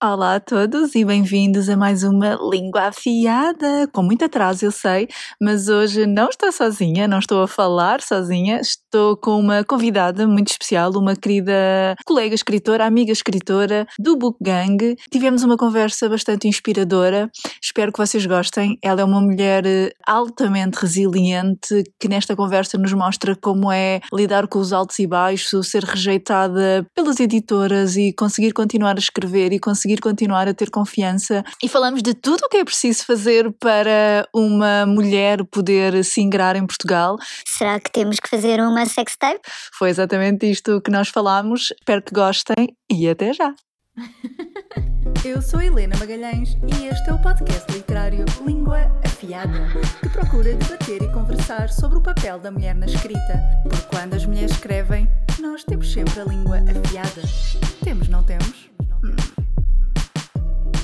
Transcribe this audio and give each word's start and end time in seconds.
Olá 0.00 0.36
a 0.36 0.40
todos 0.40 0.94
e 0.94 1.04
bem-vindos 1.04 1.68
a 1.68 1.76
mais 1.76 2.04
uma 2.04 2.38
Língua 2.40 2.82
Afiada. 2.82 3.88
Com 3.92 4.00
muito 4.00 4.24
atraso, 4.24 4.64
eu 4.64 4.70
sei, 4.70 5.08
mas 5.42 5.68
hoje 5.68 6.06
não 6.06 6.28
estou 6.28 6.52
sozinha, 6.52 7.08
não 7.08 7.18
estou 7.18 7.42
a 7.42 7.48
falar 7.48 8.00
sozinha, 8.00 8.60
estou 8.60 9.16
com 9.16 9.40
uma 9.40 9.64
convidada 9.64 10.24
muito 10.24 10.52
especial, 10.52 10.92
uma 10.92 11.16
querida 11.16 11.96
colega 12.06 12.32
escritora, 12.32 12.86
amiga 12.86 13.10
escritora 13.10 13.88
do 13.98 14.16
Book 14.16 14.38
Gang. 14.40 14.94
Tivemos 15.10 15.42
uma 15.42 15.56
conversa 15.56 16.08
bastante 16.08 16.46
inspiradora, 16.46 17.28
espero 17.60 17.90
que 17.92 17.98
vocês 17.98 18.24
gostem. 18.24 18.78
Ela 18.80 19.00
é 19.00 19.04
uma 19.04 19.20
mulher 19.20 19.66
eh, 19.66 19.90
altamente 20.06 20.78
resiliente 20.80 21.82
que 21.98 22.06
nesta 22.06 22.36
conversa 22.36 22.78
nos 22.78 22.92
mostra 22.92 23.34
como 23.34 23.72
é 23.72 23.98
lidar 24.12 24.46
com 24.46 24.60
os 24.60 24.72
altos 24.72 24.96
e 25.00 25.08
baixos, 25.08 25.70
ser 25.70 25.82
rejeitada 25.82 26.86
pelas 26.94 27.18
editoras 27.18 27.96
e 27.96 28.12
conseguir 28.12 28.52
continuar 28.52 28.94
a 28.94 29.00
escrever 29.00 29.52
e 29.52 29.58
conseguir 29.58 29.87
conseguir 29.88 30.00
continuar 30.00 30.48
a 30.48 30.54
ter 30.54 30.70
confiança. 30.70 31.42
E 31.62 31.68
falamos 31.68 32.02
de 32.02 32.14
tudo 32.14 32.42
o 32.44 32.48
que 32.48 32.58
é 32.58 32.64
preciso 32.64 33.04
fazer 33.06 33.50
para 33.58 34.28
uma 34.34 34.84
mulher 34.84 35.44
poder 35.44 36.04
se 36.04 36.20
ingrar 36.20 36.56
em 36.56 36.66
Portugal. 36.66 37.16
Será 37.46 37.80
que 37.80 37.90
temos 37.90 38.20
que 38.20 38.28
fazer 38.28 38.60
uma 38.60 38.84
sextape? 38.84 39.40
Foi 39.72 39.88
exatamente 39.88 40.50
isto 40.50 40.80
que 40.82 40.90
nós 40.90 41.08
falámos. 41.08 41.72
Espero 41.78 42.02
que 42.02 42.12
gostem 42.14 42.76
e 42.90 43.08
até 43.08 43.32
já! 43.32 43.54
Eu 45.24 45.42
sou 45.42 45.60
Helena 45.60 45.96
Magalhães 45.98 46.56
e 46.62 46.86
este 46.86 47.10
é 47.10 47.12
o 47.12 47.18
podcast 47.20 47.72
literário 47.72 48.24
Língua 48.46 48.78
Afiada, 49.04 49.66
que 50.00 50.08
procura 50.10 50.54
debater 50.54 51.02
e 51.02 51.12
conversar 51.12 51.70
sobre 51.70 51.98
o 51.98 52.00
papel 52.00 52.38
da 52.38 52.52
mulher 52.52 52.74
na 52.74 52.86
escrita. 52.86 53.42
Porque 53.64 53.86
quando 53.88 54.14
as 54.14 54.24
mulheres 54.24 54.52
escrevem, 54.52 55.08
nós 55.40 55.64
temos 55.64 55.92
sempre 55.92 56.20
a 56.20 56.24
língua 56.24 56.58
afiada. 56.58 57.22
Temos, 57.82 58.08
não 58.08 58.22
temos? 58.22 58.70
Hum. 59.02 59.37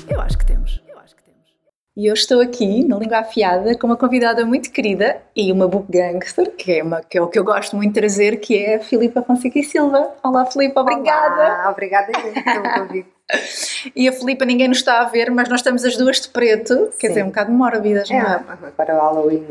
Eu 0.07 0.21
acho 0.21 0.37
que 0.37 0.45
temos. 0.45 0.81
Eu 0.87 0.99
acho 0.99 1.15
que 1.15 1.23
temos. 1.23 1.49
E 1.97 2.05
eu 2.07 2.13
estou 2.13 2.41
aqui 2.41 2.85
na 2.87 2.97
Língua 2.97 3.19
Afiada 3.19 3.77
com 3.77 3.87
uma 3.87 3.97
convidada 3.97 4.45
muito 4.45 4.71
querida 4.71 5.21
e 5.35 5.51
uma 5.51 5.67
book 5.67 5.91
gangster, 5.91 6.51
que 6.51 6.73
é, 6.73 6.83
uma, 6.83 7.01
que 7.01 7.17
é 7.17 7.21
o 7.21 7.27
que 7.27 7.39
eu 7.39 7.43
gosto 7.43 7.75
muito 7.75 7.93
de 7.93 7.99
trazer, 7.99 8.37
que 8.37 8.57
é 8.57 8.75
a 8.75 8.79
Filipa 8.79 9.21
Fonseca 9.21 9.59
e 9.59 9.63
Silva. 9.63 10.11
Olá, 10.23 10.45
Filipa, 10.45 10.81
obrigada. 10.81 11.35
Olá, 11.35 11.71
obrigada 11.71 12.11
pelo 12.11 12.73
convite. 12.73 13.15
e 13.95 14.07
a 14.07 14.13
Filipa, 14.13 14.45
ninguém 14.45 14.67
nos 14.67 14.77
está 14.77 15.01
a 15.01 15.05
ver, 15.05 15.31
mas 15.31 15.49
nós 15.49 15.59
estamos 15.59 15.83
as 15.83 15.97
duas 15.97 16.21
de 16.21 16.29
preto, 16.29 16.91
Sim. 16.91 16.97
quer 16.99 17.07
dizer, 17.09 17.23
um 17.23 17.27
bocado 17.27 17.51
mórbidas, 17.51 18.09
não 18.09 18.17
é? 18.17 18.43
é 18.67 18.71
para 18.71 18.95
o 18.95 18.99
Halloween. 18.99 19.45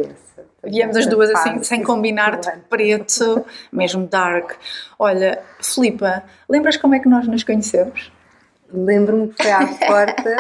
Viemos 0.63 0.97
as 0.97 1.07
duas 1.07 1.31
assim, 1.31 1.63
sem 1.63 1.83
combinar 1.83 2.39
de 2.39 2.51
preto, 2.71 3.45
mesmo 3.73 4.07
dark. 4.07 4.53
Olha, 4.99 5.43
Filipa, 5.61 6.23
lembras 6.49 6.77
como 6.77 6.95
é 6.95 7.01
que 7.01 7.09
nós 7.09 7.27
nos 7.27 7.43
conhecemos? 7.43 8.11
Lembro-me 8.75 9.29
que 9.29 9.43
foi 9.43 9.53
à 9.53 9.67
porta 9.87 10.37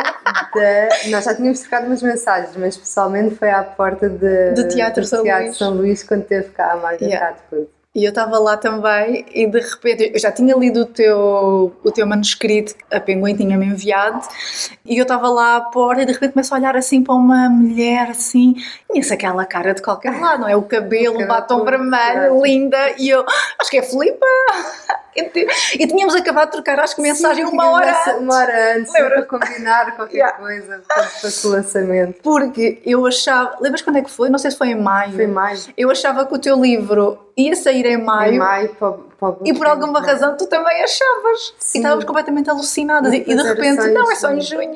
da. 0.54 0.88
Nós 1.10 1.24
já 1.24 1.34
tínhamos 1.34 1.60
trocado 1.60 1.86
umas 1.86 2.02
mensagens, 2.02 2.56
mas 2.56 2.76
pessoalmente 2.76 3.34
foi 3.36 3.50
à 3.50 3.62
porta 3.62 4.08
de, 4.08 4.52
do 4.52 4.68
Teatro, 4.68 5.02
do 5.02 5.06
São, 5.06 5.22
Teatro 5.22 5.46
Luís. 5.46 5.56
São 5.56 5.74
Luís 5.74 6.02
quando 6.02 6.24
teve 6.24 6.48
cá 6.48 6.72
a 6.72 6.76
Margaret 6.76 7.06
yeah. 7.06 7.30
Atwood. 7.30 7.68
E 7.94 8.04
eu 8.04 8.08
estava 8.08 8.40
lá 8.40 8.56
também 8.56 9.24
e 9.32 9.46
de 9.46 9.60
repente 9.60 10.10
eu 10.12 10.18
já 10.18 10.32
tinha 10.32 10.56
lido 10.56 10.80
o 10.80 10.84
teu, 10.84 11.72
o 11.84 11.92
teu 11.92 12.04
manuscrito, 12.04 12.74
a 12.90 12.98
Penguin 12.98 13.36
tinha-me 13.36 13.66
enviado, 13.66 14.20
e 14.84 14.98
eu 14.98 15.04
estava 15.04 15.28
lá 15.28 15.58
à 15.58 15.60
porta 15.60 16.02
e 16.02 16.04
de 16.04 16.12
repente 16.12 16.32
começo 16.32 16.52
a 16.52 16.58
olhar 16.58 16.76
assim 16.76 17.04
para 17.04 17.14
uma 17.14 17.48
mulher 17.48 18.10
assim, 18.10 18.56
e 18.92 18.98
essa 18.98 19.14
aquela 19.14 19.46
cara 19.46 19.74
de 19.74 19.80
qualquer 19.80 20.20
lado, 20.20 20.40
não 20.40 20.48
é? 20.48 20.56
O 20.56 20.62
cabelo, 20.62 21.22
o 21.22 21.26
batom 21.28 21.64
vermelho, 21.64 22.42
linda, 22.42 22.94
e 22.98 23.10
eu 23.10 23.20
ah, 23.20 23.32
acho 23.60 23.70
que 23.70 23.78
é 23.78 23.82
Filipa! 23.82 24.26
E 25.74 25.86
tínhamos 25.86 26.14
acabado 26.14 26.46
de 26.46 26.52
trocar, 26.52 26.78
acho 26.80 26.96
que 26.96 27.02
mensagem 27.02 27.46
Sim, 27.46 27.52
uma 27.52 27.70
hora 27.70 27.90
antes. 27.90 28.20
Uma 28.20 28.36
hora 28.36 28.76
antes, 28.76 28.92
Lembra? 28.92 29.10
para 29.10 29.22
combinar 29.22 29.96
qualquer 29.96 30.16
yeah. 30.16 30.38
coisa 30.38 30.82
para 30.88 31.30
o 31.44 31.48
lançamento. 31.50 32.22
Porque 32.22 32.80
eu 32.84 33.06
achava, 33.06 33.56
lembras 33.60 33.82
quando 33.82 33.96
é 33.96 34.02
que 34.02 34.10
foi? 34.10 34.28
Não 34.28 34.38
sei 34.38 34.50
se 34.50 34.58
foi 34.58 34.68
em 34.68 34.80
maio. 34.80 35.12
Foi 35.12 35.24
em 35.24 35.28
maio. 35.28 35.58
Eu 35.76 35.90
achava 35.90 36.26
que 36.26 36.34
o 36.34 36.38
teu 36.38 36.60
livro 36.60 37.18
ia 37.36 37.54
sair 37.56 37.86
em 37.86 38.02
maio. 38.02 38.34
Em 38.34 38.38
maio 38.38 38.74
para 38.74 38.94
e 39.44 39.54
por 39.54 39.66
alguma 39.66 40.00
razão 40.00 40.36
tu 40.36 40.46
também 40.46 40.82
achavas. 40.82 41.54
Sim. 41.58 41.78
E 41.78 41.80
estávamos 41.80 42.04
completamente 42.04 42.50
alucinadas. 42.50 43.12
E, 43.12 43.16
e 43.18 43.34
de 43.34 43.42
repente, 43.42 43.86
não, 43.88 44.10
é 44.10 44.14
só 44.14 44.30
em 44.30 44.40
junho. 44.40 44.74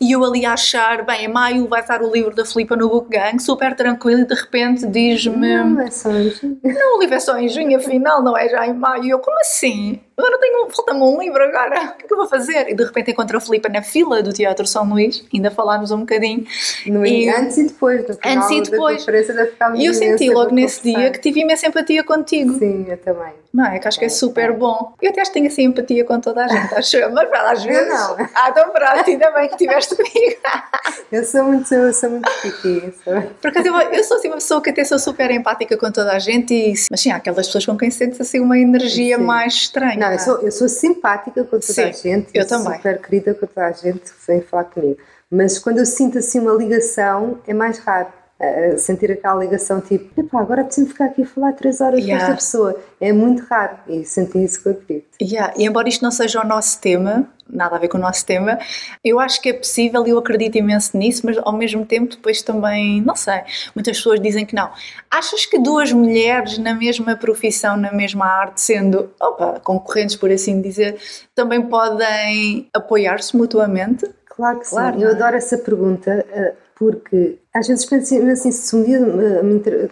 E 0.00 0.12
eu 0.12 0.24
ali 0.24 0.46
a 0.46 0.52
achar, 0.52 1.04
bem, 1.04 1.24
em 1.24 1.28
maio 1.28 1.66
vai 1.66 1.80
estar 1.80 2.02
o 2.02 2.10
livro 2.10 2.34
da 2.34 2.44
Filipa 2.44 2.76
no 2.76 2.88
Book 2.88 3.10
Gang, 3.10 3.40
super 3.42 3.74
tranquilo, 3.74 4.20
e 4.20 4.24
de 4.24 4.34
repente 4.34 4.86
diz-me. 4.86 5.56
Não, 5.56 5.80
é 5.80 5.90
só 5.90 6.10
em 6.10 6.30
junho. 6.30 6.58
Não, 6.62 6.96
o 6.96 7.00
livro 7.00 7.16
é 7.16 7.20
só 7.20 7.36
em 7.36 7.48
junho, 7.48 7.76
afinal, 7.76 8.22
não 8.22 8.36
é 8.36 8.48
já 8.48 8.66
em 8.66 8.74
maio. 8.74 9.04
E 9.04 9.10
eu, 9.10 9.18
como 9.18 9.38
assim? 9.40 10.00
Agora 10.18 10.36
tenho, 10.38 10.68
falta-me 10.70 11.00
um 11.00 11.20
livro 11.20 11.40
agora, 11.42 11.92
o 11.94 11.96
que 11.96 12.04
é 12.04 12.08
que 12.08 12.12
eu 12.12 12.16
vou 12.16 12.26
fazer? 12.26 12.68
E 12.68 12.74
de 12.74 12.84
repente 12.84 13.12
encontro 13.12 13.36
a 13.36 13.40
Filipa 13.40 13.68
na 13.68 13.82
fila 13.82 14.20
do 14.20 14.32
Teatro 14.32 14.66
São 14.66 14.88
Luís, 14.88 15.24
ainda 15.32 15.48
falámos 15.48 15.92
um 15.92 16.00
bocadinho. 16.00 16.44
No, 16.86 17.06
e, 17.06 17.28
antes 17.28 17.56
e 17.56 17.68
depois, 17.68 18.06
no 18.06 18.14
final 18.14 18.36
antes 18.36 18.50
e 18.50 18.70
depois. 18.70 19.06
da 19.06 19.76
E 19.76 19.86
eu 19.86 19.94
senti 19.94 20.28
logo 20.28 20.52
nesse 20.52 20.82
dia 20.82 21.12
que 21.12 21.20
tive 21.20 21.40
imensa 21.40 21.68
empatia 21.68 22.02
contigo. 22.02 22.58
Sim, 22.58 22.86
eu 22.88 22.96
também. 22.98 23.32
Não 23.58 23.66
é? 23.66 23.80
Que 23.80 23.88
acho 23.88 23.98
que 23.98 24.04
é 24.04 24.08
super 24.08 24.52
bom. 24.52 24.92
Eu 25.02 25.10
até 25.10 25.20
acho 25.20 25.32
que 25.32 25.34
tenho 25.34 25.48
assim 25.48 25.64
empatia 25.64 26.04
com 26.04 26.20
toda 26.20 26.44
a 26.44 26.46
gente, 26.46 26.72
acho 26.76 26.96
mas 27.12 27.28
para 27.28 27.50
às 27.50 27.64
vezes. 27.64 27.88
Eu 27.88 28.16
não. 28.16 28.16
Ah, 28.32 28.50
então 28.50 28.70
pronto, 28.70 29.10
ainda 29.10 29.30
bem 29.32 29.48
que 29.48 29.54
estiveste 29.54 29.96
comigo. 29.96 30.36
eu 31.10 31.24
sou 31.24 31.42
muito, 31.42 31.74
eu 31.74 31.92
sou 31.92 32.08
muito 32.08 32.30
piqui. 32.40 32.94
Por 33.42 33.48
acaso, 33.48 33.66
eu, 33.66 33.74
eu 33.74 34.04
sou 34.04 34.16
assim 34.16 34.28
uma 34.28 34.36
pessoa 34.36 34.62
que 34.62 34.70
até 34.70 34.84
sou 34.84 34.96
super 34.96 35.28
empática 35.32 35.76
com 35.76 35.90
toda 35.90 36.12
a 36.12 36.20
gente, 36.20 36.54
e, 36.54 36.74
mas 36.88 37.00
sim, 37.00 37.10
há 37.10 37.16
aquelas 37.16 37.48
pessoas 37.48 37.66
com 37.66 37.76
quem 37.76 37.90
sentes 37.90 38.20
assim 38.20 38.38
uma 38.38 38.56
energia 38.56 39.16
sim. 39.16 39.24
mais 39.24 39.54
estranha. 39.54 39.96
Não, 39.96 40.12
eu 40.12 40.18
sou, 40.20 40.38
eu 40.38 40.52
sou 40.52 40.68
simpática 40.68 41.42
com 41.42 41.50
toda 41.50 41.62
sim, 41.62 41.82
a 41.82 41.90
gente, 41.90 42.28
eu 42.32 42.46
também. 42.46 42.76
super 42.76 43.02
querida 43.02 43.34
com 43.34 43.44
toda 43.44 43.66
a 43.66 43.72
gente 43.72 44.02
que 44.02 44.26
vem 44.28 44.40
falar 44.40 44.64
comigo. 44.66 44.98
Mas 45.28 45.58
quando 45.58 45.78
eu 45.78 45.86
sinto 45.86 46.18
assim 46.18 46.38
uma 46.38 46.52
ligação, 46.52 47.40
é 47.44 47.52
mais 47.52 47.80
raro 47.80 48.06
uh, 48.40 48.78
sentir 48.78 49.12
aquela 49.12 49.40
ligação 49.40 49.80
tipo, 49.80 50.20
epá, 50.20 50.40
agora 50.40 50.64
preciso 50.64 50.88
ficar 50.88 51.06
aqui 51.06 51.22
a 51.22 51.26
falar 51.26 51.52
três 51.52 51.80
horas 51.80 52.00
yeah. 52.00 52.24
com 52.24 52.32
esta 52.32 52.44
pessoa. 52.44 52.80
É 53.00 53.12
muito 53.12 53.42
raro 53.44 53.78
e 53.88 54.04
senti 54.04 54.42
isso 54.42 54.62
com 54.62 54.70
a 54.70 54.74
Cristo. 54.74 55.08
Yeah. 55.20 55.54
E 55.56 55.64
embora 55.64 55.88
isto 55.88 56.02
não 56.02 56.10
seja 56.10 56.42
o 56.42 56.46
nosso 56.46 56.80
tema, 56.80 57.28
nada 57.48 57.76
a 57.76 57.78
ver 57.78 57.88
com 57.88 57.98
o 57.98 58.00
nosso 58.00 58.24
tema, 58.24 58.58
eu 59.04 59.18
acho 59.18 59.40
que 59.40 59.48
é 59.48 59.52
possível 59.52 60.06
e 60.06 60.10
eu 60.10 60.18
acredito 60.18 60.56
imenso 60.56 60.96
nisso, 60.96 61.22
mas 61.24 61.38
ao 61.38 61.52
mesmo 61.52 61.84
tempo 61.84 62.14
depois 62.14 62.42
também, 62.42 63.00
não 63.00 63.16
sei, 63.16 63.42
muitas 63.74 63.96
pessoas 63.96 64.20
dizem 64.20 64.44
que 64.44 64.54
não. 64.54 64.70
Achas 65.10 65.46
que 65.46 65.58
duas 65.58 65.92
mulheres 65.92 66.58
na 66.58 66.74
mesma 66.74 67.16
profissão, 67.16 67.76
na 67.76 67.92
mesma 67.92 68.26
arte, 68.26 68.60
sendo 68.60 69.10
opa, 69.20 69.60
concorrentes 69.60 70.16
por 70.16 70.30
assim 70.30 70.60
dizer, 70.60 70.98
também 71.34 71.62
podem 71.62 72.68
apoiar-se 72.74 73.36
mutuamente? 73.36 74.08
Claro 74.26 74.60
que 74.60 74.68
claro, 74.68 74.96
sim. 74.96 75.02
Eu 75.02 75.10
é? 75.10 75.12
adoro 75.12 75.36
essa 75.36 75.58
pergunta 75.58 76.24
eh, 76.30 76.54
porque 76.76 77.38
às 77.54 77.66
vezes 77.66 77.84
penso 77.84 78.14
assim, 78.30 78.52
se 78.52 78.76
um 78.76 78.82
dia 78.82 79.00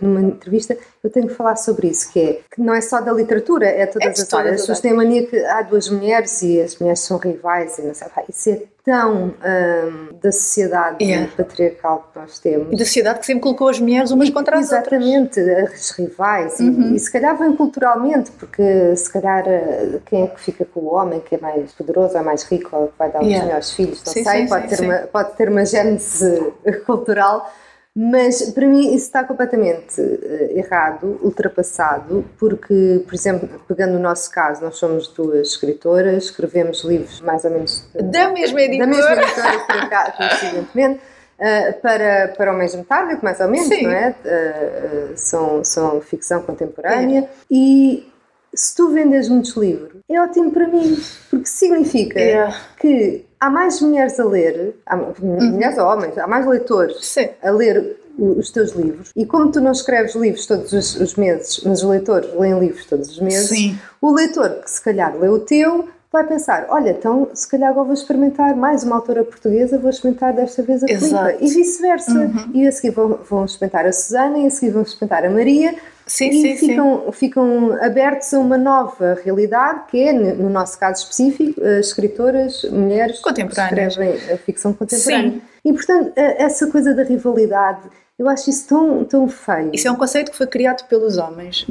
numa 0.00 0.21
entrevista 0.21 0.77
eu 1.03 1.11
tenho 1.11 1.28
que 1.28 1.34
falar 1.34 1.56
sobre 1.56 1.89
isso, 1.89 2.12
que 2.12 2.21
é 2.21 2.41
que 2.53 2.61
não 2.61 2.75
é 2.75 2.81
só 2.81 3.00
da 3.00 3.12
literatura, 3.12 3.67
é 3.67 3.87
todas 3.87 4.19
é 4.19 4.22
as 4.22 4.34
áreas. 4.34 4.55
As 4.55 4.61
pessoas 4.62 4.81
têm 4.81 4.93
a 4.93 4.94
mania 4.94 5.27
que 5.27 5.39
há 5.39 5.62
duas 5.62 5.89
mulheres 5.89 6.43
e 6.43 6.61
as 6.61 6.77
mulheres 6.78 7.00
são 7.00 7.17
rivais 7.17 7.78
e 7.78 7.83
não 7.83 7.94
sei, 7.94 8.09
isso 8.28 8.50
é 8.50 8.62
tão 8.87 9.34
um, 9.34 10.19
da 10.22 10.31
sociedade 10.31 11.03
yeah. 11.03 11.28
patriarcal 11.37 12.09
que 12.12 12.21
nós 12.21 12.39
temos. 12.39 12.72
E 12.72 12.77
da 12.77 12.84
sociedade 12.84 13.19
que 13.19 13.27
sempre 13.27 13.43
colocou 13.43 13.69
as 13.69 13.81
mulheres 13.81 14.12
umas 14.12 14.28
e, 14.28 14.33
contra 14.33 14.59
as 14.59 14.67
exatamente, 14.67 15.41
outras. 15.41 15.59
Exatamente, 15.59 15.75
as 15.75 15.91
rivais. 15.91 16.61
Uhum. 16.61 16.93
E, 16.93 16.94
e, 16.94 16.99
se 17.00 17.11
calhar 17.11 17.37
vem 17.37 17.56
culturalmente, 17.56 18.31
porque 18.31 18.94
se 18.94 19.12
calhar 19.12 19.44
eh, 19.49 19.99
quem 20.06 20.23
é 20.23 20.27
que 20.28 20.41
fica 20.41 20.65
com 20.65 20.81
o 20.81 20.94
homem 20.94 21.19
que 21.19 21.34
é 21.34 21.38
mais 21.38 21.73
poderoso, 21.73 22.17
é 22.17 22.23
mais 22.23 22.44
rico, 22.44 22.77
ou 22.77 22.87
que 22.87 22.94
vai 22.97 23.11
dar 23.11 23.23
yeah. 23.23 23.38
os 23.38 23.44
melhores 23.44 23.71
filhos, 23.73 24.03
não 24.05 24.12
sim, 24.12 24.23
sei, 24.23 24.43
sim, 24.43 24.49
pode, 24.49 24.69
sim, 24.71 24.77
ter 24.77 24.84
Uma, 24.84 24.99
pode 24.99 25.37
ter 25.37 25.49
uma 25.49 25.65
gênese 25.65 26.53
cultural 26.87 27.53
mas 27.99 28.51
para 28.51 28.67
mim 28.67 28.95
isso 28.95 29.07
está 29.07 29.25
completamente 29.25 29.99
uh, 29.99 30.59
errado, 30.59 31.19
ultrapassado, 31.23 32.27
porque, 32.39 33.03
por 33.07 33.15
exemplo, 33.15 33.49
pegando 33.67 33.97
o 33.97 33.99
nosso 33.99 34.31
caso, 34.31 34.62
nós 34.62 34.77
somos 34.77 35.09
duas 35.09 35.49
escritoras, 35.49 36.25
escrevemos 36.25 36.85
livros 36.85 37.23
mais 37.23 37.43
ou 37.47 37.51
menos 37.53 37.89
de, 37.95 38.03
da 38.03 38.29
mesma 38.29 38.61
editora, 38.61 38.91
da 38.91 38.97
mesma 38.97 39.12
editora 39.15 40.12
coincidentemente, 40.17 41.00
uh, 41.38 41.81
para, 41.81 42.29
para 42.37 42.53
o 42.53 42.56
mesmo 42.56 42.85
target, 42.85 43.25
mais 43.25 43.41
ou 43.41 43.49
menos, 43.49 43.69
Sim. 43.69 43.85
não 43.85 43.93
é? 43.93 44.15
Uh, 44.25 45.12
são, 45.17 45.65
são 45.65 46.00
ficção 46.03 46.43
contemporânea 46.43 47.20
é. 47.20 47.29
e 47.50 48.06
se 48.55 48.75
tu 48.75 48.91
vendes 48.91 49.29
muitos 49.29 49.55
livros, 49.56 50.00
é 50.09 50.20
ótimo 50.20 50.50
para 50.50 50.67
mim, 50.67 50.99
porque 51.31 51.47
significa 51.47 52.19
yeah. 52.19 52.56
que 52.79 53.25
há 53.41 53.50
mais 53.50 53.81
mulheres 53.81 54.19
a 54.19 54.25
ler, 54.25 54.77
há, 54.87 54.97
uhum. 54.97 55.53
mulheres 55.53 55.79
ou 55.79 55.85
homens, 55.87 56.17
há 56.19 56.27
mais 56.27 56.47
leitores 56.47 57.05
Sim. 57.06 57.29
a 57.43 57.50
ler 57.50 57.97
os 58.19 58.50
teus 58.50 58.73
livros. 58.73 59.11
E 59.15 59.27
como 59.27 59.50
tu 59.50 59.61
não 59.61 59.73
escreves 59.73 60.15
livros 60.15 60.47
todos 60.47 60.73
os, 60.73 60.97
os, 60.97 61.15
meses, 61.17 61.61
mas 61.65 61.83
os 61.83 61.88
leitores 61.88 62.33
leem 62.35 62.59
livros 62.59 62.85
todos 62.87 63.11
os 63.11 63.21
meses, 63.21 63.49
Sim. 63.49 63.79
o 64.00 64.11
leitor 64.11 64.61
que 64.62 64.71
se 64.71 64.83
calhar 64.83 65.17
lê 65.19 65.29
o 65.29 65.41
teu 65.41 65.88
vai 66.11 66.27
pensar, 66.27 66.67
olha, 66.71 66.91
então 66.91 67.29
se 67.35 67.47
calhar 67.47 67.71
agora 67.71 67.85
vou 67.85 67.94
experimentar 67.94 68.56
mais 68.56 68.85
uma 68.85 68.97
autora 68.97 69.23
portuguesa, 69.23 69.79
vou 69.79 69.91
experimentar 69.91 70.32
desta 70.32 70.62
vez 70.62 70.82
a 70.82 70.87
Filipa. 70.87 71.35
E 71.41 71.47
vice-versa. 71.47 72.12
Uhum. 72.12 72.50
E 72.55 72.67
a 72.67 72.73
seguir 72.73 72.94
vão, 72.94 73.19
vão 73.29 73.44
experimentar 73.44 73.85
a 73.85 73.93
Susana, 73.93 74.39
e 74.39 74.47
a 74.47 74.50
seguir 74.50 74.73
vão 74.73 74.82
experimentar 74.82 75.27
a 75.27 75.31
Maria, 75.31 75.75
sim, 76.06 76.29
e 76.29 76.56
sim, 76.56 76.69
ficam, 76.69 77.03
sim. 77.06 77.12
ficam 77.12 77.85
abertos 77.85 78.32
a 78.32 78.38
uma 78.38 78.56
nova 78.56 79.19
realidade, 79.25 79.82
que 79.88 80.00
é, 80.00 80.12
no 80.12 80.49
nosso 80.49 80.79
caso 80.79 81.03
específico, 81.03 81.61
as 81.61 81.87
escritoras, 81.88 82.62
mulheres 82.70 83.19
contemporâneas. 83.20 83.97
que 83.97 84.03
escrevem 84.03 84.35
a 84.35 84.38
ficção 84.38 84.73
contemporânea. 84.73 85.31
Sim. 85.32 85.43
E, 85.64 85.73
portanto, 85.73 86.12
essa 86.17 86.70
coisa 86.70 86.94
da 86.94 87.03
rivalidade 87.03 87.81
eu 88.19 88.31
acho 88.31 88.49
isso 88.49 88.67
tão, 88.67 89.05
tão 89.05 89.29
feio. 89.29 89.71
Isso 89.75 89.87
é 89.87 89.91
um 89.91 89.95
conceito 89.95 90.31
que 90.31 90.37
foi 90.39 90.47
criado 90.47 90.87
pelos 90.89 91.19
homens. 91.19 91.67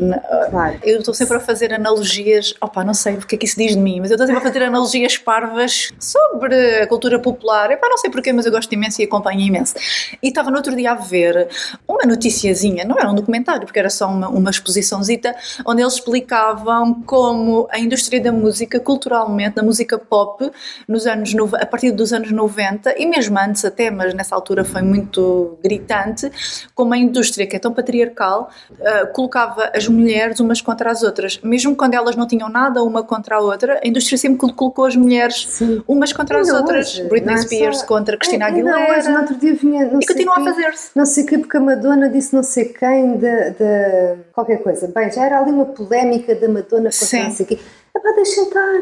Claro. 0.52 0.78
Eu 0.84 1.00
estou 1.00 1.12
sempre 1.12 1.38
a 1.38 1.40
fazer 1.40 1.74
analogias, 1.74 2.54
opa, 2.62 2.84
não 2.84 2.94
sei 2.94 3.16
o 3.16 3.18
que 3.26 3.34
é 3.34 3.38
que 3.40 3.46
isso 3.48 3.58
diz 3.58 3.72
de 3.72 3.80
mim, 3.80 4.00
mas 4.00 4.12
eu 4.12 4.16
estou 4.16 4.28
sempre 4.28 4.44
a 4.44 4.46
fazer 4.46 4.64
analogias 4.64 5.18
parvas 5.18 5.92
sobre 6.00 6.82
a 6.82 6.88
cultura 6.88 7.18
popular. 7.18 7.72
Epá, 7.72 7.90
não 7.90 7.98
sei 7.98 8.12
porquê, 8.12 8.32
mas 8.32 8.46
eu 8.46 8.52
gosto 8.52 8.72
imenso 8.72 9.02
e 9.02 9.06
acompanho 9.06 9.40
imenso. 9.40 9.74
E 10.22 10.28
estava 10.28 10.52
no 10.52 10.58
outro 10.58 10.76
dia 10.76 10.92
a 10.92 10.96
ver 10.96 11.48
uma 11.88 12.04
noticiazinha, 12.04 12.86
não 12.86 12.96
era 12.96 13.10
um 13.10 13.16
documentário, 13.16 13.66
porque 13.66 13.80
era 13.80 13.90
só 13.90 14.08
uma, 14.08 14.30
uma 14.30 14.52
exposiçãozita, 14.52 15.36
onde 15.66 15.82
eles 15.82 15.96
explicavam 15.96 17.02
como 17.08 17.68
a 17.72 17.80
indústria 17.80 18.22
da 18.22 18.32
música, 18.32 18.80
culturalmente, 18.80 19.56
da 19.56 19.64
música 19.64 19.98
pop, 19.98 20.52
nos 20.88 21.08
anos, 21.08 21.34
a 21.56 21.66
partir 21.66 21.90
dos 21.90 22.14
anos 22.14 22.32
90, 22.32 23.02
e 23.02 23.08
mesmo 23.08 23.36
antes 23.40 23.66
até, 23.66 23.90
mas 23.90 24.14
nessa 24.14 24.36
altura 24.36 24.64
foi 24.64 24.84
muito 24.84 25.58
gritante, 25.64 26.35
como 26.74 26.94
a 26.94 26.98
indústria 26.98 27.48
que 27.48 27.56
é 27.56 27.60
tão 27.60 27.74
patriarcal 27.74 28.50
uh, 28.72 29.14
colocava 29.14 29.72
as 29.74 29.88
mulheres 29.88 30.40
umas 30.40 30.62
contra 30.62 30.92
as 30.92 31.04
outras, 31.04 31.40
mesmo 31.44 31.76
quando 31.76 31.94
elas 31.94 32.16
não 32.16 32.28
tinham 32.28 32.50
nada 32.50 32.84
uma 32.84 33.04
contra 33.04 33.36
a 33.36 33.40
outra, 33.40 33.80
a 33.84 33.88
indústria 33.88 34.18
sempre 34.18 34.40
colocou 34.54 34.86
as 34.86 34.96
mulheres 34.96 35.48
Sim. 35.50 35.84
umas 35.88 36.14
contra 36.14 36.40
as 36.40 36.50
outras. 36.50 36.94
Hoje, 36.94 37.04
Britney 37.04 37.38
Spears 37.38 37.80
só... 37.80 37.86
contra 37.86 38.18
Cristina 38.18 38.48
Aguilera. 38.48 38.98
Hoje, 38.98 39.10
no 39.10 39.20
outro 39.20 39.36
dia 39.36 39.54
vinha, 39.54 39.86
e 39.86 40.06
continua 40.06 40.36
quem, 40.36 40.48
a 40.48 40.54
fazer-se. 40.54 40.90
Não 40.96 41.06
sei 41.06 41.24
o 41.24 41.28
que, 41.28 41.38
porque 41.38 41.58
a 41.58 41.60
Madonna 41.60 42.10
disse 42.10 42.34
não 42.34 42.44
sei 42.44 42.66
quem 42.66 43.18
de, 43.18 43.52
de, 43.52 44.18
qualquer 44.34 44.62
coisa. 44.62 44.88
Bem, 44.88 45.12
já 45.12 45.26
era 45.26 45.40
ali 45.40 45.52
uma 45.52 45.66
polémica 45.66 46.36
da 46.36 46.48
Madonna 46.48 46.90
contra 46.90 46.92
Sim. 46.92 47.24
não 47.24 47.32
sei 47.32 47.46
o 47.46 47.50
quê. 47.96 48.08
Epá, 48.08 48.12
deixa 48.16 48.42
estar. 48.42 48.82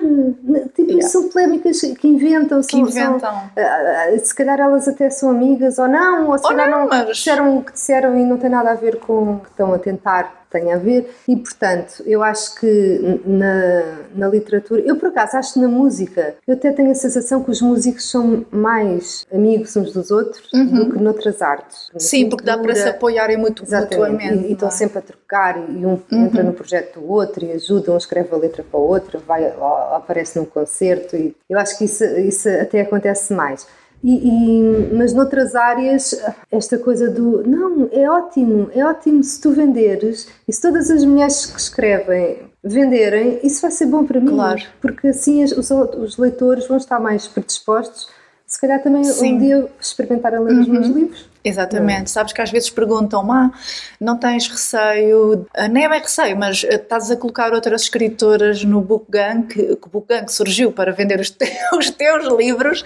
Tipo, 0.73 0.91
yeah. 0.91 1.07
são 1.07 1.29
polémicas 1.29 1.81
que 1.81 2.07
inventam. 2.07 2.61
Que 2.61 2.71
são, 2.71 2.79
inventam. 2.79 3.19
São, 3.19 4.15
uh, 4.15 4.19
se 4.19 4.35
calhar 4.35 4.59
elas 4.59 4.87
até 4.87 5.09
são 5.09 5.29
amigas 5.29 5.77
ou 5.79 5.87
não, 5.87 6.29
ou 6.29 6.37
se 6.37 6.43
ou 6.43 6.49
calhar 6.49 6.69
não, 6.69 6.79
não 6.81 6.87
mas... 6.87 7.07
disseram 7.07 7.57
o 7.57 7.63
que 7.63 7.73
disseram 7.73 8.17
e 8.17 8.23
não 8.23 8.37
tem 8.37 8.49
nada 8.49 8.71
a 8.71 8.75
ver 8.75 8.99
com 8.99 9.35
o 9.35 9.39
que 9.39 9.49
estão 9.49 9.73
a 9.73 9.79
tentar 9.79 10.42
tem 10.53 10.71
a 10.71 10.77
ver 10.77 11.09
e 11.27 11.35
portanto 11.35 12.03
eu 12.05 12.21
acho 12.21 12.55
que 12.55 13.19
na, 13.25 14.05
na 14.15 14.27
literatura 14.27 14.81
eu 14.85 14.95
por 14.95 15.09
acaso 15.09 15.35
acho 15.35 15.55
que 15.55 15.59
na 15.59 15.67
música 15.67 16.35
eu 16.47 16.53
até 16.53 16.71
tenho 16.71 16.91
a 16.91 16.95
sensação 16.95 17.43
que 17.43 17.49
os 17.49 17.59
músicos 17.59 18.09
são 18.09 18.45
mais 18.51 19.25
amigos 19.33 19.75
uns 19.75 19.91
dos 19.91 20.11
outros 20.11 20.47
uhum. 20.53 20.75
do 20.75 20.91
que 20.91 20.99
noutras 20.99 21.41
artes 21.41 21.89
sim 21.97 22.29
porque 22.29 22.45
dá 22.45 22.55
para 22.55 22.75
se 22.75 22.87
apoiarem 22.87 23.35
muito 23.35 23.63
mutuamente 23.69 24.45
e, 24.45 24.49
e 24.49 24.53
estão 24.53 24.67
é? 24.67 24.71
sempre 24.71 24.99
a 24.99 25.01
trocar 25.01 25.57
e 25.57 25.85
um 25.85 25.99
uhum. 26.11 26.25
entra 26.25 26.43
no 26.43 26.53
projeto 26.53 26.99
do 26.99 27.11
outro 27.11 27.43
e 27.43 27.51
ajuda 27.51 27.91
um 27.91 27.97
escreve 27.97 28.29
a 28.31 28.37
letra 28.37 28.63
para 28.63 28.79
o 28.79 28.87
outro 28.87 29.19
vai 29.27 29.51
aparece 29.91 30.37
num 30.37 30.45
concerto 30.45 31.15
e 31.15 31.35
eu 31.49 31.57
acho 31.57 31.77
que 31.77 31.85
isso, 31.85 32.03
isso 32.03 32.47
até 32.47 32.81
acontece 32.81 33.33
mais 33.33 33.65
e, 34.03 34.27
e, 34.27 34.93
mas 34.93 35.13
noutras 35.13 35.55
áreas, 35.55 36.13
esta 36.51 36.77
coisa 36.77 37.09
do 37.09 37.41
não, 37.47 37.87
é 37.91 38.09
ótimo, 38.09 38.69
é 38.73 38.83
ótimo 38.83 39.23
se 39.23 39.39
tu 39.39 39.51
venderes 39.51 40.27
e 40.45 40.51
se 40.51 40.61
todas 40.61 40.91
as 40.91 41.05
mulheres 41.05 41.45
que 41.45 41.59
escrevem 41.59 42.39
venderem, 42.61 43.39
isso 43.43 43.61
vai 43.61 43.71
ser 43.71 43.85
bom 43.85 44.05
para 44.05 44.19
mim. 44.19 44.35
Claro. 44.35 44.61
Porque 44.81 45.07
assim 45.07 45.43
os, 45.43 45.71
os 45.71 46.17
leitores 46.17 46.67
vão 46.67 46.77
estar 46.77 46.99
mais 46.99 47.27
predispostos, 47.27 48.09
se 48.45 48.59
calhar 48.59 48.83
também 48.83 49.03
Sim. 49.05 49.35
um 49.35 49.37
dia 49.39 49.67
experimentar 49.79 50.35
a 50.35 50.39
ler 50.39 50.53
uhum. 50.53 50.61
os 50.61 50.67
meus 50.67 50.87
livros. 50.87 51.29
Exatamente. 51.43 52.11
Sabes 52.11 52.31
que 52.31 52.41
às 52.41 52.51
vezes 52.51 52.69
perguntam 52.69 53.29
ah, 53.31 53.51
não 53.99 54.17
tens 54.17 54.47
receio, 54.47 55.45
ah, 55.53 55.67
nem 55.67 55.85
é 55.85 55.89
bem 55.89 55.99
receio, 55.99 56.37
mas 56.37 56.65
ah, 56.69 56.75
estás 56.75 57.09
a 57.09 57.17
colocar 57.17 57.53
outras 57.53 57.83
escritoras 57.83 58.63
no 58.63 58.79
Book 58.79 59.05
Gang, 59.09 59.47
que, 59.47 59.77
o 59.81 59.89
Book 59.89 60.07
Gang 60.07 60.31
surgiu 60.31 60.71
para 60.71 60.91
vender 60.91 61.19
os 61.19 61.29
teus, 61.31 61.51
os 61.77 61.89
teus 61.89 62.27
livros 62.37 62.83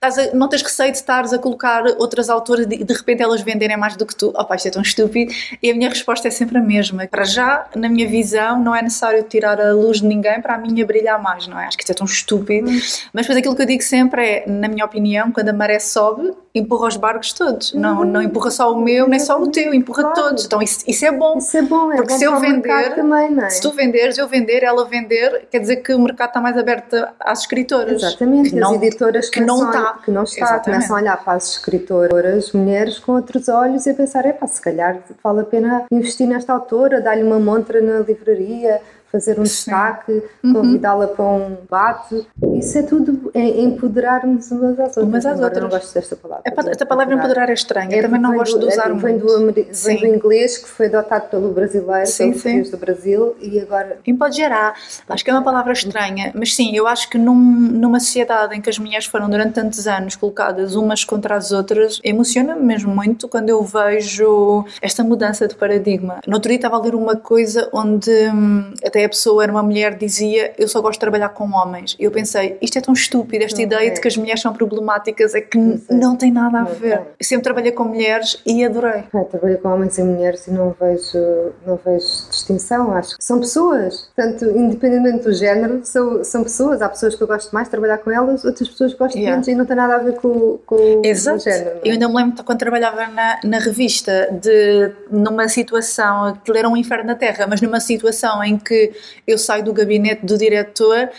a, 0.00 0.34
não 0.34 0.48
tens 0.48 0.62
receio 0.62 0.92
de 0.92 0.98
estares 0.98 1.32
a 1.32 1.38
colocar 1.38 1.84
outras 1.98 2.30
autoras 2.30 2.66
e 2.66 2.68
de, 2.68 2.84
de 2.84 2.94
repente 2.94 3.20
elas 3.20 3.40
venderem 3.40 3.76
mais 3.76 3.96
do 3.96 4.06
que 4.06 4.14
tu. 4.14 4.32
Oh, 4.36 4.44
pá, 4.44 4.54
isto 4.54 4.68
é 4.68 4.70
tão 4.70 4.82
estúpido. 4.82 5.32
E 5.60 5.70
a 5.70 5.74
minha 5.74 5.88
resposta 5.88 6.28
é 6.28 6.30
sempre 6.30 6.58
a 6.58 6.60
mesma. 6.60 7.06
Para 7.08 7.24
já, 7.24 7.66
na 7.74 7.88
minha 7.88 8.06
visão, 8.06 8.62
não 8.62 8.74
é 8.74 8.80
necessário 8.80 9.22
tirar 9.24 9.60
a 9.60 9.72
luz 9.72 10.00
de 10.00 10.06
ninguém 10.06 10.40
para 10.40 10.54
a 10.54 10.58
minha 10.58 10.86
brilhar 10.86 11.20
mais, 11.20 11.48
não 11.48 11.58
é? 11.58 11.66
Acho 11.66 11.76
que 11.76 11.82
isto 11.82 11.90
é 11.90 11.94
tão 11.94 12.06
estúpido. 12.06 12.70
Hum. 12.70 12.80
Mas 13.12 13.26
depois 13.26 13.38
aquilo 13.38 13.56
que 13.56 13.62
eu 13.62 13.66
digo 13.66 13.82
sempre 13.82 14.24
é, 14.24 14.44
na 14.46 14.68
minha 14.68 14.84
opinião, 14.84 15.32
quando 15.32 15.48
a 15.48 15.52
maré 15.52 15.80
sobe, 15.80 16.32
empurra 16.54 16.88
os 16.88 16.96
barcos 16.96 17.32
todos. 17.32 17.72
Não, 17.72 18.04
não 18.04 18.22
empurra 18.22 18.50
só 18.50 18.72
o 18.72 18.80
meu, 18.80 19.08
nem 19.08 19.18
só 19.18 19.40
o 19.40 19.50
teu, 19.50 19.74
empurra 19.74 20.02
claro. 20.04 20.22
todos. 20.22 20.44
Então 20.44 20.62
isso, 20.62 20.84
isso 20.86 21.04
é 21.04 21.10
bom. 21.12 21.38
Isso 21.38 21.56
é 21.56 21.62
bom, 21.62 21.92
é 21.92 21.96
Porque 21.96 22.12
bom 22.12 22.18
se 22.18 22.24
eu 22.24 22.38
vender, 22.38 22.94
também, 22.94 23.40
é? 23.42 23.50
se 23.50 23.60
tu 23.60 23.72
venderes, 23.72 24.16
eu 24.18 24.28
vender, 24.28 24.62
ela 24.62 24.84
vender, 24.84 25.48
quer 25.50 25.58
dizer 25.58 25.76
que 25.76 25.92
o 25.92 25.98
mercado 25.98 26.28
está 26.28 26.40
mais 26.40 26.56
aberto 26.56 26.96
às 27.18 27.40
escritoras. 27.40 28.02
Exatamente, 28.02 28.50
que 28.50 28.58
as 28.60 28.72
editoras 28.72 29.30
que 29.30 29.40
não 29.40 29.66
está. 29.66 29.87
Que 29.94 30.10
não 30.10 30.24
está. 30.24 30.44
Exatamente 30.44 30.64
começam 30.64 30.96
a 30.96 31.00
olhar 31.00 31.24
para 31.24 31.34
as 31.34 31.50
escritoras 31.52 32.52
mulheres 32.52 32.98
com 32.98 33.12
outros 33.12 33.48
olhos 33.48 33.86
e 33.86 33.90
a 33.90 33.94
pensar, 33.94 34.24
é 34.26 34.32
pá, 34.32 34.46
se 34.46 34.60
calhar 34.60 34.98
vale 35.22 35.40
a 35.40 35.44
pena 35.44 35.84
investir 35.90 36.26
nesta 36.26 36.52
autora, 36.52 37.00
dar-lhe 37.00 37.22
uma 37.22 37.38
montra 37.38 37.80
na 37.80 38.00
livraria, 38.00 38.80
fazer 39.10 39.38
um 39.38 39.42
destaque, 39.42 40.22
uhum. 40.44 40.52
convidá-la 40.52 41.08
para 41.08 41.24
um 41.24 41.56
bate. 41.68 42.26
Isso 42.54 42.78
é 42.78 42.82
tudo 42.82 43.30
é 43.34 43.60
empoderar-nos 43.60 44.50
umas 44.50 44.78
às 44.78 44.96
outras. 44.96 45.04
Umas 45.04 45.26
às 45.26 45.40
outras. 45.40 45.62
Não 45.62 45.70
gosto 45.70 45.94
desta 45.94 46.16
palavra. 46.16 46.42
É, 46.46 46.70
esta 46.70 46.86
palavra 46.86 47.14
empoderar 47.14 47.48
é 47.48 47.52
estranha. 47.52 47.94
É, 47.94 47.98
eu 47.98 48.02
também 48.02 48.20
não 48.20 48.34
gosto 48.34 48.58
do, 48.58 48.66
de 48.66 48.72
usar 48.72 48.90
é, 48.90 48.94
vem 48.94 49.18
muito. 49.18 49.26
Do, 49.26 49.52
vem 49.84 49.98
do 49.98 50.06
inglês, 50.06 50.58
que 50.58 50.68
foi 50.68 50.86
adotado 50.86 51.28
pelo 51.28 51.52
brasileiro, 51.52 52.06
sim, 52.06 52.32
pelo 52.32 52.64
sim. 52.64 52.70
do 52.70 52.76
Brasil, 52.76 53.36
e 53.40 53.58
agora... 53.60 53.98
Empoderar. 54.06 54.74
Acho 55.08 55.24
que 55.24 55.30
é 55.30 55.32
uma 55.32 55.44
palavra 55.44 55.72
estranha, 55.72 56.32
mas 56.34 56.54
sim, 56.54 56.76
eu 56.76 56.86
acho 56.86 57.08
que 57.08 57.18
num, 57.18 57.34
numa 57.34 58.00
sociedade 58.00 58.56
em 58.56 58.60
que 58.60 58.68
as 58.68 58.78
mulheres 58.78 59.06
foram 59.06 59.28
durante 59.28 59.54
tantos 59.54 59.86
anos 59.86 60.16
colocadas 60.16 60.74
umas 60.74 61.04
contra 61.04 61.36
as 61.36 61.52
outras, 61.52 62.00
emociona-me 62.04 62.62
mesmo 62.62 62.94
muito 62.94 63.28
quando 63.28 63.48
eu 63.48 63.62
vejo 63.62 64.64
esta 64.82 65.02
mudança 65.02 65.48
de 65.48 65.54
paradigma. 65.54 66.20
No 66.26 66.34
outro 66.34 66.48
dia 66.48 66.56
estava 66.56 66.76
a 66.76 66.80
ler 66.80 66.94
uma 66.94 67.16
coisa 67.16 67.68
onde 67.72 68.10
hum, 68.10 68.72
até 68.98 69.04
a 69.04 69.08
pessoa 69.08 69.44
era 69.44 69.52
uma 69.52 69.62
mulher, 69.62 69.96
dizia 69.96 70.52
eu 70.58 70.66
só 70.66 70.80
gosto 70.80 70.94
de 70.94 71.00
trabalhar 71.00 71.28
com 71.28 71.48
homens. 71.52 71.96
E 71.98 72.04
eu 72.04 72.10
pensei, 72.10 72.58
isto 72.60 72.76
é 72.78 72.80
tão 72.80 72.92
estúpido, 72.92 73.44
esta 73.44 73.56
não 73.56 73.64
ideia 73.64 73.88
é. 73.88 73.90
de 73.90 74.00
que 74.00 74.08
as 74.08 74.16
mulheres 74.16 74.42
são 74.42 74.52
problemáticas 74.52 75.34
é 75.34 75.40
que 75.40 75.56
não, 75.56 75.80
não 75.88 76.16
tem 76.16 76.32
nada 76.32 76.58
a 76.58 76.64
não 76.64 76.74
ver. 76.74 77.00
Eu 77.18 77.24
sempre 77.24 77.44
trabalhei 77.44 77.70
com 77.70 77.84
mulheres 77.84 78.42
e 78.44 78.64
adorei. 78.64 79.04
É, 79.14 79.24
trabalhei 79.24 79.56
com 79.58 79.68
homens 79.68 79.96
e 79.98 80.02
mulheres 80.02 80.46
e 80.48 80.50
não 80.50 80.74
vejo, 80.78 81.52
não 81.64 81.78
vejo 81.84 82.06
distinção, 82.28 82.92
acho 82.92 83.16
que 83.16 83.24
são 83.24 83.38
pessoas. 83.38 84.10
Portanto, 84.16 84.44
independentemente 84.46 85.24
do 85.24 85.32
género, 85.32 85.80
são, 85.84 86.24
são 86.24 86.42
pessoas. 86.42 86.82
Há 86.82 86.88
pessoas 86.88 87.14
que 87.14 87.22
eu 87.22 87.26
gosto 87.26 87.52
mais 87.52 87.68
de 87.68 87.70
trabalhar 87.70 87.98
com 87.98 88.10
elas, 88.10 88.44
outras 88.44 88.68
pessoas 88.68 88.92
que 88.92 88.98
gosto 88.98 89.16
yeah. 89.16 89.32
menos 89.32 89.46
e 89.46 89.54
não 89.54 89.64
tem 89.64 89.76
nada 89.76 89.94
a 89.94 89.98
ver 89.98 90.16
com, 90.16 90.58
com 90.66 91.02
Exato. 91.04 91.36
o 91.36 91.40
género. 91.40 91.70
É? 91.84 91.88
Eu 91.88 91.92
ainda 91.92 92.08
me 92.08 92.14
lembro 92.14 92.42
quando 92.42 92.58
trabalhava 92.58 93.06
na, 93.06 93.38
na 93.44 93.58
revista 93.58 94.28
de 94.32 94.92
numa 95.10 95.48
situação, 95.48 96.36
que 96.44 96.56
era 96.56 96.68
um 96.68 96.76
inferno 96.76 97.04
na 97.04 97.14
Terra, 97.14 97.46
mas 97.46 97.60
numa 97.60 97.80
situação 97.80 98.42
em 98.42 98.58
que 98.58 98.87
eu 99.26 99.38
saio 99.38 99.64
do 99.64 99.72
gabinete 99.72 100.24
do 100.24 100.36
diretor 100.36 101.10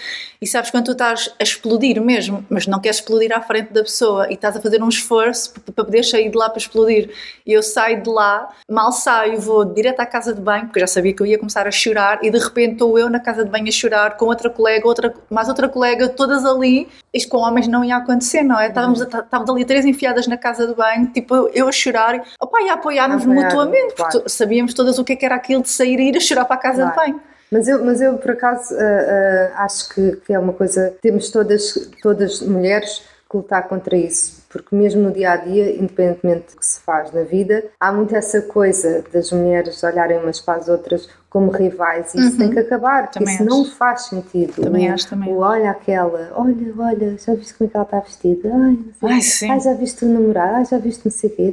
e 0.42 0.48
sabes 0.48 0.72
quando 0.72 0.86
tu 0.86 0.92
estás 0.94 1.34
a 1.38 1.44
explodir 1.44 2.02
mesmo, 2.02 2.46
mas 2.50 2.66
não 2.66 2.80
queres 2.80 2.98
explodir 3.00 3.36
à 3.36 3.42
frente 3.42 3.74
da 3.74 3.82
pessoa 3.82 4.30
e 4.30 4.36
estás 4.36 4.56
a 4.56 4.62
fazer 4.62 4.82
um 4.82 4.88
esforço 4.88 5.54
para 5.76 5.84
poder 5.84 6.04
sair 6.04 6.30
de 6.30 6.38
lá 6.38 6.50
para 6.50 6.60
explodir. 6.60 7.10
E 7.46 7.52
eu 7.52 7.62
saio 7.62 8.02
de 8.02 8.10
lá, 8.10 8.48
mal 8.70 8.94
saio, 8.94 9.38
vou 9.38 9.66
direto 9.66 10.00
à 10.00 10.06
casa 10.06 10.34
de 10.34 10.40
banho, 10.40 10.68
porque 10.68 10.80
já 10.80 10.88
sabia 10.88 11.14
que 11.14 11.22
eu 11.22 11.26
ia 11.26 11.38
começar 11.38 11.68
a 11.68 11.72
chorar 11.72 12.20
e 12.24 12.32
de 12.32 12.38
repente 12.38 12.74
estou 12.74 12.98
eu 12.98 13.10
na 13.10 13.20
casa 13.20 13.44
de 13.44 13.52
banho 13.52 13.68
a 13.68 13.72
chorar 13.72 14.16
com 14.16 14.28
outra 14.28 14.50
colega, 14.50 14.88
outra, 14.88 15.14
mais 15.30 15.50
outra 15.50 15.68
colega, 15.68 16.08
todas 16.08 16.46
ali. 16.46 16.88
Isto 17.14 17.30
com 17.30 17.40
homens 17.40 17.68
não 17.68 17.84
ia 17.84 17.98
acontecer, 17.98 18.42
não 18.42 18.58
é? 18.58 18.68
Estávamos, 18.68 19.02
estávamos 19.02 19.50
ali 19.50 19.66
três 19.66 19.86
enfiadas 19.86 20.26
na 20.26 20.38
casa 20.38 20.66
de 20.68 20.74
banho, 20.74 21.08
tipo 21.08 21.50
eu 21.54 21.68
a 21.68 21.72
chorar 21.72 22.24
opa, 22.40 22.62
e 22.62 22.70
a 22.70 22.76
apoiar-nos 22.76 23.26
mutuamente, 23.26 23.94
claro. 23.96 24.12
porque 24.14 24.30
sabíamos 24.30 24.74
todas 24.74 24.98
o 24.98 25.04
que, 25.04 25.14
é 25.14 25.16
que 25.18 25.26
era 25.26 25.36
aquilo 25.36 25.62
de 25.62 25.70
sair 25.70 26.00
e 26.00 26.10
ir 26.10 26.16
a 26.16 26.20
chorar 26.22 26.46
para 26.46 26.56
a 26.56 26.60
casa 26.60 26.84
claro. 26.84 26.92
de 26.92 26.96
banho. 26.96 27.29
Mas 27.52 27.68
eu, 27.68 27.84
mas 27.84 28.02
eu 28.02 28.18
por 28.18 28.32
acaso, 28.32 28.74
uh, 28.74 28.78
uh, 28.78 29.54
acho 29.56 29.90
que, 29.90 30.16
que, 30.18 30.34
é 30.34 30.40
uma 30.40 30.54
coisa. 30.54 30.94
Temos 31.02 31.30
todas, 31.30 31.90
todas 32.02 32.42
mulheres 32.42 33.02
que 33.30 33.38
lutar 33.38 33.68
contra 33.68 33.96
isso, 33.96 34.44
porque 34.50 34.76
mesmo 34.76 35.04
no 35.04 35.12
dia 35.12 35.34
a 35.34 35.36
dia, 35.38 35.76
independentemente 35.76 36.54
do 36.54 36.60
que 36.60 36.66
se 36.66 36.80
faz 36.80 37.12
na 37.12 37.22
vida, 37.22 37.64
há 37.80 37.92
muito 37.92 38.16
essa 38.16 38.42
coisa 38.42 39.04
das 39.14 39.32
mulheres 39.32 39.84
olharem 39.84 40.18
umas 40.18 40.40
para 40.40 40.60
as 40.60 40.68
outras 40.68 41.08
como 41.30 41.52
rivais 41.52 42.16
e 42.16 42.18
isso 42.18 42.32
uhum. 42.32 42.38
tem 42.38 42.50
que 42.50 42.60
acabar, 42.60 43.04
porque 43.04 43.20
também 43.20 43.36
isso 43.36 43.44
acho. 43.44 43.52
não 43.52 43.66
faz 43.66 44.06
sentido. 44.08 44.64
Também 44.64 44.90
o, 44.90 44.94
acho, 44.96 45.08
também. 45.08 45.32
O, 45.32 45.38
olha 45.38 45.70
aquela, 45.70 46.32
olha, 46.34 46.74
olha, 46.80 47.18
já 47.20 47.36
viste 47.36 47.54
como 47.54 47.68
é 47.68 47.72
que 47.72 47.78
ela 47.78 47.86
está 47.86 48.00
vestida? 48.00 48.50
Ai. 48.52 48.80
Ai. 49.04 49.20
Ai, 49.52 49.60
já 49.60 49.74
viste 49.76 50.06
o 50.06 50.10
namorado? 50.10 50.56
Ai, 50.56 50.66
já 50.66 50.80
viste 50.80 51.06
não 51.06 51.12
sei 51.12 51.30
o 51.30 51.36
quê 51.36 51.52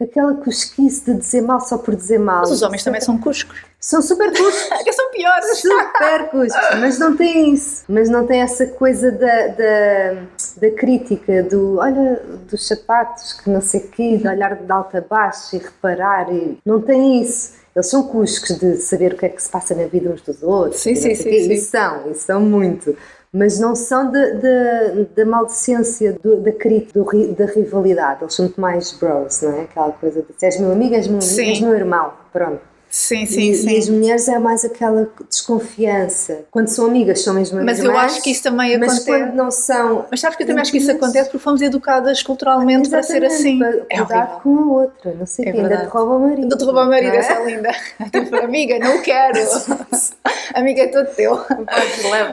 aquela 0.00 0.34
cosquice 0.34 1.04
de 1.04 1.14
dizer 1.18 1.42
mal 1.42 1.60
só 1.60 1.76
por 1.76 1.96
dizer 1.96 2.18
mal. 2.18 2.40
Mas 2.40 2.52
os 2.52 2.62
homens 2.62 2.84
também 2.84 3.00
são 3.00 3.18
cuscos. 3.18 3.64
São 3.80 4.00
super 4.00 4.30
cuscos. 4.30 4.68
que 4.84 4.92
são 4.92 5.10
piores. 5.10 5.58
Super 5.58 6.30
cuscos. 6.30 6.80
Mas 6.80 6.98
não 6.98 7.16
tem 7.16 7.52
isso. 7.52 7.84
Mas 7.88 8.08
não 8.08 8.26
tem 8.26 8.40
essa 8.40 8.66
coisa 8.66 9.10
da, 9.10 9.48
da, 9.48 10.22
da 10.60 10.70
crítica, 10.76 11.42
do 11.42 11.78
olha, 11.78 12.22
dos 12.48 12.66
sapatos, 12.66 13.32
que 13.32 13.50
não 13.50 13.60
sei 13.60 13.80
o 13.80 13.88
quê, 13.88 14.16
de 14.16 14.28
olhar 14.28 14.54
de 14.54 14.70
alta 14.70 14.98
a 14.98 15.00
baixo 15.00 15.56
e 15.56 15.58
reparar. 15.58 16.32
E 16.32 16.58
não 16.64 16.80
tem 16.80 17.20
isso. 17.20 17.54
eles 17.74 17.88
são 17.88 18.04
cuscos 18.04 18.56
de 18.56 18.76
saber 18.76 19.14
o 19.14 19.16
que 19.16 19.26
é 19.26 19.28
que 19.28 19.42
se 19.42 19.50
passa 19.50 19.74
na 19.74 19.86
vida 19.86 20.10
uns 20.10 20.22
dos 20.22 20.42
outros. 20.42 20.80
Sim, 20.80 20.94
sim, 20.94 21.14
sim, 21.14 21.22
sim. 21.24 21.52
E 21.52 21.58
são, 21.58 22.10
e 22.10 22.14
são 22.14 22.40
muito. 22.40 22.96
Mas 23.32 23.58
não 23.58 23.74
são 23.74 24.10
da 24.10 25.24
maldecência, 25.26 26.18
do, 26.22 26.36
da 26.40 26.52
crítica, 26.52 26.98
do, 26.98 27.34
da 27.34 27.46
rivalidade. 27.46 28.22
Eles 28.22 28.34
são 28.34 28.46
muito 28.46 28.60
mais 28.60 28.92
bros, 28.92 29.42
não 29.42 29.52
é? 29.52 29.62
Aquela 29.62 29.92
coisa 29.92 30.22
de 30.22 30.28
se 30.38 30.46
és 30.46 30.60
meu 30.60 30.72
amigo, 30.72 30.94
és 30.94 31.06
meu 31.06 31.18
amigo, 31.18 31.40
és 31.40 31.60
meu 31.60 31.74
irmão. 31.74 32.12
Pronto. 32.32 32.67
Sim, 32.90 33.26
sim, 33.26 33.50
e, 33.50 33.54
sim. 33.54 33.70
E 33.70 33.78
as 33.78 33.88
mulheres 33.88 34.28
é 34.28 34.38
mais 34.38 34.64
aquela 34.64 35.10
desconfiança. 35.28 36.44
Quando 36.50 36.68
são 36.68 36.86
amigas, 36.86 37.22
são 37.22 37.34
mesmo 37.34 37.62
Mas 37.62 37.78
irmãs, 37.78 37.94
eu 37.94 38.00
acho 38.00 38.22
que 38.22 38.30
isso 38.30 38.42
também 38.42 38.74
acontece. 38.74 38.96
Mas 38.96 39.04
quando 39.04 39.34
não 39.34 39.50
são. 39.50 40.06
Mas 40.10 40.20
sabes 40.20 40.36
que 40.36 40.42
eu 40.42 40.46
também 40.46 40.62
acho 40.62 40.70
que 40.70 40.78
isso 40.78 40.90
acontece 40.90 41.28
porque 41.28 41.42
fomos 41.42 41.60
educadas 41.60 42.22
culturalmente 42.22 42.88
para 42.88 43.02
ser 43.02 43.24
assim. 43.24 43.58
Para 43.58 43.86
é 43.90 43.98
cuidar 43.98 44.40
com 44.42 44.56
a 44.56 44.80
outra, 44.82 45.14
não 45.14 45.26
sei 45.26 45.46
é 45.46 45.52
quem. 45.52 45.60
Ainda 45.60 45.78
te 45.78 45.86
rouba 45.86 46.16
o 46.16 46.20
marido. 46.20 46.42
Ainda 46.42 46.56
te 46.56 46.64
rouba 46.64 46.82
o 46.82 46.88
marido, 46.88 47.14
é? 47.14 47.16
essa 47.18 47.32
é 47.34 47.44
linda. 47.44 47.70
Tipo, 48.10 48.36
amiga, 48.36 48.78
não 48.78 49.02
quero. 49.02 49.38
amiga, 50.54 50.82
é 50.82 50.86
todo 50.88 51.06
teu. 51.14 51.44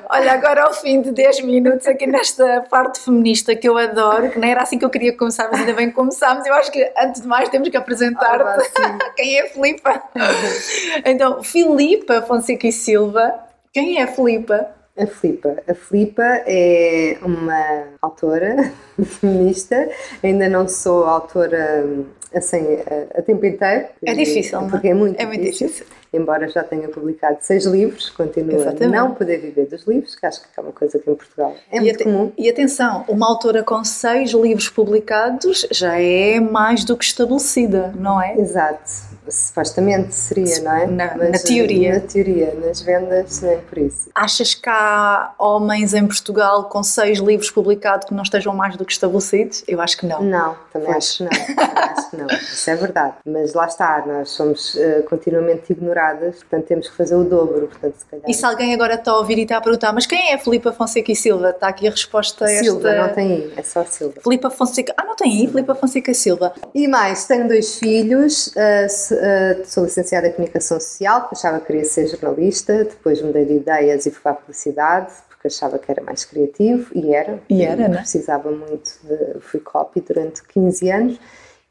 Olha, 0.09 0.31
agora 0.31 0.63
ao 0.63 0.73
fim 0.73 1.01
de 1.01 1.11
10 1.11 1.41
minutos, 1.41 1.85
aqui 1.87 2.07
nesta 2.07 2.61
parte 2.69 2.99
feminista 2.99 3.55
que 3.55 3.67
eu 3.67 3.77
adoro, 3.77 4.29
que 4.29 4.39
não 4.39 4.47
era 4.47 4.61
assim 4.61 4.79
que 4.79 4.85
eu 4.85 4.89
queria 4.89 5.15
começar, 5.15 5.49
mas 5.51 5.59
ainda 5.59 5.73
bem 5.73 5.89
que 5.89 5.95
começámos. 5.95 6.45
Eu 6.45 6.53
acho 6.53 6.71
que 6.71 6.91
antes 6.97 7.21
de 7.21 7.27
mais 7.27 7.49
temos 7.49 7.67
que 7.69 7.77
apresentar-te 7.77 8.71
quem 9.15 9.37
é 9.37 9.43
a 9.43 9.47
Filipa. 9.47 10.01
Então, 11.05 11.43
Filipa 11.43 12.21
Fonseca 12.21 12.67
e 12.67 12.71
Silva. 12.71 13.33
Quem 13.73 13.99
é 13.99 14.03
a 14.03 14.07
Filipa? 14.07 14.69
A 14.97 15.05
Filipa. 15.05 15.57
A 15.67 15.73
Filipa 15.73 16.23
é 16.47 17.17
uma 17.21 17.83
autora 18.01 18.71
feminista. 19.03 19.89
Ainda 20.23 20.47
não 20.47 20.67
sou 20.67 21.03
autora 21.03 21.85
assim 22.33 22.77
a, 22.85 23.19
a 23.19 23.21
tempo 23.21 23.45
inteiro. 23.45 23.87
É 24.05 24.13
difícil, 24.13 24.61
não? 24.61 24.69
Porque 24.69 24.89
é 24.89 24.93
muito, 24.93 25.19
é 25.19 25.25
muito 25.25 25.41
difícil. 25.41 25.67
difícil. 25.67 25.85
Embora 26.13 26.47
já 26.47 26.63
tenha 26.63 26.87
publicado 26.87 27.37
seis 27.41 27.65
livros, 27.65 28.09
continuo 28.09 28.55
Exatamente. 28.55 28.83
a 28.83 28.87
não 28.87 29.13
poder 29.13 29.37
viver 29.37 29.65
dos 29.65 29.85
livros, 29.85 30.15
que 30.15 30.25
acho 30.25 30.41
que 30.41 30.47
é 30.57 30.61
uma 30.61 30.71
coisa 30.71 30.97
que 30.97 31.09
em 31.09 31.15
Portugal 31.15 31.53
é 31.69 31.77
e 31.77 31.81
muito 31.81 32.03
comum. 32.03 32.31
E 32.37 32.49
atenção, 32.49 33.03
uma 33.09 33.27
autora 33.27 33.63
com 33.63 33.83
seis 33.83 34.31
livros 34.31 34.69
publicados 34.69 35.67
já 35.71 35.99
é 35.99 36.39
mais 36.39 36.85
do 36.85 36.95
que 36.95 37.03
estabelecida, 37.03 37.93
não 37.97 38.21
é? 38.21 38.37
Exato. 38.37 39.14
Supostamente 39.29 40.13
seria, 40.13 40.59
não 40.61 40.71
é? 40.71 40.87
Na, 40.87 41.15
Mas, 41.17 41.31
na 41.31 41.39
teoria. 41.39 41.93
Na 41.95 41.99
teoria, 42.01 42.53
nas 42.55 42.81
vendas, 42.81 43.41
nem 43.41 43.59
por 43.59 43.77
isso. 43.77 44.09
Achas 44.13 44.53
que 44.53 44.69
há 44.69 45.33
homens 45.39 45.93
em 45.93 46.05
Portugal 46.05 46.65
com 46.65 46.83
seis 46.83 47.19
livros 47.19 47.49
publicados 47.51 48.07
que 48.07 48.13
não 48.13 48.23
estejam 48.23 48.53
mais 48.53 48.75
do 48.77 48.85
que 48.85 48.91
estabelecidos? 48.91 49.63
Eu 49.67 49.81
acho 49.81 49.97
que 49.97 50.05
não. 50.05 50.21
Não, 50.21 50.55
também 50.71 50.91
Pois. 50.91 50.97
acho 50.97 51.17
que 51.17 51.23
não. 51.23 51.29
Acho 51.75 52.09
que 52.09 52.17
não. 52.17 52.27
Isso 52.37 52.69
é 52.69 52.75
verdade. 52.75 53.13
Mas 53.25 53.53
lá 53.53 53.65
está, 53.65 54.03
nós 54.05 54.29
somos 54.29 54.75
uh, 54.75 55.03
continuamente 55.09 55.71
ignoradas, 55.71 56.37
portanto 56.37 56.65
temos 56.65 56.89
que 56.89 56.95
fazer 56.95 57.15
o 57.15 57.23
dobro. 57.23 57.67
Portanto, 57.67 57.95
se 57.97 58.05
calhar... 58.05 58.25
E 58.27 58.33
se 58.33 58.45
alguém 58.45 58.73
agora 58.73 58.95
está 58.95 59.11
a 59.11 59.17
ouvir 59.17 59.37
e 59.37 59.43
está 59.43 59.57
a 59.57 59.61
perguntar, 59.61 59.93
mas 59.93 60.05
quem 60.05 60.31
é 60.31 60.35
a 60.35 60.39
Filipa 60.39 60.71
Fonseca 60.71 61.11
e 61.11 61.15
Silva? 61.15 61.49
Está 61.49 61.67
aqui 61.67 61.87
a 61.87 61.91
resposta 61.91 62.45
a 62.45 62.51
esta... 62.51 62.63
Silva, 62.63 62.95
não 62.95 63.09
tem 63.09 63.31
I, 63.31 63.53
é 63.57 63.63
só 63.63 63.83
Silva. 63.85 64.15
Filipa 64.21 64.49
Fonseca... 64.49 64.93
Ah, 64.97 65.03
não 65.05 65.15
tem 65.15 65.43
I? 65.43 65.47
Filipa 65.47 65.75
Fonseca 65.75 66.11
e 66.11 66.15
Silva. 66.15 66.53
E 66.73 66.87
mais, 66.87 67.25
tenho 67.25 67.47
dois 67.47 67.77
filhos, 67.77 68.47
uh, 68.47 69.14
uh, 69.15 69.65
sou 69.65 69.85
licenciada 69.85 70.27
em 70.27 70.31
Comunicação 70.31 70.79
Social, 70.79 71.21
porque 71.21 71.35
achava 71.35 71.59
que 71.59 71.67
queria 71.67 71.85
ser 71.85 72.07
jornalista, 72.07 72.83
depois 72.83 73.21
mudei 73.21 73.45
de 73.45 73.53
ideias 73.53 74.05
e 74.05 74.11
fui 74.11 74.21
para 74.21 74.31
a 74.33 74.35
publicidade, 74.35 75.13
porque 75.29 75.47
achava 75.47 75.79
que 75.79 75.91
era 75.91 76.03
mais 76.03 76.25
criativo, 76.25 76.91
e 76.93 77.13
era. 77.13 77.39
E 77.49 77.63
era, 77.63 77.87
né? 77.87 77.97
Precisava 77.97 78.51
muito 78.51 78.91
de... 79.03 79.39
Fui 79.39 79.59
copy 79.59 80.01
durante 80.01 80.43
15 80.43 80.91
anos. 80.91 81.19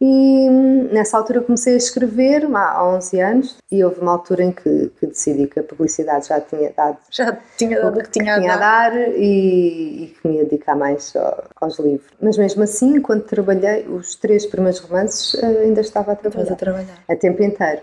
E 0.06 0.50
nessa 0.92 1.16
altura 1.16 1.40
comecei 1.40 1.72
a 1.72 1.78
escrever, 1.78 2.46
há 2.54 2.86
11 2.86 3.20
anos, 3.22 3.56
e 3.72 3.82
houve 3.82 4.00
uma 4.00 4.12
altura 4.12 4.44
em 4.44 4.52
que, 4.52 4.92
que 5.00 5.06
decidi 5.06 5.46
que 5.46 5.60
a 5.60 5.62
publicidade 5.62 6.28
já 6.28 6.38
tinha 6.42 6.70
dado 6.76 6.98
Já 7.10 7.34
tinha 7.56 7.80
dado 7.80 7.98
o 7.98 8.02
que 8.02 8.10
tinha, 8.10 8.38
tinha 8.38 8.52
a 8.52 8.56
dar 8.58 8.94
e, 8.94 10.04
e 10.04 10.14
que 10.20 10.28
me 10.28 10.36
ia 10.36 10.44
dedicar 10.44 10.76
mais 10.76 11.16
ao, 11.16 11.44
aos 11.58 11.78
livros. 11.78 12.12
Mas 12.20 12.36
mesmo 12.36 12.62
assim, 12.62 13.00
quando 13.00 13.22
trabalhei, 13.22 13.86
os 13.88 14.14
três 14.16 14.44
primeiros 14.44 14.78
romances 14.80 15.42
eh, 15.42 15.62
ainda 15.62 15.80
estava 15.80 16.12
a 16.12 16.16
trabalhar. 16.16 16.52
a 16.52 16.56
trabalhar. 16.56 16.98
A 17.08 17.16
tempo 17.16 17.42
inteiro. 17.42 17.80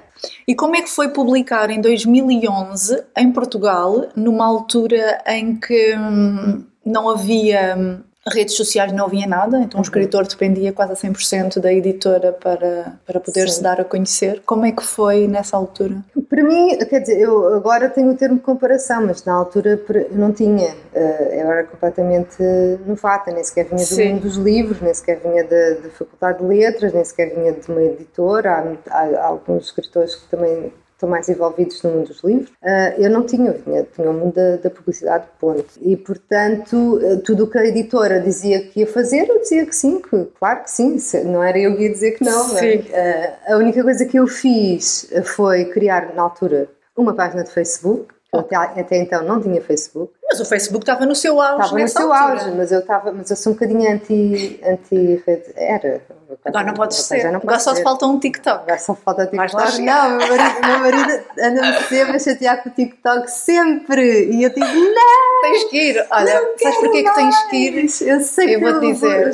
E 0.47 0.53
como 0.53 0.75
é 0.75 0.83
que 0.83 0.89
foi 0.91 1.09
publicar 1.09 1.71
em 1.71 1.81
2011 1.81 3.03
em 3.17 3.31
Portugal, 3.31 4.09
numa 4.15 4.45
altura 4.45 5.23
em 5.25 5.55
que 5.55 5.95
hum, 5.97 6.65
não 6.85 7.09
havia 7.09 7.75
hum, 7.75 8.03
redes 8.27 8.55
sociais, 8.55 8.91
não 8.91 9.05
havia 9.05 9.25
nada, 9.25 9.59
então 9.59 9.79
o 9.79 9.83
escritor 9.83 10.27
dependia 10.27 10.71
quase 10.71 10.93
a 10.93 10.95
100% 10.95 11.59
da 11.59 11.73
editora 11.73 12.31
para, 12.31 12.99
para 13.05 13.19
poder 13.19 13.47
Sim. 13.47 13.55
se 13.55 13.63
dar 13.63 13.81
a 13.81 13.83
conhecer. 13.83 14.41
Como 14.45 14.65
é 14.65 14.71
que 14.71 14.83
foi 14.83 15.27
nessa 15.27 15.57
altura? 15.57 15.97
Para 16.29 16.43
mim, 16.43 16.77
quer 16.89 16.99
dizer, 16.99 17.19
eu 17.19 17.53
agora 17.55 17.89
tenho 17.89 18.11
o 18.11 18.15
termo 18.15 18.35
de 18.35 18.41
comparação, 18.43 19.05
mas 19.07 19.25
na 19.25 19.33
altura 19.33 19.81
não 20.11 20.31
tinha. 20.31 20.73
Eh, 20.93 21.41
Eu 21.41 21.51
era 21.51 21.63
completamente 21.63 22.37
novata, 22.85 23.31
nem 23.31 23.43
sequer 23.43 23.65
vinha 23.65 23.77
do 23.77 23.85
Sim. 23.85 24.13
mundo 24.13 24.21
dos 24.21 24.35
livros, 24.37 24.79
nem 24.81 24.93
sequer 24.93 25.19
vinha 25.19 25.43
da, 25.43 25.81
da 25.81 25.89
Faculdade 25.89 26.39
de 26.39 26.45
Letras, 26.45 26.93
nem 26.93 27.03
sequer 27.03 27.33
vinha 27.33 27.51
de 27.51 27.71
uma 27.71 27.81
editora. 27.81 28.77
Há, 28.89 28.99
há 28.99 29.25
alguns 29.25 29.65
escritores 29.65 30.15
que 30.15 30.29
também 30.29 30.71
estão 31.01 31.09
mais 31.09 31.27
envolvidos 31.27 31.81
no 31.81 31.89
mundo 31.89 32.07
dos 32.07 32.23
livros. 32.23 32.49
Uh, 32.61 33.01
eu 33.01 33.09
não 33.09 33.23
tinha, 33.23 33.49
eu 33.49 33.85
tinha, 33.85 34.09
o 34.09 34.13
mundo 34.13 34.33
da, 34.33 34.57
da, 34.57 34.69
publicidade, 34.69 35.25
ponto. 35.39 35.65
E, 35.81 35.97
portanto, 35.97 36.75
uh, 36.97 37.17
tudo 37.21 37.45
o 37.45 37.47
que 37.47 37.57
a 37.57 37.65
editora 37.65 38.19
dizia 38.19 38.61
que 38.61 38.81
ia 38.81 38.87
fazer, 38.87 39.27
eu 39.27 39.39
dizia 39.39 39.65
que 39.65 39.75
sim, 39.75 39.99
que, 39.99 40.25
claro 40.39 40.63
que 40.63 40.71
sim, 40.71 40.97
não 41.25 41.43
era 41.43 41.57
eu 41.57 41.75
que 41.75 41.83
ia 41.83 41.89
dizer 41.89 42.11
que 42.11 42.23
não. 42.23 42.43
Sim. 42.49 42.77
Uh, 42.77 43.53
a 43.53 43.57
única 43.57 43.81
coisa 43.83 44.05
que 44.05 44.17
eu 44.17 44.27
fiz 44.27 45.11
foi 45.23 45.65
criar, 45.65 46.13
na 46.13 46.21
altura, 46.21 46.69
uma 46.95 47.13
página 47.13 47.43
de 47.43 47.51
Facebook. 47.51 48.13
Até, 48.33 48.55
até 48.55 48.97
então 48.97 49.25
não 49.25 49.41
tinha 49.41 49.61
Facebook. 49.61 50.13
Mas 50.23 50.39
o 50.39 50.45
Facebook 50.45 50.83
estava 50.83 51.05
no 51.05 51.13
seu 51.13 51.41
auge. 51.41 51.63
Estava 51.63 51.81
no 51.81 51.87
seu 51.89 52.13
altura. 52.13 52.43
auge, 52.43 52.55
mas 52.55 52.71
eu, 52.71 52.79
estava, 52.79 53.11
mas 53.11 53.29
eu 53.29 53.35
sou 53.35 53.51
um 53.51 53.55
bocadinho 53.55 53.91
anti, 53.91 54.57
anti. 54.63 55.21
Era. 55.57 56.01
Agora 56.45 56.65
não 56.65 56.73
podes 56.73 56.97
ser. 56.97 57.31
Não 57.31 57.39
Agora 57.39 57.59
só 57.59 57.73
te 57.73 57.81
falta 57.81 58.05
um 58.05 58.19
TikTok. 58.19 58.63
Agora 58.63 58.79
só 58.79 58.95
falta 58.95 59.25
TikTok. 59.25 59.55
Lá 59.55 59.79
não, 59.79 60.17
meu 60.17 60.27
marido, 60.27 60.67
meu 60.67 60.79
marido 60.79 61.23
anda-me 61.39 61.83
sempre 61.87 62.15
a 62.15 62.19
chatear 62.19 62.63
com 62.63 62.69
o 62.69 62.71
TikTok, 62.71 63.31
sempre. 63.31 64.25
E 64.31 64.43
eu 64.43 64.49
digo, 64.49 64.65
não! 64.65 65.41
Tens 65.41 65.63
que 65.65 65.77
ir. 65.77 66.05
Olha, 66.11 66.41
sabes 66.61 66.77
porquê 66.79 67.03
que 67.03 67.13
tens 67.15 67.43
que 67.45 67.55
ir? 67.55 68.07
Eu 68.07 68.19
sei 68.21 68.55
eu 68.55 68.59
que 68.59 68.65
vou 68.65 68.79
te 68.79 68.93
dizer. 68.93 69.31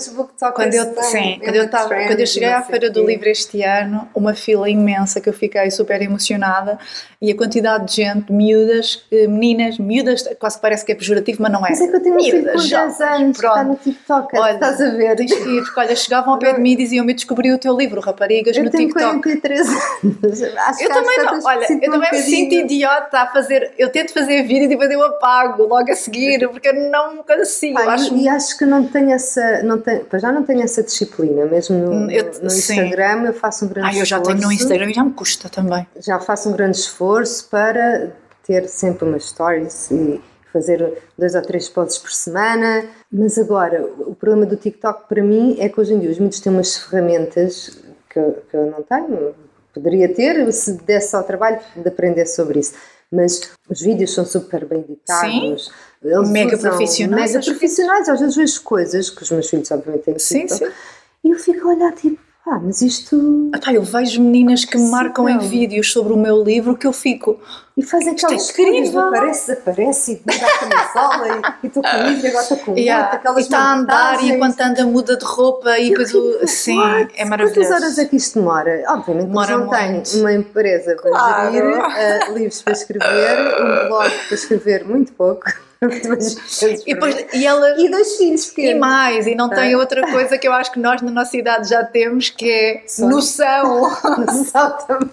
Quando 0.54 0.74
eu, 0.74 1.04
sim, 1.04 1.39
quando 1.44 1.56
eu, 1.56 1.70
tava, 1.70 1.89
quando 1.89 2.20
eu 2.20 2.27
cheguei 2.27 2.50
à 2.50 2.62
Feira 2.62 2.89
do. 2.89 3.08
Livro 3.08 3.30
este 3.30 3.63
ano, 3.63 4.08
uma 4.13 4.34
fila 4.34 4.70
imensa 4.70 5.22
que 5.22 5.30
eu 5.30 5.34
fiquei 5.34 5.72
super 5.72 6.01
emocionada 6.01 6.77
e 7.22 7.32
a 7.32 7.36
quantidade 7.36 7.86
de 7.86 7.96
gente, 7.96 8.32
miúdas, 8.32 9.06
eh, 9.12 9.27
meninas, 9.27 9.80
miúdas, 9.80 10.24
quase 10.39 10.60
parece 10.60 10.86
que 10.86 10.92
é 10.92 10.96
pejorativo, 10.96 11.42
mas 11.42 11.51
não 11.51 11.66
é. 11.66 11.70
Mas 11.70 11.82
é 11.82 11.88
que 11.88 11.96
eu 11.96 12.04
tenho 12.04 12.20
filho 12.20 12.32
com 12.32 12.38
Miúdas, 12.38 12.70
10 12.70 12.70
jovens, 12.70 13.01
anos, 13.01 13.38
está 13.38 13.63
no 13.63 13.75
TikTok, 13.75 14.38
Olha, 14.38 14.54
estás 14.54 14.82
a 14.82 14.89
ver? 14.92 15.16
Tens 15.16 15.34
que 15.34 15.50
ir, 15.50 15.63
porque 15.63 15.80
olha, 15.80 15.96
chegavam 15.96 16.34
ao 16.34 16.39
pé 16.39 16.54
de 16.54 16.62
mim 16.62 16.74
e 16.74 16.75
diziam-me: 16.88 17.12
Eu 17.12 17.15
descobri 17.15 17.51
o 17.53 17.58
teu 17.58 17.75
livro, 17.77 18.01
Raparigas, 18.01 18.56
Eu 18.58 18.63
no 18.63 18.70
tenho 18.72 18.88
TikTok. 18.89 19.22
43 19.22 19.67
anos. 19.70 20.44
Acho 20.67 20.84
Eu 20.84 20.89
também 20.89 21.17
não, 21.24 21.39
olha, 21.44 21.65
eu 21.70 21.75
um 21.75 21.91
também 21.91 22.12
me 22.12 22.17
sinto 22.22 22.53
idiota 22.56 23.20
a 23.20 23.27
fazer. 23.27 23.72
Eu 23.77 23.89
tento 23.91 24.13
fazer 24.13 24.44
vídeo 24.44 24.63
e 24.63 24.67
depois 24.67 24.89
eu 24.89 25.03
apago 25.03 25.63
logo 25.63 25.91
a 25.91 25.96
seguir, 25.96 26.48
porque 26.50 26.67
eu 26.70 26.89
não 26.91 27.17
consigo. 27.24 27.79
Eu 27.79 27.89
acho 27.89 28.15
e, 28.15 28.27
acho 28.27 28.58
que 28.58 28.65
não 28.65 28.86
tenho 28.86 29.12
essa, 29.12 29.62
não 29.63 29.79
tenho, 29.79 30.06
já 30.15 30.32
não 30.32 30.44
tenho 30.44 30.62
essa 30.63 30.82
disciplina, 30.84 31.46
mesmo 31.46 31.77
no, 31.77 31.91
Hum, 31.91 32.10
eu- 32.12 32.25
no-. 32.41 32.48
Instagram 32.48 33.24
eu 33.25 33.34
faço 33.34 33.65
um 33.65 33.67
grande 33.70 33.88
Ah, 33.89 34.00
eu 34.00 34.06
já 34.06 34.20
tenho 34.20 34.36
no 34.36 34.41
esforço. 34.44 34.63
Instagram 34.63 34.89
e 34.89 34.94
já 34.94 35.03
me 35.03 35.12
custa 35.13 35.50
também. 35.50 35.88
já 36.00 36.20
faço 36.20 36.50
um 36.50 36.53
grande 36.53 36.77
esforço 36.77 37.48
para 37.50 38.12
ter 38.46 38.67
sempre 38.67 39.06
umas 39.08 39.25
stories 39.25 39.91
e 39.91 40.22
fazer 40.54 41.01
dois 41.18 41.36
ou 41.36 41.42
três 41.42 41.68
posts 41.70 41.98
por 41.98 42.12
semana, 42.12 42.86
mas 43.12 43.38
agora 43.38 43.84
o 44.00 44.16
problema 44.16 44.46
do 44.46 44.56
TikTok 44.56 45.08
para 45.08 45.22
mim 45.24 45.58
é 45.60 45.68
que 45.70 45.80
hoje 45.80 45.94
em 45.94 46.00
dia 46.00 46.10
os 46.10 46.18
miúdos 46.20 46.39
têm 46.39 46.51
umas 46.51 46.75
ferramentas 46.77 47.77
que, 48.10 48.18
eu- 48.20 48.42
que 48.50 48.56
eu 48.58 48.66
não 48.72 48.82
tenho, 48.84 49.36
poderia 49.74 50.12
ter 50.13 50.51
se 50.51 50.74
desse 50.74 51.16
ao 51.16 51.24
trabalho 51.24 51.60
de 51.75 51.88
aprender 51.88 52.25
sobre 52.25 52.60
isso. 52.60 52.74
Mas 53.12 53.51
os 53.70 53.80
vídeos 53.82 54.13
são 54.13 54.25
super 54.25 54.66
bem 54.66 54.80
editados. 54.80 55.72
Eles 56.04 56.30
Mega 56.30 56.58
profissionais, 56.58 57.32
Mega 57.32 57.44
que- 57.44 57.50
profissionais. 57.51 58.10
Às 58.10 58.20
vezes 58.20 58.36
vejo 58.36 58.62
coisas 58.63 59.10
que 59.10 59.24
os 59.24 59.32
meus 59.32 59.50
filhos, 59.50 59.72
obviamente, 59.72 60.04
têm 60.04 60.20
Sim, 60.20 60.46
TikTok, 60.46 60.66
sim. 60.66 60.77
E 61.24 61.30
eu 61.32 61.38
fico 61.39 61.68
a 61.68 61.72
olhar 61.74 61.92
tipo, 61.94 62.20
ah, 62.50 62.60
mas 62.63 62.82
isto. 62.82 63.51
Ah, 63.54 63.60
pá, 63.60 63.74
eu 63.74 63.84
vejo 63.84 64.22
meninas 64.22 64.63
que 64.66 64.77
me 64.77 64.89
marcam 64.89 65.27
em 65.30 65.38
vídeos 65.39 65.92
sobre 65.92 66.13
o 66.13 66.18
meu 66.18 66.44
livro 66.44 66.75
que 66.77 66.88
eu 66.88 66.94
fico. 66.94 67.39
E 67.75 67.84
fazem 67.84 68.16
Isto 68.16 68.25
é 68.25 68.27
aquelas 68.30 68.50
incrível. 68.50 68.74
coisas, 68.74 68.96
aparece, 68.96 69.51
aparece 69.51 70.12
e 70.13 70.22
dá 70.25 70.34
a 70.34 70.60
camisola 70.60 71.56
e 71.62 71.68
estou 71.68 71.84
com 71.84 71.89
um 71.98 72.08
livro 72.08 72.25
e 72.25 72.30
agora 72.30 72.42
estou 72.44 72.58
com 72.58 72.75
Yeah, 72.75 73.22
outro, 73.24 73.39
e 73.39 73.42
está 73.44 73.60
a 73.60 73.74
andar 73.75 74.24
e 74.24 74.30
enquanto 74.32 74.62
anda 74.62 74.86
muda 74.86 75.16
de 75.16 75.24
roupa 75.25 75.77
e 75.77 75.89
depois 75.89 76.12
o. 76.16 76.48
Sim, 76.48 76.77
what? 76.80 77.01
é 77.01 77.06
Quantas 77.06 77.30
maravilhoso. 77.30 77.74
horas 77.74 77.98
é 78.00 78.06
que 78.06 78.16
isto 78.16 78.39
demora? 78.39 78.84
Obviamente 78.88 79.27
Demora 79.27 79.58
não 79.60 79.68
muito. 79.68 80.18
uma 80.18 80.34
empresa 80.34 80.96
para 80.96 81.12
Claro. 81.12 81.51
gerir, 81.54 81.75
eh, 81.98 82.32
livros 82.34 82.62
para 82.63 82.74
escrever, 82.74 83.39
um 83.62 83.88
blog 83.89 84.10
para 84.27 84.36
escrever 84.36 84.84
muito 84.86 85.13
pouco. 85.13 85.44
E, 85.81 86.93
depois, 86.93 87.25
e, 87.34 87.46
ela, 87.46 87.79
e 87.79 87.89
dois 87.89 88.15
filhos 88.17 88.48
pequenos. 88.48 88.72
E 88.72 88.79
mais, 88.79 89.27
e 89.27 89.36
não 89.36 89.50
tem 89.50 89.75
outra 89.75 90.01
coisa 90.12 90.38
que 90.38 90.48
eu 90.48 90.53
acho 90.53 90.72
que 90.72 90.79
nós 90.79 91.01
na 91.01 91.12
nossa 91.12 91.38
idade 91.38 91.69
já 91.69 91.84
temos, 91.84 92.29
que 92.29 92.50
é 92.50 92.84
Só. 92.88 93.07
noção. 93.07 93.91
noção 94.17 94.77
também. 94.88 95.10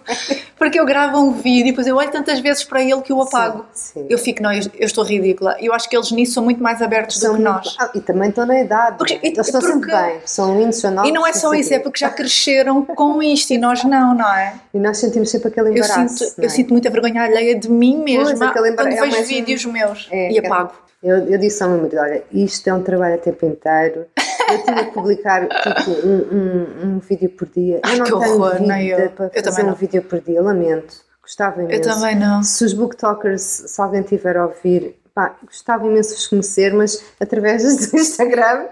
Porque 0.56 0.80
eu 0.80 0.86
gravo 0.86 1.18
um 1.18 1.32
vídeo 1.32 1.68
e 1.68 1.70
depois 1.70 1.86
eu 1.86 1.96
olho 1.96 2.10
tantas 2.10 2.40
vezes 2.40 2.64
para 2.64 2.82
ele 2.82 3.00
que 3.02 3.12
eu 3.12 3.20
apago. 3.20 3.66
Sim, 3.72 4.00
sim. 4.00 4.06
Eu 4.08 4.18
fico, 4.18 4.42
não, 4.42 4.52
eu, 4.52 4.62
eu, 4.78 4.86
estou 4.86 5.04
ridícula. 5.04 5.56
Eu 5.60 5.74
acho 5.74 5.88
que 5.88 5.96
eles 5.96 6.10
nisso 6.10 6.32
são 6.34 6.44
muito 6.44 6.62
mais 6.62 6.80
abertos 6.80 7.18
são 7.18 7.32
do 7.32 7.36
que 7.36 7.42
nós. 7.42 7.76
Ah, 7.78 7.90
e 7.94 8.00
também 8.00 8.30
estão 8.30 8.46
na 8.46 8.60
idade. 8.60 8.96
Porque, 8.96 9.20
eles 9.22 9.38
estão 9.38 9.60
porque, 9.60 9.74
sempre 9.74 9.92
bem, 9.92 10.20
são 10.24 10.58
lindos, 10.58 10.76
são 10.76 10.90
novos. 10.90 11.10
E 11.10 11.12
não 11.12 11.26
é 11.26 11.32
só 11.32 11.52
isso, 11.52 11.74
é 11.74 11.78
porque 11.78 11.98
já 11.98 12.08
cresceram 12.08 12.82
com 12.82 13.22
isto 13.22 13.52
e 13.52 13.58
nós 13.58 13.84
não, 13.84 14.14
não 14.14 14.34
é? 14.34 14.54
E 14.72 14.78
nós 14.78 14.96
sentimos 14.98 15.30
sempre 15.30 15.48
aquele 15.48 15.70
embaraço. 15.70 16.00
Eu 16.00 16.08
sinto, 16.08 16.40
é? 16.40 16.44
eu 16.46 16.50
sinto 16.50 16.70
muita 16.70 16.88
vergonha 16.88 17.22
alheia 17.22 17.54
de 17.58 17.70
mim 17.70 18.02
mesma 18.02 18.52
pois, 18.52 18.74
quando 18.74 18.88
é 18.88 19.00
vejo 19.00 19.24
vídeos 19.24 19.64
meus 19.66 20.08
é, 20.10 20.32
e 20.32 20.38
Eu, 21.02 21.18
eu 21.28 21.38
disse 21.38 21.62
ao 21.62 21.68
meu 21.68 21.78
marido: 21.78 21.98
olha, 21.98 22.24
isto 22.32 22.68
é 22.68 22.74
um 22.74 22.82
trabalho 22.82 23.14
a 23.16 23.18
tempo 23.18 23.44
inteiro. 23.46 24.06
Eu 24.50 24.62
tinha 24.62 24.84
que 24.84 24.92
publicar 24.92 25.46
tipo, 25.48 25.90
um, 26.06 26.16
um, 26.32 26.86
um 26.86 26.98
vídeo 26.98 27.30
por 27.30 27.48
dia. 27.48 27.80
Ai, 27.82 27.94
eu 27.94 27.98
não 27.98 28.04
tenho 28.04 28.34
horror, 28.34 28.58
vida 28.58 28.78
eu. 28.80 29.10
para 29.10 29.30
eu 29.34 29.44
fazer 29.44 29.64
um 29.64 29.74
vídeo 29.74 30.02
por 30.02 30.20
dia, 30.20 30.42
lamento. 30.42 30.94
Gostava 31.22 31.62
imenso. 31.62 31.88
Eu 31.88 31.94
também 31.94 32.16
não. 32.16 32.42
Se 32.42 32.64
os 32.64 32.74
booktokers, 32.74 33.42
se 33.42 33.80
alguém 33.80 34.02
tiver 34.02 34.36
a 34.36 34.46
ouvir, 34.46 34.98
pá, 35.14 35.34
gostava 35.44 35.86
imenso 35.86 36.10
de 36.10 36.16
vos 36.16 36.26
conhecer, 36.26 36.74
mas 36.74 37.02
através 37.18 37.62
do 37.62 37.96
Instagram 37.96 38.66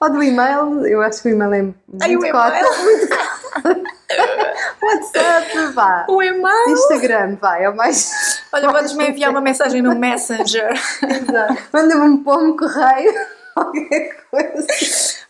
ou 0.00 0.10
do 0.10 0.22
e-mail, 0.22 0.86
eu 0.86 1.00
acho 1.02 1.22
que 1.22 1.28
o 1.28 1.32
e-mail 1.32 1.54
é 1.54 1.62
muito 1.62 1.78
Ai, 2.00 2.16
muito 2.16 2.32
WhatsApp, 4.82 5.72
vá. 5.74 6.06
O 6.08 6.22
e-mail. 6.22 6.68
Instagram, 6.70 7.36
vai, 7.36 7.64
é 7.64 7.70
o 7.70 7.76
mais. 7.76 8.39
Olha, 8.52 8.72
podes-me 8.72 9.08
enviar 9.08 9.30
uma 9.30 9.40
mensagem 9.40 9.80
no 9.80 9.94
Messenger. 9.94 10.72
Exato. 11.02 11.62
Manda-me 11.72 12.02
um 12.02 12.22
pomo 12.22 12.56
correio. 12.56 13.14
Qualquer 13.54 14.16
coisa. 14.30 14.66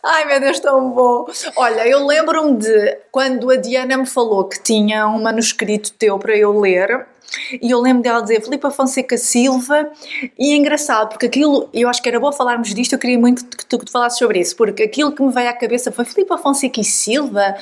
Ai 0.03 0.25
meu 0.25 0.39
Deus, 0.39 0.59
tão 0.59 0.91
bom! 0.91 1.25
Olha, 1.55 1.87
eu 1.87 2.05
lembro-me 2.05 2.57
de 2.57 2.97
quando 3.11 3.49
a 3.51 3.55
Diana 3.55 3.97
me 3.97 4.05
falou 4.05 4.45
que 4.45 4.61
tinha 4.61 5.07
um 5.07 5.21
manuscrito 5.21 5.91
teu 5.93 6.17
para 6.17 6.35
eu 6.35 6.59
ler. 6.59 7.07
E 7.61 7.71
eu 7.71 7.79
lembro 7.79 8.03
dela 8.03 8.21
dizer 8.21 8.41
Filipa 8.41 8.69
Fonseca 8.69 9.17
Silva, 9.17 9.89
e 10.37 10.51
é 10.51 10.55
engraçado, 10.57 11.09
porque 11.09 11.27
aquilo, 11.27 11.69
eu 11.73 11.87
acho 11.87 12.01
que 12.01 12.09
era 12.09 12.19
bom 12.19 12.29
falarmos 12.31 12.73
disto, 12.73 12.91
eu 12.91 12.99
queria 12.99 13.17
muito 13.17 13.45
que 13.45 13.65
tu, 13.65 13.79
que 13.79 13.85
tu 13.85 13.91
falasses 13.91 14.19
sobre 14.19 14.39
isso, 14.39 14.53
porque 14.55 14.83
aquilo 14.83 15.13
que 15.13 15.23
me 15.23 15.31
veio 15.31 15.49
à 15.49 15.53
cabeça 15.53 15.93
foi 15.93 16.03
Filipa 16.03 16.37
Fonseca 16.37 16.81
e 16.81 16.83
Silva, 16.83 17.55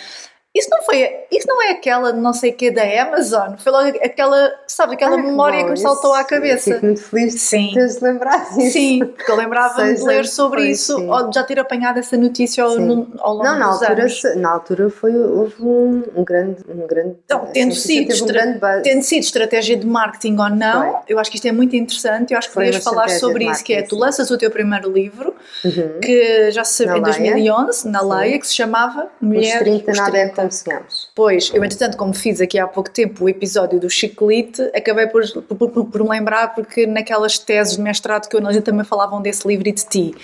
isso 0.55 0.67
não 0.71 0.81
foi, 0.81 1.07
isso 1.31 1.47
não 1.47 1.61
é 1.61 1.71
aquela 1.71 2.11
não 2.11 2.33
sei 2.33 2.51
que 2.51 2.71
da 2.71 2.81
Amazon, 3.03 3.53
foi 3.57 3.71
logo 3.71 3.87
aquela, 4.03 4.51
sabe, 4.67 4.95
aquela 4.95 5.15
Ai, 5.15 5.21
memória 5.21 5.59
que, 5.59 5.65
que 5.65 5.71
me 5.71 5.77
saltou 5.77 6.11
à 6.11 6.23
cabeça. 6.23 6.73
Fico 6.73 6.85
muito 6.87 7.03
feliz 7.03 7.33
de 7.33 7.39
sim. 7.39 7.71
teres 7.71 8.01
lembrado 8.01 8.55
disso. 8.55 8.71
Sim, 8.71 8.99
porque 8.99 9.31
eu 9.31 9.35
lembrava 9.35 9.93
de 9.93 10.01
ler 10.03 10.25
sobre 10.25 10.61
foi, 10.61 10.69
isso, 10.71 10.95
sim. 10.97 11.07
ou 11.07 11.29
de 11.29 11.35
já 11.35 11.43
ter 11.43 11.59
apanhado 11.59 11.99
essa 11.99 12.17
notícia 12.17 12.63
ao, 12.63 12.79
no, 12.79 13.07
ao 13.19 13.33
longo 13.33 13.43
não, 13.43 13.59
na 13.59 13.67
dos 13.67 13.83
altura, 13.83 14.01
anos. 14.01 14.23
Na 14.37 14.49
altura 14.49 14.89
foi, 14.89 15.15
houve 15.15 15.61
um, 15.61 16.03
um 16.15 16.23
grande, 16.23 16.63
um 16.67 16.87
grande... 16.87 17.15
Então, 17.25 17.47
tendo, 17.53 17.75
sido, 17.75 18.23
um 18.23 18.27
grande 18.27 18.59
tendo 18.81 19.03
sido 19.03 19.21
estratégia 19.21 19.77
de 19.77 19.85
marketing 19.85 20.35
ou 20.39 20.49
não, 20.49 20.93
foi. 20.93 21.01
eu 21.09 21.19
acho 21.19 21.29
que 21.29 21.37
isto 21.37 21.47
é 21.47 21.51
muito 21.51 21.75
interessante, 21.75 22.33
eu 22.33 22.39
acho 22.39 22.47
que 22.47 22.55
podias 22.55 22.83
falar 22.83 23.07
sobre 23.09 23.45
isso, 23.45 23.63
que 23.63 23.73
é, 23.73 23.83
tu 23.83 23.95
lanças 23.95 24.31
o 24.31 24.37
teu 24.37 24.49
primeiro 24.49 24.91
livro, 24.91 25.35
uhum. 25.63 25.99
que 26.01 26.49
já 26.49 26.63
se 26.63 26.85
em 26.85 27.01
2011, 27.01 27.87
na 27.87 28.01
Leia, 28.01 28.39
que 28.39 28.47
se 28.47 28.55
chamava 28.55 29.07
Mulher... 29.21 29.57
Os 29.57 29.83
30 29.83 29.91
nada 29.93 30.38
como 30.39 30.51
sonhamos. 30.51 31.09
Pois, 31.13 31.51
eu 31.53 31.63
entretanto, 31.63 31.97
como 31.97 32.13
fiz 32.13 32.39
aqui 32.39 32.57
há 32.57 32.67
pouco 32.67 32.89
tempo 32.89 33.25
o 33.25 33.29
episódio 33.29 33.79
do 33.79 33.89
Chiclete, 33.89 34.61
acabei 34.73 35.07
por, 35.07 35.21
por, 35.43 35.69
por, 35.69 35.85
por 35.85 36.03
me 36.03 36.09
lembrar, 36.09 36.55
porque 36.55 36.87
naquelas 36.87 37.37
teses 37.37 37.75
de 37.75 37.81
mestrado 37.81 38.29
que 38.29 38.35
eu 38.35 38.39
analisei 38.39 38.61
também 38.61 38.85
falavam 38.85 39.21
desse 39.21 39.47
livro 39.47 39.67
e 39.67 39.71
de 39.71 39.85
ti. 39.85 40.15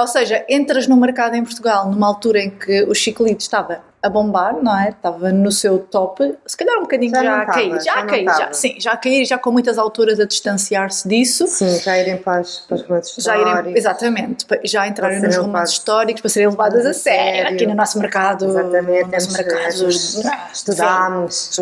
Ou 0.00 0.06
seja, 0.06 0.44
entras 0.48 0.86
no 0.86 0.96
mercado 0.96 1.34
em 1.34 1.44
Portugal 1.44 1.90
numa 1.90 2.06
altura 2.06 2.40
em 2.40 2.50
que 2.50 2.84
o 2.84 2.94
Chiclete 2.94 3.42
estava 3.42 3.82
a 4.04 4.10
bombar, 4.10 4.62
não 4.62 4.78
é? 4.78 4.90
Estava 4.90 5.32
no 5.32 5.50
seu 5.50 5.78
top, 5.78 6.36
se 6.44 6.54
calhar 6.54 6.76
um 6.76 6.82
bocadinho 6.82 7.10
já, 7.10 7.22
já 7.22 7.40
a 7.40 7.46
cair, 7.46 7.70
já, 7.70 7.80
já 7.80 7.94
a 7.94 8.04
cair, 8.04 8.24
já, 8.24 8.52
sim, 8.52 8.74
já 8.78 8.92
a 8.92 8.96
cair, 8.98 9.24
já 9.24 9.38
com 9.38 9.50
muitas 9.50 9.78
autoras 9.78 10.20
a 10.20 10.26
distanciar-se 10.26 11.08
disso. 11.08 11.46
Sim, 11.46 11.80
já 11.80 11.98
irem 11.98 12.18
para, 12.18 12.40
as, 12.40 12.58
para 12.60 12.74
os 12.74 12.82
romances 12.82 13.14
já 13.24 13.34
históricos. 13.34 13.60
Irem, 13.60 13.78
exatamente, 13.78 14.46
já 14.64 14.86
entrarem 14.86 15.22
nos 15.22 15.36
romances 15.38 15.76
históricos 15.76 16.20
para 16.20 16.28
serem 16.28 16.50
levadas 16.50 16.84
a 16.84 16.92
sério, 16.92 17.34
sério, 17.36 17.54
aqui 17.54 17.66
no 17.66 17.74
nosso 17.74 17.98
mercado. 17.98 18.44
Exatamente, 18.44 19.04
no 19.04 19.10
nosso 19.10 19.32
mercado, 19.32 19.88
estudamos. 20.52 21.58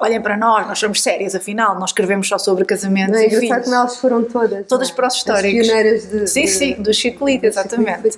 olhem 0.00 0.22
para 0.22 0.38
nós, 0.38 0.66
nós 0.66 0.78
somos 0.78 1.02
sérias, 1.02 1.34
afinal, 1.34 1.78
nós 1.78 1.90
escrevemos 1.90 2.26
só 2.26 2.38
sobre 2.38 2.64
casamentos 2.64 3.12
não, 3.12 3.18
é 3.18 3.26
e 3.26 3.30
filhos. 3.30 3.62
como 3.64 3.74
elas 3.74 3.96
foram 3.98 4.24
todas. 4.24 4.66
Todas 4.66 4.90
para 4.90 5.08
os 5.08 5.14
históricos. 5.16 5.60
As 5.60 5.66
pioneiras 5.66 6.06
de... 6.08 6.26
Sim, 6.26 6.42
de, 6.42 6.48
sim, 6.48 6.74
do 6.74 6.94
Chico 6.94 7.26
Lito, 7.26 7.44
exatamente. 7.44 8.16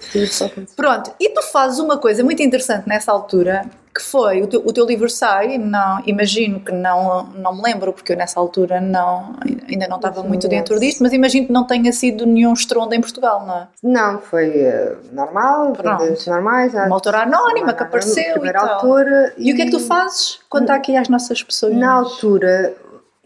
Pronto, 0.77 1.13
e 1.19 1.31
tu 1.31 1.43
fazes 1.43 1.81
uma 1.81 1.99
coisa 1.99 2.23
muito 2.23 2.41
interessante 2.45 2.76
interessante 2.77 2.89
nessa 2.89 3.13
altura 3.13 3.65
que 3.95 4.03
foi. 4.03 4.43
O 4.43 4.47
teu, 4.47 4.63
o 4.63 4.73
teu 4.75 4.85
livro 4.85 5.09
sai 5.09 5.57
não 5.57 6.03
imagino 6.07 6.61
que 6.61 6.71
não 6.71 7.25
não 7.35 7.57
me 7.57 7.63
lembro 7.63 7.95
porque 7.95 8.13
eu 8.13 8.17
nessa 8.17 8.39
altura 8.39 8.79
não 8.79 9.35
ainda 9.67 9.89
não 9.89 9.97
estava 9.97 10.23
muito 10.23 10.47
dentro 10.49 10.79
disto 10.79 11.03
mas 11.03 11.15
imagino 11.15 11.47
que 11.47 11.53
não 11.53 11.65
tenha 11.65 11.91
sido 11.93 12.27
nenhum 12.27 12.53
estrondo 12.53 12.95
em 12.95 13.01
Portugal 13.01 13.47
não 13.47 13.57
é? 13.57 13.69
Não 13.83 14.19
foi 14.21 14.51
uh, 14.51 14.99
normal 15.13 15.73
Pronto. 15.73 16.05
normais 16.27 16.75
uma 16.75 16.95
autora 16.95 17.23
anónima 17.23 17.73
que 17.73 17.83
apareceu 17.83 18.45
e 18.45 18.53
tal. 18.53 18.69
autora 18.69 19.33
e, 19.39 19.49
e, 19.49 19.53
o 19.55 19.57
que 19.57 19.63
é 19.63 19.65
que 19.65 19.71
tu 19.71 19.81
fazes 19.81 20.41
quando 20.51 20.65
está 20.65 20.75
aqui 20.75 20.95
às 20.95 21.09
nossas 21.09 21.43
pessoas? 21.43 21.75
Na 21.75 21.93
altura 21.93 22.75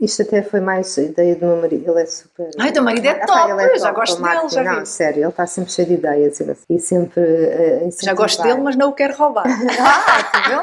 isto 0.01 0.23
até 0.23 0.43
foi 0.43 0.61
mais 0.61 0.97
ideia 0.97 1.37
do 1.37 1.47
meu 1.47 1.57
marido, 1.57 1.91
ele 1.91 2.03
é 2.03 2.07
super. 2.07 2.51
Ai, 2.59 2.73
teu 2.73 2.83
marido 2.83 3.07
é 3.07 3.15
top, 3.15 3.51
é 3.51 3.69
top 3.69 3.79
já 3.79 3.93
gosto 3.93 4.23
dele, 4.23 4.49
já 4.49 4.63
Não, 4.63 4.87
sério, 4.87 5.21
ele 5.21 5.29
está 5.29 5.47
sempre 5.47 5.71
cheio 5.71 5.89
de 5.89 5.95
ideias 5.95 6.41
e 6.71 6.79
sempre. 6.79 7.21
Uh, 7.21 7.91
já 8.03 8.15
gosto 8.15 8.43
dele, 8.43 8.61
mas 8.61 8.77
não 8.77 8.89
o 8.89 8.93
quero 8.93 9.15
roubar. 9.15 9.45
ah, 9.47 10.23
tu 10.33 10.39
viu? 10.49 10.63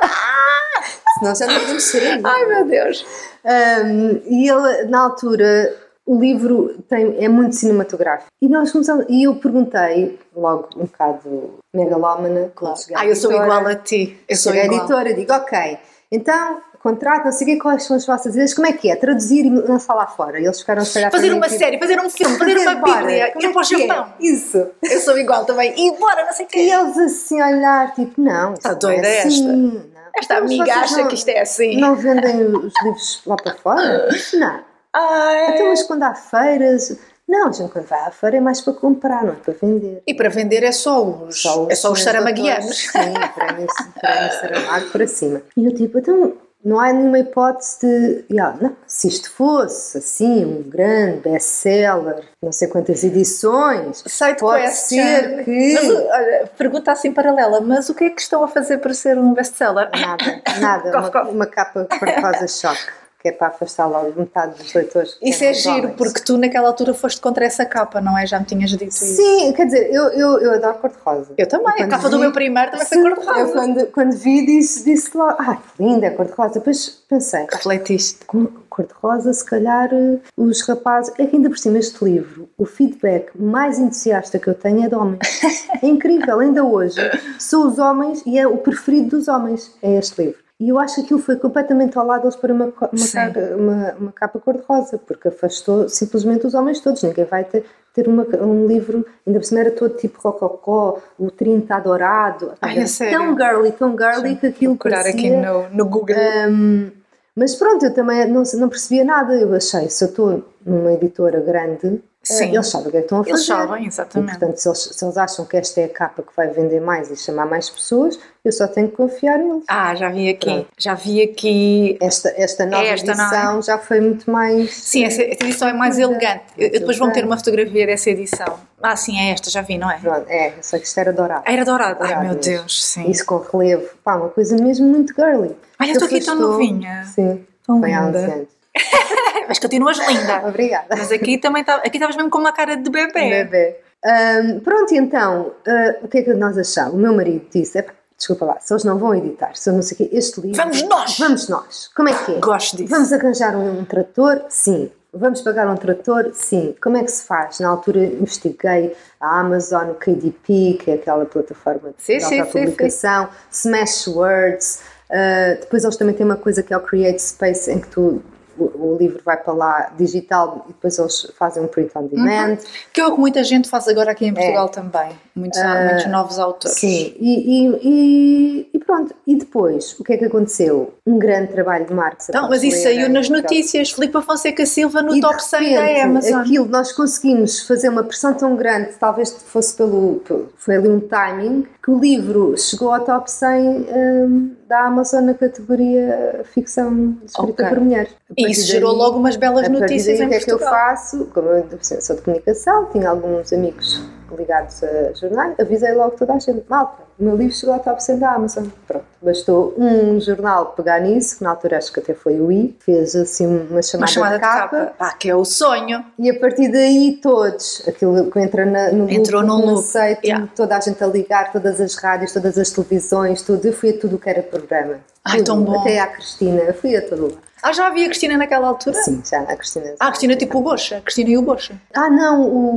Senão 1.19 1.35
já 1.35 1.47
não 1.47 1.59
podemos 1.59 1.83
ser. 1.83 2.21
Ai, 2.25 2.45
meu 2.45 2.65
Deus. 2.65 3.05
Um, 3.45 4.21
e 4.25 4.49
ele, 4.49 4.83
na 4.85 5.01
altura, 5.01 5.75
o 6.05 6.19
livro 6.19 6.75
tem, 6.89 7.23
é 7.23 7.27
muito 7.27 7.55
cinematográfico. 7.55 8.31
E 8.41 8.47
nós 8.47 8.71
começamos, 8.71 9.05
e 9.09 9.23
eu 9.23 9.35
perguntei, 9.35 10.17
logo 10.35 10.69
um 10.75 10.85
bocado 10.85 11.59
megalómana, 11.75 12.51
claro. 12.55 12.75
Ah, 12.95 13.05
eu 13.05 13.15
sou 13.15 13.31
igual 13.31 13.67
a 13.67 13.75
ti. 13.75 14.19
Eu 14.27 14.35
sou 14.35 14.53
igual. 14.55 14.77
editora, 14.77 15.13
digo, 15.13 15.33
ok, 15.33 15.77
então 16.11 16.61
contrato, 16.87 17.25
não 17.25 17.31
sei 17.31 17.47
o 17.47 17.49
quê, 17.51 17.59
quais 17.61 17.83
são 17.83 17.97
as 17.97 18.05
vossas 18.05 18.33
ideias, 18.33 18.53
como 18.53 18.65
é 18.65 18.71
que 18.71 18.89
é? 18.89 18.95
Traduzir 18.95 19.45
e 19.45 19.49
lançar 19.49 19.93
lá 19.93 20.07
fora. 20.07 20.39
Eles 20.39 20.59
ficaram 20.59 20.81
a 20.81 20.97
olhar 20.97 21.11
Fazer 21.11 21.33
uma 21.33 21.49
série, 21.49 21.77
fazer 21.77 21.99
um 21.99 22.09
filme, 22.09 22.37
fazer, 22.37 22.53
fazer 22.55 22.69
uma 22.69 22.95
bíblia, 22.95 23.33
ir 23.37 23.51
para 23.51 23.57
o 23.57 23.61
é 23.61 23.63
Japão. 23.63 24.13
É? 24.19 24.25
Isso. 24.25 24.67
Eu 24.81 25.01
sou 25.01 25.17
igual 25.17 25.45
também. 25.45 25.73
E 25.77 25.97
bora, 25.97 26.25
não 26.25 26.31
sei 26.31 26.45
o 26.45 26.49
quê. 26.49 26.59
E 26.59 26.71
eles 26.71 26.97
assim 26.97 27.41
a 27.41 27.47
olhar, 27.47 27.93
tipo, 27.93 28.21
não. 28.21 28.53
Está 28.53 28.73
doida 28.73 29.05
é 29.05 29.19
assim, 29.19 29.27
esta? 29.27 29.53
Não. 29.53 29.97
Esta 30.15 30.37
amiga 30.37 30.73
acha 30.73 30.97
não, 30.97 31.07
que 31.07 31.15
isto 31.15 31.27
é 31.27 31.41
assim. 31.41 31.77
Não 31.77 31.95
vendem 31.95 32.41
os 32.43 32.73
livros 32.83 33.21
lá 33.25 33.35
para 33.35 33.53
fora? 33.55 34.07
Não. 34.33 34.59
Ai. 34.93 35.55
Então, 35.55 35.67
mas 35.67 35.83
quando 35.83 36.03
há 36.03 36.15
feiras. 36.15 36.97
Não, 37.27 37.51
gente 37.51 37.71
quando 37.71 37.85
vai 37.85 37.99
à 37.99 38.11
feira 38.11 38.37
é 38.37 38.39
mais 38.39 38.61
para 38.61 38.71
comprar, 38.71 39.25
não 39.25 39.33
é 39.33 39.35
para 39.35 39.53
vender. 39.53 40.01
E 40.07 40.13
para 40.13 40.29
vender 40.29 40.63
é 40.63 40.71
só 40.71 41.03
os, 41.03 41.41
só 41.41 41.65
os 41.65 41.69
é 41.69 41.75
só 41.75 41.91
os 41.91 42.01
saramaguianos. 42.01 42.77
Sim, 42.77 42.89
para 42.93 43.05
mim, 43.53 43.67
para 43.99 44.21
mim 44.21 44.31
saramago 44.31 44.89
para 44.91 45.07
cima. 45.07 45.41
E 45.57 45.65
eu 45.65 45.75
tipo, 45.75 45.99
então 45.99 46.33
não 46.67 46.81
há 46.81 46.91
nenhuma 46.91 47.19
hipótese 47.19 47.79
de. 47.79 48.25
Yeah, 48.29 48.57
não, 48.59 48.75
se 48.85 49.07
isto 49.07 49.31
fosse 49.31 49.99
assim, 49.99 50.43
um 50.43 50.63
grande 50.63 51.21
best-seller, 51.21 52.25
não 52.43 52.51
sei 52.51 52.67
quantas 52.67 53.05
edições, 53.05 54.03
Site 54.05 54.41
pode 54.41 54.63
question. 54.63 55.01
ser 55.01 55.45
que. 55.45 55.73
Mas, 55.73 55.89
olha, 55.89 56.51
pergunta 56.57 56.91
assim 56.91 57.13
paralela, 57.13 57.61
mas 57.61 57.87
o 57.87 57.95
que 57.95 58.03
é 58.03 58.09
que 58.09 58.19
estão 58.19 58.43
a 58.43 58.49
fazer 58.49 58.79
para 58.79 58.93
ser 58.93 59.17
um 59.17 59.33
best-seller? 59.33 59.89
Nada, 59.97 60.41
nada. 60.59 60.99
uma, 60.99 61.29
uma 61.29 61.45
capa 61.45 61.87
cor-de-rosa 61.97 62.47
choque 62.51 63.06
que 63.27 63.29
é 63.29 63.31
para 63.31 63.47
afastar 63.47 63.87
logo 63.87 64.17
metade 64.17 64.57
dos 64.57 64.73
leitores. 64.73 65.17
Isso 65.21 65.43
é 65.43 65.53
giro, 65.53 65.77
homens. 65.77 65.95
porque 65.97 66.21
tu 66.21 66.37
naquela 66.37 66.67
altura 66.67 66.93
foste 66.93 67.19
contra 67.19 67.45
essa 67.45 67.65
capa, 67.65 67.99
não 67.99 68.17
é? 68.17 68.25
Já 68.25 68.39
me 68.39 68.45
tinhas 68.45 68.69
dito 68.69 68.85
isso. 68.85 69.05
Sim, 69.05 69.51
quer 69.53 69.65
dizer, 69.65 69.93
eu, 69.93 70.03
eu, 70.09 70.39
eu 70.39 70.53
adoro 70.53 70.77
cor-de-rosa. 70.77 71.33
Eu 71.37 71.47
também, 71.47 71.83
a 71.83 71.87
capa 71.87 72.05
vi, 72.05 72.09
do 72.09 72.19
meu 72.19 72.31
primeiro 72.31 72.71
também 72.71 72.87
foi 72.87 73.01
cor-de-rosa. 73.01 73.39
Eu 73.39 73.51
quando, 73.51 73.87
quando 73.87 74.13
vi 74.13 74.45
disse, 74.45 74.85
disse 74.85 75.15
logo, 75.17 75.35
ah, 75.39 75.55
que 75.55 75.83
linda, 75.83 76.07
é 76.07 76.09
cor-de-rosa. 76.11 76.55
Depois 76.55 77.03
pensei, 77.09 77.45
refletiste. 77.51 78.25
Cor-de-rosa, 78.25 79.33
se 79.33 79.43
calhar 79.43 79.89
eh, 79.91 80.19
os 80.37 80.61
rapazes. 80.61 81.13
É 81.17 81.25
que 81.25 81.35
ainda 81.35 81.49
por 81.49 81.57
cima 81.57 81.77
este 81.79 82.03
livro, 82.03 82.49
o 82.57 82.65
feedback 82.65 83.31
mais 83.35 83.79
entusiasta 83.79 84.39
que 84.39 84.47
eu 84.47 84.53
tenho 84.53 84.85
é 84.85 84.87
de 84.87 84.95
homens. 84.95 85.19
é 85.81 85.85
incrível, 85.85 86.39
ainda 86.39 86.63
hoje. 86.63 86.97
São 87.39 87.67
os 87.67 87.79
homens 87.79 88.21
e 88.25 88.37
é 88.37 88.47
o 88.47 88.57
preferido 88.57 89.17
dos 89.17 89.27
homens, 89.27 89.75
é 89.81 89.97
este 89.97 90.21
livro. 90.21 90.46
E 90.59 90.69
eu 90.69 90.79
acho 90.79 90.95
que 90.95 91.01
aquilo 91.01 91.19
foi 91.19 91.35
completamente 91.35 91.97
ao 91.97 92.05
lado 92.05 92.21
deles 92.21 92.35
para 92.35 92.51
uma, 92.51 92.65
uma, 92.65 93.11
cara, 93.13 93.55
uma, 93.55 93.93
uma 93.99 94.11
capa 94.11 94.39
cor-de-rosa, 94.39 94.97
porque 94.97 95.27
afastou 95.27 95.87
simplesmente 95.87 96.47
os 96.47 96.55
homens 96.55 96.79
todos. 96.79 97.03
Ninguém 97.03 97.25
vai 97.25 97.43
ter, 97.43 97.63
ter 97.93 98.07
uma, 98.07 98.25
um 98.41 98.65
livro, 98.65 99.05
ainda 99.25 99.39
por 99.39 99.45
cima 99.45 99.59
era 99.59 99.71
todo 99.71 99.95
tipo 99.95 100.19
rococó, 100.19 100.99
o 101.19 101.29
30 101.29 101.75
adorado. 101.75 102.53
Ai, 102.59 102.79
é 102.79 103.11
tão 103.11 103.37
girly, 103.37 103.71
tão 103.71 103.95
girly 103.95 104.35
que 104.35 104.47
aquilo 104.47 104.75
procurar 104.75 105.03
parecia, 105.03 105.39
aqui 105.39 105.47
no, 105.47 105.69
no 105.69 105.85
Google. 105.85 106.15
Um, 106.49 106.89
mas 107.35 107.53
pronto, 107.53 107.85
eu 107.85 107.93
também 107.93 108.27
não, 108.27 108.41
não 108.55 108.67
percebia 108.67 109.05
nada. 109.05 109.35
Eu 109.35 109.53
achei, 109.53 109.87
se 109.91 110.03
eu 110.03 110.09
estou 110.09 110.43
numa 110.65 110.91
editora 110.93 111.39
grande, 111.39 112.01
Sim. 112.27 112.53
eles 112.55 112.67
sabem 112.67 112.87
o 112.87 112.91
que 112.91 112.97
é 112.97 112.99
que 113.01 113.05
estão 113.05 113.19
a 113.19 113.23
fazer. 113.23 113.31
Eles 113.33 113.45
sabem, 113.45 113.83
E, 113.83 113.87
exatamente. 113.87 114.29
portanto, 114.31 114.57
se 114.57 114.67
eles, 114.67 114.79
se 114.93 115.05
eles 115.05 115.17
acham 115.17 115.45
que 115.45 115.57
esta 115.57 115.81
é 115.81 115.85
a 115.85 115.89
capa 115.89 116.23
que 116.23 116.35
vai 116.35 116.47
vender 116.49 116.79
mais 116.81 117.09
e 117.11 117.15
chamar 117.15 117.45
mais 117.45 117.69
pessoas, 117.69 118.19
eu 118.43 118.51
só 118.51 118.67
tenho 118.67 118.89
que 118.89 118.95
confiar 118.95 119.37
neles. 119.37 119.63
Ah, 119.67 119.93
já 119.95 120.09
vi 120.09 120.29
aqui. 120.29 120.45
Pronto. 120.45 120.67
Já 120.77 120.93
vi 120.93 121.21
aqui. 121.21 121.97
Esta, 122.01 122.29
esta 122.35 122.65
nova 122.65 122.83
esta, 122.85 123.13
não 123.15 123.23
é? 123.23 123.27
edição 123.27 123.61
já 123.61 123.77
foi 123.77 123.99
muito 124.01 124.29
mais. 124.31 124.73
Sim, 124.73 125.05
essa, 125.05 125.21
essa 125.21 125.43
edição 125.43 125.67
é 125.67 125.73
mais 125.73 125.97
elegante. 125.99 126.43
Depois 126.57 126.81
elegante. 126.97 127.07
meter 127.07 127.25
uma 127.25 127.37
fotografia 127.37 127.85
dessa 127.85 128.09
edição. 128.09 128.59
Ah, 128.81 128.95
sim, 128.95 129.19
é 129.19 129.31
esta, 129.31 129.49
já 129.49 129.61
vi, 129.61 129.77
não 129.77 129.89
é? 129.89 129.97
Pronto, 129.97 130.25
é, 130.29 130.49
eu 130.49 130.53
sei 130.63 130.79
que 130.79 130.87
isto 130.87 130.99
era 130.99 131.11
dourado. 131.11 131.43
Era 131.45 131.65
dourado. 131.65 132.03
Ai, 132.03 132.23
meu. 132.27 132.35
Deus, 132.35 132.85
sim. 132.85 133.09
Isso 133.09 133.25
com 133.25 133.37
relevo. 133.39 133.89
Pá, 134.03 134.15
uma 134.15 134.29
coisa 134.29 134.55
mesmo 134.61 134.87
muito 134.87 135.13
girly. 135.15 135.55
Olha, 135.79 135.91
estou 135.91 136.05
aqui 136.05 136.19
tão 136.23 136.35
novinha. 136.39 137.03
Sim, 137.05 137.45
Tão 137.65 137.79
foi 137.79 137.91
há 137.93 138.01
uns 138.01 138.15
linda. 138.15 138.47
Mas 139.47 139.59
continuas 139.59 139.97
linda. 140.07 140.43
Obrigada. 140.47 140.87
Mas 140.89 141.11
aqui 141.11 141.37
também 141.37 141.63
tá- 141.63 141.75
aqui 141.75 141.97
estavas 141.97 142.15
mesmo 142.15 142.29
com 142.29 142.37
uma 142.39 142.51
cara 142.51 142.75
de 142.75 142.89
bebê. 142.89 143.43
Bebê. 143.43 143.75
Ahm, 144.05 144.59
pronto, 144.59 144.93
então, 144.93 145.53
ah, 145.67 145.95
o 146.03 146.07
que 146.07 146.19
é 146.19 146.21
que 146.23 146.33
nós 146.33 146.57
achamos? 146.57 146.93
O 146.93 146.97
meu 146.97 147.13
marido 147.15 147.45
disse: 147.51 147.77
"Epá, 147.79 147.93
desculpa 148.17 148.45
lá, 148.45 148.57
se 148.59 148.71
eles 148.73 148.83
não 148.83 148.97
vão 148.97 149.13
editar, 149.15 149.55
se 149.55 149.69
eu 149.69 149.73
não 149.73 149.81
sei 149.81 149.95
o 149.95 149.97
quê, 149.97 150.09
este 150.15 150.39
livro. 150.41 150.57
Vamos 150.57 150.81
nós! 150.83 151.17
Vamos 151.17 151.49
nós! 151.49 151.89
Como 151.95 152.09
é 152.09 152.13
que 152.13 152.31
é? 152.33 152.39
Gosto 152.39 152.77
disso. 152.77 152.89
Vamos 152.89 153.11
arranjar 153.13 153.55
um, 153.55 153.79
um 153.79 153.85
trator? 153.85 154.41
Sim. 154.49 154.91
Vamos 155.13 155.41
pagar 155.41 155.67
um 155.67 155.75
trator? 155.75 156.29
Sim. 156.33 156.75
Como 156.81 156.97
é 156.97 157.03
que 157.03 157.09
se 157.09 157.23
faz? 157.25 157.59
Na 157.59 157.69
altura 157.69 158.03
investiguei 158.05 158.95
a 159.19 159.39
Amazon, 159.39 159.89
o 159.91 159.95
KDP, 159.95 160.77
que 160.83 160.91
é 160.91 160.93
aquela 160.95 161.25
plataforma 161.25 161.89
de 161.89 162.03
Sim, 162.03 162.19
sim, 162.19 162.27
sim, 162.29 162.39
autopublicação, 162.41 163.29
Smashwords. 163.49 164.79
ah, 165.09 165.57
depois 165.59 165.83
eles 165.83 165.95
também 165.97 166.13
têm 166.13 166.25
uma 166.25 166.35
coisa 166.37 166.61
que 166.61 166.73
é 166.73 166.77
o 166.77 166.81
Create 166.81 167.21
Space, 167.21 167.71
em 167.71 167.79
que 167.79 167.87
tu, 167.87 168.21
o, 168.59 168.93
o 168.93 168.97
livro 168.97 169.21
vai 169.23 169.37
para 169.37 169.53
lá 169.53 169.91
digital 169.97 170.65
e 170.65 170.73
depois 170.73 170.97
eles 170.97 171.31
fazem 171.37 171.63
um 171.63 171.67
print 171.67 171.91
on 171.97 172.07
demand. 172.07 172.57
Que 172.93 173.01
é 173.01 173.07
o 173.07 173.13
que 173.13 173.19
muita 173.19 173.43
gente 173.43 173.69
faz 173.69 173.87
agora 173.87 174.11
aqui 174.11 174.25
em 174.25 174.33
Portugal 174.33 174.69
também. 174.69 175.11
Muitos, 175.35 175.59
muitos 175.89 176.07
novos 176.07 176.39
autores. 176.39 176.75
É. 176.75 176.87
Ah, 176.87 176.89
Sim, 176.89 177.15
e, 177.19 177.65
e- 177.67 177.79
e- 177.83 178.69
e 178.73 178.79
pronto. 178.79 179.13
E 179.25 179.35
depois, 179.35 179.97
o 179.99 180.03
que 180.03 180.13
é 180.13 180.17
que 180.17 180.25
aconteceu? 180.25 180.93
Um 181.07 181.17
grande 181.17 181.53
trabalho 181.53 181.85
de 181.85 181.93
marketing. 181.93 182.25
Então, 182.31 182.49
mas 182.49 182.61
isso 182.63 182.83
saiu 182.83 183.07
nas 183.07 183.29
notícias. 183.29 183.91
Filipe 183.91 184.21
Fonseca 184.21 184.65
Silva 184.65 185.01
no 185.01 185.15
E 185.15 185.21
top 185.21 185.41
100 185.41 185.59
repente, 185.61 185.95
da 185.97 186.03
Amazon. 186.03 186.41
Aquilo, 186.41 186.65
nós 186.67 186.91
conseguimos 186.91 187.61
fazer 187.65 187.87
uma 187.87 188.03
pressão 188.03 188.33
tão 188.33 188.57
grande, 188.57 188.89
talvez 188.99 189.31
fosse 189.31 189.73
pelo. 189.73 190.21
Foi 190.57 190.75
ali 190.75 190.89
um 190.89 190.99
timing, 190.99 191.65
que 191.81 191.89
o 191.91 191.97
livro 191.97 192.55
chegou 192.57 192.93
ao 192.93 192.99
top 192.99 193.31
100 193.31 193.87
hum, 193.89 194.51
da 194.67 194.81
Amazon 194.81 195.23
na 195.23 195.33
categoria 195.33 196.41
ficção 196.53 197.15
escrita 197.25 197.63
Ok. 197.63 197.65
por 197.69 197.79
mulheres. 197.79 198.11
E 198.37 198.51
isso 198.51 198.67
gerou 198.67 198.91
daí- 198.91 198.99
logo 198.99 199.17
umas 199.17 199.37
belas 199.37 199.69
notícias 199.69 200.17
daí, 200.17 200.25
em 200.25 200.27
o 200.27 200.29
que 200.29 200.35
é 200.35 200.39
que 200.41 200.51
eu 200.51 200.59
faço? 200.59 201.25
Como 201.33 201.47
eu 201.47 201.65
sou 201.81 202.17
de 202.17 202.21
comunicação, 202.21 202.89
tinha 202.91 203.09
alguns 203.09 203.53
amigos 203.53 204.01
ligados 204.35 204.83
a 204.83 205.13
jornais, 205.13 205.59
avisei 205.59 205.93
logo 205.93 206.11
toda 206.11 206.33
a 206.33 206.39
gente: 206.39 206.63
malta, 206.69 207.03
o 207.19 207.23
meu 207.23 207.35
livro 207.35 207.53
chegou 207.53 207.75
ao 207.75 207.79
top 207.79 208.03
100 208.03 208.19
da 208.19 208.33
Amazon. 208.33 208.65
Pronto, 208.87 209.05
bastou 209.21 209.73
um 209.77 210.19
jornal 210.19 210.67
pegar 210.67 210.99
nisso, 210.99 211.37
que 211.37 211.43
na 211.43 211.51
altura 211.51 211.77
acho 211.77 211.91
que 211.91 211.99
até 211.99 212.13
foi 212.13 212.39
o 212.39 212.51
I, 212.51 212.75
fez 212.79 213.15
assim 213.15 213.45
uma 213.47 213.81
chamada, 213.81 213.97
Uma 213.97 214.07
chamada 214.07 214.35
de 214.35 214.41
capa. 214.41 214.93
Pá, 214.97 215.13
que 215.13 215.29
é 215.29 215.35
o 215.35 215.45
sonho. 215.45 216.03
e 216.17 216.29
a 216.29 216.39
partir 216.39 216.71
daí 216.71 217.19
todos, 217.21 217.83
aquilo 217.87 218.29
que 218.29 218.39
entra 218.39 218.65
na, 218.65 218.91
no 218.91 219.09
Entrou 219.09 219.41
loop, 219.41 219.53
num 219.53 219.65
loop, 219.65 219.75
conceito, 219.75 220.23
yeah. 220.23 220.47
toda 220.55 220.77
a 220.77 220.79
gente 220.79 221.03
a 221.03 221.07
ligar, 221.07 221.51
todas 221.51 221.81
as 221.81 221.95
rádios, 221.95 222.33
todas 222.33 222.57
as 222.57 222.69
televisões, 222.69 223.41
tudo. 223.41 223.65
Eu 223.65 223.73
fui 223.73 223.91
a 223.91 223.99
tudo 223.99 224.15
o 224.15 224.19
que 224.19 224.29
era 224.29 224.43
programa. 224.43 224.97
Ai, 225.23 225.37
Tudo. 225.37 225.45
tão 225.45 225.63
bom. 225.63 225.79
Até 225.81 225.99
à 225.99 226.07
Cristina, 226.07 226.61
eu 226.61 226.73
fui 226.73 226.95
a 226.95 227.01
todo 227.01 227.23
lado. 227.23 227.46
Ah, 227.67 227.73
já 227.73 227.87
havia 227.87 228.05
a 228.05 228.07
Cristina 228.07 228.37
naquela 228.37 228.67
altura? 228.67 228.95
Sim, 229.01 229.21
já 229.29 229.41
a 229.41 229.55
Cristina. 229.55 229.93
Ah, 229.99 230.07
a 230.07 230.09
Cristina 230.09 230.35
tipo 230.35 230.57
o 230.57 230.61
Gocha. 230.61 230.97
A 230.97 231.01
Cristina 231.01 231.29
e 231.31 231.37
o 231.37 231.41
Gocha. 231.41 231.73
Ah, 231.95 232.09
não, 232.09 232.43
o, 232.43 232.75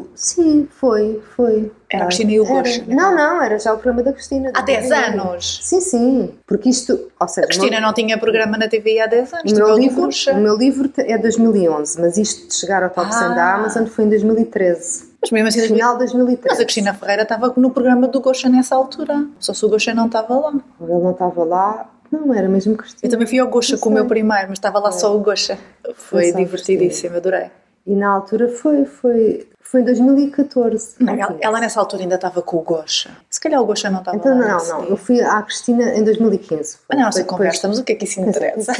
o- 0.00 0.06
Sim, 0.14 0.68
foi, 0.70 1.22
foi. 1.36 1.70
Era 1.90 2.02
a 2.02 2.04
Ah, 2.04 2.08
Cristina 2.08 2.32
e 2.32 2.40
o 2.40 2.44
era. 2.44 2.54
Gocha, 2.54 2.84
né? 2.86 2.94
Não, 2.94 3.14
não, 3.14 3.42
era 3.42 3.58
já 3.58 3.72
o 3.72 3.78
programa 3.78 4.02
da 4.02 4.12
Cristina. 4.12 4.48
Há 4.54 4.60
da 4.60 4.66
10 4.66 4.88
TV. 4.88 4.94
anos. 5.04 5.60
Sim, 5.62 5.80
sim. 5.80 6.34
Porque 6.46 6.68
isto, 6.68 7.10
ou 7.20 7.28
seja, 7.28 7.44
A 7.46 7.48
Cristina 7.48 7.80
não 7.80 7.92
tinha 7.92 8.18
programa 8.18 8.58
na 8.58 8.66
TV 8.68 8.98
há 9.00 9.06
10 9.06 9.32
anos. 9.32 9.52
o 9.52 9.54
meu, 9.54 9.66
o 9.66 9.70
do 9.74 9.78
livro, 9.78 10.08
o 10.32 10.36
meu 10.36 10.56
livro 10.56 10.90
é 10.98 11.16
2011, 11.18 12.00
mas 12.00 12.16
isto 12.16 12.48
de 12.48 12.54
chegar 12.54 12.82
ao 12.82 12.90
top 12.90 13.12
100 13.14 13.28
da 13.34 13.44
Ah. 13.44 13.54
Amazon 13.54 13.86
foi 13.86 14.04
em 14.04 14.08
2013. 14.08 15.14
Mas 15.22 15.30
mesmo 15.30 15.48
assim, 15.48 15.60
Final 15.74 15.92
de 15.94 15.98
2013. 16.00 16.48
mas 16.48 16.60
a 16.60 16.64
Cristina 16.64 16.94
Ferreira 16.94 17.22
estava 17.22 17.52
no 17.56 17.70
programa 17.70 18.06
do 18.08 18.20
Gocha 18.20 18.48
nessa 18.48 18.74
altura. 18.76 19.24
Só 19.38 19.52
se 19.54 19.64
o 19.64 19.68
Gocha 19.68 19.94
não 19.94 20.06
estava 20.06 20.34
lá. 20.38 20.52
Ele 20.80 20.92
não 20.92 21.10
estava 21.12 21.44
lá. 21.44 21.90
Não, 22.24 22.34
era 22.34 22.48
mesmo 22.48 22.72
Eu 22.72 22.76
Cristina. 22.78 23.10
também 23.10 23.26
fui 23.26 23.38
ao 23.38 23.48
Não 23.48 23.78
com 23.78 23.88
o 23.88 23.92
meu 23.92 24.06
primeiro, 24.06 24.48
mas 24.48 24.58
estava 24.58 24.78
lá 24.78 24.90
só 24.92 25.14
o 25.14 25.20
Gocha. 25.20 25.58
Foi 25.94 26.30
a 26.30 26.32
divertidíssimo, 26.32 27.16
adorei. 27.16 27.50
E 27.86 27.94
na 27.94 28.08
altura 28.08 28.48
foi, 28.48 28.84
foi, 28.84 29.46
foi 29.60 29.80
em 29.80 29.84
2014. 29.84 30.96
Não, 30.98 31.12
ela, 31.14 31.36
ela 31.40 31.60
nessa 31.60 31.78
altura 31.78 32.02
ainda 32.02 32.16
estava 32.16 32.42
com 32.42 32.56
o 32.56 32.60
Gocha. 32.62 33.10
Se 33.30 33.40
calhar 33.40 33.60
o 33.62 33.66
Gocha 33.66 33.88
não 33.90 34.00
estava 34.00 34.16
Então, 34.16 34.34
não, 34.36 34.66
não. 34.66 34.84
Eu 34.86 34.96
fui 34.96 35.20
à 35.20 35.40
Cristina 35.42 35.94
em 35.94 36.02
2015. 36.02 36.78
Mas 36.88 36.98
na 36.98 37.04
nossa 37.06 37.18
Foi 37.18 37.22
depois- 37.22 37.38
conversa, 37.38 37.68
mas 37.68 37.78
o 37.78 37.84
que 37.84 37.92
é 37.92 37.94
que 37.94 38.04
isso 38.04 38.20
interessa? 38.20 38.72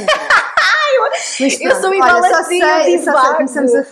Mas 0.99 1.61
Eu 1.61 1.75
sou 1.75 1.89
olha, 1.89 1.95
igual 1.95 2.23
só 2.23 2.35
a 2.35 2.43
ti, 2.43 2.59
sei- 2.59 2.95
eu 2.95 2.97
divago. 2.99 3.43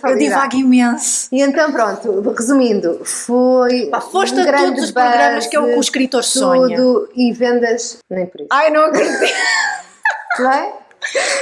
Eu 0.04 0.18
divago 0.18 0.56
imenso. 0.56 1.28
E 1.32 1.42
então, 1.42 1.72
pronto, 1.72 2.34
resumindo, 2.36 3.00
foi. 3.04 3.86
Pá, 3.86 4.00
foste 4.00 4.38
um 4.38 4.48
a 4.48 4.52
todos 4.52 4.84
os 4.84 4.90
programas 4.90 5.46
que 5.46 5.56
é 5.56 5.60
o 5.60 5.64
que 5.66 5.74
o 5.76 5.80
escritor 5.80 6.24
sonha. 6.24 6.76
Tudo, 6.76 7.08
e 7.14 7.32
vendas, 7.32 7.98
nem 8.10 8.26
por 8.26 8.40
isso. 8.40 8.48
Ai, 8.52 8.70
não 8.70 8.84
acredito. 8.86 9.32
Não 10.38 10.52
é? 10.52 10.72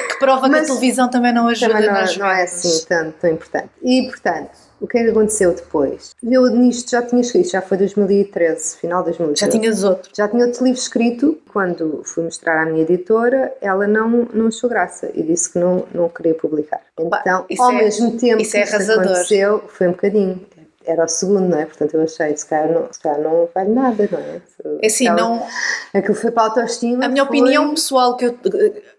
Que 0.09 0.18
prova 0.20 0.42
que 0.48 0.55
a 0.55 0.59
Mas 0.59 0.66
televisão 0.68 1.09
também 1.11 1.33
não 1.33 1.48
ajuda 1.48 1.72
Também 1.72 1.87
não, 1.88 1.94
nas 1.94 2.16
não 2.16 2.27
é 2.31 2.42
assim 2.44 2.85
tão, 2.87 3.11
tão 3.12 3.31
importante. 3.31 3.70
E, 3.83 4.03
portanto, 4.09 4.50
o 4.85 4.87
que 4.88 4.99
é 4.99 5.05
que 5.05 5.11
aconteceu 5.11 5.55
depois? 5.55 6.14
Eu 6.23 6.47
nisto 6.47 6.90
já 6.90 7.03
tinha 7.03 7.20
escrito, 7.20 7.49
já 7.51 7.62
foi 7.62 7.77
2013, 7.79 8.77
final 8.77 9.01
de 9.03 9.11
2013. 9.11 9.40
Já 9.40 9.49
tinhas 9.61 9.85
outro. 9.85 10.11
Já 10.14 10.29
tinha 10.29 10.44
outro 10.47 10.64
livro 10.64 10.79
escrito. 10.79 11.38
Quando 11.53 12.03
fui 12.05 12.25
mostrar 12.25 12.62
à 12.62 12.66
minha 12.66 12.83
editora, 12.83 13.55
ela 13.61 13.87
não, 13.87 14.29
não 14.33 14.49
achou 14.49 14.68
graça 14.68 15.11
e 15.14 15.23
disse 15.23 15.53
que 15.53 15.59
não, 15.59 15.85
não 15.94 16.09
queria 16.09 16.35
publicar. 16.35 16.81
Então, 16.99 17.44
isso 17.49 17.62
ao 17.62 17.70
é- 17.73 17.79
mesmo 17.79 18.16
tempo 18.18 18.42
isso 18.42 18.57
é 18.57 18.61
que 18.61 18.66
isto 18.66 18.75
arrasador. 18.75 19.05
aconteceu, 19.05 19.64
foi 19.68 19.88
um 19.88 19.92
bocadinho. 19.92 20.47
Era 20.87 21.05
o 21.05 21.09
segundo, 21.09 21.49
não 21.49 21.59
é? 21.59 21.64
Portanto, 21.64 21.94
eu 21.94 22.03
achei, 22.03 22.37
se 22.37 22.44
calhar 22.44 22.70
não, 22.70 22.92
se 22.92 23.01
calhar 23.01 23.18
não 23.18 23.49
vale 23.55 23.70
nada, 23.70 24.07
não 24.12 24.18
é? 24.18 24.42
É 24.83 24.87
assim, 24.87 25.09
Aquela- 25.09 25.29
não. 25.31 25.47
Aquilo 25.94 26.14
foi 26.14 26.31
para 26.31 26.42
a 26.42 26.47
autoestima. 26.47 27.07
A 27.07 27.09
minha 27.09 27.25
foi- 27.25 27.38
opinião 27.38 27.70
pessoal 27.70 28.16
que 28.18 28.27
eu, 28.27 28.38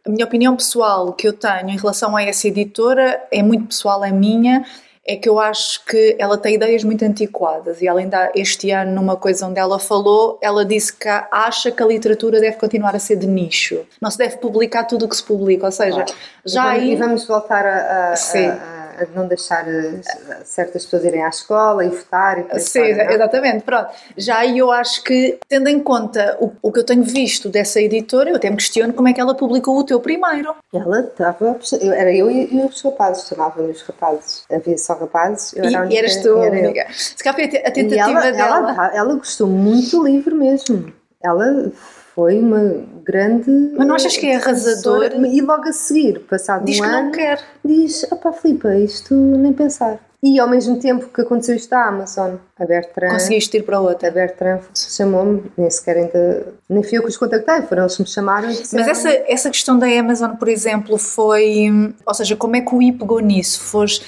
a 0.04 0.10
minha 0.10 0.26
opinião 0.26 0.56
pessoal 0.56 1.13
que 1.13 1.28
eu 1.28 1.34
tenho 1.34 1.69
em 1.69 1.78
relação 1.78 2.15
a 2.17 2.24
essa 2.24 2.48
editora 2.48 3.21
é 3.32 3.43
muito 3.43 3.67
pessoal, 3.67 4.04
é 4.04 4.12
minha. 4.12 4.65
É 5.07 5.15
que 5.15 5.29
eu 5.29 5.37
acho 5.37 5.85
que 5.85 6.15
ela 6.17 6.35
tem 6.37 6.55
ideias 6.55 6.83
muito 6.83 7.05
antiquadas 7.05 7.79
e 7.81 7.87
ela 7.87 7.99
ainda 7.99 8.31
este 8.33 8.71
ano 8.71 8.91
numa 8.91 9.15
coisa 9.15 9.45
onde 9.45 9.59
ela 9.59 9.77
falou, 9.77 10.39
ela 10.41 10.65
disse 10.65 10.91
que 10.95 11.07
acha 11.31 11.69
que 11.71 11.83
a 11.83 11.85
literatura 11.85 12.39
deve 12.39 12.57
continuar 12.57 12.95
a 12.95 12.99
ser 12.99 13.15
de 13.17 13.27
nicho. 13.27 13.85
Não 14.01 14.09
se 14.09 14.17
deve 14.17 14.37
publicar 14.37 14.83
tudo 14.85 15.05
o 15.05 15.07
que 15.09 15.15
se 15.15 15.23
publica, 15.23 15.67
ou 15.67 15.71
seja, 15.71 16.05
já 16.43 16.61
e 16.61 16.79
vamos, 16.79 16.81
aí 16.81 16.91
e 16.91 16.95
vamos 16.95 17.27
voltar 17.27 17.65
a, 17.65 18.11
a- 18.13 18.15
Sim. 18.15 18.47
a- 18.47 18.74
não 19.15 19.27
deixar 19.27 19.67
eh, 19.67 19.99
certas 20.43 20.84
pessoas 20.86 21.03
irem 21.05 21.23
à 21.23 21.29
escola 21.29 21.84
e 21.86 21.89
votar 21.89 22.39
e 22.39 22.60
Sim, 22.60 22.79
é? 22.81 23.13
exatamente, 23.13 23.63
pronto. 23.63 23.89
Já 24.17 24.38
aí 24.39 24.58
eu 24.58 24.71
acho 24.71 25.03
que, 25.03 25.38
tendo 25.47 25.67
em 25.69 25.79
conta 25.79 26.38
o, 26.39 26.51
o 26.62 26.71
que 26.71 26.79
eu 26.79 26.84
tenho 26.84 27.03
visto 27.03 27.49
dessa 27.49 27.79
editora, 27.81 28.29
eu 28.29 28.36
até 28.36 28.49
me 28.49 28.55
questiono 28.58 28.93
como 28.93 29.08
é 29.08 29.13
que 29.13 29.21
ela 29.21 29.36
publicou 29.36 29.77
o 29.77 29.84
teu 29.84 29.99
primeiro. 29.99 30.55
Ela 30.73 31.01
estava. 31.01 31.58
eu- 31.81 31.91
Era 31.93 32.13
eu 32.13 32.29
e, 32.29 32.53
e 32.53 32.62
os 32.65 32.81
rapazes, 32.81 33.27
chamavam-me 33.27 33.71
os 33.71 33.81
rapazes. 33.81 34.43
Havia 34.51 34.77
só 34.77 34.93
rapazes. 34.93 35.53
Eu 35.53 35.65
era 35.65 35.79
a 35.79 35.81
e 35.81 35.86
única- 35.86 35.99
eras 35.99 36.15
tu, 36.17 36.38
era 36.38 36.55
eu. 36.58 36.65
amiga. 36.65 36.88
Se 36.93 37.23
calhar 37.23 37.36
foi 37.36 37.43
a 37.45 37.49
te- 37.49 37.58
a 37.67 37.71
tentativa 37.71 38.19
ela, 38.19 38.31
dela. 38.31 38.58
ela, 38.58 38.73
tá- 38.75 38.91
ela 38.95 39.15
gostou 39.15 39.47
muito 39.47 39.91
do 39.97 40.03
livro 40.05 40.36
mesmo. 40.36 40.93
Ela 41.23 41.71
foi 42.15 42.39
uma 42.39 42.82
grande. 43.04 43.51
Mas 43.78 43.86
não 43.86 43.95
achas 43.95 44.17
que 44.17 44.25
é 44.25 44.38
arrasador? 44.38 45.12
E 45.25 45.41
logo 45.41 45.67
a 45.67 45.73
seguir, 45.73 46.19
passado 46.21 46.63
Diz 46.65 46.80
um 46.80 46.82
que 46.82 46.88
ano, 46.88 47.04
não 47.04 47.12
quer. 47.12 47.39
diz: 47.63 48.04
opá, 48.10 48.32
Filipe, 48.32 48.67
isto 48.84 49.13
nem 49.13 49.51
pensar. 49.51 49.99
E 50.23 50.39
ao 50.39 50.49
mesmo 50.49 50.80
tempo 50.80 51.08
que 51.10 51.21
aconteceu 51.21 51.56
isto 51.56 51.71
à 51.73 51.86
Amazon, 51.88 52.38
a 52.58 52.65
Bertrand. 52.65 53.12
Conseguiste 53.12 53.58
ir 53.58 53.63
para 53.63 53.78
A 53.78 53.82
outra. 53.82 54.10
Bertrand 54.10 54.62
chamou-me, 54.73 55.51
nem 55.56 55.69
sequer 55.69 55.97
ainda. 55.97 56.47
Nem 56.67 56.82
fui 56.82 56.97
eu 56.97 57.04
que 57.04 57.10
os 57.10 57.17
contactei, 57.17 57.62
foram 57.62 57.84
eles 57.84 57.95
que 57.95 58.01
me 58.01 58.08
chamaram 58.08 58.45
e 58.45 58.47
Mas 58.47 58.62
disseram. 58.62 58.89
essa, 58.89 59.10
essa 59.28 59.49
questão 59.51 59.78
da 59.78 59.86
Amazon, 59.86 60.32
por 60.32 60.47
exemplo, 60.47 60.97
foi. 60.97 61.93
Ou 62.04 62.13
seja, 62.15 62.36
como 62.36 62.56
é 62.56 62.62
que 62.62 62.73
o 62.73 62.82
I 62.82 62.91
pegou 62.93 63.19
nisso? 63.19 63.60
Foste, 63.62 64.04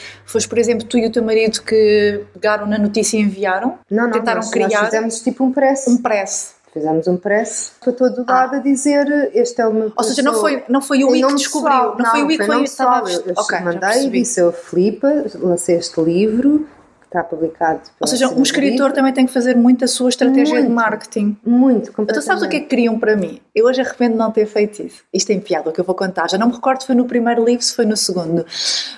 por 0.50 0.58
exemplo, 0.58 0.88
tu 0.88 0.98
e 0.98 1.06
o 1.06 1.12
teu 1.12 1.22
marido 1.22 1.62
que 1.62 2.24
pegaram 2.34 2.66
na 2.66 2.80
notícia 2.80 3.18
e 3.18 3.22
enviaram? 3.22 3.78
Não, 3.92 4.06
não, 4.06 4.12
tentaram 4.12 4.38
nós, 4.42 4.50
criar 4.50 4.70
nós 4.70 4.86
fizemos 4.86 5.20
tipo 5.22 5.44
um 5.44 5.52
press. 5.52 5.88
um 5.88 5.98
press. 5.98 6.56
Fizemos 6.78 7.08
um 7.08 7.18
press 7.18 7.72
para 7.82 7.92
todo 7.92 8.22
o 8.22 8.26
lado 8.32 8.56
a 8.58 8.60
dizer 8.60 9.32
este 9.34 9.60
é 9.62 9.68
o 9.68 9.74
meu 9.74 9.92
Ou 9.96 10.04
seja, 10.04 10.22
não 10.22 10.36
foi, 10.36 10.64
não 10.70 10.80
foi 10.80 11.04
o 11.04 11.16
I 11.16 11.24
que 11.24 11.34
descobriu. 11.34 11.72
pessoal, 11.76 11.96
não, 11.98 12.06
foi 12.12 12.22
o 12.24 12.32
I 12.32 12.38
que 12.38 12.46
foi 12.46 12.64
estava 12.64 12.98
a 12.98 13.02
pessoal. 13.02 13.26
Eu, 13.26 13.34
eu 13.34 13.42
Ok, 13.42 13.58
já 13.58 13.66
mandei 13.66 14.06
e 14.06 14.10
disse 14.12 14.40
eu, 14.40 14.52
Filipa, 14.52 15.12
lancei 15.36 15.76
este 15.78 16.00
livro 16.00 16.68
está 17.08 17.24
publicado. 17.24 17.82
Ou 18.00 18.08
seja, 18.08 18.30
um 18.30 18.44
escritor 18.44 18.92
também 18.92 19.14
tem 19.14 19.26
que 19.26 19.34
fazer 19.34 19.56
muito 19.56 19.84
a 19.84 19.88
sua 19.88 20.10
estratégia 20.10 20.56
muito, 20.56 20.68
de 20.68 20.74
marketing. 20.74 21.38
Muito, 21.46 21.92
completamente. 21.92 22.12
Então 22.12 22.22
sabes 22.22 22.44
o 22.44 22.50
que 22.50 22.58
é 22.58 22.60
que 22.60 22.68
queriam 22.68 23.00
para 23.00 23.16
mim? 23.16 23.40
Eu 23.56 23.66
hoje 23.66 23.82
arrependo 23.82 24.14
de 24.14 24.18
não 24.20 24.32
ter 24.32 24.46
feito 24.46 24.84
isso. 24.84 25.04
Isto 25.14 25.32
é 25.32 25.40
piada 25.40 25.70
o 25.70 25.74
que 25.74 25.80
eu 25.80 25.86
vou 25.86 25.96
contar. 25.96 26.30
Já 26.30 26.38
não 26.38 26.48
me 26.48 26.54
recordo 26.54 26.82
se 26.82 26.88
foi 26.88 26.96
no 26.96 27.06
primeiro 27.06 27.44
livro, 27.44 27.64
se 27.64 27.76
foi 27.76 27.86
no 27.86 27.98
segundo. 27.98 28.46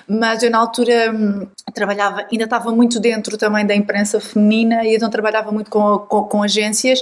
Mas 0.07 0.43
eu 0.43 0.51
na 0.51 0.57
altura 0.57 1.13
hum, 1.13 1.47
trabalhava, 1.73 2.25
ainda 2.31 2.43
estava 2.43 2.71
muito 2.71 2.99
dentro 2.99 3.37
também 3.37 3.65
da 3.65 3.75
imprensa 3.75 4.19
feminina 4.19 4.83
e 4.83 4.95
então 4.95 5.09
trabalhava 5.09 5.51
muito 5.51 5.69
com, 5.69 5.99
com, 5.99 6.23
com 6.23 6.43
agências 6.43 7.01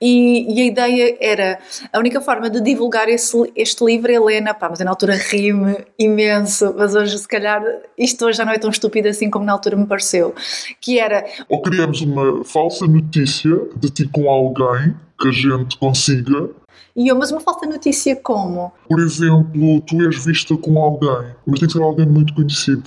e, 0.00 0.54
e, 0.54 0.62
a 0.62 0.64
ideia 0.64 1.16
era, 1.20 1.58
a 1.92 1.98
única 1.98 2.20
forma 2.20 2.48
de 2.48 2.60
divulgar 2.60 3.08
esse, 3.08 3.36
este 3.54 3.84
livro, 3.84 4.10
Helena, 4.10 4.54
pá, 4.54 4.68
mas 4.68 4.80
eu 4.80 4.84
na 4.84 4.92
altura 4.92 5.14
ri-me 5.14 5.84
imenso, 5.98 6.74
mas 6.76 6.94
hoje 6.94 7.18
se 7.18 7.28
calhar 7.28 7.62
isto 7.98 8.24
hoje 8.24 8.38
já 8.38 8.44
não 8.44 8.52
é 8.52 8.58
tão 8.58 8.70
estúpido 8.70 9.08
assim 9.08 9.30
como 9.30 9.44
na 9.44 9.52
altura 9.52 9.76
me 9.76 9.86
pareceu, 9.86 10.34
que 10.80 10.98
era... 10.98 11.24
Ou 11.48 11.62
criamos 11.62 12.00
uma 12.00 12.44
falsa 12.44 12.86
notícia 12.86 13.50
de 13.76 13.90
ti 13.90 14.08
com 14.08 14.28
alguém 14.28 14.94
que 15.18 15.28
a 15.28 15.32
gente 15.32 15.78
consiga 15.78 16.50
e 16.96 17.08
eu, 17.08 17.18
mas 17.18 17.32
uma 17.32 17.40
falsa 17.40 17.66
notícia 17.66 18.14
como? 18.14 18.72
Por 18.88 19.00
exemplo, 19.00 19.80
tu 19.80 20.00
és 20.02 20.24
vista 20.24 20.56
com 20.56 20.78
alguém, 20.78 21.34
mas 21.44 21.58
tem 21.58 21.66
que 21.66 21.72
ser 21.72 21.82
alguém 21.82 22.06
muito 22.06 22.32
conhecido. 22.34 22.84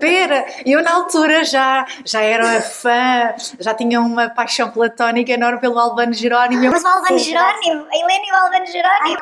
Pera, 0.00 0.46
eu 0.64 0.82
na 0.82 0.94
altura 0.94 1.44
já, 1.44 1.86
já 2.04 2.20
era 2.22 2.60
fã, 2.60 3.34
já 3.58 3.74
tinha 3.74 4.00
uma 4.00 4.28
paixão 4.28 4.70
platónica 4.70 5.32
enorme 5.32 5.60
pelo 5.60 5.78
Albano 5.78 6.12
Jerónimo. 6.12 6.70
Mas 6.70 6.82
o 6.82 6.86
Albano 6.86 7.18
Jerónimo, 7.18 7.86
a 7.90 7.96
Helena 7.96 8.24
e 8.26 8.32
o 8.32 8.36
Albano 8.36 8.66
Jerónimo. 8.66 9.18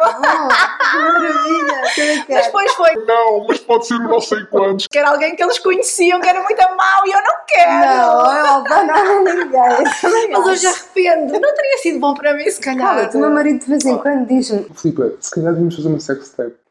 que 0.91 0.99
maravilha! 0.99 2.27
Mas 2.29 2.47
depois 2.47 2.73
foi. 2.75 2.95
Não, 3.05 3.47
mas 3.47 3.59
pode 3.61 3.87
ser 3.87 3.99
não 3.99 4.21
sei 4.21 4.45
quantos. 4.47 4.87
Que 4.87 4.99
era 4.99 5.11
alguém 5.11 5.35
que 5.35 5.43
eles 5.43 5.59
conheciam, 5.59 6.21
que 6.21 6.29
era 6.29 6.43
muito 6.43 6.63
mau 6.77 7.07
e 7.07 7.11
eu 7.11 7.23
não 7.23 7.35
quero. 7.47 7.73
Não, 7.73 8.37
é 8.37 8.43
o 8.43 8.47
Albano 8.47 8.93
não 8.93 9.25
ninguém. 9.25 9.87
Mas 10.33 10.47
hoje 10.47 10.67
arrependo. 10.67 11.33
Não 11.33 11.55
teria 11.55 11.79
sido 11.79 12.01
bom 12.01 12.15
para 12.15 12.35
mim, 12.35 12.49
se 12.51 12.61
calhar. 12.61 12.97
Olha, 12.97 13.11
o 13.13 13.19
meu 13.19 13.31
marido 13.31 13.61
de 13.61 13.67
vez 13.67 13.85
em 13.85 13.99
quando 13.99 14.27
diz-me. 14.27 14.67
Filipe, 14.75 15.17
se 15.21 15.31
calhar 15.31 15.53
devíamos 15.53 15.77
fazer 15.77 15.89
uma 15.89 16.01
sex 16.01 16.31
tape. 16.31 16.66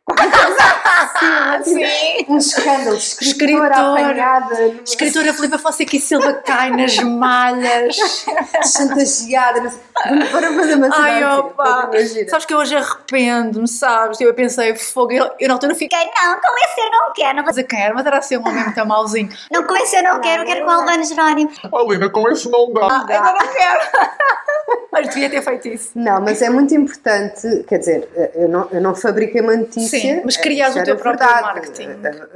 Sim, 1.63 2.25
um 2.29 2.37
escândalo. 2.37 2.95
Escritora, 2.95 3.25
escritora 3.25 3.75
apanhada. 3.75 4.75
Escritora 4.85 5.33
Filipe 5.33 5.57
Fonseca 5.57 5.95
e 5.95 5.99
Silva 5.99 6.33
cai 6.33 6.69
nas 6.69 6.97
malhas. 6.99 7.97
Chantageada. 8.71 9.73
Para 10.31 10.53
fazer 10.53 10.75
uma 10.75 10.89
Ai, 10.91 11.23
opa. 11.23 11.89
Sabes 12.29 12.45
que 12.45 12.53
eu 12.53 12.59
hoje 12.59 12.75
arrependo-me, 12.75 13.67
sabes? 13.67 14.21
Eu 14.21 14.33
pensei, 14.35 14.75
fogo. 14.75 15.11
Eu, 15.11 15.31
eu 15.39 15.47
na 15.47 15.55
altura 15.55 15.73
fiquei. 15.73 15.97
Não, 15.97 16.39
com 16.39 16.57
esse 16.57 16.81
eu 16.81 16.91
não 16.91 17.13
quero. 17.13 17.37
Não 17.37 17.43
vou... 17.43 17.45
Mas 17.45 17.57
a 17.57 17.63
quem 17.63 17.81
era? 17.81 17.93
Mas 17.95 18.05
era 18.05 18.17
assim 18.19 18.37
um 18.37 18.47
homem 18.47 18.63
muito 18.63 18.85
mauzinho. 18.85 19.29
Não, 19.51 19.63
com 19.63 19.75
esse 19.77 19.95
eu 19.95 20.03
não 20.03 20.21
quero. 20.21 20.43
Eu 20.43 20.45
quero 20.45 20.65
com 20.65 20.71
o 20.71 20.73
Albano 20.73 21.03
Jerónimo. 21.03 21.51
Oh, 21.71 21.91
Lina, 21.91 22.09
com 22.09 22.29
esse 22.29 22.47
não 22.49 22.71
dá. 22.71 22.87
Ah, 22.91 23.05
ainda 23.09 23.33
não 23.33 23.53
quero. 23.53 23.79
mas 24.91 25.09
devia 25.09 25.29
ter 25.29 25.41
feito 25.41 25.67
isso. 25.67 25.91
Não, 25.95 26.21
mas 26.21 26.41
é 26.41 26.49
muito 26.49 26.73
importante. 26.73 27.63
Quer 27.67 27.79
dizer, 27.79 28.09
eu 28.35 28.47
não, 28.47 28.67
eu 28.71 28.81
não 28.81 28.95
fabriquei 28.95 29.41
uma 29.41 29.55
notícia. 29.55 29.99
Sim, 29.99 30.21
mas 30.23 30.37
crias 30.37 30.75
o 30.75 30.83
teu 30.83 30.95
próprio 30.95 31.27
verdade. 31.27 31.43
marketing. 31.43 31.89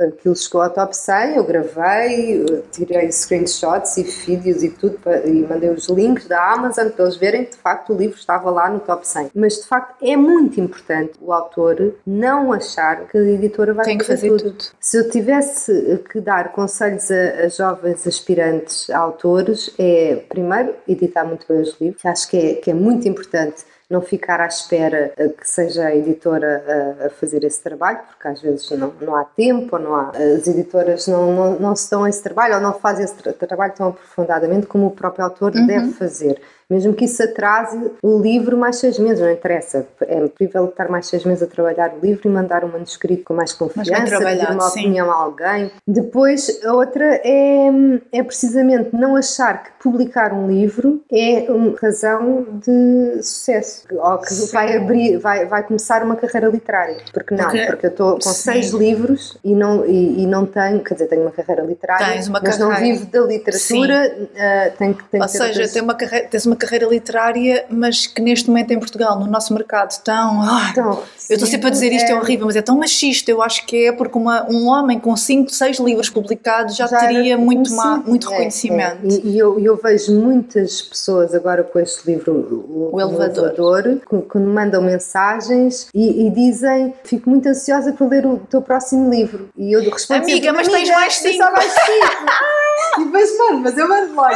Aquilo 0.07 0.35
chegou 0.35 0.61
ao 0.61 0.69
top 0.69 0.95
100, 0.95 1.35
eu 1.35 1.43
gravei, 1.43 2.63
tirei 2.71 3.11
screenshots 3.11 3.97
e 3.97 4.03
vídeos 4.03 4.63
e 4.63 4.69
tudo 4.69 4.99
e 5.25 5.41
mandei 5.47 5.69
os 5.69 5.87
links 5.87 6.27
da 6.27 6.53
Amazon 6.53 6.89
para 6.89 7.05
eles 7.05 7.17
verem 7.17 7.45
que 7.45 7.51
de 7.51 7.57
facto 7.57 7.93
o 7.93 7.97
livro 7.97 8.17
estava 8.17 8.49
lá 8.49 8.69
no 8.69 8.79
top 8.79 9.07
100. 9.07 9.31
Mas 9.35 9.55
de 9.57 9.67
facto 9.67 9.95
é 10.01 10.15
muito 10.15 10.59
importante 10.59 11.13
o 11.21 11.31
autor 11.31 11.95
não 12.05 12.51
achar 12.51 13.07
que 13.07 13.17
a 13.17 13.21
editora 13.21 13.73
vai 13.73 13.85
Tem 13.85 13.97
que 13.97 14.05
fazer 14.05 14.29
tudo. 14.29 14.51
tudo. 14.51 14.65
Se 14.79 14.97
eu 14.97 15.09
tivesse 15.09 16.03
que 16.11 16.19
dar 16.19 16.51
conselhos 16.51 17.09
a, 17.11 17.45
a 17.45 17.47
jovens 17.49 18.05
aspirantes 18.07 18.89
a 18.89 18.97
autores, 18.97 19.73
é 19.77 20.23
primeiro 20.29 20.75
editar 20.87 21.23
muito 21.25 21.45
bem 21.47 21.61
os 21.61 21.79
livros, 21.79 22.01
que 22.01 22.07
acho 22.19 22.29
que 22.29 22.37
é, 22.37 22.53
que 22.55 22.71
é 22.71 22.73
muito 22.73 23.07
importante 23.07 23.63
não 23.89 24.01
ficar 24.01 24.39
à 24.39 24.45
espera 24.45 25.11
eh, 25.17 25.29
que 25.29 25.49
seja 25.49 25.85
a 25.85 25.95
editora 25.95 26.97
a, 27.01 27.07
a, 27.07 27.09
fazer 27.09 27.43
esse 27.43 27.61
trabalho, 27.61 27.99
porque 28.07 28.27
às 28.27 28.39
vezes 28.39 28.69
não, 28.71 28.93
não 29.01 29.15
há 29.15 29.23
tempo, 29.23 29.75
ou 29.75 29.81
não 29.81 29.95
há, 29.95 30.09
as 30.09 30.47
editoras 30.47 31.07
não, 31.07 31.33
não, 31.33 31.59
não 31.59 31.75
se 31.75 31.89
dão 31.89 32.05
esse 32.05 32.21
trabalho 32.21 32.55
ou 32.55 32.61
não 32.61 32.73
fazem 32.73 33.05
esse 33.05 33.15
tra 33.15 33.33
trabalho 33.33 33.73
tão 33.73 33.87
aprofundadamente 33.87 34.67
como 34.67 34.85
o 34.85 34.91
próprio 34.91 35.25
autor 35.25 35.55
uhum. 35.55 35.65
deve 35.65 35.91
fazer 35.93 36.39
mesmo 36.69 36.93
que 36.93 37.05
isso 37.05 37.23
atrase 37.23 37.91
o 38.03 38.19
livro 38.19 38.57
mais 38.57 38.77
seis 38.77 38.99
meses, 38.99 39.19
não 39.19 39.31
interessa. 39.31 39.87
É 40.01 40.19
preferível 40.27 40.65
estar 40.65 40.87
mais 40.89 41.07
seis 41.07 41.25
meses 41.25 41.43
a 41.43 41.47
trabalhar 41.47 41.93
o 41.93 42.05
livro 42.05 42.21
e 42.25 42.29
mandar 42.29 42.63
um 42.63 42.67
manuscrito 42.67 43.23
com 43.23 43.33
mais 43.33 43.53
confiança, 43.53 44.19
pedir 44.19 44.51
uma 44.51 44.69
sim. 44.69 44.81
opinião 44.81 45.11
a 45.11 45.15
alguém. 45.15 45.71
Depois, 45.87 46.63
a 46.63 46.73
outra 46.73 47.19
é, 47.23 47.69
é 48.11 48.23
precisamente 48.23 48.89
não 48.93 49.15
achar 49.15 49.63
que 49.63 49.71
publicar 49.81 50.31
um 50.33 50.47
livro 50.47 51.01
é 51.11 51.45
uma 51.49 51.75
razão 51.81 52.45
de 52.63 53.23
sucesso, 53.23 53.87
ou 53.91 54.17
que 54.19 54.31
sim. 54.31 54.51
vai 54.53 54.77
abrir, 54.77 55.17
vai, 55.17 55.45
vai 55.45 55.63
começar 55.63 56.03
uma 56.03 56.15
carreira 56.15 56.47
literária. 56.47 56.97
Porque 57.11 57.33
não, 57.33 57.45
porque, 57.45 57.65
porque 57.65 57.85
eu 57.87 57.91
estou 57.91 58.13
com 58.13 58.21
sim. 58.21 58.51
seis 58.51 58.69
livros 58.71 59.37
e 59.43 59.55
não, 59.55 59.85
e, 59.85 60.23
e, 60.23 60.27
não 60.27 60.45
tenho, 60.45 60.83
quer 60.83 60.93
dizer, 60.93 61.07
tenho 61.07 61.23
uma 61.23 61.31
carreira 61.31 61.63
literária, 61.63 62.15
mas 62.29 62.29
carreira. 62.29 62.57
não 62.65 62.75
vivo 62.75 63.05
da 63.05 63.21
literatura, 63.21 64.15
uh, 64.19 64.77
tenho 64.77 64.93
que 64.93 65.03
tenho 65.05 65.23
Ou 65.23 65.29
seja, 65.29 65.67
tem 65.67 65.81
uma 65.81 65.95
carreira, 65.95 66.27
tens 66.27 66.45
uma 66.45 66.55
carreira 66.59 66.85
literária, 66.85 67.65
mas 67.69 68.05
que 68.05 68.21
neste 68.21 68.47
momento 68.49 68.71
em 68.71 68.79
Portugal, 68.79 69.19
no 69.19 69.27
nosso 69.27 69.53
mercado 69.53 69.97
tão. 70.03 70.41
Ah, 70.41 70.69
então, 70.71 71.03
eu 71.29 71.35
estou 71.35 71.47
sempre 71.47 71.67
a 71.67 71.69
dizer 71.69 71.91
isto, 71.91 72.07
é, 72.07 72.11
é 72.11 72.15
horrível, 72.15 72.45
mas 72.45 72.55
é 72.55 72.61
tão 72.61 72.77
machista. 72.77 73.31
Eu 73.31 73.41
acho 73.41 73.65
que 73.65 73.87
é 73.87 73.91
porque 73.91 74.17
uma, 74.17 74.45
um 74.49 74.67
homem 74.67 74.99
com 74.99 75.15
5, 75.15 75.49
6 75.49 75.79
livros 75.79 76.09
publicados 76.09 76.75
já, 76.75 76.87
já 76.87 76.99
teria 76.99 77.37
muito, 77.37 77.73
má, 77.73 77.97
muito 77.97 78.27
é, 78.27 78.31
reconhecimento. 78.31 79.05
É. 79.05 79.09
E, 79.23 79.37
eu, 79.37 79.59
eu, 79.59 79.77
vejo 79.77 80.13
muitas 80.13 80.81
pessoas 80.81 81.33
agora 81.33 81.63
com 81.63 81.79
este 81.79 82.09
livro, 82.09 82.33
O, 82.33 82.95
o 82.95 83.01
Elevador, 83.01 83.53
elevador 83.57 84.01
quando 84.27 84.47
mandam 84.47 84.81
mensagens 84.81 85.87
e, 85.93 86.27
e, 86.27 86.29
dizem: 86.31 86.93
Fico 87.03 87.29
muito 87.29 87.47
ansiosa 87.47 87.93
por 87.93 88.09
ler 88.09 88.25
o 88.25 88.37
teu 88.49 88.61
próximo 88.61 89.09
livro. 89.09 89.49
E 89.57 89.73
eu 89.73 89.81
respondo: 89.89 90.23
Amiga, 90.23 90.53
mas 90.53 90.67
tens 90.67 90.89
mais 90.89 91.13
5. 91.13 91.29
e 92.99 93.05
depois, 93.05 93.37
mano, 93.37 93.59
mas 93.59 93.77
eu 93.77 93.87
mando 93.87 94.13
logo. 94.13 94.35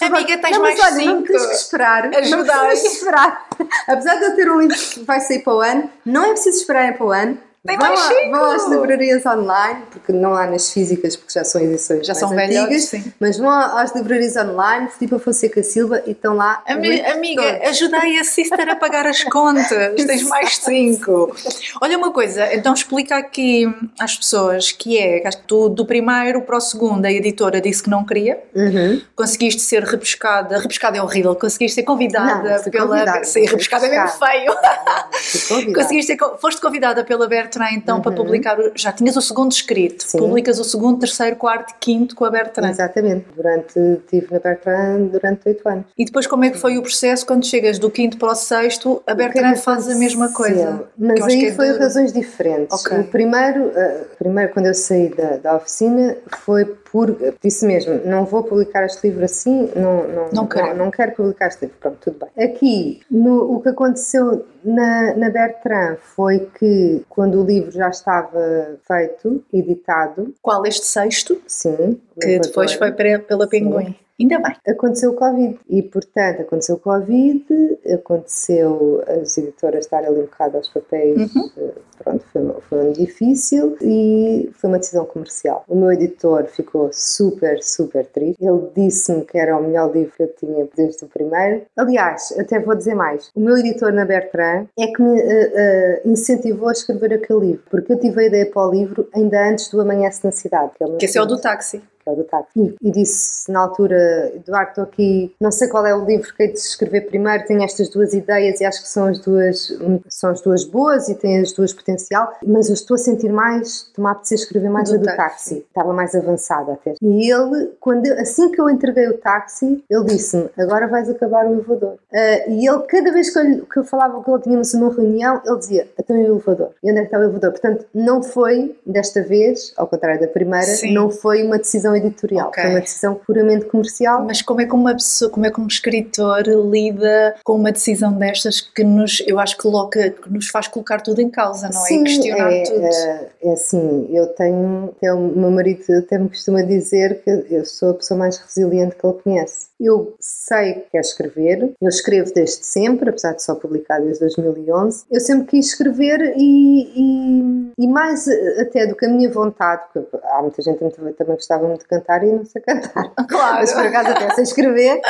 Amiga, 0.00 0.38
tens 0.38 0.52
não, 0.52 0.62
mais 0.62 0.80
5. 0.80 1.26
Esperar. 1.64 2.14
Ajudar. 2.14 2.56
Não 2.56 2.70
esperar. 2.72 3.48
Apesar 3.88 4.16
de 4.16 4.24
eu 4.24 4.36
ter 4.36 4.50
um 4.50 4.60
livro 4.60 4.76
que 4.76 5.00
vai 5.00 5.20
sair 5.20 5.40
para 5.40 5.54
o 5.54 5.60
ano, 5.60 5.90
não 6.04 6.24
é 6.24 6.28
preciso 6.30 6.58
esperar 6.58 6.96
para 6.96 7.06
o 7.06 7.12
ano. 7.12 7.38
Tem 7.66 7.78
mais 7.78 7.98
cinco. 7.98 8.30
Vão 8.30 8.52
às 8.52 8.68
livrarias 8.68 9.24
online, 9.24 9.84
porque 9.90 10.12
não 10.12 10.34
há 10.34 10.46
nas 10.46 10.70
físicas, 10.70 11.16
porque 11.16 11.32
já 11.32 11.44
são 11.44 11.62
edições 11.62 12.06
já 12.06 12.14
são 12.14 12.30
antigas, 12.30 12.84
sim. 12.84 13.12
mas 13.18 13.38
vão 13.38 13.48
às 13.48 13.94
livrarias 13.94 14.36
online, 14.36 14.88
tipo 14.98 15.16
a 15.16 15.18
Fonseca 15.18 15.62
Silva, 15.62 16.02
e 16.06 16.10
estão 16.10 16.34
lá. 16.34 16.62
Ami 16.66 17.00
amiga, 17.00 17.42
todos. 17.42 17.68
ajudei 17.68 18.18
a 18.18 18.24
sister 18.24 18.68
a 18.68 18.76
pagar 18.76 19.06
as 19.06 19.24
contas, 19.24 19.94
tens 19.96 20.24
mais 20.28 20.58
cinco. 20.58 21.34
Olha 21.80 21.96
uma 21.96 22.12
coisa, 22.12 22.52
então 22.54 22.74
explica 22.74 23.16
aqui 23.16 23.66
às 23.98 24.14
pessoas 24.14 24.70
que 24.70 24.98
é, 24.98 25.26
acho 25.26 25.38
que 25.38 25.44
tu 25.44 25.70
do 25.70 25.86
primeiro 25.86 26.42
para 26.42 26.58
o 26.58 26.60
segundo 26.60 27.06
a 27.06 27.10
editora 27.10 27.62
disse 27.62 27.82
que 27.82 27.88
não 27.88 28.04
queria, 28.04 28.42
uhum. 28.54 29.00
conseguiste 29.16 29.62
ser 29.62 29.82
repescada, 29.84 30.58
repescada 30.58 30.98
é 30.98 31.02
horrível, 31.02 31.34
conseguiste 31.34 31.76
ser 31.76 31.82
convidada 31.84 32.58
não, 32.58 32.70
pela. 32.70 32.88
Convidada, 32.88 33.24
sim, 33.24 33.46
repescada 33.46 33.86
é 33.86 33.90
mesmo 33.90 34.18
feio. 34.18 35.72
conseguiste 35.74 36.12
ser, 36.12 36.18
foste 36.38 36.60
convidada 36.60 37.02
pela 37.04 37.26
Bertrand 37.54 37.72
então 37.74 37.96
uhum. 37.96 38.02
para 38.02 38.12
publicar, 38.12 38.56
já 38.74 38.92
tinhas 38.92 39.16
o 39.16 39.20
segundo 39.20 39.52
escrito, 39.52 40.02
Sim. 40.02 40.18
publicas 40.18 40.58
o 40.58 40.64
segundo, 40.64 40.98
terceiro, 40.98 41.36
quarto, 41.36 41.74
quinto 41.80 42.14
com 42.14 42.24
a 42.24 42.30
Bertrand. 42.30 42.70
Exatamente, 42.70 43.26
durante, 43.34 43.78
estive 43.78 44.26
na 44.30 44.38
Bertrand 44.38 45.06
durante 45.06 45.48
oito 45.48 45.68
anos. 45.68 45.84
E 45.96 46.04
depois 46.04 46.26
como 46.26 46.44
é 46.44 46.50
que 46.50 46.58
foi 46.58 46.78
o 46.78 46.82
processo 46.82 47.26
quando 47.26 47.44
chegas 47.46 47.78
do 47.78 47.90
quinto 47.90 48.18
para 48.18 48.32
o 48.32 48.34
sexto, 48.34 49.02
a 49.06 49.14
Bertrand 49.14 49.52
é 49.52 49.56
faz 49.56 49.88
a 49.88 49.94
mesma 49.94 50.32
coisa? 50.32 50.84
Mas 50.98 51.22
aí 51.22 51.46
é 51.46 51.52
foi 51.52 51.72
de... 51.72 51.78
razões 51.78 52.12
diferentes. 52.12 52.84
Okay. 52.84 53.00
O 53.00 53.04
primeiro, 53.04 53.66
uh, 53.66 54.04
primeiro, 54.18 54.52
quando 54.52 54.66
eu 54.66 54.74
saí 54.74 55.08
da, 55.08 55.36
da 55.36 55.56
oficina, 55.56 56.16
foi 56.44 56.64
por, 56.94 57.16
disse 57.42 57.66
mesmo, 57.66 58.02
não 58.04 58.24
vou 58.24 58.44
publicar 58.44 58.86
este 58.86 59.08
livro 59.08 59.24
assim, 59.24 59.68
não, 59.74 60.06
não, 60.06 60.30
não, 60.32 60.46
quero. 60.46 60.68
não, 60.68 60.84
não 60.84 60.90
quero 60.92 61.10
publicar 61.10 61.48
este 61.48 61.62
livro, 61.62 61.76
pronto, 61.80 61.98
tudo 62.00 62.18
bem. 62.20 62.44
Aqui, 62.44 63.00
no, 63.10 63.56
o 63.56 63.60
que 63.60 63.70
aconteceu 63.70 64.46
na, 64.64 65.16
na 65.16 65.28
Bertrand 65.28 65.96
foi 65.96 66.48
que 66.56 67.04
quando 67.08 67.42
o 67.42 67.44
livro 67.44 67.72
já 67.72 67.88
estava 67.88 68.78
feito, 68.86 69.42
editado. 69.52 70.32
Qual 70.40 70.64
este 70.64 70.86
sexto? 70.86 71.36
Sim. 71.48 72.00
Que 72.20 72.38
depois 72.38 72.72
foi 72.74 72.92
pela 72.92 73.48
Pinguim. 73.48 73.96
Ainda 74.20 74.38
bem. 74.38 74.56
Aconteceu 74.68 75.10
o 75.10 75.14
Covid 75.14 75.58
e, 75.68 75.82
portanto, 75.82 76.42
aconteceu 76.42 76.76
o 76.76 76.78
Covid, 76.78 77.44
aconteceu 77.92 79.02
as 79.08 79.36
editoras 79.36 79.84
estarem 79.84 80.08
ali 80.08 80.20
um 80.20 80.24
bocado 80.24 80.56
aos 80.56 80.68
papéis, 80.68 81.34
uhum. 81.34 81.50
Eh, 81.56 81.72
pronto, 82.02 82.24
foi, 82.32 82.54
foi 82.68 82.88
um 82.88 82.92
difícil 82.92 83.76
e 83.80 84.50
foi 84.54 84.70
uma 84.70 84.78
decisão 84.78 85.04
comercial. 85.04 85.64
O 85.68 85.76
meu 85.76 85.92
editor 85.92 86.46
ficou 86.46 86.90
super, 86.92 87.62
super 87.62 88.06
triste. 88.06 88.44
Ele 88.44 88.68
disse-me 88.74 89.24
que 89.24 89.36
era 89.36 89.56
o 89.56 89.62
melhor 89.62 89.92
livro 89.92 90.12
que 90.16 90.22
eu 90.22 90.32
tinha 90.34 90.68
desde 90.76 91.04
o 91.04 91.08
primeiro. 91.08 91.62
Aliás, 91.76 92.32
até 92.38 92.60
vou 92.60 92.76
dizer 92.76 92.94
mais, 92.94 93.30
o 93.34 93.40
meu 93.40 93.56
editor 93.56 93.92
na 93.92 94.04
Bertrand 94.04 94.66
é 94.78 94.86
que 94.86 95.02
me 95.02 95.20
uh, 95.20 95.24
uh, 95.24 96.08
incentivou 96.08 96.68
a 96.68 96.72
escrever 96.72 97.14
aquele 97.14 97.40
livro, 97.40 97.62
porque 97.68 97.92
eu 97.92 97.98
tive 97.98 98.20
a 98.20 98.26
ideia 98.26 98.46
para 98.46 98.68
o 98.68 98.70
livro 98.70 99.08
ainda 99.12 99.50
antes 99.50 99.68
do 99.70 99.80
Amanhece 99.80 100.24
na 100.24 100.30
Cidade. 100.30 100.72
Que, 100.76 100.84
é 100.84 100.96
que 100.96 101.04
esse 101.06 101.18
é 101.18 101.22
o 101.22 101.26
do 101.26 101.40
táxi 101.40 101.82
que 102.04 102.10
é 102.10 102.12
o 102.12 102.16
do 102.16 102.24
táxi. 102.24 102.76
E, 102.82 102.90
disse 102.90 103.50
na 103.50 103.60
altura, 103.60 104.32
Eduardo, 104.34 104.68
estou 104.70 104.84
aqui, 104.84 105.34
não 105.40 105.50
sei 105.50 105.68
qual 105.68 105.86
é 105.86 105.94
o 105.94 106.04
livro 106.04 106.32
que 106.34 106.42
hei 106.42 106.52
de 106.52 106.58
escrever 106.58 107.02
primeiro, 107.06 107.44
tenho 107.46 107.62
estas 107.62 107.88
duas 107.88 108.12
ideias 108.12 108.60
e 108.60 108.64
acho 108.64 108.82
que 108.82 108.88
são 108.88 109.06
as 109.06 109.18
duas, 109.18 109.72
são 110.08 110.30
as 110.30 110.40
duas 110.40 110.64
boas 110.64 111.08
e 111.08 111.14
têm 111.14 111.40
as 111.40 111.52
duas 111.52 111.72
potencial, 111.72 112.32
mas 112.46 112.68
eu 112.68 112.74
estou 112.74 112.94
a 112.94 112.98
sentir 112.98 113.32
mais, 113.32 113.86
estou-me 113.88 114.08
a 114.08 114.12
apetecer 114.12 114.38
escrever 114.38 114.68
mais 114.70 114.88
Do 114.90 114.96
a 114.96 114.98
do 114.98 115.04
táxi. 115.04 115.16
táxi. 115.16 115.66
Estava 115.68 115.92
mais 115.92 116.14
avançada 116.14 116.72
até. 116.72 116.94
E 117.00 117.32
ele, 117.32 117.72
quando 117.80 118.06
eu- 118.06 118.18
assim 118.20 118.50
que 118.50 118.60
eu 118.60 118.68
entreguei 118.68 119.08
o 119.08 119.18
táxi, 119.18 119.82
ele 119.88 120.04
disse-me, 120.04 120.48
agora 120.58 120.86
vais 120.86 121.08
acabar 121.08 121.46
o 121.46 121.54
elevador. 121.54 121.96
Ah, 122.12 122.48
e 122.48 122.66
ele, 122.68 122.82
cada 122.82 123.12
vez 123.12 123.30
que 123.30 123.38
eu, 123.38 123.66
que 123.66 123.78
eu 123.78 123.84
falava 123.84 124.22
que 124.22 124.30
ele 124.30 124.42
tínhamos 124.42 124.74
uma 124.74 124.92
reunião, 124.92 125.40
ele 125.44 125.58
dizia, 125.58 125.88
então 125.98 126.16
e 126.16 126.22
o 126.24 126.34
elevador? 126.34 126.70
E 126.82 126.90
onde 126.90 126.98
é 126.98 127.02
que 127.02 127.06
está 127.08 127.18
o 127.18 127.22
elevador? 127.22 127.50
Portanto, 127.52 127.86
não 127.94 128.22
foi, 128.22 128.76
desta 128.86 129.22
vez, 129.22 129.72
ao 129.76 129.86
contrário 129.86 130.20
da 130.20 130.28
primeira, 130.28 130.66
Sim. 130.66 130.92
não 130.94 131.10
foi 131.10 131.42
uma 131.42 131.58
decisão 131.58 131.93
editorial, 131.96 132.48
Ok. 132.48 132.62
foi 132.62 132.72
uma 132.72 132.80
decisão 132.80 133.14
puramente 133.14 133.64
comercial. 133.66 134.24
Mas 134.24 134.42
como 134.42 134.60
é 134.60 134.66
que 134.66 134.74
uma 134.74 134.92
pessoa, 134.94 135.30
como 135.30 135.46
é 135.46 135.50
que 135.50 135.60
um 135.60 135.66
escritor 135.66 136.42
lida 136.70 137.34
com 137.44 137.54
uma 137.54 137.72
decisão 137.72 138.12
destas 138.12 138.60
que 138.60 138.84
nos, 138.84 139.22
eu 139.26 139.38
acho 139.38 139.56
que 139.56 139.62
coloca, 139.62 140.10
que 140.10 140.32
nos 140.32 140.48
faz 140.48 140.68
colocar 140.68 141.00
tudo 141.00 141.20
em 141.20 141.30
causa, 141.30 141.68
não 141.72 141.86
é? 141.86 141.92
E 141.92 142.02
questionar 142.04 142.52
é, 142.52 142.62
tudo. 142.62 142.84
é, 142.84 143.28
é 143.42 143.52
assim, 143.52 144.08
eu 144.10 144.26
tenho, 144.28 144.94
o 145.02 145.38
meu 145.38 145.50
marido 145.50 145.84
até 145.98 146.18
me 146.18 146.28
costuma 146.28 146.62
dizer 146.62 147.22
que 147.22 147.30
eu 147.50 147.64
sou 147.64 147.90
a 147.90 147.94
pessoa 147.94 148.18
mais 148.18 148.38
resiliente 148.38 148.96
que 148.96 149.06
ele 149.06 149.18
conhece. 149.22 149.66
Eu 149.84 150.16
sei 150.18 150.74
que 150.74 150.90
quero 150.92 151.04
escrever, 151.04 151.74
eu 151.80 151.88
escrevo 151.88 152.32
desde 152.34 152.64
sempre, 152.64 153.10
apesar 153.10 153.34
de 153.34 153.42
só 153.42 153.54
publicar 153.54 154.00
desde 154.00 154.20
2011. 154.20 155.04
Eu 155.10 155.20
sempre 155.20 155.46
quis 155.48 155.66
escrever 155.66 156.34
e, 156.36 156.82
e, 156.96 157.72
e 157.78 157.86
mais 157.88 158.26
eh, 158.26 158.62
até 158.62 158.86
do 158.86 158.96
que 158.96 159.04
a 159.04 159.08
minha 159.10 159.30
vontade, 159.30 159.82
porque 159.92 160.16
há 160.24 160.40
muita 160.40 160.62
gente 160.62 160.78
que 160.78 160.88
também 161.12 161.34
gostava 161.36 161.66
muito 161.68 161.80
de 161.80 161.86
cantar 161.88 162.24
e 162.24 162.32
não 162.32 162.44
sei 162.46 162.62
cantar. 162.62 163.12
Claro. 163.28 163.56
Mas 163.56 163.72
por 163.72 163.84
acaso 163.86 164.08
até 164.10 164.30
sei 164.34 164.44
escrever. 164.44 165.00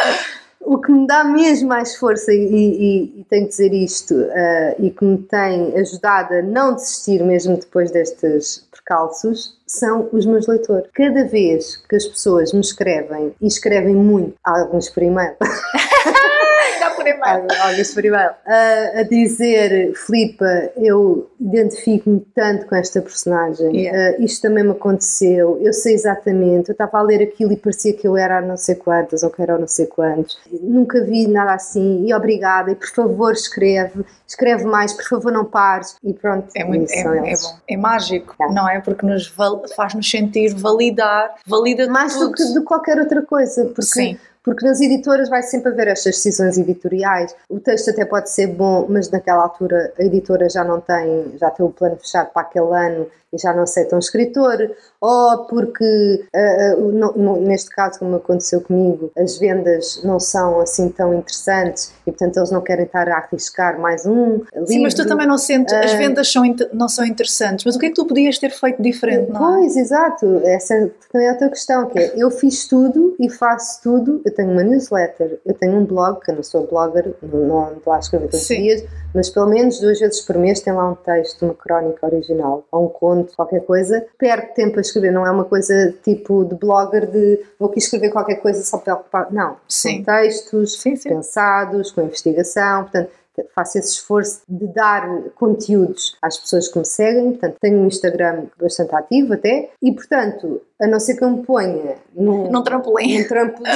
O 0.60 0.78
que 0.80 0.90
me 0.90 1.06
dá 1.06 1.22
mesmo 1.24 1.68
mais 1.68 1.94
força, 1.94 2.32
e, 2.32 2.38
e- 2.38 3.20
e 3.20 3.24
tenho 3.28 3.42
que 3.44 3.50
dizer 3.50 3.72
isto, 3.74 4.14
eh, 4.18 4.76
e 4.78 4.90
que 4.90 5.04
me 5.04 5.18
tem 5.18 5.76
ajudado 5.78 6.32
a 6.34 6.40
não 6.42 6.74
desistir 6.74 7.22
mesmo 7.22 7.58
depois 7.58 7.90
destes 7.90 8.66
percalços, 8.72 9.58
são 9.78 10.08
os 10.12 10.24
meus 10.26 10.46
leitores. 10.46 10.88
Cada 10.94 11.24
vez 11.24 11.76
que 11.88 11.96
as 11.96 12.06
pessoas 12.06 12.52
me 12.52 12.60
escrevem, 12.60 13.34
e 13.40 13.46
escrevem 13.46 13.94
muito, 13.94 14.34
alguns 14.44 14.88
por 14.88 15.02
e-mail, 15.02 15.34
E-mail, 17.08 17.46
a, 18.46 19.02
dizer, 19.04 19.92
Filipa, 19.94 20.44
eu 20.76 21.30
identifico-me 21.40 22.20
tanto 22.34 22.66
com 22.66 22.74
esta 22.76 23.00
personagem, 23.00 23.74
Yeah. 23.76 23.98
eh, 23.98 24.16
isto 24.20 24.42
também 24.42 24.64
me 24.64 24.70
aconteceu, 24.72 25.58
eu 25.60 25.72
sei 25.72 25.94
exatamente, 25.94 26.68
eu 26.68 26.72
estava 26.72 26.98
a 26.98 27.02
ler 27.02 27.22
aquilo 27.22 27.52
e 27.52 27.56
parecia 27.56 27.92
que 27.92 28.06
eu 28.06 28.16
era 28.16 28.40
não 28.40 28.56
sei 28.56 28.74
quantas 28.74 29.22
ou 29.22 29.30
que 29.30 29.42
era 29.42 29.58
não 29.58 29.66
sei 29.68 29.86
quantos, 29.86 30.38
nunca 30.62 31.02
vi 31.04 31.26
nada 31.26 31.54
assim, 31.54 32.04
e 32.06 32.14
obrigada, 32.14 32.70
e 32.70 32.74
por 32.74 32.88
favor 32.88 33.32
escreve, 33.32 34.04
escreve 34.26 34.64
mais, 34.64 34.92
por 34.92 35.04
favor 35.04 35.32
não 35.32 35.44
pares, 35.44 35.96
e 36.02 36.12
pronto, 36.12 36.48
É, 36.56 36.64
muito, 36.64 36.90
é, 36.92 37.00
é 37.00 37.04
bom, 37.36 37.56
é 37.68 37.76
mágico, 37.76 38.34
É. 38.40 38.52
não 38.52 38.68
é? 38.68 38.80
Porque 38.80 39.04
nos 39.06 39.26
faz-nos 39.76 40.10
sentir 40.10 40.54
validar, 40.54 41.34
valida 41.46 41.86
Mais 41.88 42.14
tudo. 42.14 42.28
do 42.28 42.32
que 42.32 42.44
de 42.54 42.60
qualquer 42.62 42.98
outra 42.98 43.22
coisa, 43.22 43.64
porque 43.66 43.82
Sim. 43.82 44.18
Porque 44.44 44.66
nas 44.66 44.80
editoras 44.80 45.28
vai 45.30 45.42
sempre 45.42 45.72
haver 45.72 45.88
estas 45.88 46.16
decisões 46.16 46.58
editoriais. 46.58 47.34
O 47.48 47.58
texto 47.58 47.90
até 47.90 48.04
pode 48.04 48.28
ser 48.30 48.48
bom, 48.48 48.86
mas 48.88 49.10
naquela 49.10 49.42
altura 49.42 49.92
a 49.98 50.04
editora 50.04 50.48
já 50.50 50.62
não 50.62 50.80
tem, 50.80 51.32
já 51.40 51.50
tem 51.50 51.64
o 51.64 51.70
plano 51.70 51.96
fechado 51.96 52.30
para 52.32 52.42
aquele 52.42 52.66
ano 52.76 53.06
e 53.32 53.38
já 53.38 53.52
não 53.52 53.62
aceita 53.64 53.96
um 53.96 53.98
escritor. 53.98 54.70
Ou 55.00 55.44
porque, 55.46 56.24
ah, 56.34 56.38
ah, 56.38 56.76
no- 56.76 57.12
no- 57.16 57.40
neste 57.40 57.68
caso, 57.70 57.98
como 57.98 58.16
aconteceu 58.16 58.60
comigo, 58.60 59.10
as 59.18 59.36
vendas 59.38 60.00
não 60.04 60.20
são 60.20 60.60
assim 60.60 60.88
tão 60.88 61.12
interessantes 61.14 61.92
e, 62.06 62.10
portanto, 62.12 62.36
eles 62.36 62.50
não 62.50 62.60
querem 62.62 62.84
estar 62.84 63.08
a 63.08 63.16
arriscar 63.18 63.78
mais 63.80 64.06
um 64.06 64.36
livro. 64.54 64.66
Sim, 64.66 64.82
mas 64.82 64.94
tu 64.94 65.06
também 65.06 65.26
não 65.26 65.36
sentes, 65.36 65.74
as 65.74 65.92
Ah. 65.92 65.96
vendas 65.96 66.30
são, 66.32 66.42
não 66.72 66.88
são 66.88 67.04
interessantes, 67.04 67.64
mas 67.64 67.74
o 67.76 67.78
que 67.78 67.86
é 67.86 67.88
que 67.88 67.94
tu 67.96 68.06
podias 68.06 68.38
ter 68.38 68.50
feito 68.50 68.80
diferente, 68.80 69.30
não 69.30 69.56
é? 69.56 69.58
Pois, 69.58 69.76
exato. 69.76 70.40
Essa 70.44 70.90
também 71.12 71.26
é 71.26 71.30
a 71.30 71.34
tua 71.38 71.48
questão, 71.48 71.86
que 71.86 71.98
é, 71.98 72.12
eu 72.16 72.30
fiz 72.30 72.66
tudo 72.68 73.14
e 73.18 73.28
faço 73.28 73.82
tudo. 73.82 74.22
Eu 74.24 74.33
tenho 74.34 74.50
uma 74.50 74.62
newsletter, 74.62 75.40
eu 75.44 75.54
tenho 75.54 75.76
um 75.76 75.84
blog, 75.84 76.20
que 76.20 76.30
eu 76.30 76.36
não 76.36 76.42
sou 76.42 76.66
blogger, 76.66 77.14
não, 77.22 77.68
ando 77.68 77.82
lá 77.86 77.96
a 77.96 77.98
escrever 78.00 78.28
todos 78.28 78.46
Sim. 78.46 78.56
os 78.56 78.62
dias, 78.62 78.84
mas 79.14 79.30
pelo 79.30 79.46
menos 79.46 79.80
duas 79.80 79.98
vezes 79.98 80.20
por 80.20 80.36
mês 80.36 80.60
tem 80.60 80.72
lá 80.72 80.90
um 80.90 80.94
texto, 80.94 81.44
uma 81.44 81.54
crónica 81.54 82.06
original, 82.06 82.64
ou 82.70 82.86
um 82.86 82.88
conto, 82.88 83.34
qualquer 83.34 83.60
coisa. 83.64 84.04
Perco 84.18 84.54
tempo 84.54 84.78
a 84.78 84.80
escrever, 84.80 85.12
não 85.12 85.26
é 85.26 85.30
uma 85.30 85.44
coisa 85.44 85.94
tipo 86.02 86.44
de 86.44 86.54
blogger 86.54 87.10
de 87.10 87.40
vou 87.58 87.68
aqui 87.68 87.78
escrever 87.78 88.10
qualquer 88.10 88.36
coisa 88.36 88.62
só 88.62 88.78
para 88.78 88.94
ocupar. 88.94 89.32
Não, 89.32 89.56
Sim. 89.68 90.04
são 90.04 90.14
textos 90.14 90.80
Sim, 90.80 90.96
sim. 90.96 91.08
pensados, 91.08 91.92
com 91.92 92.02
investigação, 92.02 92.82
portanto 92.82 93.10
faço 93.54 93.78
esse 93.78 93.92
esforço 93.92 94.42
de 94.48 94.66
dar 94.68 95.06
conteúdos 95.34 96.16
às 96.22 96.36
pessoas 96.38 96.68
que 96.68 96.78
me 96.78 96.84
seguem, 96.86 97.30
portanto 97.32 97.56
tenho 97.60 97.78
um 97.78 97.86
Instagram 97.86 98.44
bastante 98.60 98.94
ativo 98.94 99.34
até, 99.34 99.70
e 99.82 99.92
portanto, 99.92 100.60
a 100.80 100.86
não 100.86 101.00
ser 101.00 101.16
que 101.16 101.24
eu 101.24 101.30
me 101.30 101.42
ponha 101.44 101.96
num, 102.14 102.50
Num 102.50 102.62
trampolim. 102.62 103.18
num 103.20 103.28
trampolim 103.28 103.70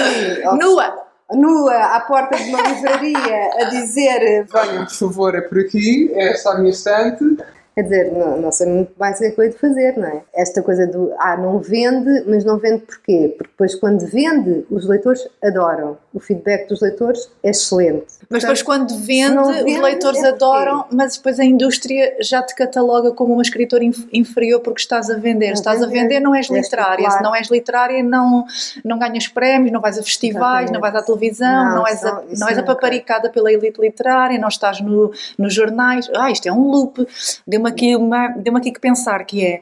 Nua! 0.58 1.08
nua 1.30 1.94
à 1.94 2.00
porta 2.00 2.36
de 2.38 2.48
uma 2.48 2.62
livraria 2.62 3.50
a 3.60 3.64
dizer, 3.64 4.46
Venham, 4.46 4.84
por 4.86 4.94
favor, 4.94 5.34
é 5.34 5.42
por 5.42 5.58
aqui, 5.58 6.10
esta 6.14 6.50
é 6.50 6.52
a 6.54 6.58
minha 6.58 6.70
estante. 6.70 7.36
quer 7.74 7.82
dizer, 7.82 8.12
não, 8.12 8.40
não 8.40 8.50
sei 8.50 8.66
muito 8.66 8.92
mais 8.98 9.16
o 9.16 9.18
que 9.20 9.26
é 9.26 9.30
que 9.32 9.38
eu 9.40 9.44
hei 9.44 9.50
de 9.50 9.58
fazer, 9.58 9.96
não 9.98 10.08
é? 10.08 10.22
Esta 10.34 10.62
coisa 10.62 10.86
do, 10.86 11.12
ah, 11.18 11.36
não 11.36 11.58
vende, 11.58 12.24
mas 12.26 12.44
não 12.46 12.56
vende 12.58 12.82
porquê? 12.86 13.34
Porque 13.36 13.50
depois 13.52 13.74
quando 13.74 14.06
vende, 14.06 14.66
os 14.70 14.88
leitores 14.88 15.28
adoram. 15.44 15.98
O 16.12 16.18
feedback 16.20 16.66
dos 16.68 16.80
leitores 16.80 17.30
é 17.42 17.50
excelente. 17.50 18.06
Mas 18.30 18.40
depois 18.42 18.62
quando 18.62 18.96
vende, 18.96 19.34
não 19.34 19.50
os 19.50 19.56
vende, 19.56 19.78
leitores 19.78 20.22
é 20.24 20.28
adoram, 20.28 20.86
mas 20.90 21.16
depois 21.18 21.38
a 21.38 21.44
indústria 21.44 22.16
já 22.20 22.42
te 22.42 22.54
cataloga 22.54 23.12
como 23.12 23.34
uma 23.34 23.42
escritora 23.42 23.84
inf- 23.84 24.06
inferior 24.10 24.60
porque 24.60 24.80
estás 24.80 25.10
a 25.10 25.16
vender. 25.18 25.50
A 25.50 25.52
Estás 25.52 25.82
a 25.82 25.86
vender. 25.86 26.18
não 26.20 26.34
és 26.34 26.50
És 26.50 26.62
literária. 26.64 27.10
Se 27.10 27.22
não 27.22 27.34
és 27.36 27.48
literária, 27.50 28.02
não, 28.02 28.46
não 28.82 28.98
ganhas 28.98 29.28
prémios, 29.28 29.70
não 29.70 29.82
vais 29.82 29.98
a 29.98 30.02
festivais, 30.02 30.70
Exatamente. 30.70 30.72
não 30.72 30.80
vais 30.80 30.94
à 30.94 31.02
televisão, 31.02 31.64
Não, 31.66 31.74
não, 31.76 31.86
és, 31.86 32.02
a, 32.02 32.12
não- 32.12 32.24
não 32.38 32.48
és 32.48 32.58
apaparicada 32.58 33.28
pela 33.28 33.52
elite 33.52 33.78
literária, 33.78 34.38
não 34.38 34.48
estás 34.48 34.80
no, 34.80 35.12
nos 35.38 35.52
jornais. 35.52 36.08
Ah, 36.16 36.30
isto 36.30 36.48
é 36.48 36.52
um 36.52 36.62
loop. 36.70 37.06
Deu-me 37.46 37.68
aqui, 37.68 37.94
uma- 37.94 38.28
deu-me 38.28 38.58
aqui 38.58 38.72
que 38.72 38.80
pensar 38.80 39.24
que 39.26 39.44
é. 39.44 39.60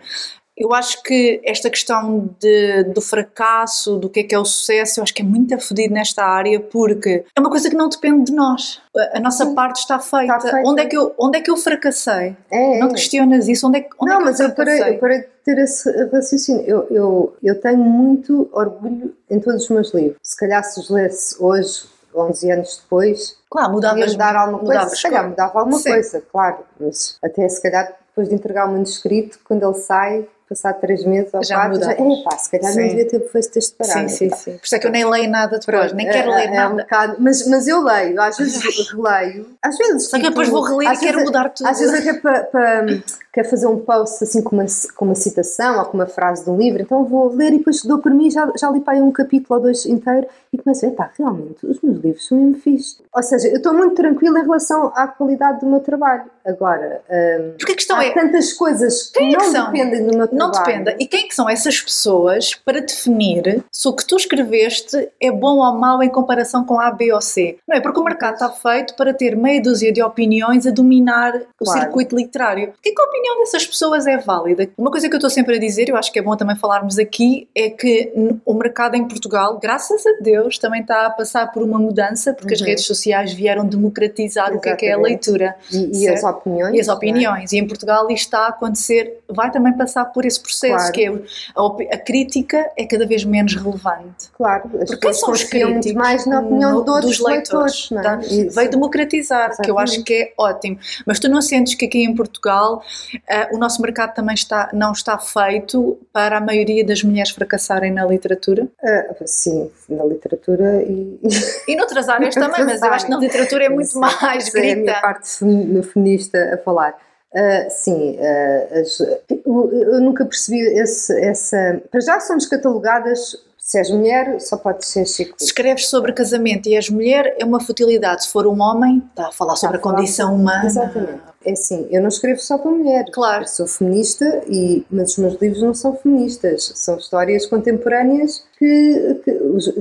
Eu 0.57 0.73
acho 0.73 1.03
que 1.03 1.41
esta 1.45 1.69
questão 1.69 2.31
de, 2.41 2.85
do 2.85 3.01
fracasso, 3.03 3.99
do 3.99 4.09
que 4.09 4.21
é 4.21 4.23
que 4.23 4.35
é 4.35 4.39
o 4.39 4.45
sucesso, 4.45 5.01
eu 5.01 5.03
acho 5.03 5.13
que 5.13 5.21
é 5.21 5.25
muito 5.25 5.55
afodido 5.55 5.93
nesta 5.93 6.25
área 6.25 6.59
porque 6.59 7.25
é 7.37 7.41
uma 7.41 7.51
coisa 7.51 7.69
que 7.69 7.77
não 7.77 7.89
depende 7.91 8.25
de 8.31 8.33
nós. 8.33 8.81
A, 8.97 9.19
a 9.19 9.21
nossa 9.21 9.45
Sim. 9.45 9.55
parte 9.55 9.77
está 9.81 9.99
feita. 9.99 10.35
Está 10.37 10.51
feita. 10.51 10.69
Onde, 10.69 10.81
é 10.83 10.87
que 10.87 10.97
eu, 10.97 11.15
onde 11.19 11.39
é 11.39 11.41
que 11.43 11.51
eu 11.51 11.57
fracassei? 11.59 12.35
É, 12.51 12.79
Não 12.79 12.89
é. 12.89 12.93
questionas 12.93 13.49
isso? 13.49 13.69
Onde 13.69 13.79
é, 13.79 13.81
que- 13.83 13.91
onde 14.01 14.11
não, 14.11 14.17
é 14.17 14.19
que 14.21 14.25
mas 14.31 14.41
eu 14.41 14.49
eu 14.49 14.55
fracassei? 14.55 14.95
eu 15.03 15.09
de 15.09 15.29
ter 15.45 15.59
esse 15.59 16.05
raciocínio. 16.07 16.63
Eu, 16.67 16.87
eu, 16.91 17.37
eu 17.43 17.61
tenho 17.61 17.79
muito 17.79 18.49
orgulho 18.53 19.15
em 19.31 19.39
todos 19.39 19.65
os 19.65 19.69
meus 19.69 19.93
livros. 19.93 20.17
Se 20.23 20.37
calhar 20.39 20.65
se 20.65 20.81
os 20.81 20.89
lesse 20.89 21.37
hoje, 21.39 21.85
11 22.15 22.51
anos 22.51 22.81
depois, 22.83 23.37
Claro, 23.51 23.75
podia 23.75 23.91
mudavas, 23.91 24.13
mudar 24.13 24.35
alguma 24.37 24.59
coisa. 24.61 24.73
mudavas 24.75 24.97
Se 24.99 25.03
calhar 25.03 25.29
mudava 25.29 25.59
alguma 25.59 25.79
Sim. 25.79 25.91
coisa, 25.91 26.23
claro. 26.33 26.59
Mas 26.81 27.19
até 27.23 27.47
se 27.47 27.61
calhar 27.63 27.95
depois 28.09 28.29
de 28.31 28.35
entregar 28.35 28.67
o 28.67 28.73
manuscrito, 28.73 29.39
quando 29.45 29.63
ele 29.69 29.75
sai, 29.79 30.27
passado 30.49 30.81
três 30.81 31.05
meses 31.05 31.33
ou 31.35 31.43
Já 31.45 31.57
quatro, 31.57 31.81
já, 31.81 31.93
é 31.93 31.97
pá, 32.25 32.39
se 32.39 32.51
calhar 32.51 32.73
Sim. 32.73 32.81
não 32.81 32.89
devia 32.89 33.09
ter 33.09 33.21
feito 33.31 33.57
este 33.59 33.75
parado. 33.75 34.09
Sim, 34.09 34.31
sim, 34.31 34.31
sim. 34.31 34.53
Por 34.59 34.65
isso 34.65 34.75
é 34.75 34.79
que 34.79 34.87
eu 34.87 34.91
nem 34.91 35.05
leio 35.05 35.31
nada 35.31 35.59
depois, 35.59 35.93
nem 35.93 36.09
quero 36.09 36.31
é, 36.33 36.37
ler 36.37 36.47
é 36.47 36.51
um 36.51 36.55
nada. 36.55 36.75
bocado- 36.83 37.17
mas, 37.19 37.47
mas 37.47 37.67
eu 37.69 37.83
leio, 37.83 38.21
às 38.21 38.37
vezes 38.37 38.63
releio, 38.91 39.47
às 39.63 39.77
vezes. 39.77 40.05
Só 40.09 40.17
que 40.17 40.23
tipo, 40.23 40.31
depois 40.31 40.49
vou 40.49 40.63
reler 40.63 40.93
e 40.95 40.99
quero 40.99 41.13
vezes- 41.19 41.25
mudar 41.25 41.49
tudo. 41.51 41.67
Às 41.67 41.79
vezes 41.81 42.01
até 42.01 42.13
para, 42.21 42.45
para 42.45 42.87
quer 43.33 43.45
fazer 43.45 43.67
um 43.67 43.79
post 43.79 44.25
assim 44.25 44.43
com 44.43 44.57
uma, 44.57 44.65
com 44.97 45.05
uma 45.05 45.15
citação 45.15 45.79
ou 45.79 45.85
com 45.87 45.99
uma 45.99 46.07
frase 46.07 46.45
de 46.45 46.51
um 46.51 46.57
livro, 46.57 46.81
então 46.83 47.05
vou 47.05 47.29
ler 47.35 47.53
e 47.53 47.59
depois 47.59 47.83
dou 47.83 47.99
por 47.99 48.13
mim, 48.13 48.31
já, 48.31 48.51
já 48.59 48.71
li 48.71 48.81
para 48.81 48.95
aí 48.95 49.03
um 49.03 49.13
capítulo 49.13 49.59
ou 49.59 49.63
dois 49.65 49.85
inteiro 49.85 50.27
e 50.65 50.81
ver, 50.81 50.91
pá, 50.93 51.11
realmente, 51.19 51.67
os 51.67 51.81
meus 51.83 51.99
livros 52.03 52.27
são 52.27 52.39
mesmo 52.39 52.61
fixe. 52.61 52.99
Ou 53.15 53.23
seja, 53.23 53.49
eu 53.49 53.57
estou 53.57 53.73
muito 53.75 53.95
tranquila 53.95 54.39
em 54.41 54.43
relação 54.43 54.93
à 54.95 55.07
qualidade 55.09 55.61
do 55.61 55.67
meu 55.67 55.81
trabalho. 55.81 56.25
Agora, 56.45 57.01
hum, 57.11 57.55
Porque 57.59 57.73
a 57.73 57.75
questão 57.77 57.97
há 57.97 58.05
é, 58.05 58.13
tantas 58.15 58.53
coisas 58.53 59.11
que 59.11 59.19
é 59.19 59.29
que 59.31 59.33
não 59.37 59.51
são? 59.53 59.73
dependem 59.73 60.07
do 60.07 60.17
meu 60.17 60.29
Não 60.33 60.51
trabalho. 60.51 60.65
dependa. 60.85 60.97
E 61.01 61.07
quem 61.07 61.25
é 61.25 61.29
que 61.29 61.35
são 61.35 61.49
essas 61.49 61.81
pessoas 61.81 62.55
para 62.55 62.81
definir 62.81 63.65
se 63.73 63.89
o 63.89 63.93
que 63.93 64.07
tu 64.07 64.17
escreveste 64.17 65.09
é 65.21 65.31
bom 65.33 65.59
ou 65.59 65.73
mau 65.75 66.03
em 66.03 66.09
comparação 66.09 66.65
com 66.65 66.79
A, 66.79 66.91
B 66.93 67.13
ou 67.13 67.21
C? 67.21 67.59
Não 67.67 67.77
é? 67.77 67.81
Porque 67.81 67.99
o 67.99 68.05
mercado 68.05 68.35
está 68.35 68.49
feito 68.51 68.95
para 68.95 69.13
ter 69.13 69.37
meia 69.37 69.61
dúzia 69.61 69.93
de 69.93 70.01
opiniões 70.03 70.67
a 70.67 70.71
dominar 70.71 71.35
o 71.61 71.65
Claro. 71.65 71.81
circuito 71.81 72.15
literário. 72.17 72.69
Porquê 72.73 72.93
que 72.93 73.01
a 73.03 73.05
opinião 73.05 73.39
dessas 73.41 73.67
pessoas 73.67 74.07
é 74.07 74.17
válida? 74.19 74.69
Uma 74.79 74.91
coisa 74.91 75.09
que 75.09 75.15
eu 75.15 75.19
estou 75.19 75.31
sempre 75.31 75.57
a 75.57 75.59
dizer, 75.59 75.89
eu 75.89 75.97
acho 75.97 76.13
que 76.13 76.19
é 76.19 76.23
bom 76.23 76.37
também 76.37 76.55
falarmos 76.57 76.97
aqui, 76.99 77.49
é 77.57 77.71
que 77.71 78.13
o 78.45 78.55
mercado 78.55 78.95
em 78.95 79.07
Portugal, 79.09 79.59
graças 79.61 80.05
a 80.07 80.13
Deus, 80.23 80.46
também 80.59 80.81
está 80.83 81.07
a 81.07 81.11
passar 81.11 81.51
por 81.53 81.63
uma 81.63 81.79
mudança, 81.79 82.33
porque 82.33 82.55
as 82.55 82.61
Uhum. 82.61 82.67
redes 82.67 82.85
sociais 82.85 83.33
vieram 83.33 83.67
democratizar 83.67 84.55
o 84.55 84.61
que 84.61 84.69
é 84.69 84.77
que 84.77 84.87
é 84.87 84.89
a 84.91 84.93
Exatamente. 84.93 85.31
leitura. 85.31 85.57
E, 85.73 86.05
e 86.05 86.09
as 86.09 86.23
opiniões. 86.23 86.75
E 86.77 86.81
as 86.81 86.89
é? 86.89 86.93
opiniões. 86.93 87.53
E 87.53 87.59
em 87.59 87.67
Portugal 87.67 88.11
isto 88.11 88.25
está 88.27 88.41
a 88.47 88.49
acontecer, 88.49 89.19
vai 89.29 89.51
também 89.51 89.73
passar 89.77 90.05
por 90.07 90.25
esse 90.25 90.41
processo, 90.41 90.77
Claro. 90.77 90.93
que 90.93 91.05
é 91.05 91.93
a, 91.93 91.95
a 91.97 91.99
crítica 91.99 92.71
é 92.77 92.85
cada 92.87 93.07
vez 93.07 93.25
menos 93.25 93.55
relevante. 93.55 94.31
Claro, 94.37 94.71
as 94.81 94.91
Porque 94.91 95.13
são 95.15 95.33
os 95.33 95.43
críticos 95.45 95.93
mais 95.93 96.25
na 96.27 96.41
opinião 96.41 96.85
no- 96.85 97.01
dos 97.01 97.19
leitores? 97.21 97.91
não 97.91 98.01
é? 98.01 98.03
tá? 98.03 98.17
Veio 98.55 98.71
democratizar, 98.71 99.51
que 99.61 99.71
eu 99.71 99.79
acho 99.79 99.95
Exatamente. 99.95 100.05
que 100.05 100.15
é 100.15 100.33
ótimo. 100.39 100.79
Mas 101.07 101.19
tu 101.19 101.29
não 101.29 101.41
sentes 101.43 101.75
que 101.75 101.87
aqui 101.87 102.03
em 102.05 102.15
Portugal 102.15 102.83
ah, 103.29 103.49
o 103.53 103.59
nosso 103.59 103.81
mercado 103.83 104.15
também 104.15 104.35
está, 104.35 104.71
não 104.73 104.93
está 104.93 105.19
feito 105.19 105.99
para 106.13 106.39
a 106.39 106.41
maioria 106.41 106.85
das 106.85 107.03
mulheres 107.03 107.31
fracassarem 107.31 107.91
na 107.93 108.05
literatura? 108.05 108.67
Ah, 108.85 109.15
sim, 109.25 109.71
na 109.89 110.05
literatura 110.05 110.36
e. 110.83 111.21
E 111.69 111.77
noutras 111.77 112.09
áreas 112.09 112.35
também, 112.37 112.65
mas 112.65 112.83
eu 112.83 112.93
acho 112.93 113.05
que 113.07 113.11
na 113.11 113.19
literatura 113.19 113.65
é 113.65 113.69
muito 113.69 113.99
mais 113.99 114.45
sim, 114.45 114.59
É 114.59 114.61
a 114.61 114.63
minha 114.63 114.77
grita. 114.77 115.01
parte 115.01 115.29
femi- 115.31 115.83
feminista 115.83 116.55
a 116.55 116.59
falar. 116.59 116.95
Ah, 117.35 117.69
sim, 117.71 118.19
ah, 118.21 118.79
as- 118.81 119.01
eu, 119.01 119.73
eu 119.73 120.01
nunca 120.01 120.25
percebi 120.25 120.61
esse, 120.61 121.13
essa. 121.21 121.81
Para 121.91 122.01
já 122.01 122.21
somos 122.21 122.47
catalogadas, 122.47 123.37
se 123.59 123.79
és 123.79 123.91
mulher, 123.91 124.41
só 124.41 124.57
podes 124.57 124.89
ser 124.89 125.05
chico. 125.07 125.35
Se 125.39 125.47
escreves 125.47 125.89
sobre 125.89 126.13
casamento 126.13 126.69
e 126.69 126.77
és 126.77 126.89
mulher, 126.89 127.35
é 127.39 127.45
uma 127.45 127.59
futilidade. 127.61 128.25
Se 128.25 128.31
for 128.33 128.47
um 128.47 128.61
homem, 128.63 129.03
está 129.11 129.29
a 129.29 129.33
falar 129.33 129.57
sobre 129.57 129.77
a 129.79 129.81
falar 129.81 129.97
condição 129.97 130.35
humana. 130.35 130.65
Exatamente. 130.67 131.21
É 131.47 131.53
assim, 131.53 131.87
eu 131.93 132.03
não 132.03 132.09
escrevo 132.09 132.41
só 132.41 132.59
para 132.59 132.71
mulheres. 132.73 133.11
Claro. 133.15 133.45
Eu 133.45 133.49
sou 133.49 133.67
feminista, 133.69 134.43
e, 134.49 134.85
mas 134.91 135.13
os 135.13 135.19
meus 135.19 135.41
livros 135.41 135.63
não 135.63 135.73
são 135.73 135.95
feministas. 135.95 136.73
São 136.75 136.99
histórias 136.99 137.47
contemporâneas 137.47 138.45
que, 138.59 139.21
que 139.23 139.33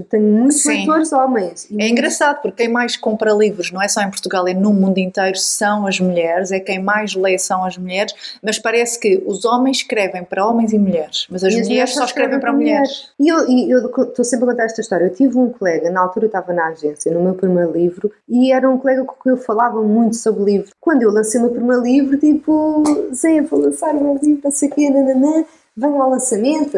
tenho 0.10 0.24
muitos 0.24 0.62
Sim. 0.62 0.70
leitores 0.70 1.12
homens. 1.14 1.68
É 1.78 1.88
engraçado 1.88 2.42
porque 2.42 2.64
quem 2.64 2.70
mais 2.70 2.98
compra 2.98 3.32
livros, 3.32 3.72
não 3.72 3.82
é 3.82 3.88
só 3.88 4.02
em 4.02 4.10
Portugal, 4.10 4.48
é 4.48 4.54
no 4.54 4.74
mundo 4.74 4.98
inteiro, 4.98 5.38
são 5.38 5.88
as 5.88 6.00
mulheres, 6.00 6.52
é 6.52 6.60
quem 6.60 6.80
mais 6.80 7.16
lê 7.16 7.38
são 7.38 7.64
as 7.64 7.78
mulheres, 7.78 8.14
mas 8.44 8.60
parece 8.60 9.00
que 9.00 9.24
os 9.26 9.46
homens 9.46 9.78
escrevem 9.78 10.24
para 10.24 10.46
homens 10.46 10.74
e 10.74 10.78
mulheres, 10.78 11.26
mas 11.30 11.44
as, 11.44 11.54
E 11.54 11.62
mulheres 11.62 11.94
só 11.94 12.04
escrevem 12.04 12.40
para 12.40 12.52
mulheres. 12.52 13.10
E 13.20 13.30
eu 13.30 13.48
e 13.48 13.72
eu 13.72 13.88
estou 13.88 14.26
sempre 14.26 14.46
a 14.46 14.52
contar 14.52 14.66
esta 14.66 14.82
história. 14.82 15.06
Eu 15.06 15.14
tive 15.14 15.38
um 15.38 15.50
colega, 15.50 15.90
na 15.90 16.02
altura 16.02 16.26
eu 16.26 16.28
estava 16.28 16.54
na 16.54 16.68
agência, 16.68 17.12
no 17.14 17.22
meu 17.22 17.34
primeiro 17.34 17.72
livro, 17.72 18.12
e 18.28 18.52
era 18.52 18.70
um 18.70 18.78
colega 18.78 19.04
com 19.06 19.16
quem 19.22 19.32
eu 19.32 19.38
falava 19.38 19.82
muito 19.82 20.16
sobre 20.16 20.44
livro. 20.44 20.72
Quando 20.80 21.02
eu 21.02 21.12
lancei 21.12 21.40
o 21.42 21.46
meu 21.62 21.82
livro, 21.82 22.18
tipo, 22.18 22.84
Zé, 23.14 23.42
vou 23.42 23.60
lançar 23.60 23.94
o 23.96 24.02
meu 24.04 24.20
livro, 24.22 24.42
não 24.44 24.52
sei 24.52 24.70
o 24.70 24.72
quê, 24.74 24.90
nananã. 24.90 25.46
Venham 25.78 26.02
ao 26.02 26.10
lançamento, 26.10 26.78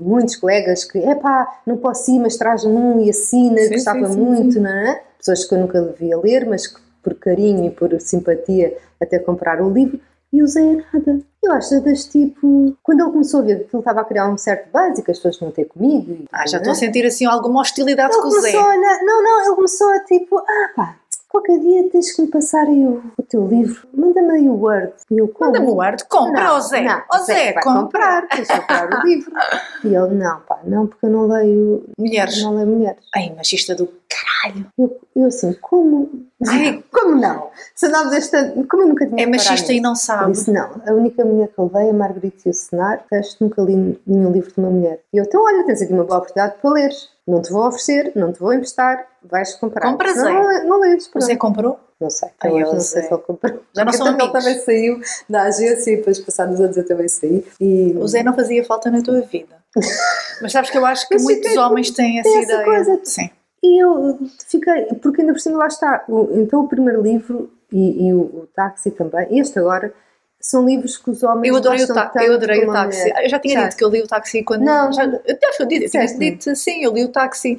muitos 0.00 0.34
colegas 0.36 0.84
que, 0.84 0.98
epá, 0.98 1.46
não 1.66 1.76
posso 1.76 2.10
ir, 2.10 2.18
mas 2.18 2.36
traz-me 2.38 2.72
um 2.72 2.98
e 3.02 3.10
assina, 3.10 3.58
Sim, 3.58 3.70
gostava 3.74 4.06
sim, 4.06 4.14
sim, 4.14 4.20
muito, 4.20 4.58
não 4.60 4.70
é? 4.70 5.02
Pessoas 5.18 5.44
que 5.44 5.54
eu 5.54 5.58
nunca 5.58 5.82
devia 5.82 6.16
ler, 6.18 6.46
mas 6.46 6.66
que 6.66 6.80
por 7.02 7.14
carinho 7.14 7.66
e 7.66 7.70
por 7.70 7.98
simpatia 8.00 8.76
até 9.00 9.18
comprar 9.18 9.60
o 9.60 9.68
livro. 9.70 10.00
E 10.32 10.42
o 10.42 10.46
Zé 10.46 10.62
nada. 10.62 11.20
Eu 11.42 11.52
acho 11.52 11.80
das 11.82 12.04
tipo. 12.04 12.74
Quando 12.82 13.00
ele 13.00 13.10
começou 13.10 13.40
a 13.40 13.42
ver 13.42 13.64
que 13.66 13.74
ele 13.74 13.80
estava 13.80 14.00
a 14.00 14.04
criar 14.04 14.28
um 14.30 14.38
certo 14.38 14.70
básico, 14.70 15.10
as 15.10 15.16
pessoas 15.18 15.40
não 15.40 15.50
ter 15.50 15.64
comigo. 15.64 16.12
e- 16.12 16.24
Ah, 16.30 16.46
já 16.46 16.58
estou 16.58 16.70
a 16.70 16.74
sentir 16.76 17.04
assim 17.04 17.24
alguma 17.26 17.60
hostilidade 17.60 18.12
Ele 18.12 18.22
com 18.22 18.28
o 18.28 18.40
Zé. 18.40 18.56
a. 18.56 18.76
Não, 19.02 19.22
não, 19.24 19.44
ele 19.46 19.54
começou 19.56 19.88
a 19.90 19.98
tipo. 20.04 20.38
Ah, 20.38 20.70
pá, 20.76 20.96
qualquer 21.30 21.58
dia 21.60 21.88
tens 21.90 22.12
que 22.14 22.22
me 22.22 22.28
passar 22.28 22.66
aí 22.66 22.84
o, 22.86 23.02
teu 23.28 23.46
livro. 23.46 23.86
Manda-me 23.94 24.32
aí 24.32 24.48
o 24.48 24.54
Word. 24.54 24.92
E 25.10 25.18
eu, 25.18 25.28
como? 25.28 25.52
Manda-me 25.52 25.70
o 25.70 25.74
Word, 25.76 26.04
compra, 26.08 26.44
Não, 26.44 26.56
ó 26.56 26.60
Zé. 26.60 26.80
Não, 26.82 27.02
Ó 27.12 27.18
Zé, 27.18 27.52
vai 27.52 27.62
compra. 27.62 27.82
comprar, 27.82 28.28
tens 28.28 28.48
de 28.48 28.56
comprar 28.60 28.88
o 29.04 29.06
livro. 29.06 29.32
E 29.82 29.86
ele, 29.94 30.14
não, 30.14 30.40
pá, 30.40 30.60
não, 30.64 30.86
porque 30.86 31.06
eu 31.06 31.10
não 31.10 31.26
leio, 31.26 31.84
Mulheres. 31.98 32.42
não 32.42 32.54
leio 32.54 32.66
mulheres. 32.66 33.02
Ai, 33.16 33.32
machista 33.34 33.74
do 33.74 33.88
caralho. 34.08 34.66
Eu, 34.78 35.00
eu 35.16 35.24
assim, 35.26 35.54
como? 35.54 36.10
Ai. 36.48 36.82
Como 36.90 37.16
não? 37.16 37.50
Se 37.74 37.86
andávamos 37.86 38.14
esta. 38.14 38.50
Como 38.68 38.82
eu 38.82 38.88
nunca 38.88 39.06
tinha 39.06 39.22
É 39.22 39.26
machista 39.26 39.72
e 39.72 39.80
não 39.80 39.94
sabe. 39.94 40.32
disse, 40.32 40.50
não, 40.50 40.70
a 40.86 40.92
única 40.92 41.24
mulher 41.24 41.48
que 41.48 41.58
eu 41.58 41.70
leio 41.72 41.88
é 41.88 41.90
a 41.90 41.94
Margarita 41.94 42.36
e 42.46 42.50
o 42.50 42.54
Senar, 42.54 43.04
resto 43.10 43.44
nunca 43.44 43.60
li 43.62 44.00
nenhum 44.06 44.32
livro 44.32 44.50
de 44.52 44.58
uma 44.58 44.70
mulher. 44.70 45.00
E 45.12 45.18
eu, 45.18 45.24
então 45.24 45.42
olha, 45.44 45.64
tens 45.66 45.82
aqui 45.82 45.92
uma 45.92 46.04
boa 46.04 46.18
oportunidade 46.18 46.54
para 46.60 46.70
leres. 46.72 47.08
Não 47.26 47.42
te 47.42 47.52
vou 47.52 47.66
oferecer, 47.66 48.12
não 48.16 48.32
te 48.32 48.40
vou 48.40 48.52
emprestar, 48.52 49.06
vais 49.22 49.54
comprar. 49.56 49.88
Compra, 49.90 50.08
Senão 50.12 50.24
Zé. 50.24 50.32
Não, 50.32 50.48
le- 50.48 50.64
não 50.64 50.80
lês, 50.80 51.06
pronto. 51.08 51.24
Zé 51.26 51.36
comprou? 51.36 51.78
Não 52.00 52.08
sei, 52.08 52.30
Ai, 52.42 52.50
eu 52.62 52.72
não 52.72 52.80
sei 52.80 53.02
se 53.02 53.12
ele 53.12 53.22
comprou. 53.22 53.60
Já 53.76 53.84
não 53.84 53.92
são 53.92 54.06
amigos. 54.06 54.24
Ele 54.24 54.32
também 54.40 54.58
saiu 54.60 55.00
da 55.28 55.42
agência 55.42 55.90
e 55.92 55.96
depois, 55.98 56.18
passados 56.18 56.58
anos, 56.58 56.76
eu 56.76 56.86
também 56.86 57.06
saí. 57.08 57.44
E... 57.60 57.94
O 57.98 58.08
Zé 58.08 58.22
não 58.22 58.32
fazia 58.34 58.64
falta 58.64 58.90
na 58.90 59.02
tua 59.02 59.20
vida. 59.20 59.54
Mas 60.40 60.50
sabes 60.50 60.70
que 60.70 60.78
eu 60.78 60.86
acho 60.86 61.06
que 61.06 61.14
Mas 61.14 61.22
muitos 61.22 61.54
homens 61.58 61.90
têm 61.90 62.18
essa 62.18 62.28
essa 62.30 62.42
ideia. 62.42 62.64
coisa. 62.64 63.00
Sim. 63.04 63.30
E 63.62 63.82
eu 63.82 64.18
fiquei, 64.48 64.84
porque 65.02 65.20
ainda 65.20 65.32
por 65.34 65.40
cima 65.40 65.58
lá 65.58 65.66
está. 65.66 66.04
Então 66.32 66.60
o 66.64 66.68
primeiro 66.68 67.02
livro 67.02 67.52
e, 67.70 68.06
e 68.08 68.14
o, 68.14 68.20
o 68.20 68.48
táxi 68.54 68.90
também, 68.90 69.26
este 69.38 69.58
agora, 69.58 69.92
são 70.40 70.64
livros 70.64 70.96
que 70.96 71.10
os 71.10 71.22
homens 71.22 71.48
Eu 71.50 71.56
adorei 71.56 71.84
o, 71.84 71.86
ta 71.86 72.10
eu 72.22 72.34
adorei 72.34 72.64
o 72.66 72.72
táxi. 72.72 73.00
mulher. 73.00 73.24
Eu 73.24 73.28
já 73.28 73.38
tinha 73.38 73.54
Já. 73.54 73.64
dito 73.64 73.76
que 73.76 73.84
eu 73.84 73.90
li 73.90 74.00
o 74.02 74.06
táxi 74.06 74.42
quando. 74.42 74.62
Não. 74.62 74.90
já, 74.90 75.04
eu 75.04 75.38
acho 75.48 75.56
que 75.58 75.62
eu 75.62 75.66
disse, 75.66 75.84
Disseste-me. 75.84 76.30
dito, 76.30 76.56
sim, 76.56 76.82
eu 76.82 76.92
li 76.94 77.04
o 77.04 77.08
táxi. 77.08 77.58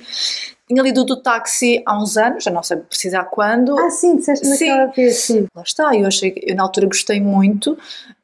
Tinha 0.68 0.82
lido 0.82 1.04
do 1.04 1.22
táxi 1.22 1.84
há 1.86 2.02
uns 2.02 2.18
anos, 2.18 2.44
já 2.46 2.50
não 2.50 2.64
sei 2.64 2.78
precisar 2.78 3.26
quando. 3.26 3.78
Ah, 3.78 3.90
sim, 3.92 4.16
disseste 4.16 4.48
naquela 4.48 4.86
vez, 4.88 5.18
sim. 5.18 5.46
Lá 5.54 5.62
está, 5.64 5.96
eu 5.96 6.08
achei 6.08 6.34
eu 6.42 6.56
na 6.56 6.64
altura 6.64 6.88
gostei 6.88 7.22
muito. 7.22 7.78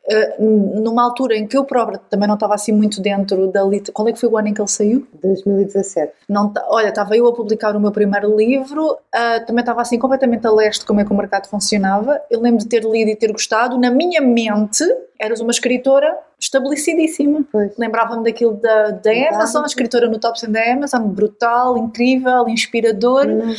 Eh, 0.10 0.36
numa 0.40 1.04
altura 1.04 1.36
em 1.36 1.46
que 1.46 1.58
eu 1.58 1.66
própria 1.66 2.00
também 2.10 2.28
não 2.28 2.36
estava 2.36 2.56
assim 2.56 2.72
muito 2.72 3.02
dentro 3.02 3.48
da 3.48 3.62
literatura. 3.64 3.94
Qual 3.94 4.08
é 4.08 4.14
que 4.14 4.20
foi 4.20 4.30
o 4.30 4.38
ano 4.38 4.48
em 4.48 4.54
que 4.54 4.62
ele 4.62 4.70
saiu? 4.70 5.08
2017. 5.22 6.14
Não, 6.30 6.54
olha, 6.70 6.90
estava 6.90 7.18
eu 7.18 7.28
a 7.28 7.34
publicar 7.34 7.76
o 7.76 7.80
meu 7.80 7.92
primeiro 7.92 8.36
livro, 8.36 8.98
ah, 9.14 9.42
também 9.42 9.62
estava 9.62 9.82
assim 9.82 10.00
completamente 10.00 10.48
a 10.48 10.52
leste 10.52 10.82
de 10.82 10.86
como 10.86 11.02
é 11.02 11.06
que 11.06 11.12
o 11.12 11.16
mercado 11.16 11.48
funcionava. 11.50 12.22
Eu 12.32 12.40
lembro 12.40 12.60
de 12.60 12.68
ter 12.68 12.84
lido 12.84 13.12
e 13.12 13.16
ter 13.18 13.32
gostado. 13.34 13.78
Na 13.78 13.92
minha 13.92 14.22
mente, 14.22 14.84
eras 15.20 15.42
uma 15.42 15.52
escritora 15.52 16.18
estabelecidíssima. 16.40 17.44
Lembrava-me 17.78 18.24
daquilo 18.24 18.54
da, 18.54 18.92
da 18.92 19.12
Amazon, 19.30 19.66
escritora 19.66 20.08
no 20.08 20.20
top 20.20 20.40
100 20.40 20.52
da 20.52 20.72
Amazon, 20.72 21.02
brutal, 21.08 21.78
incrível, 21.78 22.48
inspirador, 22.48 23.26
Não. 23.26 23.54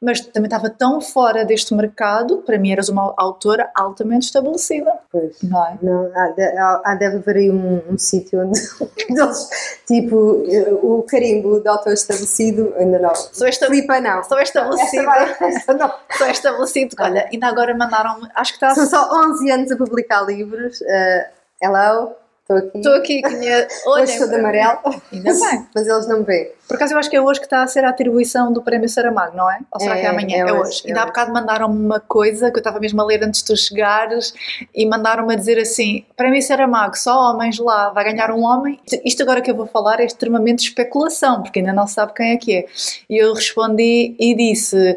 Mas 0.00 0.20
também 0.20 0.46
estava 0.48 0.68
tão 0.70 1.00
fora 1.00 1.44
deste 1.44 1.74
mercado, 1.74 2.38
para 2.38 2.58
mim 2.58 2.70
eras 2.72 2.88
uma 2.88 3.14
autora 3.16 3.70
altamente 3.74 4.26
estabelecida, 4.26 4.92
Pois. 5.10 5.36
não 5.42 5.64
é? 5.66 5.78
Não, 5.82 6.10
há, 6.14 6.34
há- 6.58 6.82
há- 6.84 6.94
deve 6.94 7.16
haver 7.16 7.36
aí 7.36 7.50
um, 7.50 7.82
um 7.90 7.98
sítio 7.98 8.40
onde 8.46 8.60
eles, 9.08 9.48
tipo, 9.86 10.44
eh, 10.48 10.68
o 10.82 11.02
carimbo 11.08 11.60
de 11.60 11.68
autor 11.68 11.92
estabelecido, 11.92 12.74
ainda 12.76 12.98
não. 12.98 13.14
Sou, 13.14 13.46
esta, 13.46 13.66
Filipa, 13.66 14.00
não. 14.00 14.22
sou 14.24 14.38
Esta 14.38 14.60
estabelecida. 14.60 15.04
vai, 15.04 15.36
esta 15.54 15.74
não. 15.74 15.92
Sou 16.16 16.26
estabelecido. 16.28 16.96
Olha, 17.00 17.28
ainda 17.32 17.46
agora 17.46 17.74
mandaram-me, 17.74 18.28
acho 18.34 18.52
que 18.58 18.64
está 18.64 18.74
São 18.74 18.86
só 18.86 19.10
11 19.30 19.50
anos 19.50 19.70
a 19.72 19.76
publicar 19.76 20.22
livros. 20.22 20.80
eh, 20.82 21.30
hello, 21.62 22.12
estou 22.48 22.56
aqui. 22.56 22.78
Estou 22.78 22.94
aqui 22.94 23.22
a 23.24 23.30
minha. 23.30 23.68
Olha, 23.86 24.02
Hoje 24.04 24.18
sou 24.18 24.28
de 24.28 24.34
amarelo. 24.36 24.78
Ainda 25.12 25.32
bem. 25.32 25.66
Mas 25.74 25.86
eles 25.86 26.06
não 26.08 26.18
me 26.20 26.24
veem. 26.24 26.48
Por 26.68 26.74
acaso 26.74 26.94
eu 26.94 26.98
acho 26.98 27.08
que 27.08 27.16
é 27.16 27.20
hoje 27.20 27.38
que 27.38 27.46
está 27.46 27.62
a 27.62 27.66
ser 27.68 27.84
a 27.84 27.90
atribuição 27.90 28.52
do 28.52 28.60
Prémio 28.60 28.88
Saramago, 28.88 29.36
não 29.36 29.48
é? 29.50 29.58
Ou 29.72 29.80
será 29.80 29.96
É, 29.96 30.00
que 30.00 30.06
é 30.06 30.08
amanhã? 30.10 30.36
é 30.36 30.40
É, 30.40 30.52
hoje, 30.52 30.60
hoje. 30.62 30.82
é 30.84 30.88
Ainda 30.88 31.00
há 31.00 31.02
hoje. 31.04 31.12
bocado 31.12 31.32
mandaram-me 31.32 31.78
uma 31.84 32.00
coisa 32.00 32.50
que 32.50 32.56
eu 32.56 32.60
estava 32.60 32.80
mesmo 32.80 33.00
a 33.00 33.04
ler 33.04 33.22
antes 33.22 33.40
de 33.40 33.46
tu 33.46 33.56
chegares 33.56 34.34
e 34.74 34.84
mandaram-me 34.86 35.32
a 35.32 35.36
dizer 35.36 35.58
assim: 35.60 36.04
Prémio 36.16 36.42
Saramago, 36.42 36.96
só 36.96 37.30
homens 37.30 37.58
lá, 37.58 37.90
vai 37.90 38.04
ganhar 38.04 38.30
um 38.32 38.42
homem. 38.42 38.80
Isto 39.04 39.22
agora 39.22 39.40
que 39.40 39.50
eu 39.50 39.54
vou 39.54 39.66
falar 39.66 40.00
é 40.00 40.04
extremamente 40.04 40.64
especulação, 40.64 41.42
porque 41.42 41.60
ainda 41.60 41.72
não 41.72 41.86
se 41.86 41.94
sabe 41.94 42.14
quem 42.14 42.32
é 42.32 42.36
que 42.36 42.52
é. 42.56 42.66
E 43.08 43.16
eu 43.22 43.32
respondi 43.34 44.16
e 44.18 44.34
disse. 44.34 44.96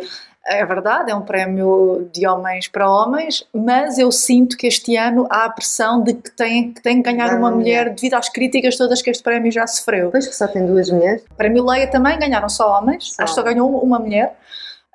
É 0.52 0.66
verdade, 0.66 1.12
é 1.12 1.16
um 1.16 1.22
prémio 1.22 2.10
de 2.12 2.26
homens 2.28 2.68
para 2.68 2.90
homens, 2.90 3.46
mas 3.54 4.00
eu 4.00 4.12
sinto 4.12 4.58
que 4.58 4.66
este 4.66 4.96
ano 4.98 5.28
há 5.30 5.46
a 5.46 5.50
pressão 5.52 6.02
de 6.02 6.14
que 6.16 6.32
tem 6.32 6.74
que, 6.74 6.82
tem 6.82 7.04
que 7.04 7.12
ganhar 7.12 7.38
uma 7.38 7.52
mulher 7.52 7.84
mulher. 7.86 7.94
devido 7.96 8.16
às 8.16 8.30
críticas 8.30 8.76
todas 8.76 9.02
que 9.02 9.10
este 9.12 9.22
prémio 9.22 9.52
já 9.52 9.68
sofreu. 9.68 10.06
Depois 10.08 10.28
que 10.28 10.36
só 10.36 10.48
tem 10.48 10.66
duas 10.66 10.90
mulheres. 10.90 11.24
O 11.30 11.36
prémio 11.36 11.64
Leia 11.66 11.86
também 11.88 12.18
ganharam 12.18 12.50
só 12.50 12.78
homens, 12.80 13.14
Só. 13.14 13.22
acho 13.24 13.34
que 13.36 13.40
só 13.40 13.44
ganhou 13.46 13.70
uma 13.80 14.00
mulher. 14.00 14.36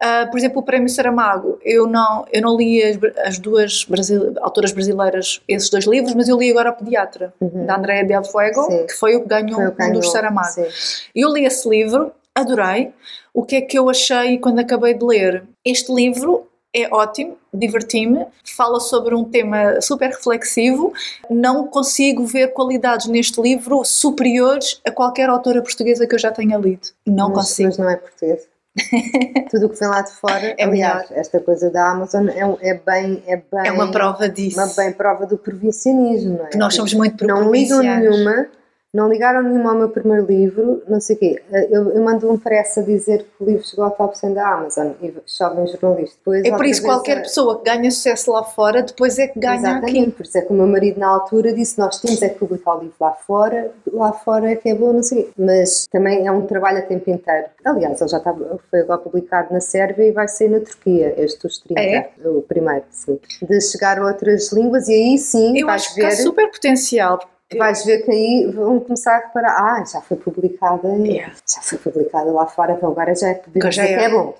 Ah, 0.03 0.27
por 0.29 0.37
exemplo, 0.37 0.59
o 0.61 0.63
prémio 0.65 0.89
Saramago, 0.89 1.57
eu 1.65 1.87
não, 1.87 2.27
eu 2.33 2.43
não 2.43 2.57
li 2.57 2.83
as, 2.83 2.99
as 3.25 3.39
duas 3.39 3.87
autoras 4.43 4.73
brasileiras 4.73 5.41
esses 5.47 5.71
dois 5.71 5.87
livros, 5.87 6.15
mas 6.15 6.29
eu 6.29 6.37
li 6.37 6.51
agora 6.51 6.71
o 6.71 6.73
Pediatra, 6.75 7.33
Uhum. 7.41 7.65
da 7.65 7.77
Andrea 7.77 8.05
Del 8.05 8.25
Fuego, 8.25 8.65
Sim. 8.65 8.87
que 8.89 8.93
foi 8.95 9.15
o 9.15 9.23
que 9.23 9.29
ganhou 9.29 9.55
Foi 9.55 9.67
o 9.69 9.73
que 9.73 9.83
um 9.83 9.87
dos 9.93 10.01
ganhou, 10.01 10.03
Saramago. 10.13 10.49
sim. 10.49 10.67
Eu 11.15 11.33
li 11.33 11.45
esse 11.47 11.69
livro, 11.69 12.11
adorei. 12.35 12.93
O 13.35 13.45
que 13.45 13.57
é 13.57 13.61
que 13.61 13.76
eu 13.76 13.91
achei 13.91 14.39
quando 14.39 14.61
acabei 14.61 14.95
de 14.95 15.05
ler? 15.05 15.43
Este 15.64 15.93
livro 15.93 16.47
é 16.72 16.89
ótimo, 16.93 17.37
diverti-me, 17.53 18.24
fala 18.57 18.78
sobre 18.78 19.12
um 19.12 19.24
tema 19.24 19.80
super 19.80 20.11
reflexivo. 20.11 20.93
Não 21.28 21.66
consigo 21.66 22.24
ver 22.24 22.53
qualidades 22.53 23.07
neste 23.09 23.41
livro 23.41 23.85
superiores 23.85 24.80
a 24.87 24.93
qualquer 24.93 25.28
autora 25.28 25.61
portuguesa 25.61 26.07
que 26.07 26.14
eu 26.14 26.18
já 26.18 26.30
tenha 26.30 26.57
lido. 26.57 26.89
Não 27.05 27.28
mas, 27.28 27.39
consigo. 27.39 27.68
Mas 27.70 27.78
não 27.78 27.91
é 27.91 27.97
português. 27.97 28.49
Tudo 29.51 29.66
o 29.66 29.68
que 29.68 29.78
vem 29.78 29.89
lá 29.89 30.03
de 30.03 30.12
fora, 30.12 30.55
É 30.57 30.64
aliás, 30.64 31.11
esta 31.11 31.41
coisa 31.41 31.70
da 31.70 31.91
Amazon 31.91 32.28
é, 32.28 32.41
é 32.61 32.74
bem, 32.74 33.22
é 33.26 33.37
bem, 33.37 33.66
É 33.66 33.72
uma 33.72 33.91
prova 33.91 34.28
disso. 34.28 34.59
uma 34.59 34.66
bem 34.74 34.93
prova 34.93 35.26
do 35.26 35.39
provincianismo, 35.39 36.39
não 36.39 36.47
é? 36.47 36.49
Que 36.51 36.59
nós 36.59 36.74
somos 36.74 36.95
muito 36.95 37.24
não 37.26 37.53
ligam 37.53 37.80
nenhuma, 37.80 38.49
não 38.95 39.09
ligaram 39.09 39.43
nenhuma 39.43 39.73
ao 39.73 39.77
meu 39.77 39.89
primeiro 39.89 40.25
livro, 40.25 40.83
não 40.89 41.01
sei 41.01 41.17
o 41.17 41.19
quê. 41.19 41.43
Eu, 41.71 41.91
eu 41.91 42.03
mando 42.03 42.31
um 42.31 42.39
pressa 42.39 42.81
a 42.81 42.85
dizer 42.85 43.25
que 43.37 43.43
o 43.43 43.47
livro 43.47 43.65
chegou 43.67 43.85
ao 43.85 43.91
top 43.91 44.17
100 44.17 44.33
da 44.35 44.49
Amazon 44.49 44.93
e 45.03 45.13
jovem 45.27 45.67
jornalista. 45.67 46.17
Depois, 46.19 46.45
É 46.45 46.51
por 46.57 46.65
isso 46.65 46.83
qualquer 46.83 47.19
a- 47.19 47.21
pessoa 47.23 47.59
que 47.59 47.65
ganha 47.65 47.91
sucesso 47.91 48.31
lá 48.31 48.45
fora, 48.45 48.83
depois 48.83 49.19
é 49.19 49.27
que 49.27 49.39
ganha 49.39 49.57
Exatamente, 49.57 49.99
aqui. 50.01 50.11
por 50.13 50.23
isso 50.25 50.39
é 50.39 50.43
que 50.43 50.53
o 50.53 50.55
meu 50.57 50.67
marido 50.67 51.01
na 51.01 51.09
altura 51.09 51.53
disse 51.53 51.79
nós 51.79 51.99
temos 52.01 52.23
é 52.23 52.29
que 52.29 52.39
publicar 52.39 52.77
o 52.77 52.81
livro 52.81 52.95
lá 53.01 53.13
fora, 53.13 53.73
lá 53.93 54.13
fora 54.13 54.51
é 54.53 54.57
que 54.57 54.69
é 54.69 54.75
bom, 54.75 54.93
não 54.93 55.03
sei 55.03 55.23
o 55.23 55.25
quê. 55.25 55.31
Mas 55.37 55.87
também 55.91 56.27
é 56.27 56.31
um 56.31 56.47
trabalho 56.47 56.79
a 56.79 56.83
tempo 56.83 57.11
inteiro. 57.11 57.49
Aliás, 57.65 58.01
ele 58.01 58.09
já 58.11 58.19
está, 58.19 58.33
foi 58.71 58.81
agora 58.81 59.01
publicado 59.01 59.53
na 59.53 59.61
Sérvia 59.61 60.05
e 60.07 60.13
vai 60.13 60.29
sair 60.29 60.49
na 60.49 60.61
Turquia, 60.61 61.15
este 61.19 61.43
dos 61.43 61.59
30, 61.59 61.81
É? 61.81 62.11
o 62.25 62.43
primeiro, 62.43 62.85
sim. 62.91 63.19
De 63.43 63.61
chegar 63.61 63.99
a 63.99 64.07
outras 64.07 64.53
línguas 64.53 64.89
e 64.89 64.93
aí 64.95 65.19
sim 65.19 65.59
Eu 65.59 65.69
acho 65.69 65.93
que 65.95 66.01
ver... 66.01 66.07
há 66.07 66.11
super 66.13 66.49
potencial. 66.51 67.19
Vais 67.57 67.85
ver 67.85 68.03
que 68.05 68.11
aí 68.11 68.51
vão 68.53 68.81
começar 68.81 69.17
a 69.17 69.27
reparar, 69.27 69.53
ah, 69.81 69.85
já 69.85 70.01
foi 70.01 70.17
publicada, 70.17 70.89
Yeah. 70.97 71.35
já 71.47 71.61
foi 71.63 71.79
publicada 71.79 72.33
lá 72.33 72.47
fora, 72.47 72.73
então 72.73 72.91
agora 72.91 73.15
já 73.15 73.29
é, 73.29 73.43
já 73.71 73.87
que 73.87 73.93
é. 73.93 74.05
é 74.05 74.09
bom. 74.11 74.35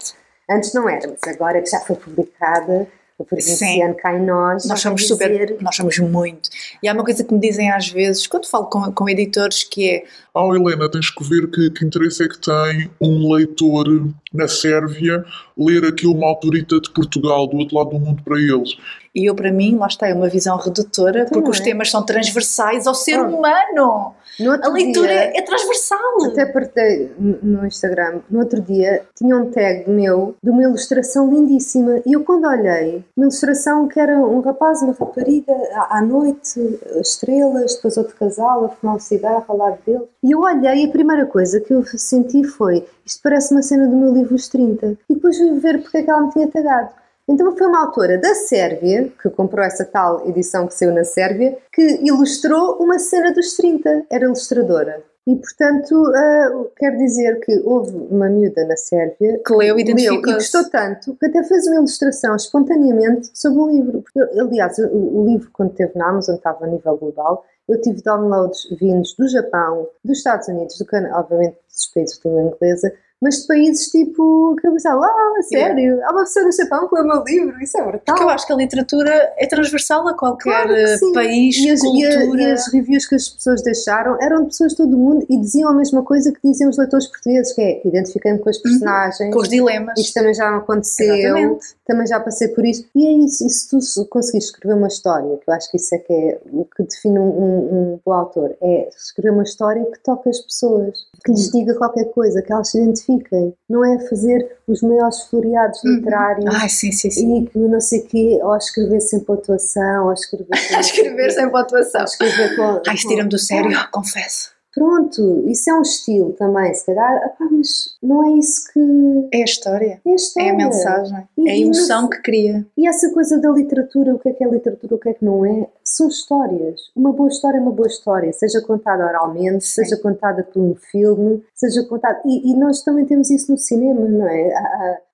Antes 0.51 0.73
não 0.75 0.89
era, 0.89 1.09
mas 1.09 1.35
agora 1.35 1.61
que 1.63 1.71
já 1.71 1.81
foi 1.81 1.97
publicada, 1.97 2.87
o 3.17 3.25
provinciano 3.25 3.95
cá 3.95 4.13
em 4.19 4.25
nós, 4.27 4.65
Nós 4.67 4.81
somos 4.81 5.07
super, 5.07 5.31
dizer- 5.31 5.57
nós 5.61 5.77
somos 5.77 5.97
muito. 6.01 6.51
E 6.83 6.89
há 6.89 6.93
uma 6.93 7.05
coisa 7.05 7.23
que 7.23 7.33
me 7.33 7.39
dizem 7.41 7.71
às 7.71 7.89
vezes, 7.89 8.27
quando 8.27 8.47
falo 8.49 8.67
com, 8.67 8.91
com 8.93 9.09
editores, 9.09 9.63
que 9.63 9.89
é 9.89 10.05
Oh, 10.35 10.53
Helena, 10.55 10.91
tens 10.91 11.11
que 11.11 11.23
ver 11.23 11.49
que, 11.49 11.71
que 11.71 11.85
interesse 11.85 12.25
é 12.25 12.29
que 12.29 12.39
tem 12.39 12.91
um 13.01 13.33
leitor 13.33 13.87
na 14.33 14.49
Sérvia 14.49 15.25
ler 15.57 15.85
aqui 15.85 16.07
uma 16.09 16.27
autorita 16.27 16.81
de 16.81 16.91
Portugal, 16.91 17.47
do 17.47 17.57
outro 17.59 17.77
lado 17.79 17.91
do 17.91 18.01
mundo 18.01 18.21
para 18.25 18.37
eles. 18.39 18.77
E 19.15 19.27
eu, 19.31 19.35
para 19.35 19.53
mim, 19.53 19.77
lá 19.77 19.87
está, 19.87 20.09
é 20.09 20.15
uma 20.15 20.29
visão 20.29 20.57
redutora, 20.57 21.21
Então, 21.21 21.33
porque 21.35 21.51
os 21.51 21.61
é. 21.61 21.65
temas 21.65 21.91
são 21.91 22.03
transversais 22.05 22.87
ao 22.87 22.95
ser 22.95 23.15
Ah. 23.19 23.23
humano. 23.23 24.15
No 24.41 24.51
outro 24.51 24.69
A 24.69 24.73
leitura 24.73 25.07
dia, 25.07 25.33
é 25.39 25.43
transversal. 25.43 26.25
Até 26.27 26.45
partilhei 26.47 27.13
no 27.17 27.39
no 27.61 27.67
Instagram, 27.67 28.21
no 28.29 28.41
outro 28.41 28.61
dia, 28.61 29.03
tinha 29.15 29.37
um 29.37 29.49
tag 29.53 29.89
meu 29.89 30.35
de 30.43 30.51
uma 30.51 30.63
ilustração 30.65 31.31
lindíssima. 31.31 32.01
E 32.05 32.15
eu, 32.15 32.25
quando 32.25 32.49
olhei, 32.49 33.05
uma 33.17 33.27
ilustração 33.27 33.87
que 33.87 34.01
era 34.01 34.19
um 34.19 34.41
rapaz, 34.41 34.83
uma 34.83 34.93
rapariga, 34.93 35.53
à, 35.75 35.99
à 35.99 36.03
noite, 36.03 36.59
estrelas, 37.01 37.77
depois 37.77 37.97
outro 37.97 38.17
casal 38.17 38.65
a 38.65 38.69
fumar 38.71 38.97
um 38.97 38.99
cigarro 39.01 39.45
ao 39.47 39.57
lado 39.57 39.79
dele. 39.87 40.03
E 40.23 40.33
eu 40.33 40.41
olhei 40.41 40.83
e 40.85 40.87
a 40.89 40.91
primeira 40.91 41.27
coisa 41.27 41.61
que 41.61 41.73
eu 41.73 41.85
senti 41.97 42.43
foi: 42.43 42.85
isto 43.07 43.21
parece 43.23 43.53
uma 43.55 43.63
cena 43.63 43.87
do 43.87 43.95
meu 43.97 44.13
livro 44.13 44.35
Os 44.35 44.49
30. 44.49 44.99
E 45.09 45.15
depois 45.15 45.37
fui 45.39 45.59
ver 45.61 45.81
porque 45.81 45.99
é 45.99 46.03
que 46.03 46.11
ela 46.11 46.23
me 46.23 46.33
tinha 46.33 46.49
tagado. 46.49 46.91
Então 47.29 47.57
foi 47.57 47.67
uma 47.67 47.87
autora 47.87 48.19
da 48.19 48.35
Sérvia, 48.35 49.11
que 49.21 49.31
comprou 49.31 49.65
essa 49.65 49.85
tal 49.85 50.27
edição 50.29 50.67
que 50.67 50.75
saiu 50.75 50.93
na 50.93 51.05
Sérvia, 51.05 51.57
que 51.73 51.83
ilustrou 52.03 52.77
uma 52.79 52.99
cena 52.99 53.33
dos 53.33 53.55
30. 53.57 54.07
Era 54.11 54.25
ilustradora. 54.25 55.03
E, 55.27 55.35
portanto, 55.37 55.95
ah, 56.15 56.67
quer 56.77 56.97
dizer 56.99 57.41
que 57.41 57.63
houve 57.65 57.97
uma 58.11 58.29
miúda 58.29 58.67
na 58.67 58.77
Sérvia 58.77 59.41
Que 59.45 59.55
leu 59.55 59.79
e 59.79 59.83
e 59.83 60.21
gostou 60.21 60.69
tanto 60.69 61.17
que 61.17 61.25
até 61.25 61.43
fez 61.45 61.67
uma 61.67 61.77
ilustração 61.77 62.37
espontaneamente 62.37 63.31
sobre 63.33 63.59
o 63.59 63.71
livro. 63.71 64.03
Porque, 64.03 64.21
aliás, 64.39 64.77
o, 64.79 65.21
o 65.23 65.27
livro, 65.27 65.49
quando 65.51 65.71
esteve 65.71 65.93
na 65.97 66.11
Amazon, 66.11 66.35
estava 66.35 66.67
a 66.67 66.69
nível 66.69 66.97
global. 66.99 67.43
Eu 67.67 67.81
tive 67.81 68.03
downloads 68.03 68.69
vindos 68.79 69.15
do 69.19 69.27
Japão, 69.27 69.89
dos 70.05 70.19
Estados 70.19 70.47
Unidos, 70.49 70.77
do 70.77 70.85
Canadá, 70.85 71.21
obviamente 71.21 71.57
dos 71.67 71.87
países 71.87 72.19
de 72.19 72.29
língua 72.29 72.43
inglesa, 72.43 72.93
mas 73.23 73.37
de 73.43 73.47
países 73.47 73.87
tipo 73.89 74.55
que 74.61 74.67
eu 74.67 74.73
pensava, 74.73 75.01
ah, 75.07 75.43
sério, 75.43 75.99
há 76.05 76.13
uma 76.13 76.25
pessoa 76.25 76.45
no 76.45 76.53
Japão 76.53 76.89
que 76.89 76.95
lê 76.95 77.01
o 77.01 77.05
meu 77.07 77.25
livro, 77.25 77.63
isso 77.63 77.79
é 77.79 77.83
brutal. 77.83 78.01
Porque 78.15 78.23
eu 78.23 78.29
acho 78.29 78.47
que 78.47 78.53
a 78.53 78.57
literatura 78.57 79.33
é 79.39 79.47
transversal 79.47 80.07
a 80.09 80.15
qualquer 80.15 80.51
Claro 80.51 80.73
eh, 80.75 80.97
país, 81.15 81.57
e 81.57 81.71
as, 81.71 81.83
e 81.83 82.05
a- 82.07 82.21
cultura. 82.21 82.43
e 82.43 82.53
as 82.53 82.73
reviews 82.73 83.07
que 83.07 83.15
as 83.15 83.29
pessoas 83.29 83.63
deixaram 83.63 84.19
eram 84.21 84.43
de 84.43 84.49
pessoas 84.49 84.73
de 84.73 84.77
todo 84.79 84.95
o 84.95 84.99
mundo 84.99 85.27
e 85.31 85.39
diziam 85.41 85.71
a 85.71 85.75
mesma 85.75 86.03
coisa 86.03 86.31
que 86.33 86.39
diziam 86.45 86.69
os 86.69 86.77
leitores 86.77 87.07
portugueses, 87.07 87.53
que 87.55 87.63
é 87.63 87.81
identifiquei-me 87.87 88.39
com 88.39 88.51
as 88.51 88.59
personagens, 88.59 89.21
Uhum. 89.21 89.31
com 89.31 89.39
os 89.41 89.49
dilemas. 89.49 89.99
isto 89.99 90.13
também 90.15 90.35
já 90.35 90.57
aconteceu, 90.57 91.15
Exatamente. 91.15 91.67
Também 91.87 92.07
já 92.07 92.19
passei 92.21 92.49
por 92.49 92.65
isto. 92.65 92.89
E 92.95 93.07
é 93.07 93.13
isso, 93.25 93.47
e 93.47 93.51
se 93.51 93.69
tu 93.69 93.81
se 93.81 94.05
conseguires 94.07 94.47
escrever 94.47 94.75
uma 94.75 94.89
história, 94.89 95.37
que 95.37 95.51
eu 95.51 95.55
acho 95.55 95.71
que 95.71 95.77
isso 95.77 95.95
é 95.95 95.99
que 95.99 96.13
é 96.13 96.41
o 96.53 96.65
que 96.65 96.83
define 96.83 97.19
um, 97.19 97.23
um, 97.29 97.59
um 97.95 98.01
bom 98.05 98.13
autor, 98.13 98.57
é 98.63 98.89
escrever 98.89 99.31
uma 99.31 99.43
história 99.43 99.85
que 99.85 99.99
toca 100.03 100.31
as 100.31 100.41
pessoas, 100.41 100.95
que 101.25 101.31
lhes 101.33 101.51
diga 101.51 101.75
qualquer 101.75 102.07
coisa, 102.13 102.41
que 102.43 102.53
elas 102.53 102.71
se 102.71 102.79
identifiquem. 102.81 103.55
Não 103.69 103.85
é 103.85 103.99
fazer 104.09 104.57
os 104.67 104.81
maiores 104.83 105.21
floreados 105.23 105.85
literários 105.85 106.47
Ai, 106.55 106.69
sim, 106.69 106.91
sim, 106.93 107.11
sim. 107.11 107.43
e 107.43 107.47
que 107.47 107.59
não 107.59 107.81
sei 107.81 108.01
o 108.01 108.07
quê, 108.07 108.41
ou 108.43 108.57
escrever 108.57 109.01
sem 109.01 109.21
pontuação, 109.21 110.07
ou 110.07 110.13
escrever 110.13 110.57
sem 110.57 110.77
A 110.77 110.81
escrever 110.81 111.31
sem 111.31 111.51
pontuação. 111.51 112.05
escrever 112.05 112.57
com, 112.57 112.81
Ai, 112.87 112.95
isso 112.95 113.09
tira-me 113.09 113.29
do 113.29 113.39
sério, 113.39 113.71
confesso. 113.93 114.54
Pronto, 114.75 115.45
isso 115.47 115.71
é 115.71 115.75
um 115.75 115.83
estilo 115.83 116.33
também, 116.33 116.75
se 116.75 116.85
calhar, 116.87 117.17
epá, 117.25 117.47
mas 117.51 117.97
não 118.03 118.25
é 118.27 118.39
isso 118.39 118.65
que 118.73 119.29
É 119.33 119.43
a 119.43 119.45
história. 119.45 120.01
é 120.05 120.11
a 120.11 120.15
história. 120.15 120.49
É 120.49 120.51
a 120.51 120.57
mensagem. 120.57 121.19
E- 121.39 121.49
É 121.49 121.53
a 121.53 121.57
e 121.57 121.63
emoção 121.63 122.03
no- 122.03 122.11
que 122.11 122.21
cria. 122.23 122.67
E 122.77 122.89
essa 122.89 123.11
coisa 123.13 123.39
da 123.39 123.51
literatura, 123.51 124.15
o 124.15 124.19
que 124.19 124.29
é 124.29 124.33
que 124.33 124.43
é 124.45 124.49
literatura, 124.49 124.95
o 124.95 124.99
que 124.99 125.09
é 125.11 125.15
que 125.15 125.25
não 125.25 125.45
é, 125.47 125.67
são 125.85 126.09
histórias. 126.09 126.81
Uma 126.97 127.13
boa 127.13 127.29
história 127.29 127.59
é 127.59 127.61
uma 127.61 127.71
boa 127.73 127.87
história, 127.87 128.33
seja 128.33 128.61
contada 128.63 129.05
oralmente, 129.05 129.65
Sim. 129.65 129.83
seja 129.85 129.97
contada 129.99 130.43
por 130.43 130.61
um 130.61 130.75
filme, 130.75 131.45
seja 131.55 131.83
contada. 131.85 132.21
E, 132.25 132.51
e 132.53 132.57
nós 132.57 132.83
também 132.83 133.05
temos 133.05 133.31
isso 133.31 133.53
no 133.53 133.59
cinema, 133.59 134.01
não 134.09 134.27
é? 134.27 134.53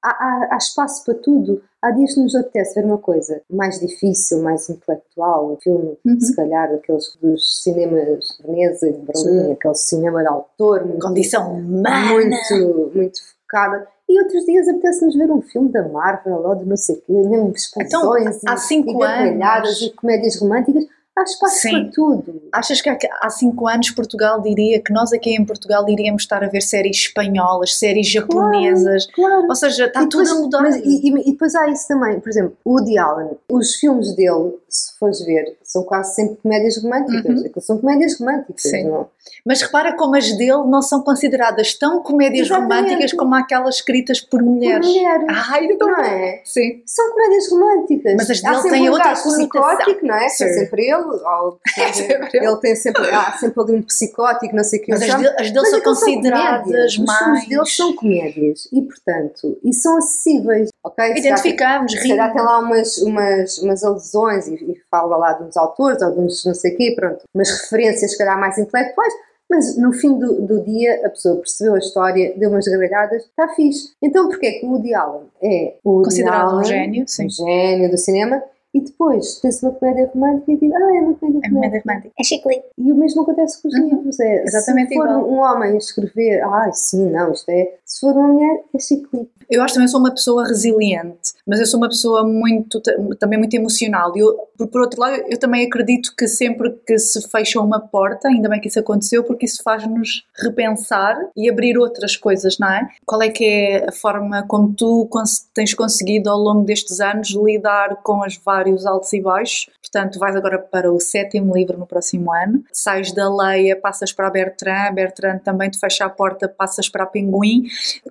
Há, 0.02 0.08
há- 0.10 0.48
há- 0.52 0.56
espaço 0.56 1.04
para 1.04 1.14
tudo. 1.14 1.62
Há 1.82 1.90
dias 1.90 2.14
que 2.14 2.20
nos 2.20 2.34
apetece 2.34 2.74
ver 2.74 2.84
uma 2.86 2.98
coisa 2.98 3.40
mais 3.50 3.80
difícil, 3.80 4.42
mais 4.42 4.68
intelectual, 4.70 5.52
um 5.52 5.56
filme, 5.56 5.96
Uhum. 6.06 6.20
se 6.20 6.36
calhar, 6.36 6.70
daqueles 6.70 7.16
dos 7.22 7.62
cinemas 7.62 8.36
de 8.38 8.46
Veneza 8.46 8.88
e 8.88 8.92
de 8.92 8.98
Berlim, 8.98 9.52
aquele 9.52 9.74
cinema 9.74 10.20
de 10.22 10.28
autor, 10.28 10.84
muito, 10.86 11.00
Condição 11.06 11.54
humana. 11.54 12.12
muito, 12.12 12.92
muito 12.94 13.18
focada. 13.42 13.88
E 14.12 14.18
outros 14.18 14.44
dias 14.44 14.66
apetece-nos 14.66 15.14
ver 15.14 15.30
um 15.30 15.40
filme 15.40 15.68
da 15.68 15.86
Marvel 15.88 16.42
ou 16.44 16.54
de 16.56 16.64
não 16.64 16.76
sei 16.76 16.96
o 16.96 17.00
quê, 17.02 17.12
mesmo 17.12 17.52
expansões 17.54 18.36
Então, 18.38 18.52
há 18.52 18.54
e, 18.54 18.58
cinco 18.58 18.90
e 18.90 18.98
gargalhadas 18.98 19.68
anos- 19.68 19.82
e 19.82 19.90
comédias 19.92 20.40
românticas. 20.40 20.84
Há 21.20 21.24
espaço 21.24 21.56
Sim. 21.56 21.82
para 21.84 21.92
tudo. 21.92 22.42
Achas 22.52 22.80
que 22.80 22.88
há- 22.88 22.98
há 23.20 23.28
cinco 23.30 23.68
anos 23.68 23.90
Portugal 23.90 24.40
diria 24.40 24.80
que 24.80 24.92
nós 24.92 25.12
aqui 25.12 25.34
em 25.34 25.44
Portugal 25.44 25.84
iríamos 25.88 26.22
estar 26.22 26.42
a 26.42 26.48
ver 26.48 26.62
séries 26.62 26.96
espanholas, 26.96 27.78
séries 27.78 28.08
japonesas? 28.08 29.06
Claro. 29.14 29.46
Ou 29.48 29.54
seja, 29.54 29.86
está 29.86 30.02
E 30.02 30.08
tudo 30.08 30.22
depois- 30.24 30.30
a 30.30 30.42
mudar. 30.42 30.62
mas- 30.62 30.76
e, 30.76 31.08
e- 31.08 31.28
e 31.28 31.32
depois 31.32 31.54
há 31.54 31.68
isso 31.68 31.86
também, 31.88 32.18
por 32.20 32.28
exemplo, 32.28 32.56
o 32.64 32.72
Woody 32.74 32.98
Allen, 32.98 33.30
os 33.50 33.74
filmes 33.76 34.14
dele, 34.14 34.54
se 34.68 34.98
fores 34.98 35.20
ver, 35.24 35.56
são 35.62 35.82
quase 35.82 36.14
sempre 36.14 36.36
comédias 36.42 36.82
românticas. 36.82 37.40
Uhum. 37.42 37.50
São 37.60 37.78
comédias 37.78 38.18
românticas, 38.18 38.62
Sim. 38.62 38.84
não? 38.88 39.08
Mas 39.44 39.60
repara 39.62 39.94
como 39.96 40.16
as 40.16 40.32
dele 40.36 40.64
não 40.66 40.82
são 40.82 41.02
consideradas 41.02 41.74
tão 41.74 42.02
comédias 42.02 42.46
Exatamente. 42.46 42.74
românticas 42.74 43.12
como 43.12 43.34
aquelas 43.34 43.76
escritas 43.76 44.20
por 44.20 44.40
Por 44.40 44.42
mulheres. 44.42 44.86
mulheres. 44.86 45.26
Ai, 45.28 45.66
então 45.66 45.88
não 45.88 45.98
é? 46.02 46.40
Sim. 46.44 46.82
São 46.86 47.10
comédias 47.12 47.50
românticas. 47.50 48.14
Mas 48.16 48.30
as 48.30 48.40
dele 48.40 48.62
têm 48.70 48.88
um 48.88 48.92
outra 48.92 49.14
conotação. 49.14 49.96
não 50.02 50.14
é? 50.14 50.28
Sim. 50.28 50.44
É 50.44 50.48
sempre 50.54 50.82
ele. 50.86 51.09
Ou, 51.16 51.58
É 51.76 52.36
ele. 52.36 52.56
tem 52.60 52.76
sempre, 52.76 53.08
há 53.10 53.32
sempre 53.38 53.62
ali 53.62 53.74
um 53.74 53.82
psicótico, 53.82 54.54
não 54.54 54.64
sei 54.64 54.80
o 54.80 54.82
que. 54.82 54.90
Mas 54.92 55.02
as 55.02 55.14
dele, 55.14 55.28
as 55.28 55.36
dele 55.50 55.60
Mas 55.60 55.70
são 55.70 55.80
consideradas 55.80 56.64
comédias. 56.66 56.92
Os 56.92 56.98
mais. 56.98 57.48
deles 57.48 57.76
são 57.76 57.96
comédias 57.96 58.68
e, 58.72 58.82
portanto, 58.82 59.58
e 59.64 59.72
são 59.72 59.96
acessíveis, 59.98 60.70
ok? 60.84 61.04
Se 61.06 61.12
calhar- 61.14 61.18
Identificamos, 61.18 61.92
Se 61.92 62.08
calhar 62.08 62.26
tem 62.32 62.36
rimos. 62.36 62.44
lá 62.52 62.58
umas, 62.58 62.98
umas, 62.98 63.58
umas 63.58 63.84
alusões 63.84 64.46
e, 64.48 64.54
e 64.54 64.80
fala 64.90 65.16
lá 65.16 65.32
de 65.34 65.44
uns 65.44 65.56
autores 65.56 66.00
ou 66.02 66.12
de 66.12 66.20
uns 66.20 66.44
não 66.44 66.54
sei 66.54 66.74
o 66.74 66.76
quê, 66.76 66.92
pronto, 66.96 67.20
umas 67.34 67.50
referências, 67.50 68.12
se 68.12 68.18
calhar, 68.18 68.38
mais 68.38 68.58
intelectuais, 68.58 69.12
mas 69.48 69.76
no 69.76 69.92
fim 69.92 70.16
do, 70.16 70.42
do 70.42 70.62
dia 70.62 71.04
a 71.04 71.10
pessoa 71.10 71.36
percebeu 71.36 71.74
a 71.74 71.78
história, 71.78 72.32
deu 72.36 72.50
umas 72.50 72.66
gargalhadas, 72.66 73.24
está 73.24 73.48
fixe. 73.48 73.90
Então 74.00 74.28
porquê 74.28 74.46
é 74.46 74.52
que 74.52 74.66
o 74.66 74.70
Woody 74.70 74.94
Allen 74.94 75.26
é 75.42 75.74
o 75.82 76.02
Considerado 76.02 76.48
um 76.50 76.58
Allen, 76.58 76.64
gênio, 76.64 77.04
sim. 77.08 77.26
um 77.26 77.30
gênio 77.30 77.90
do 77.90 77.98
cinema, 77.98 78.40
e 78.74 78.80
depois 78.80 79.40
tem-se 79.40 79.64
uma 79.64 79.72
comédia 79.72 80.10
romântica 80.14 80.52
e 80.52 80.56
diz, 80.58 80.72
ah, 80.72 80.78
é 80.96 81.00
uma 81.00 81.14
comédia 81.14 81.40
É 81.44 81.48
romântica. 81.48 81.50
comédia 81.54 81.82
romântica. 81.86 82.14
É 82.18 82.24
chiclete. 82.24 82.64
E 82.78 82.92
o 82.92 82.94
mesmo 82.96 83.22
acontece 83.22 83.60
com 83.62 83.68
os 83.68 83.74
Uhum. 83.74 83.88
livros. 83.88 84.20
É, 84.20 84.42
Exatamente 84.44 84.88
se 84.88 84.94
for 84.94 85.06
igual. 85.06 85.28
um 85.30 85.38
homem 85.38 85.76
escrever, 85.76 86.40
ah, 86.44 86.70
sim, 86.72 87.10
não, 87.10 87.32
isto 87.32 87.48
é. 87.50 87.74
Se 87.84 88.00
for 88.00 88.12
uma 88.16 88.28
mulher, 88.28 88.62
é 88.74 88.78
chiclete. 88.78 89.28
Eu 89.50 89.60
acho 89.62 89.72
que 89.72 89.78
também 89.78 89.88
sou 89.88 89.98
uma 89.98 90.12
pessoa 90.12 90.46
resiliente, 90.46 91.32
mas 91.44 91.58
eu 91.58 91.66
sou 91.66 91.78
uma 91.80 91.88
pessoa 91.88 92.22
muito, 92.24 92.80
também 93.18 93.36
muito 93.36 93.52
emocional. 93.54 94.12
Eu, 94.16 94.32
por, 94.56 94.68
por 94.68 94.80
outro 94.82 95.00
lado, 95.00 95.24
eu 95.28 95.36
também 95.40 95.66
acredito 95.66 96.14
que 96.16 96.28
sempre 96.28 96.70
que 96.86 96.96
se 97.00 97.20
fecha 97.28 97.60
uma 97.60 97.80
porta, 97.80 98.28
ainda 98.28 98.48
bem 98.48 98.60
que 98.60 98.68
isso 98.68 98.78
aconteceu, 98.78 99.24
porque 99.24 99.46
isso 99.46 99.60
faz-nos 99.64 100.24
repensar 100.40 101.16
e 101.36 101.50
abrir 101.50 101.76
outras 101.76 102.16
coisas, 102.16 102.58
não 102.60 102.68
é? 102.70 102.86
Qual 103.04 103.20
é 103.22 103.28
que 103.28 103.44
é 103.44 103.88
a 103.88 103.92
forma 103.92 104.44
como 104.46 104.72
tu 104.72 105.08
tens 105.52 105.74
conseguido 105.74 106.30
ao 106.30 106.38
longo 106.38 106.62
destes 106.64 107.00
anos 107.00 107.30
lidar 107.30 107.96
com 108.04 108.22
as 108.22 108.36
vários 108.60 108.84
altos 108.84 109.12
e 109.12 109.20
baixos. 109.20 109.70
Portanto, 109.80 110.18
vais 110.18 110.36
agora 110.36 110.58
para 110.58 110.92
o 110.92 111.00
sétimo 111.00 111.54
livro 111.54 111.78
no 111.78 111.86
próximo 111.86 112.32
ano. 112.32 112.62
Sais 112.72 113.12
da 113.12 113.34
Leia, 113.34 113.74
passas 113.74 114.12
para 114.12 114.26
a 114.26 114.30
Bertrand, 114.30 114.94
Bertrand 114.94 115.38
também 115.38 115.70
te 115.70 115.78
fecha 115.78 116.04
a 116.04 116.10
porta, 116.10 116.48
passas 116.48 116.88
para 116.88 117.04
a 117.04 117.06
Pinguim. 117.06 117.64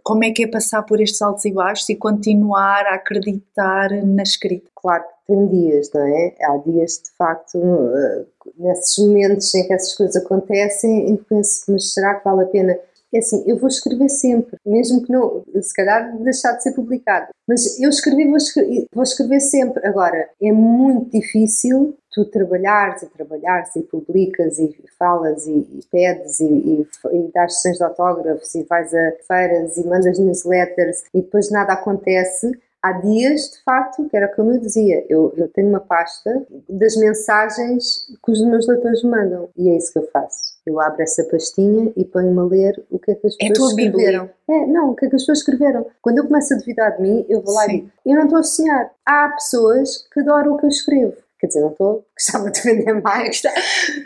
Como 0.04 0.24
é 0.24 0.32
que 0.32 0.43
é 0.43 0.47
passar 0.47 0.84
por 0.84 1.00
estes 1.00 1.22
altos 1.22 1.45
e 1.45 1.52
baixos 1.52 1.88
e 1.89 1.95
continuar 1.95 2.86
a 2.88 2.95
acreditar 2.95 3.89
na 4.04 4.24
escrita? 4.24 4.70
Claro 4.76 5.04
que 5.04 5.34
tem 5.34 5.47
dias, 5.47 5.89
não 5.93 6.02
é? 6.02 6.36
Há 6.41 6.58
dias, 6.66 7.02
de 7.04 7.12
facto, 7.18 7.58
uh, 7.58 8.26
nesses 8.58 8.97
momentos 8.97 9.54
em 9.54 9.68
que 9.68 9.74
essas 9.74 9.95
coisas 9.95 10.16
acontecem, 10.16 11.12
eu 11.12 11.18
penso, 11.30 11.66
mas 11.70 11.93
será 11.93 12.16
que 12.16 12.26
vale 12.26 12.43
a 12.43 12.47
pena 12.47 12.80
é 13.14 13.20
assim, 13.20 13.43
eu 13.47 13.57
vou 13.57 13.68
escrever 13.68 14.10
sempre, 14.10 14.57
mesmo 14.66 15.03
que 15.03 15.12
não, 15.12 15.43
se 15.62 15.74
calhar 15.74 16.16
deixar 16.20 16.53
de 16.53 16.64
ser 16.64 16.74
publicado. 16.74 17.28
Mas 17.47 17.80
eu 17.80 17.89
escrevi, 17.89 18.26
vou 18.28 18.38
escrever, 18.38 18.86
vou 18.93 19.03
escrever 19.03 19.39
sempre. 19.39 19.86
Agora, 19.88 20.30
é 20.41 20.51
muito 20.51 21.12
difícil 21.12 21.97
tu 22.12 22.26
trabalhares 22.26 23.03
e 23.03 23.07
trabalhares 23.07 23.76
e 23.76 23.82
publicas 23.82 24.60
e 24.60 24.76
falas 24.97 25.45
e, 25.47 25.51
e 25.51 25.80
pedes 25.91 26.39
e, 26.39 26.45
e, 26.45 26.88
e 27.14 27.32
dás 27.34 27.55
sessões 27.55 27.78
de 27.78 27.84
autógrafos 27.84 28.53
e 28.55 28.64
vais 28.64 28.93
a 28.93 29.12
feiras 29.28 29.78
e 29.78 29.88
mandas 29.88 30.18
newsletters 30.18 31.03
e 31.14 31.22
depois 31.22 31.51
nada 31.51 31.74
acontece 31.74 32.51
Há 32.82 32.94
dias, 32.94 33.52
de 33.52 33.64
facto, 33.64 34.08
que 34.08 34.16
era 34.16 34.28
como 34.30 34.54
eu 34.54 34.60
dizia, 34.60 35.06
eu, 35.10 35.34
eu 35.36 35.50
tenho 35.50 35.68
uma 35.68 35.82
pasta 35.82 36.46
das 36.70 36.96
mensagens 36.96 38.08
que 38.24 38.32
os 38.32 38.42
meus 38.46 38.68
leitores 38.68 39.04
me 39.04 39.10
mandam 39.10 39.50
e 39.58 39.70
é 39.70 39.76
isso 39.76 39.92
que 39.92 40.00
eu 40.00 40.10
faço. 40.14 40.58
Eu 40.66 40.80
abro 40.80 41.02
essa 41.02 41.24
pastinha 41.26 41.92
e 41.98 42.06
ponho-me 42.06 42.40
a 42.40 42.44
ler 42.44 42.86
o 42.90 42.98
que 42.98 43.12
é 43.12 43.16
que 43.16 43.28
as 43.28 43.36
É 43.42 43.50
pessoas 43.50 43.72
escreveram. 43.72 44.30
É, 44.48 44.66
não, 44.68 44.92
o 44.92 44.96
que 44.96 45.06
é 45.06 45.10
que 45.10 45.16
as 45.16 45.24
pessoas 45.24 45.40
escreveram. 45.40 45.86
Quando 46.02 46.20
eu 46.20 46.28
começo 46.28 46.54
a 46.54 46.58
duvidar 46.58 46.96
de 46.96 47.02
mim, 47.02 47.26
eu 47.28 47.42
vou 47.42 47.54
lá 47.54 47.66
e 47.66 47.70
Sim. 47.70 47.76
digo, 47.78 47.92
eu 48.06 48.16
não 48.16 48.24
estou 48.24 48.40
a 48.40 48.44
sonhar. 48.44 48.92
Há 49.06 49.30
pessoas 49.30 50.08
que 50.14 50.22
adoram 50.22 50.54
o 50.54 50.58
que 50.58 50.66
eu 50.66 50.70
escrevo. 50.70 51.18
Quer 51.40 51.48
dizer, 51.48 51.62
não 51.62 51.72
estou, 51.72 52.06
gostava 52.18 52.52
de 52.52 52.62
vender 52.62 53.02
mais. 53.02 53.42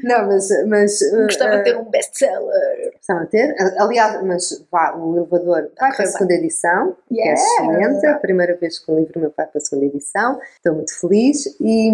Não, 0.04 0.28
mas. 0.28 0.48
mas 0.68 1.00
Gostava 1.26 1.56
uh, 1.56 1.58
de 1.58 1.64
ter 1.64 1.78
um 1.78 1.86
best-seller. 1.90 2.92
Gostava 2.96 3.22
de 3.26 3.30
ter. 3.32 3.56
Aliás, 3.80 4.24
mas 4.24 4.66
vá, 4.72 4.96
o 4.96 5.18
elevador 5.18 5.72
vai 5.80 5.92
para 5.96 6.04
a 6.04 6.08
segunda 6.08 6.34
edição, 6.36 6.96
que 7.08 7.20
é 7.20 7.24
Yeah. 7.24 7.42
excelente. 7.42 8.06
A 8.06 8.18
primeira 8.20 8.56
vez 8.56 8.78
que 8.80 8.92
um 8.92 9.00
livro 9.00 9.20
meu 9.20 9.34
vai 9.36 9.48
para 9.48 9.58
a 9.58 9.62
segunda 9.62 9.88
edição. 9.88 10.40
Estou 10.58 10.76
muito 10.76 10.94
feliz 11.00 11.46
e, 11.60 11.90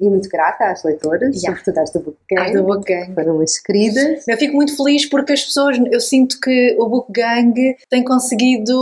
e 0.00 0.10
muito 0.10 0.28
grata 0.28 0.66
às 0.66 0.84
leitoras, 0.84 1.34
Yeah. 1.36 1.58
sobretudo 1.58 1.78
às 1.82 1.90
do 1.90 2.00
Book 2.00 2.18
Gang, 2.30 2.42
Ai, 2.48 2.52
do 2.52 2.62
Book 2.64 2.84
Gang. 2.84 3.14
foram 3.14 3.40
as 3.40 3.58
queridas. 3.58 4.28
Eu 4.28 4.36
fico 4.36 4.54
muito 4.54 4.76
feliz 4.76 5.06
porque 5.08 5.32
as 5.32 5.42
pessoas, 5.44 5.78
eu 5.90 6.00
sinto 6.00 6.38
que 6.40 6.76
o 6.78 6.86
Book 6.88 7.10
Gang 7.12 7.76
tem 7.88 8.04
conseguido 8.04 8.74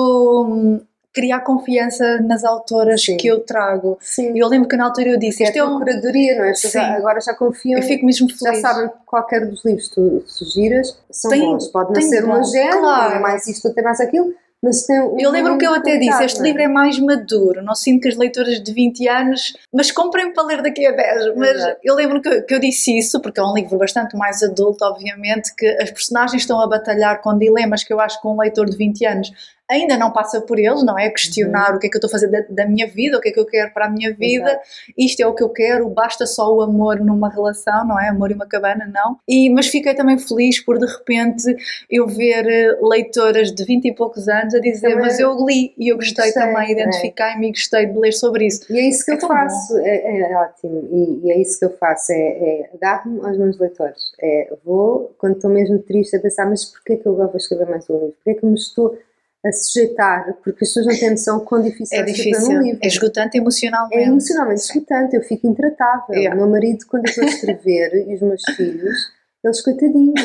hum, 0.48 0.80
criar 1.14 1.40
confiança 1.40 2.20
nas 2.20 2.42
autoras 2.44 3.02
Sim. 3.02 3.16
que 3.16 3.28
eu 3.28 3.40
trago. 3.40 3.96
Sim. 4.00 4.32
Eu 4.36 4.48
lembro 4.48 4.68
que 4.68 4.76
na 4.76 4.86
altura 4.86 5.10
eu 5.10 5.18
disse, 5.18 5.44
é 5.44 5.46
isto 5.46 5.56
é 5.56 5.60
a 5.60 5.64
um... 5.64 5.68
tua 5.68 5.78
curadoria, 5.78 6.36
não 6.36 6.44
é? 6.44 6.54
Sim. 6.54 6.78
Agora 6.78 7.20
já 7.20 7.32
confiam. 7.32 7.78
Eu 7.78 7.86
fico 7.86 8.04
mesmo 8.04 8.28
já 8.28 8.36
feliz. 8.48 8.60
sabem 8.60 8.88
que 8.88 8.94
qualquer 9.06 9.46
dos 9.46 9.64
livros 9.64 9.88
que 9.88 9.94
tu 9.94 10.24
sugiras 10.26 10.98
são 11.10 11.30
Tem- 11.30 11.40
bons. 11.40 11.68
Pode 11.68 11.94
não 11.94 12.02
ser 12.02 12.24
uma 12.24 12.42
género, 12.42 12.80
claro. 12.80 13.14
é 13.14 13.18
mais 13.20 13.46
isto, 13.46 13.68
até 13.68 13.80
mais 13.80 14.00
aquilo, 14.00 14.34
mas 14.62 14.86
tem 14.86 14.98
um 15.00 15.20
Eu 15.20 15.30
lembro 15.30 15.58
que 15.58 15.66
eu 15.66 15.74
até 15.74 15.98
disse, 15.98 16.24
este 16.24 16.40
é? 16.40 16.42
livro 16.42 16.62
é 16.62 16.68
mais 16.68 16.98
maduro, 16.98 17.62
não 17.62 17.74
sinto 17.74 18.02
que 18.02 18.08
as 18.08 18.16
leitoras 18.16 18.62
de 18.62 18.72
20 18.72 19.08
anos, 19.08 19.52
mas 19.72 19.92
comprem 19.92 20.32
para 20.32 20.42
ler 20.42 20.62
daqui 20.62 20.86
a 20.86 20.90
10. 20.90 21.36
Mas 21.36 21.50
Exato. 21.50 21.80
eu 21.84 21.94
lembro 21.94 22.22
que, 22.22 22.42
que 22.42 22.54
eu 22.54 22.58
disse 22.58 22.96
isso, 22.96 23.20
porque 23.20 23.38
é 23.38 23.44
um 23.44 23.52
livro 23.54 23.76
bastante 23.78 24.16
mais 24.16 24.42
adulto, 24.42 24.84
obviamente, 24.84 25.54
que 25.54 25.66
as 25.80 25.90
personagens 25.90 26.42
estão 26.42 26.60
a 26.60 26.66
batalhar 26.66 27.20
com 27.20 27.36
dilemas 27.36 27.84
que 27.84 27.92
eu 27.92 28.00
acho 28.00 28.20
que 28.20 28.26
um 28.26 28.38
leitor 28.40 28.68
de 28.68 28.76
20 28.76 29.06
anos 29.06 29.30
ainda 29.70 29.96
não 29.96 30.12
passa 30.12 30.40
por 30.42 30.58
eles, 30.58 30.82
não 30.84 30.98
é? 30.98 31.08
Questionar 31.10 31.70
Uhum. 31.70 31.76
o 31.76 31.78
que 31.80 31.86
é 31.86 31.90
que 31.90 31.96
eu 31.96 31.98
estou 31.98 32.08
a 32.08 32.10
fazer 32.12 32.28
da, 32.28 32.44
da 32.48 32.66
minha 32.66 32.86
vida, 32.86 33.16
o 33.16 33.20
que 33.20 33.30
é 33.30 33.32
que 33.32 33.40
eu 33.40 33.46
quero 33.46 33.72
para 33.72 33.86
a 33.86 33.90
minha 33.90 34.12
vida, 34.14 34.50
Exato. 34.50 34.60
isto 34.96 35.20
é 35.20 35.26
o 35.26 35.34
que 35.34 35.42
eu 35.42 35.48
quero, 35.48 35.88
basta 35.88 36.26
só 36.26 36.54
o 36.54 36.60
amor 36.60 37.00
numa 37.00 37.30
relação, 37.30 37.86
não 37.86 37.98
é? 37.98 38.08
Amor 38.08 38.30
e 38.30 38.34
uma 38.34 38.46
cabana, 38.46 38.90
não. 38.92 39.16
E, 39.28 39.48
mas 39.50 39.68
fiquei 39.68 39.94
também 39.94 40.18
feliz 40.18 40.62
por 40.62 40.78
de 40.78 40.86
repente 40.86 41.56
eu 41.90 42.06
ver 42.06 42.46
eh, 42.46 42.78
leitoras 42.82 43.52
de 43.52 43.64
20 43.64 43.86
e 43.86 43.94
poucos 43.94 44.28
anos 44.28 44.54
a 44.54 44.58
dizer, 44.60 44.88
Também- 44.90 44.98
mas 45.06 45.18
eu 45.18 45.34
li 45.46 45.72
e 45.78 45.88
eu 45.90 45.96
gostei, 45.96 46.26
Gostei, 46.26 46.42
também, 46.42 46.68
é. 46.68 46.72
identifiquei-me 46.72 47.48
e 47.48 47.50
gostei 47.50 47.86
de 47.86 47.98
ler 47.98 48.12
sobre 48.12 48.46
isso. 48.46 48.70
E 48.72 48.78
é 48.78 48.88
isso 48.88 49.04
que 49.04 49.12
É 49.12 49.14
eu 49.14 49.20
faço, 49.20 49.78
é, 49.78 50.20
é 50.32 50.36
ótimo, 50.36 50.88
e, 50.92 51.26
e 51.26 51.32
é 51.32 51.38
isso 51.40 51.58
que 51.58 51.64
eu 51.64 51.70
faço, 51.78 52.12
é, 52.12 52.16
é 52.16 52.70
agarro-me 52.74 53.20
aos 53.26 53.38
meus 53.38 53.58
leitores, 53.58 54.12
é, 54.20 54.52
vou, 54.64 55.14
quando 55.18 55.36
estou 55.36 55.50
mesmo 55.50 55.78
triste, 55.78 56.16
a 56.16 56.20
pensar, 56.20 56.44
mas 56.48 56.64
porquê 56.66 56.96
que 56.96 57.06
eu 57.06 57.12
agora 57.12 57.28
vou 57.28 57.36
escrever 57.38 57.66
mais 57.66 57.88
um 57.88 57.94
livro? 57.94 58.14
Porquê 58.22 58.38
que 58.38 58.46
me 58.46 58.54
estou 58.54 58.98
a 59.44 59.52
sujeitar? 59.52 60.34
Porque 60.34 60.50
as 60.50 60.56
pessoas 60.58 60.86
não 60.86 60.96
têm 60.98 61.10
noção 61.10 61.40
quão 61.40 61.62
difícil 61.62 61.96
É 61.98 62.00
é 62.00 62.04
escrever 62.04 62.30
difícil, 62.30 62.56
um 62.58 62.62
livro. 62.62 62.78
é 62.82 62.86
esgotante 62.86 63.36
emocionalmente. 63.38 63.96
É 63.96 64.02
emocionalmente 64.06 64.60
esgotante, 64.62 65.16
eu 65.16 65.22
fico 65.22 65.46
intratável. 65.46 66.14
Yeah. 66.14 66.34
O 66.34 66.38
meu 66.42 66.50
marido, 66.50 66.84
quando 66.88 67.04
eu 67.06 67.10
estou 67.10 67.24
a 67.24 67.26
escrever, 67.28 68.08
e 68.08 68.14
os 68.14 68.20
meus 68.22 68.42
filhos, 68.56 68.96
eles 69.44 69.60
coitadinhos. 69.60 70.20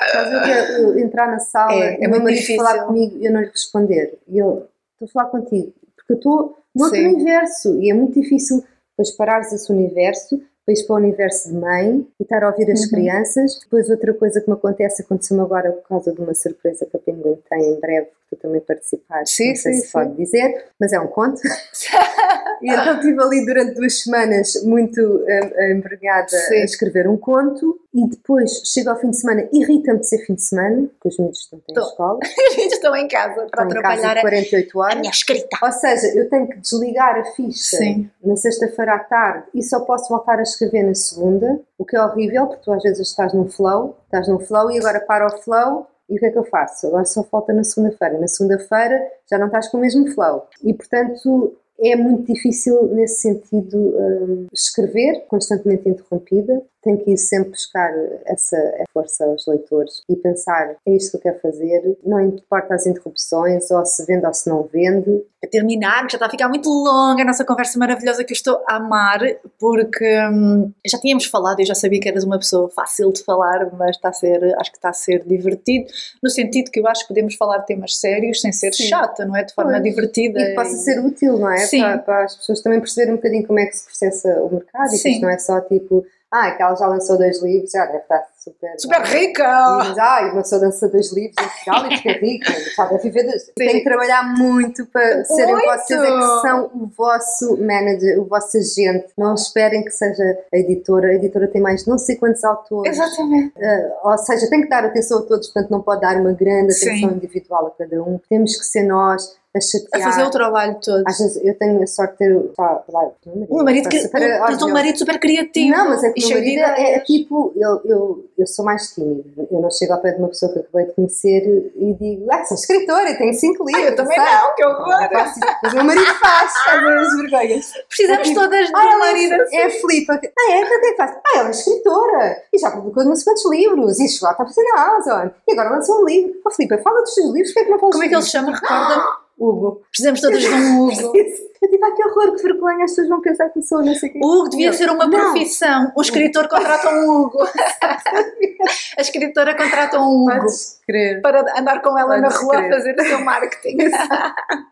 Estás 0.00 0.32
a 0.34 0.70
eu 0.80 0.98
entrar 0.98 1.28
na 1.28 1.38
sala 1.38 1.72
É, 1.72 1.94
é 1.94 2.04
e 2.04 2.06
o 2.06 2.10
meu 2.10 2.20
marido 2.22 2.38
difícil. 2.40 2.56
falar 2.64 2.84
comigo 2.86 3.16
e 3.18 3.26
eu 3.26 3.32
não 3.32 3.40
lhe 3.40 3.48
responder. 3.48 4.18
E 4.28 4.38
ele, 4.38 4.62
estou 4.94 5.06
a 5.06 5.08
falar 5.08 5.26
contigo, 5.30 5.72
porque 5.96 6.12
eu 6.12 6.16
estou 6.16 6.58
no 6.74 6.84
outro 6.84 6.98
Sim. 6.98 7.08
universo 7.08 7.80
e 7.80 7.90
é 7.90 7.94
muito 7.94 8.20
difícil 8.20 8.64
depois 8.90 9.10
parares 9.16 9.52
esse 9.52 9.70
universo, 9.72 10.40
depois 10.66 10.82
para 10.86 10.94
o 10.94 10.98
universo 10.98 11.48
de 11.48 11.54
mãe 11.56 12.06
e 12.18 12.22
estar 12.22 12.42
a 12.44 12.48
ouvir 12.50 12.70
as 12.70 12.82
Uhum. 12.84 12.90
crianças. 12.90 13.58
Depois 13.62 13.90
outra 13.90 14.14
coisa 14.14 14.40
que 14.40 14.48
me 14.48 14.54
acontece, 14.54 15.02
aconteceu-me 15.02 15.42
agora 15.42 15.72
por 15.72 15.88
causa 15.88 16.12
de 16.12 16.20
uma 16.20 16.34
surpresa 16.34 16.86
que 16.86 16.96
a 16.96 17.00
Penguin 17.00 17.38
tem 17.50 17.74
em 17.74 17.80
breve, 17.80 18.08
tu 18.32 18.36
também 18.36 18.60
participaste, 18.60 19.34
Sim, 19.34 19.48
não 19.50 19.56
sei 19.56 19.72
sim, 19.74 19.80
se 19.80 19.86
sim. 19.86 19.92
pode 19.92 20.16
dizer, 20.16 20.64
mas 20.80 20.92
é 20.92 21.00
um 21.00 21.06
conto. 21.06 21.40
E 22.62 22.72
então 22.72 22.94
estive 22.94 23.20
ali 23.20 23.44
durante 23.44 23.74
duas 23.74 24.02
semanas 24.02 24.62
muito 24.62 25.00
hum, 25.00 25.72
embrenhada 25.72 26.28
Sim. 26.28 26.54
a 26.54 26.64
escrever 26.64 27.08
um 27.08 27.16
conto 27.16 27.80
e 27.92 28.08
depois 28.08 28.62
chego 28.64 28.90
ao 28.90 28.96
fim 29.00 29.10
de 29.10 29.18
semana, 29.18 29.48
irrita-me 29.52 29.98
de 29.98 30.08
ser 30.08 30.18
fim 30.24 30.34
de 30.34 30.42
semana, 30.42 30.86
porque 30.92 31.08
os 31.08 31.18
miúdos 31.18 31.48
não 31.52 31.58
têm 31.58 31.74
Tô. 31.74 31.80
escola, 31.80 32.18
As 32.22 32.54
gente 32.54 32.72
estão 32.74 32.94
em 32.94 33.08
casa 33.08 33.34
para 33.34 33.64
estão 33.64 33.66
em 33.66 33.82
casa 33.82 34.06
atrapalhar 34.06 34.12
de 34.12 34.18
a, 34.18 34.22
48 34.22 34.80
a 34.80 34.84
horas. 34.84 34.98
minha 35.00 35.10
escrita. 35.10 35.58
Ou 35.60 35.72
seja, 35.72 36.06
eu 36.16 36.30
tenho 36.30 36.48
que 36.48 36.58
desligar 36.58 37.18
a 37.18 37.24
ficha 37.32 37.76
Sim. 37.78 38.08
na 38.24 38.36
sexta-feira 38.36 38.94
à 38.94 38.98
tarde 39.00 39.44
e 39.52 39.62
só 39.62 39.80
posso 39.80 40.08
voltar 40.08 40.38
a 40.38 40.42
escrever 40.42 40.84
na 40.84 40.94
segunda, 40.94 41.60
o 41.76 41.84
que 41.84 41.96
é 41.96 42.02
horrível, 42.02 42.46
porque 42.46 42.62
tu 42.62 42.72
às 42.72 42.82
vezes 42.84 43.08
estás 43.08 43.34
num 43.34 43.48
flow, 43.50 43.96
estás 44.04 44.28
num 44.28 44.38
flow 44.38 44.70
e 44.70 44.78
agora 44.78 45.00
para 45.00 45.26
o 45.26 45.42
flow 45.42 45.88
e 46.08 46.16
o 46.16 46.18
que 46.18 46.26
é 46.26 46.30
que 46.30 46.38
eu 46.38 46.44
faço? 46.44 46.86
Agora 46.86 47.04
só 47.04 47.22
falta 47.24 47.52
na 47.52 47.64
segunda-feira. 47.64 48.18
Na 48.18 48.28
segunda-feira 48.28 49.00
já 49.30 49.38
não 49.38 49.46
estás 49.46 49.68
com 49.68 49.78
o 49.78 49.80
mesmo 49.80 50.06
flow. 50.12 50.46
E 50.62 50.74
portanto 50.74 51.56
é 51.80 51.96
muito 51.96 52.32
difícil 52.32 52.86
nesse 52.88 53.22
sentido 53.22 53.76
hum, 53.76 54.46
escrever, 54.52 55.24
constantemente 55.26 55.88
interrompida. 55.88 56.62
Tenho 56.82 56.98
que 56.98 57.12
ir 57.12 57.16
sempre 57.16 57.50
buscar 57.50 57.92
essa 58.24 58.56
força 58.92 59.24
aos 59.24 59.46
leitores 59.46 60.02
e 60.08 60.16
pensar: 60.16 60.76
é 60.86 60.96
isto 60.96 61.12
que 61.12 61.16
eu 61.16 61.20
quero 61.20 61.40
fazer, 61.40 61.98
não 62.04 62.20
importa 62.20 62.74
as 62.74 62.86
interrupções, 62.86 63.70
ou 63.70 63.84
se 63.86 64.04
vende 64.04 64.26
ou 64.26 64.34
se 64.34 64.48
não 64.48 64.64
vende, 64.64 65.24
a 65.42 65.46
terminar, 65.48 66.06
que 66.06 66.12
já 66.12 66.16
está 66.16 66.26
a 66.26 66.30
ficar 66.30 66.48
muito 66.48 66.68
longa 66.68 67.22
a 67.22 67.26
nossa 67.26 67.44
conversa 67.44 67.78
maravilhosa 67.78 68.22
que 68.24 68.32
eu 68.32 68.36
estou 68.36 68.62
a 68.68 68.76
amar, 68.76 69.20
porque 69.58 70.04
hum, 70.30 70.72
já 70.86 70.98
tínhamos 70.98 71.26
falado, 71.26 71.60
eu 71.60 71.66
já 71.66 71.74
sabia 71.74 72.00
que 72.00 72.08
eras 72.08 72.24
uma 72.24 72.38
pessoa 72.38 72.68
fácil 72.68 73.12
de 73.12 73.24
falar, 73.24 73.70
mas 73.72 73.96
está 73.96 74.10
a 74.10 74.12
ser, 74.12 74.54
acho 74.58 74.70
que 74.70 74.78
está 74.78 74.90
a 74.90 74.92
ser 74.92 75.24
divertido, 75.24 75.86
no 76.22 76.30
sentido 76.30 76.70
que 76.70 76.78
eu 76.78 76.86
acho 76.86 77.02
que 77.02 77.08
podemos 77.08 77.34
falar 77.34 77.60
temas 77.60 77.98
sérios 77.98 78.40
sem 78.40 78.52
ser 78.52 78.72
Sim. 78.72 78.84
chata, 78.84 79.24
não 79.24 79.36
é? 79.36 79.42
De 79.42 79.52
forma 79.52 79.72
Pois. 79.72 79.82
divertida. 79.82 80.40
E 80.40 80.46
que 80.46 80.54
possa 80.54 80.76
ser 80.76 81.00
útil, 81.00 81.38
não 81.38 81.50
é? 81.50 81.58
Sim. 81.58 81.80
Para, 81.80 81.98
para 81.98 82.24
as 82.24 82.36
pessoas 82.36 82.60
também 82.60 82.78
perceberem 82.78 83.14
um 83.14 83.16
bocadinho 83.16 83.46
como 83.46 83.58
é 83.58 83.66
que 83.66 83.76
se 83.76 83.84
processa 83.84 84.28
o 84.42 84.52
mercado 84.52 84.94
e 84.94 84.98
que 84.98 85.08
isto 85.08 85.22
não 85.22 85.30
é 85.30 85.38
só 85.38 85.60
tipo, 85.60 86.04
ah, 86.32 86.48
aquela 86.48 86.74
já 86.74 86.86
lançou 86.86 87.18
dois 87.18 87.42
livros, 87.42 87.70
já 87.70 87.84
deve 87.86 87.98
estar 87.98 88.26
super. 88.42 88.74
Super 88.78 89.02
rica! 89.02 89.78
E 89.84 89.88
diz, 89.88 89.98
ah, 89.98 90.22
e 90.22 90.30
uma 90.32 90.42
pessoa 90.42 90.60
lança 90.62 90.88
dois 90.88 91.12
livros 91.12 91.34
em 91.38 91.48
Portugal 91.48 91.86
e 91.92 91.96
fica 91.98 92.12
rica, 92.26 92.52
deve 92.90 93.02
viver. 93.10 93.24
dos- 93.24 93.50
Tem 93.56 93.72
que 93.78 93.84
trabalhar 93.84 94.22
muito 94.36 94.86
para 94.86 95.24
serem 95.24 95.54
Muito! 95.54 95.66
vocês, 95.68 96.00
é 96.00 96.04
que 96.06 96.40
são 96.40 96.70
o 96.74 96.86
vosso 96.96 97.56
manager, 97.58 98.20
o 98.20 98.24
vosso 98.24 98.56
agente. 98.56 99.06
Não 99.16 99.34
esperem 99.34 99.84
que 99.84 99.90
seja 99.90 100.38
a 100.52 100.56
editora. 100.58 101.08
A 101.08 101.14
editora 101.14 101.46
tem 101.48 101.60
mais 101.62 101.86
não 101.86 101.98
sei 101.98 102.16
quantos 102.16 102.42
autores. 102.44 102.92
Exatamente. 102.96 103.52
Uh, 103.56 104.08
ou 104.08 104.18
seja, 104.18 104.48
tem 104.50 104.62
que 104.62 104.68
dar 104.68 104.84
atenção 104.84 105.18
a 105.18 105.22
todos, 105.22 105.48
portanto 105.48 105.70
não 105.70 105.80
pode 105.82 106.00
dar 106.00 106.16
uma 106.16 106.32
grande 106.32 106.72
Sim. 106.72 106.88
atenção 106.90 107.10
individual 107.12 107.66
a 107.66 107.70
cada 107.70 108.02
um. 108.02 108.18
Temos 108.28 108.56
que 108.56 108.64
ser 108.64 108.82
nós 108.84 109.36
a 109.54 109.58
A 109.58 109.60
chatear. 109.60 110.02
fazer 110.10 110.22
o 110.24 110.30
trabalho 110.30 110.76
todo. 110.82 111.04
Às 111.06 111.18
vezes 111.18 111.44
eu 111.44 111.54
tenho 111.58 111.82
a 111.82 111.86
sorte 111.86 112.12
de 112.12 112.18
ter 112.18 112.38
pá, 112.56 112.82
lá, 112.88 113.02
o 113.26 113.60
Um 113.60 113.62
marido, 113.64 113.88
que, 113.88 114.00
super 114.00 114.22
um, 114.40 114.66
um 114.66 114.72
marido 114.72 114.98
super 114.98 115.20
criativo. 115.20 115.76
Não, 115.76 115.90
mas 115.90 116.02
é 116.04 116.10
que 116.10 116.24
o 116.24 116.28
meu 116.28 116.38
marido 116.38 116.60
é, 116.62 116.94
é 116.94 117.00
tipo, 117.00 117.52
eu, 117.56 117.80
eu, 117.84 118.24
eu 118.38 118.46
sou 118.46 118.64
mais 118.64 118.92
tímida. 118.94 119.22
Eu 119.50 119.60
não 119.60 119.70
chego 119.70 119.92
ao 119.92 120.00
pé 120.00 120.12
de 120.12 120.18
uma 120.18 120.28
pessoa 120.28 120.52
que 120.52 120.58
acabei 120.60 120.86
de 120.86 120.92
conhecer 120.94 121.72
e 121.76 121.94
digo, 121.94 122.26
ah, 122.32 122.44
sou 122.44 122.56
escritora 122.56 123.10
e 123.10 123.16
tenho 123.18 123.34
cinco 123.34 123.64
livros. 123.64 123.84
Ah, 123.84 123.90
eu 123.90 123.96
também 123.96 124.16
sabe? 124.18 124.30
não, 124.32 124.54
que 124.54 124.64
horror! 124.64 125.08
Faço 125.12 125.38
isso. 125.38 125.56
Mas 125.62 125.72
o 125.72 125.76
meu 125.76 125.84
marido 125.84 126.14
faz, 126.14 126.52
faz 126.64 126.84
as 126.86 127.16
vergonhas. 127.20 127.72
Precisamos 127.88 128.28
digo, 128.28 128.40
todas 128.40 128.66
de 128.66 128.72
Ah, 128.74 128.96
um 128.96 128.98
marido 128.98 129.34
é, 129.34 129.42
assim. 129.42 129.56
é 129.56 129.66
a 129.66 129.70
Filipa. 129.70 130.20
Ah, 130.38 130.52
é? 130.52 130.60
Então 130.60 130.76
o 130.76 130.80
que 130.80 130.86
é 130.86 130.90
que 130.90 130.96
faz? 130.96 131.10
Ah, 131.12 131.38
ela 131.38 131.48
é 131.48 131.50
escritora. 131.50 132.42
E 132.52 132.58
já 132.58 132.70
publicou 132.70 133.04
não 133.04 133.14
sei 133.16 133.24
quantos 133.24 133.50
livros. 133.50 134.00
E 134.00 134.08
chegou 134.08 134.28
a 134.28 134.32
estar 134.32 134.44
na 134.74 134.82
Amazon. 134.82 135.28
E 135.48 135.52
agora 135.52 135.70
lançou 135.70 136.02
um 136.02 136.04
livro. 136.06 136.34
Oh, 136.46 136.50
Filipa, 136.50 136.78
fala 136.78 137.00
dos 137.02 137.14
seus 137.14 137.32
livros. 137.32 137.52
Porquê 137.52 137.60
é 137.60 137.64
que 137.64 137.70
não 137.70 137.78
falas 137.78 137.94
Como 137.94 138.04
é 138.04 138.08
que 138.08 138.14
ele 138.14 138.22
se 138.22 138.30
chama? 138.30 138.52
Recorda? 138.54 139.02
Hugo. 139.38 139.82
Precisamos 139.90 140.20
todas 140.20 140.40
de 140.40 140.48
um 140.48 140.88
Hugo. 140.88 141.12
Eu 141.62 141.70
tipo, 141.70 141.84
ai 141.84 141.92
que 141.92 142.04
horror, 142.04 142.34
que 142.34 142.42
vergonha, 142.42 142.84
as 142.84 142.90
pessoas 142.90 143.08
vão 143.08 143.20
pensar 143.20 143.48
que 143.50 143.58
eu 143.60 143.62
sou 143.62 143.84
não 143.84 143.94
sei 143.94 144.08
o 144.10 144.12
quê. 144.12 144.18
Hugo 144.22 144.48
devia 144.48 144.66
Eu, 144.68 144.72
ser 144.74 144.90
uma 144.90 145.06
não. 145.06 145.10
profissão. 145.10 145.92
O 145.96 146.02
escritor 146.02 146.48
contrata 146.48 146.90
um 146.90 147.08
Hugo. 147.10 147.38
A 148.98 149.00
escritora 149.00 149.56
contrata 149.56 149.98
um 150.00 150.22
Hugo 150.24 150.32
Podes 150.40 150.80
crer. 150.86 151.20
para 151.22 151.40
andar 151.58 151.80
com 151.80 151.96
ela 151.98 152.16
na 152.18 152.28
Podes 152.28 152.42
rua 152.42 152.54
a 152.54 152.58
crer. 152.58 152.72
fazer 152.74 152.96
o 152.98 153.04
seu 153.04 153.24
marketing. 153.24 153.76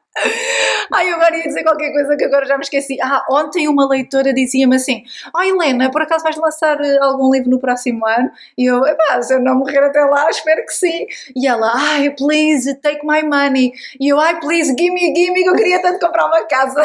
Ai, 0.93 1.09
agora 1.11 1.37
ia 1.37 1.45
dizer 1.45 1.63
qualquer 1.63 1.93
coisa 1.93 2.17
que 2.17 2.25
agora 2.25 2.45
já 2.45 2.57
me 2.57 2.63
esqueci. 2.65 2.99
Ah, 3.01 3.25
ontem 3.31 3.69
uma 3.69 3.89
leitora 3.89 4.35
dizia-me 4.35 4.77
assim: 4.77 5.05
Oh 5.35 5.41
Helena, 5.41 5.91
por 5.91 6.03
acaso 6.03 6.25
vais 6.25 6.37
lançar 6.37 6.81
eh, 6.81 6.99
algum 7.01 7.31
livro 7.33 7.51
no 7.51 7.61
próximo 7.61 8.05
ano? 8.07 8.31
E 8.59 8.67
eu, 8.67 8.85
epá, 8.85 9.23
se 9.23 9.33
eu 9.35 9.41
não 9.41 9.57
morrer 9.57 9.85
até 9.85 10.01
lá, 10.05 10.29
espero 10.29 10.65
que 10.67 10.73
sim. 10.73 11.07
E 11.37 11.47
ela, 11.47 11.71
ai, 11.75 12.11
please, 12.11 12.75
take 12.81 13.07
my 13.07 13.23
money. 13.23 13.73
E 14.01 14.09
eu, 14.09 14.19
ai, 14.19 14.39
please, 14.41 14.75
gimme, 14.77 15.15
gimme, 15.15 15.43
que 15.43 15.49
eu 15.49 15.55
queria 15.55 15.81
tanto 15.81 16.05
comprar 16.05 16.27
uma 16.27 16.45
casa. 16.47 16.83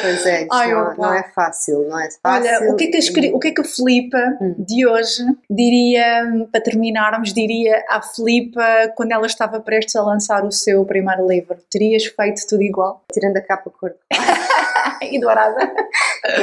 Pois 0.00 0.26
é, 0.26 0.46
Ai, 0.50 0.72
não, 0.72 0.94
não 0.96 1.14
é 1.14 1.22
fácil, 1.34 1.86
não 1.88 1.98
é 2.00 2.08
fácil. 2.22 2.50
Olha, 2.50 2.72
o 2.72 2.76
que 2.76 2.84
é 2.84 2.90
que 2.90 3.30
o 3.34 3.38
que 3.38 3.48
é 3.48 3.50
que 3.52 3.60
a 3.60 3.64
Filipa 3.64 4.18
Hum. 4.40 4.54
de 4.58 4.86
hoje 4.86 5.24
diria, 5.50 6.24
para 6.50 6.60
terminarmos, 6.60 7.32
diria 7.34 7.84
à 7.88 8.00
Filipa 8.00 8.62
quando 8.96 9.12
ela 9.12 9.26
estava 9.26 9.60
prestes 9.60 9.94
a 9.96 10.02
lançar 10.02 10.44
o 10.44 10.50
seu 10.52 10.84
primeiro 10.84 11.26
livro? 11.28 11.56
Terias 11.70 12.04
feito 12.06 12.46
tudo 12.48 12.62
igual? 12.62 13.02
Tirando 13.12 13.36
a 13.36 13.40
capa 13.42 13.70
cor 13.70 13.92
E 15.02 15.20
dourada? 15.20 15.58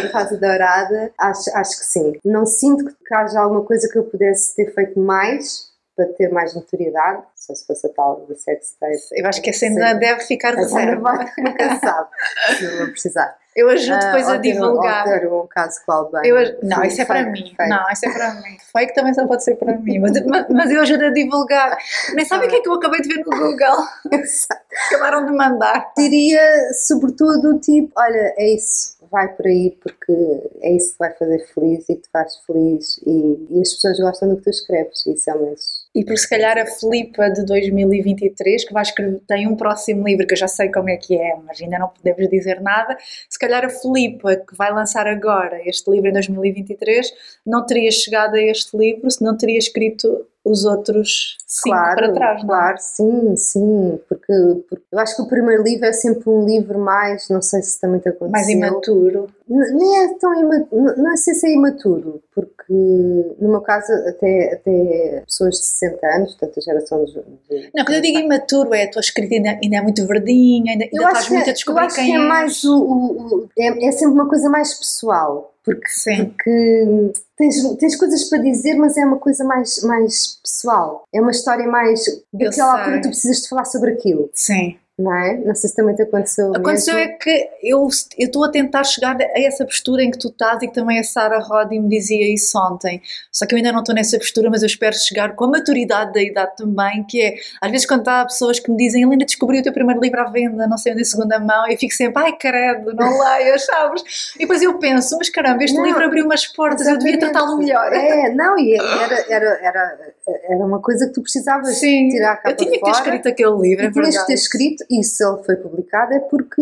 de 0.02 0.08
rosa 0.12 0.38
dourada, 0.38 1.12
acho, 1.18 1.50
acho 1.56 1.80
que 1.80 1.86
sim. 1.86 2.14
Não 2.26 2.46
sinto 2.46 2.86
que 2.86 3.14
haja 3.14 3.40
alguma 3.40 3.64
coisa 3.64 3.90
que 3.90 3.98
eu 3.98 4.04
pudesse 4.04 4.56
ter 4.56 4.74
feito 4.74 5.00
mais 5.00 5.70
para 5.96 6.06
ter 6.14 6.30
mais 6.32 6.54
notoriedade, 6.56 7.24
só 7.50 7.56
se 7.56 7.66
fosse 7.66 7.88
a 7.88 7.90
tal 7.90 8.26
da 8.28 8.36
sex 8.36 8.76
tape. 8.80 8.96
Eu 9.14 9.26
acho 9.28 9.42
que 9.42 9.50
essa 9.50 9.66
ainda 9.66 9.94
deve 9.94 10.22
ficar 10.22 10.56
reserva. 10.56 11.12
nunca 11.38 11.80
sabe, 11.80 12.10
se 12.58 12.64
eu 12.66 12.78
vou 12.78 12.88
precisar. 12.92 13.38
Eu 13.56 13.68
ajudo 13.68 14.00
depois 14.00 14.28
Ah, 14.28 14.32
a 14.32 14.36
ou 14.36 14.42
ter 14.42 14.50
um- 14.50 14.54
divulgar. 14.54 15.08
Ou 15.08 15.20
ter 15.20 15.28
um 15.28 15.48
caso 15.48 15.80
com. 15.86 16.12
Eu 16.24 16.38
aj- 16.38 16.56
não, 16.64 16.84
isso 16.84 17.02
é 17.02 17.06
para 17.06 17.24
mim. 17.26 17.54
fake. 17.58 17.68
Não, 17.70 17.84
isso 17.92 18.08
é 18.08 18.14
para 18.14 18.34
mim. 18.36 18.58
Fake 18.72 18.94
também 18.94 19.14
só 19.14 19.28
pode 19.28 19.44
ser 19.44 19.56
para 19.56 19.76
mim. 19.76 20.00
Mas, 20.00 20.12
mas, 20.50 20.72
eu 20.72 20.80
ajudo 20.82 21.06
a 21.06 21.10
divulgar. 21.10 21.78
Nem 22.14 22.24
sabem 22.26 22.48
o 22.48 22.50
que 22.52 22.58
é 22.58 22.62
que 22.62 22.70
eu 22.70 22.74
acabei 22.74 23.02
de 23.02 23.10
ver 23.10 23.18
no 23.26 23.32
Google. 23.32 23.84
Acabaram 24.92 25.26
de 25.26 25.32
mandar. 25.34 25.92
Diria, 25.98 26.42
sobretudo, 26.74 27.60
tipo, 27.60 27.92
olha, 27.98 28.34
é 28.38 28.54
isso, 28.54 28.96
vai 29.12 29.28
por 29.28 29.46
aí 29.48 29.72
porque 29.82 30.14
é 30.62 30.72
isso 30.72 30.94
que 30.94 31.00
vai 31.00 31.12
fazer 31.14 31.40
feliz 31.54 31.90
e 31.90 31.96
que 31.96 32.02
te 32.04 32.10
faz 32.12 32.36
feliz 32.46 33.00
e, 33.06 33.48
e 33.50 33.62
as 33.62 33.74
pessoas 33.74 34.00
gostam 34.00 34.30
do 34.30 34.38
que 34.38 34.44
tu 34.44 34.50
escreves, 34.52 35.06
isso 35.08 35.30
é 35.30 35.34
o 35.34 35.46
mais. 35.48 35.79
E 36.00 36.06
por 36.06 36.18
se 36.18 36.30
calhar 36.30 36.58
a 36.58 36.66
Filipa 36.66 37.30
de 37.30 37.44
2023, 37.44 38.64
que 38.64 38.72
vai 38.72 38.84
escrever, 38.84 39.20
tem 39.28 39.46
um 39.50 39.56
próximo 39.58 40.08
livro 40.08 40.26
que 40.26 40.34
eu 40.34 40.38
já 40.38 40.48
sei 40.48 40.72
como 40.72 40.90
é 40.90 40.96
que 40.96 41.14
é, 41.18 41.36
mas 41.46 41.62
ainda 41.62 41.78
não 41.78 41.90
podemos 41.90 42.30
dizer 42.30 42.62
nada. 42.62 42.98
Se 43.30 43.38
calhar 43.38 43.66
a 43.66 43.70
Filipa, 43.70 44.38
que 44.38 44.56
vai 44.56 44.72
lançar 44.72 45.08
agora 45.08 45.60
este 45.68 45.92
livro 45.92 46.08
em 46.08 46.14
2023, 46.14 47.12
não 47.46 47.66
teria 47.66 47.92
chegado 47.92 48.36
a 48.36 48.42
este 48.42 48.78
livro 48.78 49.12
se 49.12 49.22
não 49.22 49.36
teria 49.36 49.58
escrito 49.58 50.26
os 50.46 50.64
outros 50.64 51.38
cinco 51.46 51.76
para 51.76 52.14
trás, 52.14 52.44
não 52.44 52.56
é? 52.56 52.60
Claro, 52.60 52.78
sim, 52.80 53.36
sim, 53.36 54.00
porque, 54.08 54.34
porque 54.70 54.86
eu 54.90 55.00
acho 55.00 55.18
que 55.18 55.22
o 55.22 55.28
primeiro 55.28 55.64
livro 55.64 55.86
é 55.86 55.92
sempre 55.92 56.30
um 56.30 56.46
livro 56.46 56.80
mais, 56.80 57.28
não 57.30 57.42
sei 57.42 57.62
se 57.62 57.80
também 57.80 58.00
te 58.00 58.08
aconteceu. 58.08 58.32
Mais 58.32 58.48
imaturo. 58.48 59.28
Nem 59.48 60.06
é 60.06 60.14
tão 60.18 60.34
imaturo, 60.34 60.96
não 60.98 61.18
sei 61.18 61.34
se 61.34 61.46
é 61.46 61.54
imaturo, 61.54 62.24
porque 62.34 62.59
no 62.74 63.50
meu 63.50 63.62
caso 63.62 63.92
até, 64.08 64.54
até 64.54 65.24
pessoas 65.26 65.56
de 65.56 65.66
60 65.66 66.08
anos, 66.08 66.36
portanto 66.36 66.58
a 66.58 66.62
geração 66.62 67.06
de... 67.06 67.14
de- 67.14 67.70
Não, 67.76 67.84
quando 67.86 67.96
eu 67.96 68.02
digo 68.02 68.20
imaturo, 68.20 68.74
é 68.74 68.84
a 68.84 68.92
tua 68.92 69.00
escrita 69.00 69.34
ainda, 69.36 69.60
ainda 69.64 69.78
é 69.78 69.82
muito 69.82 70.06
verdinha, 70.06 70.74
ainda, 70.74 70.86
ainda 70.86 70.96
eu 70.96 71.08
estás 71.08 71.30
muito 71.30 71.46
a 71.46 71.50
eu 71.50 71.54
descobrir 71.54 71.86
acho 71.86 71.96
quem 71.96 72.06
que 72.06 72.12
é 72.12 72.20
és. 72.20 72.28
mais 72.28 72.64
o, 72.64 72.76
o- 72.78 73.36
o- 73.38 73.50
é, 73.58 73.88
é 73.88 73.92
sempre 73.92 74.14
uma 74.14 74.28
coisa 74.30 74.50
mais 74.50 74.74
pessoal, 74.74 75.54
porque, 75.64 75.88
Sim. 75.90 76.26
porque 76.26 77.12
tens, 77.38 77.76
tens 77.78 77.96
coisas 77.96 78.24
para 78.30 78.40
dizer, 78.40 78.76
mas 78.76 78.98
é 78.98 79.06
uma 79.06 79.18
coisa 79.18 79.44
mais, 79.44 79.82
mais 79.84 80.40
pessoal, 80.44 81.04
é 81.14 81.20
uma 81.22 81.32
história 81.32 81.68
mais 81.68 82.04
daquela 82.34 82.80
altura 82.80 83.02
tu 83.02 83.10
precisas 83.10 83.42
de 83.42 83.50
falar 83.50 83.66
sobre 83.66 83.92
aquilo, 83.92 84.30
Sim. 84.34 84.78
Não 85.00 85.14
é? 85.16 85.38
Não 85.38 85.56
sei 85.56 85.70
se 85.70 85.76
também 85.76 85.96
te 85.96 86.02
aconteceu 86.02 86.52
Aconteceu 86.54 86.94
mesmo. 86.96 87.12
é 87.12 87.16
que 87.16 87.50
eu 87.64 87.88
estou 88.18 88.44
a 88.44 88.52
tentar 88.52 88.84
chegar 88.84 89.16
a 89.20 89.40
essa 89.40 89.64
postura 89.66 90.04
em 90.04 90.12
que 90.12 90.18
tu 90.20 90.28
estás 90.28 90.62
e 90.62 90.68
que 90.68 90.74
também 90.74 91.00
a 91.00 91.04
Sara 91.04 91.40
Roddy 91.40 91.80
me 91.80 91.88
dizia 91.88 92.32
isso 92.32 92.58
ontem. 92.60 93.02
Só 93.32 93.46
que 93.46 93.56
eu 93.56 93.58
ainda 93.58 93.72
não 93.72 93.80
estou 93.80 93.96
nessa 93.96 94.18
postura, 94.18 94.50
mas 94.50 94.62
eu 94.62 94.68
espero 94.68 94.94
chegar 94.96 95.36
com 95.36 95.46
a 95.46 95.48
maturidade 95.48 96.12
da 96.14 96.22
idade 96.22 96.52
também, 96.58 97.04
que 97.06 97.22
é, 97.22 97.36
às 97.62 97.72
vezes 97.72 97.88
quando 97.88 98.08
há 98.10 98.26
pessoas 98.26 98.60
que 98.60 98.70
me 98.70 98.76
dizem 98.78 99.04
Helena, 99.04 99.24
descobri 99.26 99.60
o 99.60 99.64
teu 99.64 99.72
primeiro 99.72 100.02
livro 100.02 100.20
à 100.20 100.26
venda, 100.26 100.68
não 100.68 100.78
sei 100.78 100.92
onde, 100.92 101.02
em 101.02 101.06
segunda 101.06 101.40
mão, 101.40 101.68
e 101.70 101.74
eu 101.74 101.78
fico 101.78 101.94
sempre, 101.94 102.22
ai 102.22 102.34
credo, 102.38 102.94
não 102.94 103.08
leias, 103.24 103.66
sabes? 103.66 104.04
E 104.36 104.40
depois 104.40 104.62
eu 104.62 104.78
penso, 104.80 105.18
mas 105.18 105.30
caramba, 105.30 105.64
este 105.64 105.78
Não, 105.78 105.86
livro 105.86 106.04
abriu 106.04 106.26
umas 106.26 106.46
portas, 106.46 106.86
eu 106.88 106.98
devia 106.98 107.14
Exatamente. 107.14 107.34
tratá-lo 107.34 107.58
melhor. 107.58 107.94
É, 107.94 108.34
não, 108.34 108.60
e 108.60 108.74
era, 108.76 109.26
era, 109.30 109.60
era, 109.62 109.98
era 110.44 110.66
uma 110.66 110.80
coisa 110.82 111.08
que 111.08 111.14
tu 111.14 111.22
precisavas 111.22 111.76
Sim, 111.78 112.10
tirar 112.10 112.34
a 112.34 112.36
capa 112.38 112.50
eu 112.52 112.58
tinha 112.58 112.72
que 112.72 112.78
ter 112.80 112.86
fora. 112.92 112.92
escrito 113.04 113.28
aquele 113.28 113.58
livro, 113.58 113.86
é 113.86 113.92
tinhas 113.92 114.18
que 114.18 114.26
ter 114.28 114.34
escrito, 114.34 114.86
e 114.90 115.04
se 115.04 115.24
ele 115.24 115.44
foi 115.44 115.56
publicado 115.56 116.14
é 116.14 116.20
porque 116.20 116.62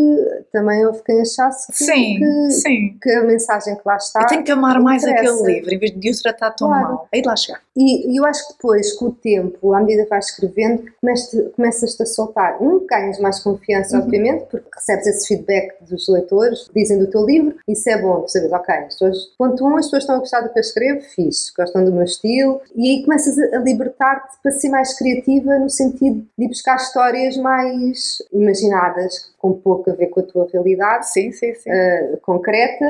também 0.52 0.86
houve 0.86 1.02
quem 1.04 1.22
achasse 1.22 1.68
que, 1.68 1.84
Sim, 1.84 2.18
que, 2.18 2.52
sim. 2.52 2.98
que 3.02 3.12
a 3.12 3.24
mensagem 3.24 3.76
que 3.76 3.82
lá 3.86 3.96
está. 3.98 4.22
Eu 4.22 4.28
tenho 4.28 4.44
que 4.44 4.52
amar 4.52 4.80
mais 4.82 5.04
interessa. 5.04 5.34
aquele 5.34 5.54
livro, 5.56 5.74
em 5.74 5.78
vez 5.80 5.92
de 5.92 6.12
o 6.12 6.22
tratar 6.24 6.52
tão 6.52 6.68
Claro. 6.68 6.84
mal. 6.84 7.08
Aí 7.14 7.22
de 7.22 7.28
lá 7.28 7.36
chegar. 7.36 7.60
E, 7.76 8.18
eu 8.20 8.26
acho 8.26 8.48
que 8.48 8.54
depois, 8.54 8.94
com 8.94 9.06
o 9.06 9.12
tempo, 9.12 9.74
à 9.74 9.80
medida 9.80 10.04
que 10.04 10.10
vais 10.10 10.26
escrevendo, 10.26 10.84
começas- 11.00 11.52
começas-te 11.56 12.02
a 12.04 12.06
soltar. 12.06 12.62
Um, 12.62 12.86
ganhas 12.88 13.20
mais 13.20 13.40
confiança, 13.40 13.98
Uhum. 13.98 14.04
obviamente, 14.04 14.46
porque 14.50 14.68
recebes 14.74 15.06
esse 15.08 15.28
feedback 15.28 15.76
dos 15.82 16.08
leitores, 16.10 16.68
dizem 16.76 16.98
do 16.98 17.08
teu 17.08 17.26
livro, 17.26 17.56
isso 17.68 17.88
é 17.90 18.02
bom, 18.02 18.22
tu 18.22 18.32
sabes, 18.32 18.52
ok, 18.52 18.76
as 18.76 18.94
pessoas, 18.94 19.18
as 19.40 19.52
pessoas 19.86 20.04
estão 20.04 20.16
a 20.16 20.20
gostar 20.20 20.42
do 20.42 20.50
que 20.52 20.58
eu 20.58 20.62
escrevo, 20.62 21.02
fixe, 21.02 21.52
gostam 21.56 21.86
do 21.86 21.92
meu 21.92 22.04
estilo, 22.04 22.62
e 22.76 22.90
aí 22.98 23.04
começas 23.04 23.38
a, 23.38 23.57
a 23.58 23.62
libertar-te 23.62 24.38
para 24.42 24.52
ser 24.52 24.70
mais 24.70 24.98
criativa 24.98 25.58
no 25.60 25.70
sentido 25.70 26.26
de 26.38 26.46
ir 26.46 26.48
buscar 26.48 26.76
histórias 26.76 27.38
mais 27.38 28.18
imaginadas, 28.32 29.34
com 29.38 29.54
pouco 29.54 29.90
a 29.92 29.94
ver 29.94 30.08
com 30.08 30.20
a 30.20 30.24
tua 30.24 30.48
realidade, 30.52 31.12
Sim, 31.12 31.32
sim, 31.32 31.54
sim. 31.54 31.70
uh, 31.70 32.18
concreta, 32.22 32.86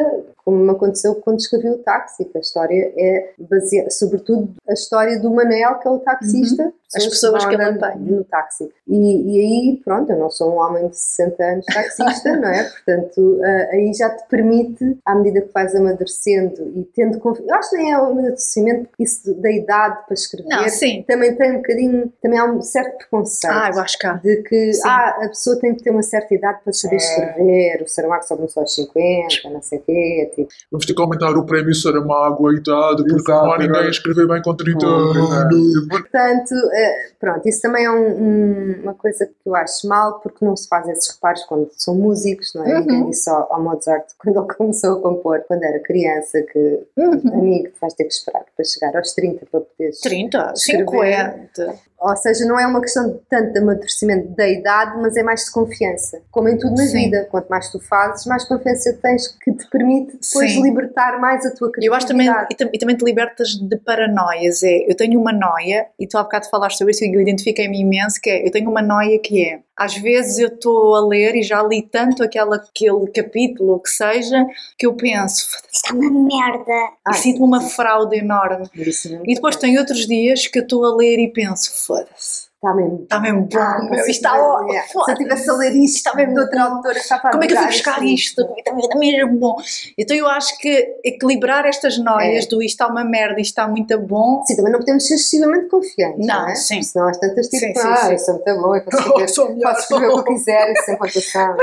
como 0.48 0.64
me 0.64 0.72
aconteceu 0.72 1.14
quando 1.16 1.40
escrevi 1.40 1.70
o 1.70 1.80
táxi, 1.80 2.24
que 2.24 2.38
a 2.38 2.40
história 2.40 2.94
é 2.98 3.34
baseada, 3.38 3.90
sobretudo, 3.90 4.56
a 4.66 4.72
história 4.72 5.20
do 5.20 5.30
Manel, 5.30 5.78
que 5.80 5.90
é 5.90 5.92
o 5.92 6.00
taxista. 6.00 6.64
Uhum. 6.64 6.72
As 6.96 7.06
pessoas 7.06 7.44
vão 7.44 7.54
que 7.54 7.62
ele. 7.62 8.12
No 8.16 8.24
táxi. 8.24 8.70
E, 8.88 8.96
e 8.96 9.40
aí, 9.42 9.82
pronto, 9.84 10.10
eu 10.10 10.18
não 10.18 10.30
sou 10.30 10.54
um 10.54 10.58
homem 10.58 10.88
de 10.88 10.98
60 10.98 11.44
anos 11.44 11.66
taxista, 11.66 12.32
não 12.40 12.48
é? 12.48 12.64
Portanto, 12.64 13.18
uh, 13.18 13.72
aí 13.72 13.94
já 13.94 14.10
te 14.10 14.26
permite, 14.30 14.98
à 15.06 15.14
medida 15.16 15.42
que 15.42 15.52
vais 15.54 15.76
amadurecendo 15.76 16.72
e 16.78 16.86
tendo 16.96 17.20
confiança. 17.20 17.52
Eu 17.52 17.56
acho 17.58 17.70
que 17.72 17.76
nem 17.76 17.92
é 17.92 18.00
o 18.00 18.06
amadurecimento, 18.06 18.90
isso 18.98 19.34
da 19.42 19.52
idade 19.52 20.06
para 20.06 20.14
escrever 20.14 20.48
Não, 20.48 20.70
sim. 20.70 21.04
também 21.06 21.36
tem 21.36 21.52
um 21.52 21.58
bocadinho, 21.58 22.14
também 22.22 22.40
há 22.40 22.46
um 22.46 22.62
certo 22.62 23.00
preconceito 23.00 23.52
Ah, 23.52 23.70
eu 23.74 23.82
acho 23.82 24.00
que 24.00 24.08
há. 24.08 24.14
de 24.14 24.44
que 24.44 24.74
Sim. 24.74 24.88
ah, 24.88 25.18
a 25.24 25.28
pessoa 25.28 25.60
tem 25.60 25.76
que 25.76 25.84
ter 25.84 25.90
uma 25.90 26.04
certa 26.04 26.34
idade 26.34 26.60
para 26.64 26.72
saber 26.72 26.96
escrever, 26.96 27.82
o 27.84 27.88
Saramago 27.88 28.24
só 28.24 28.38
começou 28.38 28.62
aos 28.62 28.74
50, 28.74 29.50
não 29.50 29.62
sei 29.62 29.80
o 29.80 29.82
quê, 29.82 30.32
tipo, 30.46 30.50
Vamos 30.72 30.86
ter 30.86 30.94
que 30.94 31.02
aumentar 31.02 31.32
o 31.38 31.46
prémio 31.46 31.74
Saramago, 31.76 32.48
a 32.48 32.54
idade, 32.54 33.04
porque 33.04 33.16
Exato, 33.32 33.46
não 33.46 33.52
há 33.54 33.58
ninguém 33.58 33.82
a 33.82 33.90
escrever 33.90 34.28
bem 34.28 34.42
com 34.42 34.56
30 34.56 34.80
Pois 34.86 35.16
é. 35.18 35.36
anos. 35.36 35.88
Portanto, 35.90 36.54
eh, 36.74 37.12
pronto, 37.20 37.48
isso 37.50 37.62
também 37.62 37.86
é 37.86 37.92
um- 37.92 38.22
um- 38.24 38.80
uma 38.84 38.94
coisa 38.94 39.26
que 39.26 39.34
eu 39.46 39.56
acho 39.56 39.88
mal, 39.88 40.20
porque 40.20 40.44
não 40.46 40.56
se 40.56 40.68
faz 40.68 40.88
esses 40.90 41.14
reparos 41.16 41.44
quando 41.46 41.70
são 41.74 41.96
músicos, 41.96 42.52
não 42.56 42.64
é? 42.66 42.74
Uhum. 42.76 42.80
Ninguém 42.82 43.10
disse 43.10 43.30
ao, 43.30 43.52
ao 43.52 43.62
Mozart 43.62 44.06
quando 44.20 44.38
ele 44.40 44.54
começou 44.56 44.98
a 44.98 45.02
compor, 45.02 45.40
quando 45.48 45.64
era 45.64 45.80
criança, 45.80 46.42
que 46.42 46.80
Uhum. 46.98 47.22
amigo, 47.34 47.70
tu 47.70 47.80
vais 47.82 47.94
ter 47.94 48.04
que 48.06 48.14
esperar 48.14 48.44
para 48.56 48.66
chegar 48.66 48.96
aos 48.96 49.14
30 49.14 49.46
para 49.50 49.62
poderes 49.62 50.00
30, 50.02 50.54
Escrever. 50.56 50.86
50. 50.88 51.76
Ou 52.00 52.16
seja, 52.16 52.46
não 52.46 52.60
é 52.60 52.68
uma 52.68 52.80
questão 52.80 53.10
de 53.10 53.18
tanto 53.30 53.54
de 53.54 53.60
amadurecimento 53.60 54.28
da 54.36 54.48
idade, 54.48 55.00
mas 55.02 55.18
é 55.18 55.24
mais 55.24 55.46
de 55.46 55.52
confiança. 55.52 56.22
Como 56.30 56.48
em 56.48 56.58
tudo 56.58 56.76
na 56.76 56.84
Sim. 56.86 57.06
vida. 57.06 57.28
Quanto 57.32 57.48
mais 57.50 57.72
tu 57.72 57.80
fazes, 57.80 58.26
mais 58.28 58.44
confiança 58.46 58.94
tens 59.02 59.28
que 59.28 59.52
te 59.52 59.68
permite 59.70 60.12
depois 60.18 60.52
Sim. 60.52 60.62
libertar 60.64 61.20
mais 61.20 61.46
a 61.46 61.50
tua 61.52 61.72
criatividade. 61.72 61.88
eu 61.88 61.94
acho 61.96 62.08
também, 62.08 62.28
e, 62.52 62.56
tam- 62.56 62.70
e 62.72 62.78
também 62.78 62.96
te 62.96 63.04
libertas 63.04 63.50
de 63.50 63.78
paranoias. 63.78 64.62
É, 64.64 64.90
eu 64.90 64.96
tenho 64.96 65.20
uma 65.20 65.32
noia, 65.34 65.88
e 66.00 66.06
tu 66.08 66.18
há 66.18 66.24
bocado 66.24 66.48
falaste 66.50 66.78
sobre 66.78 66.92
isso 66.92 67.04
e 67.04 67.14
eu 67.14 67.20
identifiquei-me 67.22 67.82
imenso, 67.82 68.20
que 68.22 68.30
é, 68.30 68.46
eu 68.48 68.52
tenho 68.52 68.70
uma 68.70 68.82
noia 68.82 69.18
que 69.20 69.44
é, 69.44 69.60
às 69.76 69.96
vezes 69.98 70.38
eu 70.40 70.48
estou 70.50 70.96
a 70.96 71.06
ler 71.08 71.36
e 71.36 71.44
já 71.44 71.62
li 71.64 71.82
tanto 71.82 72.24
aquela, 72.24 72.56
aquele 72.58 73.08
capítulo, 73.12 73.74
ou 73.74 73.80
que 73.80 73.90
seja, 73.90 74.46
que 74.78 74.86
eu 74.88 74.94
penso, 74.94 75.48
é 75.90 75.94
uma 75.94 76.10
merda. 76.12 76.72
e 77.10 77.14
sinto-me 77.16 77.46
uma 77.46 77.62
fraude 77.62 78.18
enorme. 78.18 78.68
mesmo. 78.76 79.22
E 79.26 79.36
depois 79.36 79.56
tem 79.56 79.78
outros 79.78 80.06
dias 80.08 80.48
que 80.48 80.60
eu 80.60 80.64
estou 80.64 80.84
a 80.86 80.96
ler 80.96 81.20
e 81.20 81.32
penso, 81.32 81.72
selfless. 81.88 82.47
Está 82.58 82.74
mesmo. 82.74 83.04
Está 83.04 83.20
mesmo 83.20 83.42
bom, 83.52 83.58
Ah, 83.60 83.84
meu, 83.90 84.06
está 84.08 84.34
ó, 84.34 84.62
yeah, 84.64 84.88
Se 84.88 84.98
eu 84.98 85.02
foda-se. 85.02 85.24
tivesse 85.24 85.50
a 85.50 85.54
ler 85.54 85.76
isto, 85.76 85.96
Está 85.98 86.16
mesmo 86.16 86.34
de 86.34 86.40
outra 86.42 86.64
autora, 86.64 86.98
está 86.98 87.20
para 87.20 87.32
Como 87.32 87.44
é 87.44 87.48
que 87.48 87.54
eu 87.54 87.58
fui 87.58 87.68
buscar 87.68 88.04
isto. 88.04 88.42
isto? 88.42 88.56
É 88.66 88.98
mesmo 88.98 89.38
bom. 89.38 89.56
Então 89.98 90.18
eu 90.18 90.28
acho 90.28 90.58
que 90.58 90.96
equilibrar 91.04 91.66
estas 91.66 91.98
noias 92.00 92.46
É. 92.46 92.48
do 92.48 92.62
isto 92.62 92.74
está 92.82 92.88
uma 92.88 93.04
merda, 93.04 93.40
isto 93.40 93.52
está 93.52 93.68
muito 93.68 93.98
bom. 94.00 94.44
Sim, 94.46 94.56
também 94.56 94.72
não 94.72 94.80
podemos 94.80 95.06
ser 95.08 95.16
excessivamente 95.16 95.68
confiantes. 95.68 96.26
Não, 96.26 96.42
Não, 96.42 96.50
é? 96.50 96.56
sim. 96.56 96.82
Senão 96.82 97.08
às 97.08 97.18
tantas 97.18 97.48
tipo, 97.48 97.60
Sim, 97.66 97.74
sim, 97.76 97.88
ah, 97.88 97.96
sim. 97.98 98.12
eu 98.14 98.20
sou 98.20 98.34
muito 98.36 98.62
bom, 98.62 98.76
eu 98.76 98.82
posso 98.84 98.98
Oh, 98.98 99.22
escrever, 99.22 99.30
sou 99.30 99.50
melhor. 99.54 99.74
posso 99.74 99.82
escrever 99.94 100.08
o 100.14 100.24
que 100.24 100.34
quiser 100.34 100.72
e 100.72 100.76
sem 100.84 100.98
pontuação. 100.98 101.56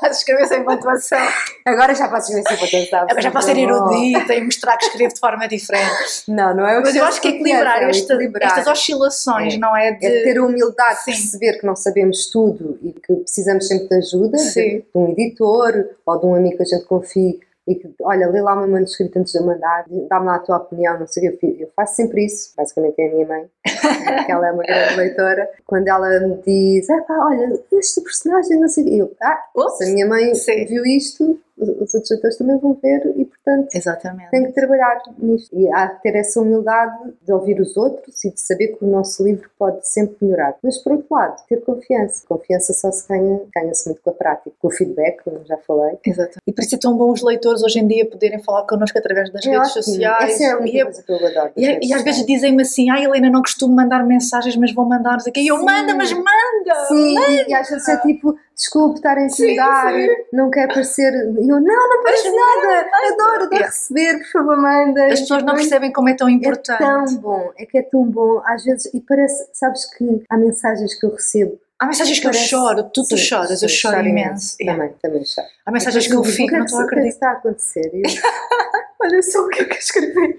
Podes 0.00 0.18
escrever, 0.18 0.46
sem 0.46 0.64
pontuação. 0.64 1.18
Agora 1.66 1.94
já 1.94 2.08
posso 2.08 2.32
escrever 2.32 2.48
sem 2.48 2.58
pontuação. 2.58 3.00
Agora 3.02 3.20
já 3.22 3.30
posso 3.30 3.46
ser 3.46 3.56
erudita 3.58 4.34
e 4.34 4.44
mostrar 4.44 4.76
que 4.76 4.84
escrevo 4.84 5.14
de 5.14 5.20
forma 5.20 5.48
diferente. 5.48 5.90
Não, 6.28 6.54
não 6.54 6.66
é 6.66 6.78
o 6.78 6.82
Mas 6.82 6.94
eu 6.94 7.04
acho 7.04 7.20
que 7.20 7.28
equilibrar, 7.28 7.82
é 7.82 7.90
equilibrar. 7.90 8.50
estas 8.58 8.66
oscilações, 8.66 9.54
É. 9.54 9.58
não 9.58 9.76
é. 9.76 9.98
É 10.10 10.22
ter 10.24 10.38
a 10.38 10.44
humildade 10.44 11.04
Sim. 11.04 11.12
de 11.12 11.16
perceber 11.18 11.58
que 11.58 11.66
não 11.66 11.76
sabemos 11.76 12.30
tudo 12.30 12.78
e 12.82 12.92
que 12.92 13.14
precisamos 13.16 13.66
sempre 13.66 13.88
de 13.88 13.94
ajuda 13.96 14.36
de, 14.36 14.80
de 14.80 14.86
um 14.94 15.08
editor 15.08 15.90
ou 16.04 16.18
de 16.18 16.26
um 16.26 16.34
amigo 16.34 16.56
que 16.56 16.62
a 16.62 16.66
gente 16.66 16.84
confie 16.84 17.40
e 17.70 17.74
que, 17.76 17.94
olha, 18.02 18.28
lê 18.28 18.40
lá 18.40 18.54
o 18.54 18.60
meu 18.60 18.68
manuscrito 18.68 19.18
antes 19.18 19.32
de 19.32 19.38
eu 19.38 19.46
mandar, 19.46 19.84
dá-me 20.08 20.26
lá 20.26 20.36
a 20.36 20.38
tua 20.40 20.56
opinião, 20.56 20.98
não 20.98 21.06
sei 21.06 21.28
o 21.28 21.36
que. 21.36 21.56
Eu, 21.60 21.70
faço 21.76 21.94
sempre 21.94 22.24
isso, 22.24 22.52
basicamente 22.56 22.98
é 22.98 23.08
a 23.08 23.12
minha 23.12 23.26
mãe, 23.26 23.46
que 24.26 24.32
ela 24.32 24.48
é 24.48 24.52
uma 24.52 24.62
grande 24.62 24.96
leitora. 24.96 25.48
Quando 25.66 25.86
ela 25.86 26.20
me 26.20 26.36
diz, 26.44 26.90
ah, 26.90 27.02
pá, 27.02 27.26
olha, 27.26 27.60
este 27.72 28.00
personagem, 28.00 28.58
não 28.58 28.68
sei 28.68 28.84
o 28.84 28.86
quê, 28.86 28.94
eu, 28.96 29.12
ah, 29.22 29.44
Ups. 29.54 29.78
se 29.78 29.84
a 29.84 29.92
minha 29.92 30.06
mãe 30.06 30.34
Sim. 30.34 30.64
viu 30.64 30.84
isto, 30.84 31.38
os 31.60 31.68
os 31.68 31.94
outros 31.94 32.10
leitores 32.10 32.36
também 32.36 32.58
vão 32.58 32.74
ver 32.82 33.12
e, 33.16 33.24
portanto, 33.24 33.68
Exatamente. 33.74 34.30
tem 34.30 34.46
que 34.46 34.52
trabalhar 34.52 35.00
nisto. 35.18 35.54
E 35.56 35.68
há 35.72 35.88
que 35.88 36.02
ter 36.02 36.16
essa 36.16 36.40
humildade 36.40 36.96
de 37.22 37.32
ouvir 37.32 37.60
os 37.60 37.76
outros 37.76 38.24
e 38.24 38.30
de 38.32 38.40
saber 38.40 38.68
que 38.68 38.84
o 38.84 38.88
nosso 38.88 39.22
livro 39.24 39.48
pode 39.58 39.86
sempre 39.88 40.16
melhorar. 40.22 40.56
Mas, 40.62 40.78
por 40.78 40.92
outro 40.92 41.06
lado, 41.10 41.42
ter 41.48 41.60
confiança. 41.62 42.24
Confiança 42.28 42.72
só 42.72 42.90
se 42.92 43.06
ganha, 43.08 43.40
ganha-se 43.54 43.88
muito 43.88 44.00
com 44.02 44.10
a 44.10 44.12
prática, 44.12 44.50
com 44.58 44.68
o 44.68 44.70
feedback, 44.70 45.22
como 45.24 45.40
já 45.44 45.56
falei. 45.58 45.98
Exato. 46.06 46.38
E 46.46 46.52
por 46.52 46.62
isso 46.62 46.74
é 46.74 46.78
tão 46.78 46.96
bom 46.96 47.10
os 47.12 47.22
leitores 47.22 47.62
hoje 47.62 47.78
em 47.80 47.86
dia 47.86 48.08
poderem 48.08 48.42
falar 48.42 48.64
connosco 48.66 48.98
através 48.98 49.30
das 49.32 49.44
É 49.46 49.50
redes 49.50 49.68
ótimo. 49.70 49.82
sociais. 49.84 50.34
Essa 50.34 50.44
é 50.44 50.50
a 50.52 50.58
única 50.58 50.76
e, 50.76 50.80
é- 50.80 50.84
coisa 50.84 51.02
que 51.02 51.12
eu 51.12 51.16
adoro. 51.16 51.32
das 51.34 51.52
e, 51.56 51.64
é- 51.66 51.80
e 51.82 51.92
às 51.92 52.02
vezes 52.02 52.24
dizem-me 52.26 52.62
assim: 52.62 52.90
Ah, 52.90 53.00
Helena, 53.02 53.30
não 53.30 53.40
costumo 53.42 53.74
mandar 53.74 54.04
mensagens, 54.06 54.56
mas 54.56 54.72
vou 54.74 54.84
mandar. 54.86 55.12
não 55.12 55.20
sei 55.20 55.30
o 55.30 55.34
quê." 55.34 55.40
E 55.40 55.48
eu, 55.48 55.62
manda, 55.62 55.94
mas 55.94 56.12
manda! 56.12 56.84
Sim, 56.88 57.18
e, 57.18 57.50
e 57.50 57.54
às 57.54 57.68
vezes 57.68 57.88
é 57.88 57.96
tipo, 57.98 58.36
desculpe 58.54 58.96
estar 58.96 59.16
a 59.16 59.24
incomodar, 59.26 59.92
sim. 59.94 60.08
não 60.32 60.50
quer 60.50 60.68
parecer. 60.68 61.12
E 61.12 61.48
eu, 61.48 61.60
não, 61.60 61.88
não 61.88 62.02
parece 62.02 62.30
nada, 62.30 62.88
adoro, 63.12 63.34
adoro 63.44 63.50
Yeah. 63.54 63.66
receber, 63.66 64.18
por 64.18 64.26
favor, 64.32 64.56
manda. 64.56 65.06
As 65.06 65.20
pessoas 65.20 65.42
não 65.42 65.54
E 65.54 65.56
percebem 65.58 65.92
como 65.92 66.08
é 66.08 66.14
tão 66.14 66.28
importante. 66.28 66.82
É 66.82 66.86
tão 66.86 67.16
bom, 67.16 67.50
é 67.58 67.64
que 67.66 67.78
é 67.78 67.82
tão 67.82 68.04
bom, 68.04 68.42
às 68.44 68.62
vezes, 68.64 68.92
e 68.94 69.00
parece, 69.00 69.48
sabes 69.52 69.84
que 69.96 70.22
há 70.28 70.36
mensagens 70.36 70.94
que 70.98 71.06
eu 71.06 71.10
recebo. 71.12 71.58
Há 71.78 71.86
mensagens 71.86 72.18
que 72.18 72.26
eu 72.26 72.30
parece- 72.30 72.48
choro, 72.50 72.82
tu, 72.84 73.02
tu 73.02 73.16
Sim, 73.16 73.16
choras, 73.16 73.58
sim, 73.58 73.64
eu 73.64 73.68
choro 73.70 74.06
imenso. 74.06 74.56
Yeah. 74.60 74.78
Também, 74.82 74.96
também 75.00 75.24
choro. 75.24 75.46
Há 75.64 75.70
mensagens 75.72 76.06
que 76.06 76.14
eu 76.14 76.20
digo, 76.20 76.34
fico, 76.34 76.54
é 76.54 76.58
não 76.58 76.66
estou 76.66 76.80
a 76.80 76.84
O 76.84 76.86
que 76.88 76.94
é 76.94 76.98
acreditar. 76.98 77.26
está 77.26 77.30
a 77.30 77.32
acontecer? 77.38 77.90
Eu, 77.94 78.02
Olha 79.02 79.22
só 79.22 79.40
o 79.44 79.48
que 79.48 79.62
é 79.62 79.64
que 79.64 79.76
escrevi. 79.76 80.36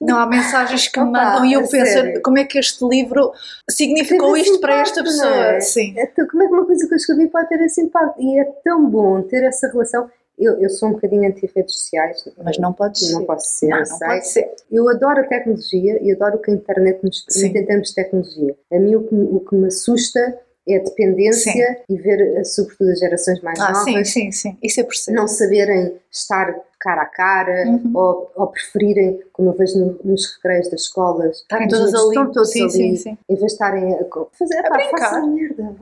Não, 0.00 0.18
há 0.18 0.26
mensagens 0.26 0.88
que 0.88 0.98
me 0.98 1.10
mandam 1.10 1.44
e 1.44 1.52
eu 1.52 1.60
penso 1.68 1.92
sério. 1.92 2.22
como 2.22 2.38
é 2.38 2.44
que 2.44 2.58
este 2.58 2.82
livro 2.86 3.32
significou 3.70 4.28
Teve 4.32 4.40
isto 4.40 4.52
esse 4.52 4.60
para 4.60 4.80
esta 4.80 5.00
impacto, 5.00 5.10
pessoa. 5.16 5.36
é? 5.36 5.60
Sim. 5.60 5.94
É 5.98 6.06
como 6.06 6.42
é 6.42 6.46
que 6.46 6.52
uma 6.54 6.64
coisa 6.66 6.86
que 6.88 6.94
eu 6.94 6.96
escrevi 6.96 7.28
pode 7.28 7.48
ter 7.48 7.60
esse 7.60 7.82
impacto? 7.82 8.20
E 8.20 8.38
é 8.38 8.44
tão 8.64 8.88
bom 8.88 9.20
ter 9.22 9.44
essa 9.44 9.68
relação. 9.68 10.10
Eu, 10.38 10.58
eu 10.58 10.70
sou 10.70 10.88
um 10.88 10.92
bocadinho 10.92 11.28
anti-redes 11.28 11.74
sociais. 11.74 12.24
Mas 12.42 12.56
não 12.56 12.72
pode 12.72 12.98
ser. 12.98 13.12
Não 13.12 13.24
posso 13.26 13.46
ser, 13.58 13.68
Não, 13.68 13.82
não 13.82 13.98
pode 13.98 14.26
ser. 14.26 14.50
Eu 14.72 14.88
adoro 14.88 15.20
a 15.20 15.24
tecnologia 15.24 15.98
e 16.02 16.10
adoro 16.12 16.36
o 16.36 16.38
que 16.40 16.50
a 16.50 16.54
internet 16.54 17.04
nos 17.04 17.20
permite 17.26 17.52
Sim. 17.52 17.58
em 17.62 17.66
termos 17.66 17.88
de 17.88 17.94
tecnologia. 17.94 18.56
A 18.72 18.78
mim 18.78 18.96
o 18.96 19.02
que, 19.06 19.14
me- 19.14 19.28
o 19.36 19.40
que 19.40 19.54
me 19.54 19.66
assusta 19.66 20.38
é 20.66 20.76
a 20.78 20.82
dependência 20.82 21.82
e 21.90 21.96
ver, 21.96 22.42
sobretudo, 22.46 22.90
as 22.90 23.00
gerações 23.00 23.42
mais 23.42 23.60
Ah, 23.60 23.72
novas 23.72 23.84
sim, 23.84 24.02
sim, 24.04 24.32
sim. 24.32 24.58
Isso 24.62 24.80
eu 24.80 24.86
percebo. 24.86 25.16
não 25.18 25.28
saberem 25.28 25.94
estar 26.10 26.54
cara 26.80 27.02
a 27.02 27.06
cara 27.06 27.64
Uhum. 27.68 27.92
ou, 27.94 28.30
ou 28.34 28.46
preferirem, 28.46 29.20
como 29.32 29.50
eu 29.50 29.52
vejo 29.52 29.78
no- 29.78 29.98
nos 30.04 30.34
recreios 30.36 30.70
das 30.70 30.82
escolas, 30.82 31.36
Estarem 31.38 31.66
os 31.66 31.72
todas 31.72 31.92
miúdos 31.92 32.00
ali. 32.06 32.16
estão 32.18 32.32
todos 32.32 32.50
Sim, 32.50 32.62
ali, 32.62 32.70
sim, 32.72 32.96
sim. 32.96 33.18
em 33.28 33.34
vez 33.34 33.40
de 33.40 33.52
estarem 33.52 33.94
a 33.94 33.98
fazer, 34.38 34.58
A 34.58 34.62
pá, 34.68 34.76
brincar. 34.76 34.98
façam 34.98 35.26
merda, 35.28 35.74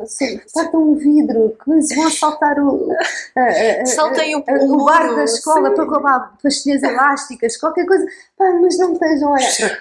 partam 0.55 0.83
um 0.83 0.95
vidro, 0.95 1.57
vão 1.67 2.07
assaltar 2.07 2.59
o, 2.59 2.91
a, 3.37 3.41
a- 3.41 3.83
a- 3.83 3.87
Saltem 3.87 4.37
o, 4.37 4.45
a- 4.47 4.53
o 4.65 4.73
o 4.79 4.85
bar 4.85 5.15
da 5.15 5.25
escola 5.25 5.69
sim. 5.71 5.75
para 5.75 5.85
roubar 5.85 6.33
pastilhas 6.43 6.83
elásticas, 6.83 7.57
qualquer 7.57 7.87
coisa, 7.87 8.05
pá, 8.37 8.51
mas 8.61 8.79
não 8.79 8.93
estejam 8.93 9.35
a. 9.35 9.39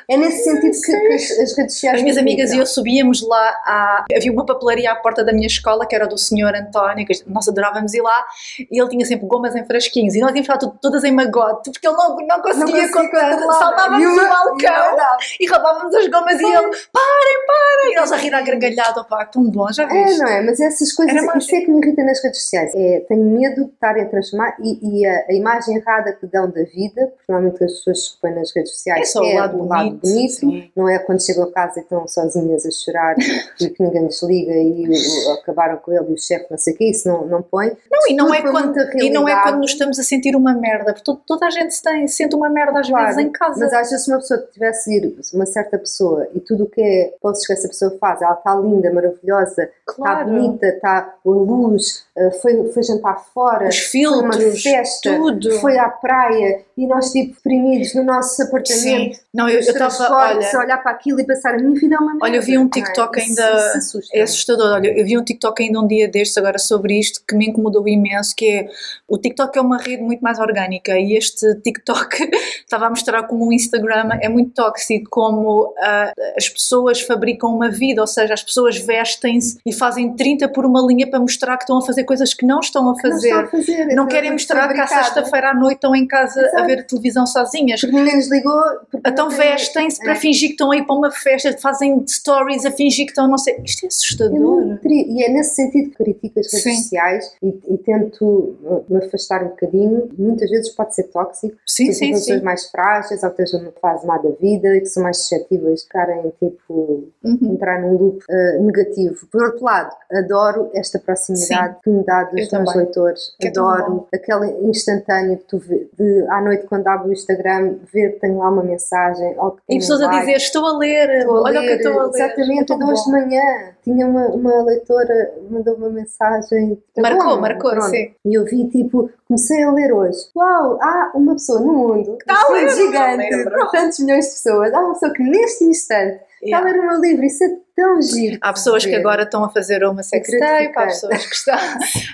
É 0.09 0.18
nesse 0.18 0.43
sentido 0.43 0.72
que, 0.82 1.07
que 1.07 1.13
as, 1.13 1.32
as 1.39 1.57
redes 1.57 1.74
sociais. 1.74 1.95
As 1.97 2.01
minhas 2.03 2.18
amigas 2.18 2.51
e 2.51 2.57
eu 2.57 2.65
subíamos 2.65 3.22
lá, 3.28 3.49
à... 3.65 4.05
havia 4.15 4.32
uma 4.32 4.45
papelaria 4.45 4.91
à 4.91 4.95
porta 4.95 5.24
da 5.24 5.34
minha 5.34 5.47
escola, 5.47 5.86
que 5.86 5.95
era 5.95 6.07
do 6.07 6.18
senhor 6.18 6.53
António, 6.55 7.05
que 7.05 7.13
nós 7.28 7.47
adorávamos 7.47 7.93
ir 7.93 8.01
lá, 8.01 8.24
e 8.59 8.80
ele 8.80 8.89
tinha 8.89 9.05
sempre 9.05 9.26
gomas 9.28 9.55
em 9.55 9.65
frasquinhos, 9.65 10.15
e 10.15 10.20
nós 10.20 10.32
íamos 10.34 10.47
lá 10.47 10.57
todas 10.57 11.03
em 11.08 11.12
magote, 11.12 11.72
porque 11.72 11.88
ele 11.88 11.95
não, 11.95 12.16
não 12.16 12.41
conseguia 12.41 12.66
conseguia 12.88 12.91
contar, 12.91 13.32
controlar. 13.32 13.53
saltávamos 13.60 14.18
o 14.18 14.30
balcão, 14.30 14.97
e 15.39 15.47
roubávamos 15.47 15.95
as 15.95 16.08
gomas, 16.08 16.39
e 16.39 16.45
ele, 16.45 16.53
parem, 16.91 17.45
parem, 17.47 17.91
e 17.91 17.95
nós 17.95 18.12
a 18.12 18.16
rir 18.18 18.34
à 18.34 18.41
gargalhada, 18.41 19.03
pá, 19.03 19.26
tão 19.26 19.43
bom, 19.49 19.72
já 19.72 19.84
É, 19.84 19.88
viste? 19.88 20.20
não 20.20 20.28
é? 20.28 20.41
Mas 20.41 20.60
essas 20.60 20.91
coisas, 20.93 21.16
Era 21.16 21.38
isso 21.38 21.55
é 21.55 21.62
que 21.62 21.72
me 21.72 21.82
irrita 21.86 22.03
nas 22.03 22.22
redes 22.24 22.41
sociais. 22.41 22.72
É, 22.76 22.99
tenho 23.08 23.24
medo 23.24 23.66
de 23.66 23.72
estarem 23.72 24.03
a 24.03 24.10
transformar 24.10 24.55
e, 24.62 24.99
e 25.01 25.05
a, 25.05 25.26
a 25.30 25.34
imagem 25.34 25.78
errada 25.78 26.14
que 26.14 26.26
dão 26.28 26.49
da 26.49 26.64
vida, 26.64 27.08
porque 27.08 27.24
normalmente 27.32 27.64
as 27.64 27.72
pessoas 27.74 28.03
se 28.05 28.22
põem 28.22 28.36
nas 28.36 28.53
redes 28.55 28.72
sociais 28.74 29.01
É 29.01 29.05
só 29.12 29.22
o 29.22 29.34
lado 29.36 29.58
bonito, 29.58 30.05
sim. 30.36 30.70
não 30.76 30.88
é 30.89 30.99
quando 30.99 31.22
chegam 31.24 31.43
a 31.43 31.51
casa 31.51 31.80
e 31.80 31.84
estão 31.84 32.08
sozinhas 32.08 32.66
a 32.66 32.72
chorar 32.72 33.16
e 33.62 33.70
que 33.70 33.84
ninguém 33.84 34.03
lhes 34.05 34.22
liga 34.24 34.53
e 34.53 34.88
o- 34.89 35.34
acabaram 35.34 35.78
com 35.78 35.91
ele 35.91 36.05
e 36.10 36.14
o 36.14 36.18
chefe, 36.18 36.45
não 36.49 36.58
sei 36.58 36.74
o 36.74 36.78
quê, 36.78 36.89
isso 36.89 37.08
não, 37.08 37.26
não 37.26 37.41
põe. 37.41 37.68
Não, 37.91 37.99
e 38.10 38.14
não, 38.16 38.34
é 38.34 38.41
quando, 38.41 38.78
e 38.95 39.10
não 39.10 39.28
é 39.28 39.41
quando 39.43 39.58
nos 39.60 39.72
estamos 39.72 39.99
a 39.99 40.03
sentir 40.03 40.36
uma 40.36 40.53
merda, 40.53 40.93
toda 41.04 41.45
a 41.45 41.50
gente 41.50 41.74
se 41.74 41.82
tem, 41.84 42.08
sente 42.08 42.36
uma 42.36 42.50
merda 42.50 42.80
às 42.80 42.89
Claro, 42.89 43.06
vezes 43.08 43.22
em 43.24 43.32
casa. 43.32 43.60
Mas 43.60 43.74
às 43.74 43.89
vezes 43.89 44.06
se 44.06 44.12
uma 44.12 44.18
pessoa 44.20 44.39
tivesse 44.54 44.91
ir, 44.98 45.16
uma 45.34 45.45
certa 45.45 45.78
pessoa 45.78 46.28
e 46.34 46.39
tudo 46.39 46.64
o 46.66 46.70
que 46.70 46.82
é 46.82 47.14
posts 47.22 47.45
que 47.48 47.54
essa 47.54 47.68
pessoa 47.68 47.95
faz, 48.00 48.22
ela 48.22 48.34
está 48.34 48.56
linda, 48.56 48.91
maravilhosa, 48.93 49.64
está 49.64 49.72
Claro. 49.86 50.30
bonita, 50.30 50.66
está 50.68 50.98
a 50.98 51.14
luz, 51.30 52.06
eh, 52.16 52.32
foi, 52.41 52.72
foi 52.72 52.84
jantar 52.84 53.24
fora, 53.34 53.68
Os 53.70 53.78
foi 53.91 54.06
uma 54.08 54.34
filtros, 54.34 54.62
festa, 54.64 55.16
tudo. 55.16 55.52
foi 55.60 55.78
à 55.78 55.89
praia 55.89 56.62
e 56.78 56.86
nós 56.88 57.12
tipo 57.12 57.36
deprimidos 57.36 57.93
no 57.95 58.04
nosso 58.04 58.36
Sim. 58.36 58.43
apartamento. 58.43 59.20
Não, 59.34 59.48
eu 59.50 59.60
estava, 59.60 59.88
a 60.04 60.60
olhar 60.60 60.78
para 60.82 60.91
aquilo 60.91 61.20
e 61.20 61.26
pensar, 61.26 61.56
a 61.56 61.58
minha 61.58 61.80
vida 61.80 61.95
é 61.95 61.98
uma 61.98 62.12
merda. 62.14 62.26
Olha, 62.26 62.36
eu 62.38 62.41
vi 62.41 62.58
um? 62.58 62.68
TikTok 62.70 63.20
Isso- 63.20 63.30
ainda- 63.41 63.68
isso 63.70 63.78
assusta. 63.78 64.18
É 64.18 64.22
assustador. 64.22 64.74
Olha, 64.74 64.88
eu 65.00 65.06
vi 65.06 65.18
um 65.18 65.24
TikTok 65.24 65.64
ainda 65.64 65.80
um 65.80 65.88
dia 65.88 66.08
destes 66.08 66.38
agora 66.38 66.58
sobre 66.60 67.00
isto 67.00 67.22
que 67.28 67.36
me 67.36 67.48
incomodou 67.48 67.88
imenso, 67.88 68.36
que 68.36 68.48
é 68.48 68.68
o 69.08 69.18
TikTok 69.18 69.58
é 69.58 69.62
uma 69.62 69.78
rede 69.78 70.02
muito 70.04 70.22
mais 70.22 70.39
orgânica 70.39 70.87
e 70.92 71.16
este 71.18 71.56
TikTok 71.62 72.30
estava 72.64 72.86
a 72.88 72.90
mostrar 72.90 73.24
como 73.24 73.48
o 73.48 73.54
Instagram 73.54 74.10
é 74.22 74.30
muito 74.30 74.52
tóxico, 74.52 75.10
como 75.10 75.74
ah, 75.80 76.12
as 76.38 76.48
pessoas 76.50 77.02
fabricam 77.02 77.50
uma 77.56 77.70
vida, 77.70 78.02
ou 78.02 78.08
seja, 78.08 78.34
as 78.34 78.44
pessoas 78.44 78.78
vestem-se 78.78 79.58
e 79.66 79.74
fazem 79.74 80.14
30 80.16 80.48
por 80.50 80.66
uma 80.66 80.82
linha 80.82 81.10
para 81.10 81.20
mostrar 81.20 81.58
que 81.58 81.64
estão 81.64 81.78
a 81.78 81.82
fazer 81.82 82.04
coisas 82.04 82.34
que 82.34 82.46
não 82.46 82.60
estão 82.60 82.84
a 82.84 82.86
não 82.94 82.98
fazer. 83.00 83.28
estão 83.28 83.40
a 83.42 83.48
fazer, 83.48 83.86
Não 83.96 84.06
é 84.06 84.10
querem 84.10 84.32
mostrar 84.32 84.74
que 84.74 84.80
à 84.80 84.88
sexta-feira 84.88 85.52
à 85.52 85.54
noite 85.54 85.76
estão 85.76 85.96
em 85.96 86.08
casa 86.08 86.40
a 86.40 86.44
Exato. 86.46 86.66
ver 86.66 86.86
televisão 86.86 87.26
sozinhas. 87.26 87.82
Porque 87.82 87.96
ninguém 87.96 88.16
nos 88.18 88.30
ligou. 88.32 88.62
Então 89.06 89.28
não 89.30 89.36
tem- 89.36 89.38
vestem-se 89.50 90.00
para 90.02 90.14
É. 90.14 90.16
fingir 90.16 90.50
que 90.50 90.54
estão 90.54 90.72
aí 90.72 90.86
para 90.86 90.96
uma 90.96 91.12
festa, 91.12 91.56
fazem 91.58 92.04
stories 92.08 92.66
a 92.66 92.72
fingir 92.72 93.06
que 93.06 93.12
estão, 93.12 93.28
não 93.28 93.38
sei. 93.38 93.56
Isto 93.64 93.84
é 93.84 93.86
É 93.86 93.88
assustador. 93.88 94.78
tri- 94.82 95.06
e 95.10 95.24
é 95.24 95.30
nesse 95.30 95.56
sentido 95.56 95.90
que 95.92 95.96
critico 95.98 96.40
as 96.40 96.52
redes 96.52 96.64
Sim. 96.64 96.76
sociais 96.84 97.26
e, 97.42 97.48
e 97.74 97.78
tento 97.80 98.26
uh, 98.26 98.86
me 98.90 98.98
afastar 99.04 99.44
um 99.44 99.50
bocadinho. 99.50 100.10
Muitas 100.18 100.50
vezes 100.50 100.74
pode 100.78 100.95
ser 100.95 101.03
tóxico, 101.05 101.57
Sim, 101.65 101.91
sim, 101.91 102.11
pessoas 102.13 102.39
sim. 102.39 102.45
mais 102.45 102.65
frágeis 102.69 103.23
ou 103.23 103.32
que 103.32 103.41
estejam 103.41 103.65
numa 103.65 103.73
fase 103.82 104.05
má 104.07 104.17
da 104.17 104.30
vida 104.30 104.75
e 104.75 104.80
que 104.82 104.86
são 104.86 105.03
mais 105.03 105.17
suscetíveis 105.17 105.80
de 105.82 105.86
ficarem 105.88 106.32
tipo 106.39 107.03
Uhum. 107.23 107.53
entrar 107.53 107.82
num 107.82 107.97
loop 107.97 108.23
uh, 108.30 108.63
negativo. 108.63 109.25
Por 109.32 109.43
outro 109.43 109.65
lado, 109.65 109.93
adoro 110.13 110.69
esta 110.73 110.97
proximidade 110.99 111.75
que 111.84 111.89
me 111.89 112.03
dá 112.05 112.23
dos 112.23 112.51
Eu 112.53 112.59
meus 112.59 112.75
leitores. 112.75 113.36
Que 113.39 113.47
é 113.47 113.49
adoro 113.49 114.07
aquele 114.13 114.51
instantâneo 114.69 115.38
que 115.38 115.43
tu 115.45 115.57
vê, 115.57 115.89
de 115.97 116.25
à 116.30 116.41
noite 116.41 116.65
quando 116.67 116.88
abro 116.88 117.09
o 117.09 117.13
Instagram 117.13 117.75
ver 117.91 118.13
que 118.13 118.19
tenho 118.21 118.38
lá 118.38 118.49
uma 118.49 118.63
mensagem 118.63 119.36
ou 119.38 119.51
que 119.51 119.61
E 119.69 119.78
pessoas 119.80 120.01
um 120.01 120.07
a 120.07 120.19
dizer, 120.19 120.36
estou 120.38 120.65
a 120.65 120.78
ler, 120.78 121.09
Estou 121.19 121.38
a 121.38 121.41
olha 121.41 121.59
o 121.59 121.63
que 121.63 121.69
estou 121.73 121.99
a 121.99 122.03
ler. 122.05 122.09
Exatamente, 122.15 122.61
É 122.61 122.65
tão 122.65 122.75
então 122.78 122.89
hoje 122.89 123.03
de 123.03 123.11
manhã 123.11 123.41
tinha 123.84 124.07
uma, 124.07 124.28
uma 124.28 124.63
leitora, 124.63 125.34
mandou 125.49 125.75
uma 125.75 125.89
mensagem. 125.89 126.82
Marcou, 126.97 127.36
Bom, 127.36 127.41
marcou, 127.41 127.71
pronto. 127.71 127.89
sim. 127.89 128.11
E 128.25 128.34
eu 128.38 128.45
vi, 128.45 128.67
tipo, 128.69 129.09
comecei 129.28 129.63
a 129.63 129.71
ler 129.71 129.93
hoje. 129.93 130.17
Uau, 130.36 130.80
há 130.82 131.11
uma 131.13 131.34
pessoa 131.34 131.59
no 131.59 131.73
mundo, 131.73 132.17
Está 132.19 132.41
a 132.41 132.51
um 132.51 132.55
mundo 132.55 132.69
gigante, 132.71 133.45
tantos 133.71 133.99
milhões 133.99 134.25
de 134.25 134.32
pessoas, 134.32 134.73
há 134.73 134.80
uma 134.80 134.93
pessoa 134.93 135.13
que 135.13 135.23
neste 135.23 135.63
instante 135.65 136.21
está 136.41 136.57
a 136.57 136.61
Yeah. 136.61 136.71
ler 136.71 136.80
o 136.80 136.88
meu 136.88 137.01
livro, 137.01 137.25
isso 137.25 137.43
é 137.43 137.47
tão 137.75 137.99
giro. 138.01 138.38
Há 138.41 138.53
pessoas 138.53 138.86
que 138.86 138.93
agora 138.93 139.23
estão 139.23 139.43
a 139.43 139.49
fazer 139.49 139.84
uma 139.84 140.03
sextape, 140.03 140.71
há 140.75 140.86
pessoas 140.86 141.25
que 141.25 141.36
estão, 141.36 141.55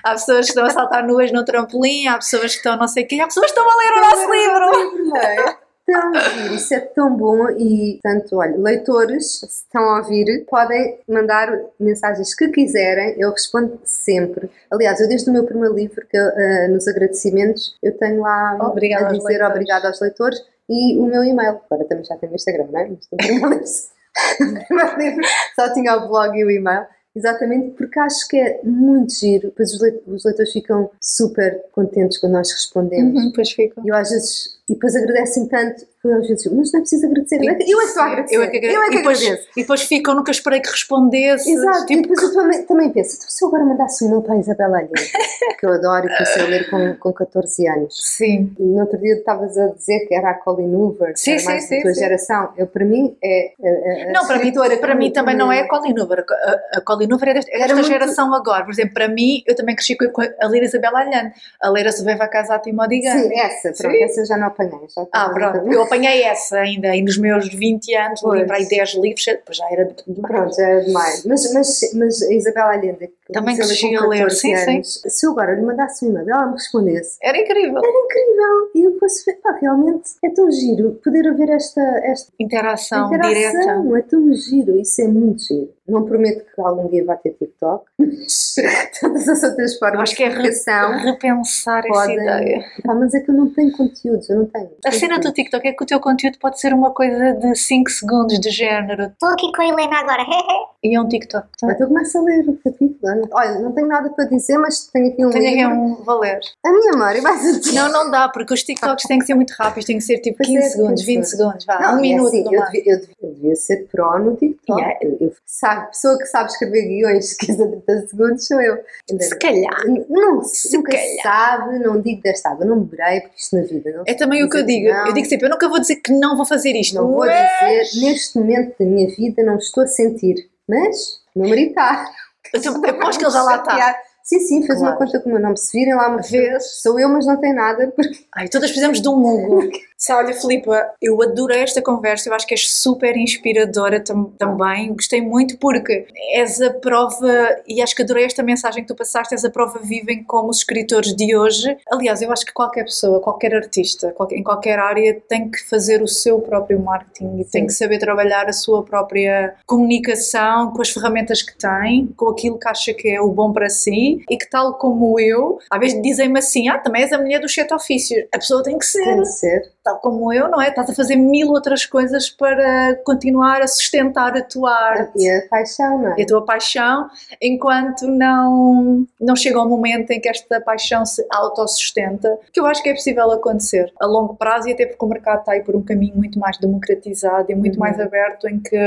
há 0.03 0.11
pessoas 0.11 0.45
que 0.45 0.51
estão 0.51 0.65
a 0.65 0.69
saltar 0.69 1.05
nuas 1.05 1.31
no 1.31 1.43
trampolim, 1.43 2.07
há 2.07 2.15
pessoas 2.15 2.51
que 2.53 2.57
estão 2.57 2.77
não 2.77 2.87
sei 2.87 3.03
o 3.03 3.07
quê, 3.07 3.19
há 3.19 3.25
pessoas 3.27 3.51
que 3.51 3.59
estão 3.59 3.69
a 3.69 3.77
ler 3.77 3.91
o 3.91 4.01
nosso 4.01 4.31
livro. 4.31 5.57
Tão 5.85 6.13
giro, 6.13 6.53
isso 6.55 6.73
é 6.73 6.79
tão 6.79 7.15
bom 7.15 7.49
e, 7.49 7.99
portanto, 8.01 8.37
olha, 8.37 8.55
leitores, 8.57 9.39
se 9.39 9.45
estão 9.45 9.81
a 9.83 9.97
ouvir, 9.97 10.45
podem 10.49 10.97
mandar 11.09 11.59
mensagens 11.77 12.33
que 12.33 12.47
quiserem, 12.47 13.15
eu 13.19 13.31
respondo 13.31 13.79
sempre. 13.83 14.49
Aliás, 14.71 15.01
eu 15.01 15.09
desde 15.09 15.29
o 15.29 15.33
meu 15.33 15.43
primeiro 15.45 15.75
livro, 15.75 16.07
que, 16.07 16.17
uh, 16.17 16.71
nos 16.71 16.87
agradecimentos, 16.87 17.75
eu 17.83 17.97
tenho 17.97 18.21
lá 18.21 18.57
Obrigada 18.69 19.05
a 19.05 19.07
aos 19.09 19.17
dizer 19.17 19.27
leitores. 19.29 19.51
obrigado 19.55 19.85
aos 19.87 19.99
leitores 19.99 20.39
e 20.69 20.97
o 20.97 21.05
meu 21.05 21.21
e-mail. 21.23 21.59
Agora 21.69 21.85
também 21.87 22.05
já 22.05 22.15
tenho 22.15 22.31
o 22.31 22.35
Instagram, 22.35 22.67
não 22.71 22.79
é? 22.79 22.87
Mas 22.89 23.09
no 23.11 23.17
primeiro 23.17 24.65
primeiro 24.67 24.97
livro 24.99 25.21
só 25.55 25.73
tinha 25.73 25.97
o 25.97 26.07
blog 26.07 26.37
e 26.37 26.45
o 26.45 26.49
e-mail. 26.51 26.85
Exatamente, 27.15 27.75
porque 27.75 27.99
acho 27.99 28.27
que 28.27 28.37
é 28.39 28.59
muito 28.63 29.13
giro. 29.13 29.49
Depois 29.49 29.71
os 29.71 29.79
leit- 29.81 30.01
os 30.07 30.25
leitores 30.25 30.51
ficam 30.51 30.89
super 30.99 31.63
contentes 31.71 32.17
quando 32.17 32.31
nós 32.33 32.51
respondemos. 32.51 33.23
Uhum, 33.25 33.31
pois 33.35 33.51
fico. 33.51 33.79
E 33.85 33.89
eu 33.89 33.95
às 33.95 34.09
vezes, 34.09 34.57
e 34.69 34.73
depois 34.75 34.95
agradecem 34.95 35.47
tanto, 35.47 35.85
que 36.01 36.07
às 36.09 36.27
vezes 36.27 36.45
mas 36.51 36.71
não 36.71 36.79
é 36.79 36.81
preciso 36.81 37.05
agradecer, 37.05 37.35
eu 37.43 37.49
é 37.51 37.55
que, 37.55 37.71
eu 37.71 37.77
é 37.79 37.81
que 37.81 37.87
estou 37.87 38.03
a 38.03 38.05
agradecer, 38.07 38.35
Eu 38.35 38.41
é 38.43 38.47
que, 38.47 38.57
agra- 38.57 38.71
eu 38.71 38.81
é 38.83 38.85
que 38.89 38.93
e 38.93 38.97
depois, 38.97 39.21
agradeço. 39.21 39.47
E 39.57 39.61
depois 39.61 39.81
ficam, 39.83 40.15
nunca 40.15 40.31
esperei 40.31 40.61
que 40.61 40.69
respondesse. 40.69 41.51
Exato, 41.51 41.83
e 41.83 41.85
Tipo, 41.87 42.01
depois 42.03 42.21
eu 42.23 42.33
também, 42.33 42.63
também 42.65 42.89
penso, 42.91 43.15
então, 43.17 43.29
se 43.29 43.43
eu 43.43 43.47
agora 43.49 43.65
mandasse 43.65 44.03
um 44.03 44.07
e-mail 44.07 44.21
para 44.21 44.33
a 44.35 44.37
Isabela 44.37 44.77
Allende, 44.77 44.93
que 45.59 45.65
eu 45.65 45.73
adoro 45.73 46.05
e 46.07 46.13
comecei 46.13 46.41
a 46.43 46.45
ler 46.47 46.69
com, 46.69 46.95
com 46.95 47.13
14 47.13 47.67
anos. 47.67 47.97
sim. 48.01 48.53
E 48.59 48.63
no 48.63 48.79
outro 48.81 48.97
dia 48.99 49.13
estavas 49.15 49.57
a 49.57 49.67
dizer 49.67 49.99
que 50.07 50.15
era 50.15 50.31
a 50.31 50.33
Colin 50.33 50.73
Hoover, 50.75 51.13
que 51.13 51.19
Sim, 51.19 51.31
era 51.31 51.39
sim, 51.39 51.45
mais 51.45 51.63
sim, 51.65 51.75
da 51.77 51.81
tua 51.83 51.93
sim. 51.93 51.99
geração. 51.99 52.53
Eu, 52.57 52.67
para 52.67 52.85
mim, 52.85 53.17
é 53.23 53.51
a, 53.61 53.67
a, 53.67 54.09
a 54.09 54.11
Não, 54.13 54.27
para 54.27 54.39
mim, 54.39 54.53
para 54.53 54.77
que- 54.91 54.95
mim 54.95 55.11
também 55.11 55.35
que- 55.35 55.39
não 55.39 55.51
é 55.51 55.61
a 55.61 55.67
Colin 55.67 55.99
Hoover. 55.99 56.25
A, 56.29 56.77
a 56.77 56.81
Colin 56.81 57.11
Hoover 57.11 57.29
é 57.29 57.33
desta, 57.35 57.51
é 57.51 57.55
Era 57.55 57.61
desta 57.63 57.75
muito- 57.75 57.87
geração 57.87 58.33
agora. 58.33 58.63
Por 58.65 58.71
exemplo, 58.71 58.93
para 58.93 59.07
mim, 59.09 59.41
eu 59.47 59.55
também 59.55 59.75
cresci 59.75 59.95
com, 59.97 60.07
com 60.09 60.21
a 60.21 60.47
ler 60.47 60.63
Isabela 60.63 60.99
Allende. 61.01 61.33
A 61.61 61.69
ler 61.69 61.87
a 61.87 61.91
Se 61.91 62.03
Bem 62.03 62.17
Vai 62.17 62.29
Casar 62.29 62.59
Timódiga. 62.59 63.11
Sim, 63.11 63.29
essa, 63.39 63.71
pronto, 63.73 63.95
Sim. 63.95 64.03
essa 64.03 64.25
já 64.25 64.37
não 64.37 64.52
apanhei. 64.53 64.87
Já 64.95 65.05
Ah, 65.11 65.29
pronto. 65.29 65.71
Eu 65.71 65.83
apanhei 65.83 66.23
essa 66.23 66.57
ainda. 66.57 66.95
E 66.95 67.01
nos 67.01 67.17
meus 67.17 67.47
20 67.53 67.93
anos, 67.95 68.21
li 68.21 68.29
Pois. 68.29 68.47
para 68.47 68.57
aí 68.57 68.67
10 68.67 68.93
livros. 68.95 69.25
Depois 69.25 69.57
já 69.57 69.65
era 69.71 69.85
demais. 69.85 70.21
Pronto, 70.21 70.55
já 70.55 70.67
é 70.69 70.79
demais. 70.81 71.25
Mas, 71.25 71.53
mas, 71.53 71.79
mas 71.95 72.21
a 72.23 72.33
Isabela 72.33 72.73
Allende, 72.73 73.07
que 73.25 73.33
Também 73.33 73.55
cresci 73.55 73.95
a 73.95 74.05
ler, 74.05 74.17
14 74.23 74.35
sim, 74.39 74.55
sim. 74.55 74.71
anos, 74.75 75.01
se 75.07 75.25
eu 75.25 75.31
agora 75.31 75.55
lhe 75.55 75.61
mandasse 75.61 76.05
um 76.05 76.09
e-mail, 76.09 76.29
ela 76.29 76.45
me 76.47 76.53
respondesse, 76.53 77.17
Era 77.21 77.37
incrível. 77.37 77.77
era 77.77 77.87
incrível. 77.87 78.71
E 78.75 78.83
eu 78.85 78.91
posso 78.99 79.23
ver, 79.25 79.33
pá, 79.41 79.57
realmente 79.61 80.09
é 80.23 80.29
tão 80.29 80.49
giro 80.51 80.99
poder 81.03 81.27
haver 81.27 81.49
esta, 81.49 81.81
esta 82.03 82.31
Interação, 82.39 83.09
direta. 83.09 83.29
interação, 83.57 83.95
é 83.97 84.01
tão 84.01 84.33
giro, 84.33 84.75
isso 84.77 85.01
é 85.01 85.07
muito 85.07 85.43
giro. 85.43 85.73
Não 85.87 86.05
prometo 86.05 86.45
que 86.45 86.61
algum 86.61 86.87
dia 86.89 87.03
vá 87.05 87.15
ter 87.17 87.31
TikTok, 87.31 87.85
mas 87.99 88.55
todas 89.01 89.27
as 89.27 89.43
outras 89.43 89.77
formas 89.77 90.01
acho 90.01 90.15
que 90.15 90.23
é 90.23 90.29
de 90.29 90.35
re- 90.35 91.11
repensar 91.11 91.79
essa 91.85 91.89
podem. 91.89 92.15
ideia. 92.15 92.65
Pá, 92.83 92.93
mas 92.95 93.13
é 93.13 93.19
que 93.19 93.29
eu 93.31 93.35
não 93.35 93.49
tenho 93.53 93.71
conteúdos, 93.71 94.29
eu 94.29 94.37
não 94.37 94.42
tenho. 94.45 94.69
A 94.85 94.91
cena 94.91 95.19
do 95.19 95.31
TikTok 95.31 95.67
é 95.67 95.73
que 95.73 95.83
o 95.83 95.87
teu 95.87 95.99
conteúdo 95.99 96.37
pode 96.39 96.59
ser 96.59 96.73
uma 96.73 96.91
coisa 96.91 97.33
de 97.33 97.55
5 97.55 97.89
segundos 97.89 98.39
de 98.39 98.49
género. 98.49 99.03
Estou 99.05 99.29
aqui 99.29 99.51
com 99.51 99.61
a 99.61 99.67
Helena 99.67 99.99
agora. 99.99 100.23
E 100.85 100.97
é 100.97 100.99
um 100.99 101.07
TikTok. 101.07 101.47
Tá? 101.61 101.71
Então 101.71 101.87
começo 101.87 102.17
a 102.17 102.21
ler 102.23 102.43
o 102.45 102.57
capítulo. 102.61 103.29
Olha, 103.31 103.57
não 103.59 103.71
tenho 103.71 103.87
nada 103.87 104.09
para 104.09 104.25
dizer, 104.25 104.57
mas 104.57 104.85
tenho 104.87 105.13
aqui 105.13 105.25
um 105.25 105.29
Tenho 105.29 105.45
aqui 105.47 105.55
livro. 105.55 105.75
um 105.79 106.03
valer. 106.03 106.41
A 106.61 106.69
minha 106.73 106.91
Mari 106.97 107.21
vai. 107.23 107.33
Não, 107.73 107.89
não 107.89 108.11
dá, 108.11 108.27
porque 108.27 108.53
os 108.53 108.63
TikToks 108.63 109.05
têm 109.07 109.17
que 109.17 109.25
ser 109.25 109.33
muito 109.33 109.51
rápidos, 109.57 109.85
têm 109.85 109.97
que 109.97 110.03
ser 110.03 110.19
tipo 110.19 110.39
Pois 110.39 110.49
15 110.49 110.59
é, 110.59 110.69
segundos, 110.69 111.05
15 111.05 111.05
20 111.05 111.23
segundos, 111.25 111.65
vá, 111.65 111.79
Não, 111.79 111.93
um 111.95 111.97
é 111.99 112.01
minuto. 112.01 112.27
assim, 112.27 112.43
eu, 112.53 112.65
devia, 112.65 112.83
eu 112.85 112.99
devia- 112.99 113.15
eu 113.21 113.33
devia 113.33 113.55
ser 113.55 113.87
pró 113.89 114.19
no 114.19 114.35
TikTok. 114.35 114.77
Yeah. 114.81 114.99
Eu, 115.03 115.17
eu- 115.21 115.33
sabe, 115.45 115.87
pessoa 115.87 116.17
que 116.17 116.25
sabe 116.25 116.49
escrever 116.51 116.81
guiões 116.85 117.31
que 117.39 117.49
a 117.53 117.55
30 117.55 118.07
segundos 118.09 118.45
sou 118.45 118.59
eu. 118.61 118.77
Se 119.21 119.39
calhar. 119.39 119.83
Não, 120.09 120.43
Se 120.43 120.75
nunca 120.75 120.91
calhar. 120.91 121.21
sabe, 121.23 121.79
não 121.79 122.01
digo 122.01 122.21
desta 122.21 122.49
água, 122.49 122.65
não 122.65 122.81
beberei, 122.81 123.21
porque 123.21 123.35
isto 123.37 123.55
na 123.55 123.61
vida 123.61 123.89
não 123.95 124.03
É 124.05 124.13
também 124.33 124.43
o 124.45 124.49
que 124.49 124.57
eu 124.57 124.65
diz 124.65 124.75
digo. 124.75 124.89
não. 124.93 125.07
Eu 125.07 125.13
digo 125.13 125.27
sempre, 125.27 125.45
eu 125.47 125.51
nunca 125.51 125.69
vou 125.69 125.79
dizer 125.79 125.95
que 125.97 126.11
não 126.11 126.35
vou 126.35 126.45
fazer 126.45 126.71
isto. 126.75 126.95
Não 126.95 127.07
vou 127.07 127.19
mas- 127.25 127.89
dizer, 127.91 128.05
neste 128.05 128.37
momento 128.37 128.75
da 128.79 128.85
minha 128.85 129.07
vida 129.15 129.43
não 129.43 129.57
estou 129.57 129.83
a 129.83 129.87
sentir, 129.87 130.35
mas 130.67 130.95
o 131.35 131.39
meu 131.39 131.49
marido 131.49 131.69
está. 131.69 132.05
Eu 132.53 132.59
aposto 132.89 133.19
que 133.19 133.25
ele 133.25 133.31
já 133.33 133.43
lá 133.43 133.55
está. 133.57 133.95
Sim, 134.23 134.39
sim, 134.39 134.65
fez 134.65 134.79
uma 134.79 134.93
Claro. 134.95 135.05
conta 135.11 135.19
com 135.19 135.29
o 135.29 135.33
meu 135.33 135.41
nome. 135.41 135.57
Se 135.57 135.77
virem 135.77 135.95
lá 135.95 136.07
uma 136.07 136.21
Vês? 136.21 136.79
sou 136.81 136.97
eu, 136.97 137.09
mas 137.09 137.25
não 137.27 137.37
tem 137.41 137.53
nada, 137.53 137.91
porque 137.93 138.17
Ai, 138.33 138.47
todas 138.47 138.69
precisamos 138.69 139.01
de 139.01 139.09
um 139.09 139.13
Hugo. 139.21 139.69
Sá, 140.05 140.17
olha, 140.17 140.33
Filipa, 140.33 140.93
eu 141.01 141.21
adorei 141.21 141.61
esta 141.61 141.81
conversa, 141.81 142.27
eu 142.27 142.33
acho 142.33 142.45
que 142.45 142.53
és 142.53 142.69
super 142.75 143.15
inspiradora 143.15 144.01
tam- 144.03 144.33
também, 144.37 144.93
gostei 144.93 145.21
muito 145.21 145.57
porque 145.57 146.05
és 146.33 146.59
a 146.59 146.73
prova, 146.73 147.31
e 147.65 147.81
acho 147.81 147.95
que 147.95 148.01
adorei 148.01 148.25
esta 148.25 148.43
mensagem 148.43 148.83
que 148.83 148.89
tu 148.89 148.97
passaste, 148.97 149.33
és 149.33 149.45
a 149.45 149.49
prova 149.49 149.79
viva 149.79 150.11
em 150.11 150.21
como 150.21 150.49
os 150.49 150.57
escritores 150.57 151.15
de 151.15 151.33
hoje, 151.37 151.77
aliás, 151.89 152.21
eu 152.21 152.33
acho 152.33 152.45
que 152.45 152.51
qualquer 152.51 152.83
pessoa, 152.83 153.21
qualquer 153.21 153.55
artista, 153.55 154.11
qualquer- 154.11 154.35
em 154.35 154.43
qualquer 154.43 154.77
área, 154.77 155.21
tem 155.29 155.49
que 155.49 155.63
fazer 155.69 156.01
o 156.01 156.07
seu 156.07 156.41
próprio 156.41 156.81
marketing 156.81 157.39
e 157.39 157.45
tem 157.45 157.65
que 157.65 157.71
saber 157.71 157.97
trabalhar 157.97 158.49
a 158.49 158.51
sua 158.53 158.83
própria 158.83 159.55
comunicação 159.65 160.73
com 160.73 160.81
as 160.81 160.89
ferramentas 160.89 161.41
que 161.41 161.57
tem, 161.57 162.07
com 162.17 162.27
aquilo 162.27 162.59
que 162.59 162.67
acha 162.67 162.93
que 162.93 163.07
é 163.07 163.21
o 163.21 163.29
bom 163.29 163.53
para 163.53 163.69
si 163.69 164.21
e 164.29 164.37
que 164.37 164.49
tal 164.49 164.73
como 164.73 165.17
eu, 165.17 165.59
às 165.71 165.79
vezes 165.79 166.01
dizem-me 166.01 166.39
assim, 166.39 166.67
ah, 166.67 166.77
também 166.77 167.03
és 167.03 167.13
a 167.13 167.17
mulher 167.17 167.39
dos 167.39 167.53
sete 167.53 167.73
ofícios. 167.73 168.25
A 168.35 168.37
pessoa 168.37 168.61
tem 168.61 168.77
que 168.77 168.85
ser 168.85 169.01
tem 169.03 169.21
de 169.21 169.31
ser. 169.31 169.61
Tal 169.93 169.99
como 169.99 170.31
eu, 170.33 170.49
não 170.49 170.61
é? 170.61 170.69
Estás 170.69 170.89
a 170.89 170.93
fazer 170.93 171.15
mil 171.15 171.49
outras 171.49 171.85
coisas 171.85 172.29
para 172.29 172.95
continuar 173.03 173.61
a 173.61 173.67
sustentar 173.67 174.35
a 174.35 174.41
tua 174.41 174.71
arte 174.71 175.19
E 175.19 175.29
a 175.29 175.47
paixão, 175.49 175.97
não 175.99 176.13
é? 176.13 176.15
e 176.17 176.23
a 176.23 176.25
tua 176.25 176.45
paixão, 176.45 177.07
enquanto 177.41 178.07
não, 178.07 179.05
não 179.19 179.35
chega 179.35 179.59
ao 179.59 179.67
momento 179.67 180.11
em 180.11 180.19
que 180.19 180.29
esta 180.29 180.59
paixão 180.61 181.05
se 181.05 181.25
autossustenta, 181.31 182.37
que 182.51 182.59
eu 182.59 182.65
acho 182.65 182.81
que 182.81 182.89
é 182.89 182.93
possível 182.93 183.31
acontecer 183.31 183.91
a 183.99 184.05
longo 184.05 184.35
prazo 184.35 184.69
e 184.69 184.73
até 184.73 184.85
porque 184.85 185.03
o 185.03 185.07
mercado 185.07 185.39
está 185.39 185.53
aí 185.53 185.63
por 185.63 185.75
um 185.75 185.81
caminho 185.81 186.15
muito 186.15 186.39
mais 186.39 186.57
democratizado 186.57 187.51
e 187.51 187.55
muito 187.55 187.73
Uhum. 187.73 187.79
mais 187.79 187.99
aberto, 187.99 188.47
em 188.47 188.59
que 188.59 188.77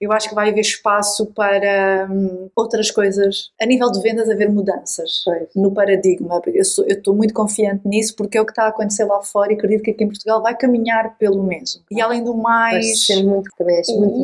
eu 0.00 0.12
acho 0.12 0.28
que 0.28 0.34
vai 0.34 0.50
haver 0.50 0.60
espaço 0.60 1.26
para 1.26 2.06
hum, 2.10 2.48
outras 2.54 2.90
coisas. 2.90 3.50
A 3.60 3.66
nível 3.66 3.90
de 3.90 4.00
vendas, 4.00 4.30
haver 4.30 4.48
mudanças 4.48 5.24
no 5.54 5.72
paradigma. 5.72 6.40
Eu 6.46 6.62
estou 6.86 7.14
muito 7.14 7.34
confiante 7.34 7.86
nisso 7.86 8.14
porque 8.16 8.38
é 8.38 8.40
o 8.40 8.44
que 8.46 8.52
está 8.52 8.64
a 8.64 8.68
acontecer 8.68 9.04
lá 9.04 9.20
fora 9.22 9.52
e 9.52 9.56
acredito 9.56 9.82
que 9.82 9.90
aqui 9.90 10.04
em 10.04 10.08
Portugal 10.08 10.29
vai 10.38 10.56
caminhar 10.56 11.16
pelo 11.18 11.42
mesmo. 11.42 11.82
E 11.90 12.00
além 12.00 12.22
do 12.22 12.34
Mas 12.34 12.42
mais. 12.72 13.06
sempre 13.06 13.24
muito, 13.24 13.50
também 13.56 13.76
és 13.76 13.88
muito. 13.88 14.22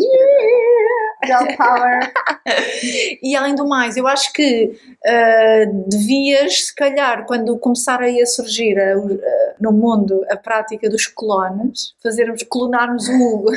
Girl 1.24 1.56
power. 1.56 2.12
E 3.22 3.34
além 3.34 3.54
do 3.56 3.66
mais, 3.66 3.96
eu 3.96 4.06
acho 4.06 4.32
que 4.32 4.78
ah, 5.04 5.64
devias, 5.88 6.66
se 6.66 6.74
calhar, 6.74 7.26
quando 7.26 7.58
começar 7.58 8.00
aí 8.00 8.20
a 8.22 8.26
surgir 8.26 8.78
ah, 8.78 8.96
o- 8.98 9.14
ah, 9.20 9.54
no 9.60 9.72
mundo 9.72 10.24
a 10.30 10.36
prática 10.36 10.88
dos 10.88 11.06
clones, 11.06 11.94
fazermos, 12.02 12.42
clonarmos 12.48 13.08
um 13.08 13.20
Hugo. 13.20 13.50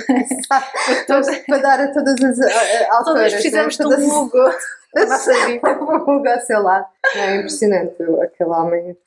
Todos- 1.06 1.38
para 1.46 1.58
dar 1.60 1.80
a 1.82 1.88
todas 1.94 2.16
as 2.16 2.38
uh, 2.38 2.42
uh, 2.42 2.94
autoras. 2.94 3.06
Todas 3.06 3.34
precisamos 3.34 3.78
de 3.78 3.84
né? 3.88 3.96
um 3.98 4.22
Hugo 4.24 4.52
nossa 4.96 5.46
vida. 5.46 5.70
Um 5.82 5.96
Hugo 5.96 6.28
ao 6.30 6.40
seu 6.42 6.62
lado. 6.64 6.86
É 7.16 7.36
impressionante 7.38 7.96
aquele 8.22 8.50
homem. 8.50 8.98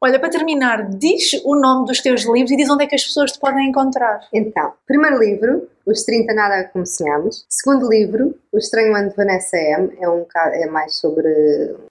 Olha, 0.00 0.18
para 0.18 0.30
terminar, 0.30 0.88
diz 0.90 1.32
o 1.44 1.54
nome 1.54 1.86
dos 1.86 2.00
teus 2.00 2.24
livros 2.24 2.50
e 2.50 2.56
diz 2.56 2.68
onde 2.68 2.84
é 2.84 2.86
que 2.86 2.94
as 2.94 3.04
pessoas 3.04 3.32
te 3.32 3.38
podem 3.38 3.68
encontrar. 3.68 4.20
Então, 4.32 4.72
primeiro 4.86 5.16
livro, 5.18 5.68
Os 5.86 6.02
30 6.02 6.34
Nada 6.34 6.64
Como 6.72 6.84
Sonhamos. 6.84 7.46
Segundo 7.48 7.88
livro, 7.88 8.34
O 8.52 8.58
Estranho 8.58 8.94
Ano 8.96 9.10
de 9.10 9.16
Vanessa 9.16 9.56
M. 9.56 9.96
É, 10.00 10.08
um, 10.08 10.26
é 10.54 10.66
mais 10.66 10.96
sobre 10.96 11.28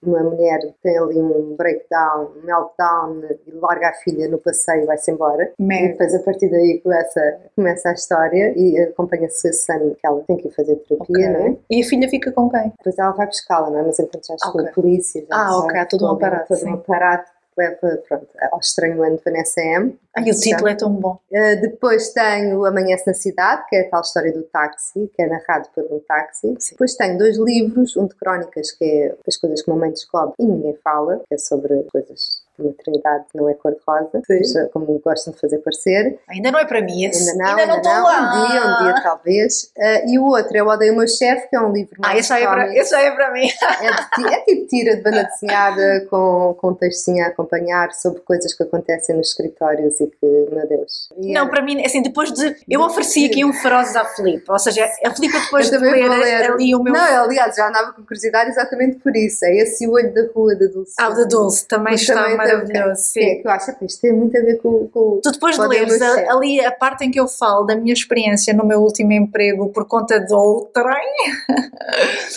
uma 0.02 0.22
mulher 0.22 0.58
que 0.60 0.74
tem 0.82 0.98
ali 0.98 1.18
um 1.18 1.56
breakdown, 1.56 2.32
um 2.36 2.44
meltdown 2.46 3.22
e 3.46 3.50
larga 3.52 3.88
a 3.88 3.94
filha 3.94 4.28
no 4.28 4.36
passeio 4.38 4.82
e 4.82 4.86
vai-se 4.86 5.10
embora. 5.10 5.50
E 5.58 5.62
Merda. 5.62 5.88
depois 5.92 6.14
a 6.14 6.18
partir 6.20 6.50
daí 6.50 6.80
começa, 6.82 7.40
começa 7.56 7.88
a 7.88 7.92
história 7.94 8.52
e 8.54 8.78
acompanha-se 8.78 9.48
esse 9.48 9.72
ano 9.72 9.94
que 9.94 10.06
ela 10.06 10.22
tem 10.26 10.36
que 10.36 10.48
ir 10.48 10.52
fazer 10.52 10.76
terapia, 10.76 11.30
não 11.30 11.46
é? 11.46 11.56
E 11.70 11.82
a 11.82 11.86
filha 11.86 12.08
fica 12.10 12.30
com 12.30 12.50
quem? 12.50 12.72
Depois 12.76 12.98
ela 12.98 13.12
vai 13.12 13.26
buscá-la, 13.26 13.70
não 13.70 13.78
é? 13.80 13.82
Mas 13.84 13.98
enquanto 13.98 14.26
já 14.26 14.36
chegou 14.44 14.60
Ok. 14.60 14.70
a 14.70 14.74
polícia. 14.74 15.24
Ah, 15.32 15.56
ok, 15.58 15.76
há 15.78 15.86
todo 15.86 16.06
um 16.06 16.10
aparato, 16.12 16.48
Todo 16.48 16.66
um 16.66 16.74
aparato 16.74 17.31
leva 17.56 18.02
pronto, 18.08 18.26
ao 18.50 18.58
estranho 18.58 19.02
ano 19.02 19.16
de 19.16 19.24
Vanessa 19.24 19.60
M. 19.60 19.98
Ai, 20.16 20.30
o 20.30 20.34
título 20.38 20.68
é 20.68 20.74
tão 20.74 20.90
bom. 20.90 21.18
Uh, 21.30 21.60
depois 21.60 22.10
tenho 22.10 22.64
Amanhece 22.64 23.06
na 23.06 23.14
Cidade, 23.14 23.64
que 23.68 23.76
é 23.76 23.86
a 23.86 23.90
tal 23.90 24.02
história 24.02 24.32
do 24.32 24.42
táxi, 24.42 25.10
que 25.14 25.22
é 25.22 25.26
narrado 25.26 25.68
por 25.74 25.84
um 25.84 26.00
táxi. 26.00 26.54
Sim. 26.58 26.72
Depois 26.72 26.94
tenho 26.94 27.16
dois 27.16 27.38
livros, 27.38 27.96
um 27.96 28.06
de 28.06 28.14
crónicas, 28.16 28.72
que 28.72 28.84
é 28.84 29.14
as 29.26 29.36
coisas 29.36 29.62
que 29.62 29.70
uma 29.70 29.80
mãe 29.80 29.90
descobre 29.90 30.34
e 30.38 30.44
ninguém 30.44 30.76
fala, 30.84 31.22
que 31.26 31.34
é 31.34 31.38
sobre 31.38 31.82
coisas 31.84 32.42
de 32.58 32.66
maternidade 32.66 33.24
não 33.34 33.48
é 33.48 33.54
cor-de-rosa, 33.54 34.18
uh, 34.18 34.68
como 34.70 34.98
gostam 34.98 35.32
de 35.32 35.40
fazer 35.40 35.58
parecer. 35.58 36.18
Ainda 36.28 36.50
não 36.50 36.58
é 36.58 36.66
para 36.66 36.82
mim 36.82 37.04
esse. 37.04 37.30
Ainda 37.30 37.42
não, 37.42 37.58
ainda 37.58 37.76
estou 37.76 37.92
lá. 37.92 38.20
Um 38.20 38.48
dia, 38.48 38.60
um 38.60 38.84
dia 38.84 39.02
talvez. 39.02 39.72
Uh, 39.76 40.10
e 40.10 40.18
o 40.18 40.26
outro 40.26 40.56
é 40.56 40.62
O 40.62 40.68
Odeio 40.68 40.92
o 40.92 40.96
Meu 40.96 41.08
Chefe, 41.08 41.48
que 41.48 41.56
é 41.56 41.60
um 41.60 41.72
livro 41.72 41.96
Ah, 42.02 42.08
mais 42.08 42.20
esse 42.20 42.28
já 42.28 42.38
é 42.38 42.46
para, 42.46 42.76
esse 42.76 42.94
é 42.94 43.10
para 43.10 43.32
mim. 43.32 43.48
É, 43.80 44.20
de 44.20 44.34
é 44.34 44.40
tipo 44.44 44.66
tira 44.66 44.96
de 44.96 45.02
banda 45.02 45.24
desenhada 45.24 46.06
com, 46.10 46.54
com 46.60 46.74
textinho 46.74 47.26
a 47.26 47.30
acompanhar 47.42 47.92
sobre 47.92 48.20
coisas 48.20 48.54
que 48.54 48.62
acontecem 48.62 49.16
nos 49.16 49.28
escritórios 49.28 50.00
e 50.00 50.06
que, 50.06 50.26
meu 50.50 50.66
Deus. 50.68 51.08
E 51.18 51.32
Não, 51.32 51.42
era- 51.42 51.50
para 51.50 51.62
mim, 51.62 51.84
assim, 51.84 52.02
depois 52.02 52.32
de. 52.32 52.56
Eu 52.68 52.80
ofereci 52.80 53.26
aqui 53.26 53.44
um 53.44 53.52
ferozes 53.52 53.94
à 53.96 54.04
Filipe, 54.04 54.44
ou 54.48 54.58
seja, 54.58 54.84
a 55.04 55.10
Filipe 55.14 55.38
depois 55.38 55.70
de 55.70 55.76
ler, 55.78 56.08
ler. 56.08 56.52
ali 56.52 56.74
o 56.74 56.82
meu. 56.82 56.92
Não, 56.92 57.24
aliás, 57.24 57.54
já 57.56 57.68
andava 57.68 57.92
com 57.92 58.02
curiosidade 58.02 58.50
exatamente 58.50 58.98
por 58.98 59.14
isso. 59.16 59.44
É 59.44 59.56
esse 59.56 59.86
o 59.86 59.92
olho 59.92 60.12
da 60.14 60.22
rua 60.34 60.54
da 60.54 60.66
Dulce. 60.66 60.94
Ah, 60.98 61.08
o 61.08 61.14
da 61.14 61.24
Dulce 61.24 61.66
também 61.66 61.92
Mas 61.92 62.02
está 62.02 62.14
também 62.22 62.36
maravilhoso. 62.36 63.12
Que, 63.12 63.20
é 63.20 63.22
Sim. 63.34 63.42
que 63.42 63.48
eu 63.48 63.50
acho 63.50 63.78
que 63.78 63.84
isto 63.84 64.00
tem 64.00 64.12
muito 64.12 64.36
a 64.36 64.40
ver 64.40 64.56
com, 64.58 64.88
com 64.88 65.20
Tu 65.22 65.32
depois 65.32 65.56
de 65.58 65.66
leres 65.66 66.00
a- 66.00 66.32
ali 66.32 66.64
a 66.64 66.70
parte 66.72 67.04
em 67.04 67.10
que 67.10 67.18
eu 67.20 67.28
falo 67.28 67.64
da 67.64 67.74
minha 67.76 67.92
experiência 67.92 68.54
no 68.54 68.64
meu 68.66 68.80
último 68.80 69.12
emprego 69.12 69.68
por 69.70 69.86
conta 69.86 70.20
de 70.20 70.32
outrem, 70.32 70.96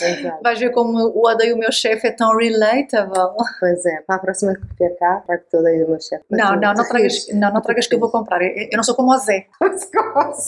Exato. 0.01 0.41
vais 0.43 0.60
ver 0.60 0.72
como 0.72 0.97
o 0.97 1.28
odeio 1.28 1.56
o 1.56 1.60
meu 1.60 1.72
chefe 1.72 2.08
é 2.08 2.12
tão 2.12 2.36
relatable. 2.38 3.36
Pois 3.60 3.86
é, 3.86 4.01
para 4.06 4.16
a 4.16 4.20
próxima 4.20 4.53
cá, 4.95 5.21
trago 5.25 5.43
toda 5.51 5.69
aí 5.69 5.83
o 5.83 5.89
meu 5.89 5.99
chefe. 5.99 6.23
Não, 6.29 6.55
não, 6.55 6.73
não 6.73 6.87
tragas, 6.87 7.27
não, 7.33 7.53
não 7.53 7.61
tragas 7.61 7.87
que 7.87 7.95
eu 7.95 7.99
vou 7.99 8.09
comprar. 8.09 8.41
Eu, 8.41 8.49
eu 8.71 8.77
não 8.77 8.83
sou 8.83 8.95
como 8.95 9.11
o 9.13 9.17
Zé. 9.17 9.45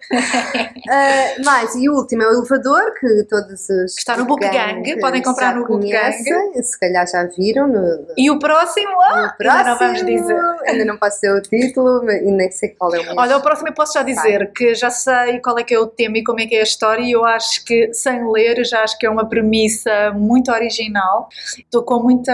mais, 1.45 1.75
e 1.75 1.89
o 1.89 1.95
último 1.95 2.23
é 2.23 2.29
o 2.29 2.33
elevador, 2.33 2.95
que 2.99 3.25
todos 3.29 3.69
os. 3.69 3.95
Que 3.95 4.01
está 4.01 4.17
no 4.17 4.25
Book 4.27 4.41
Gang, 4.49 5.01
podem 5.01 5.23
comprar 5.23 5.55
no 5.55 5.67
Book 5.67 5.81
Gang. 5.89 6.25
conhecem, 6.25 6.63
Se 6.63 6.79
calhar 6.79 7.07
já 7.07 7.25
viram 7.25 7.67
no, 7.69 8.07
E 8.17 8.31
o 8.31 8.39
próximo, 8.39 8.89
ah, 9.03 9.35
no 9.39 9.49
ainda 9.49 9.65
não 9.65 9.79
vamos 9.79 10.01
próximo. 10.01 10.07
dizer. 10.07 10.41
Ainda 10.67 10.85
não 10.85 10.97
posso 10.99 11.21
ter 11.21 11.33
o 11.33 11.41
título 11.41 12.03
mas- 12.05 12.23
e 12.23 12.31
nem 12.31 12.51
sei 12.51 12.71
qual 12.71 12.95
é 12.95 13.01
o 13.01 13.05
meu. 13.05 13.15
Olha, 13.17 13.37
o 13.37 13.43
próximo 13.43 13.69
eu 13.69 13.75
posso 13.75 13.95
já 13.95 14.03
dizer 14.03 14.53
que 14.53 14.75
já 14.75 14.91
sei 14.91 15.41
qual 15.41 15.59
é 15.59 15.65
que 15.65 15.75
é 15.75 15.79
o 15.79 15.87
tema 15.87 16.19
e 16.19 16.25
como 16.25 16.41
é 16.41 16.47
que 16.47 16.55
é 16.55 16.61
a 16.61 16.63
história 16.63 17.03
e 17.03 17.13
eu 17.13 17.25
acho 17.25 17.65
que, 17.65 17.93
sem 17.95 18.31
ler, 18.31 18.65
já 18.65 18.83
acho 18.83 18.99
que 18.99 19.07
é 19.07 19.11
uma 19.11 19.29
premissa 19.29 20.13
muito 20.15 20.51
original. 20.51 21.29
Estou 21.59 21.83
com 21.83 22.01
muita... 22.03 22.33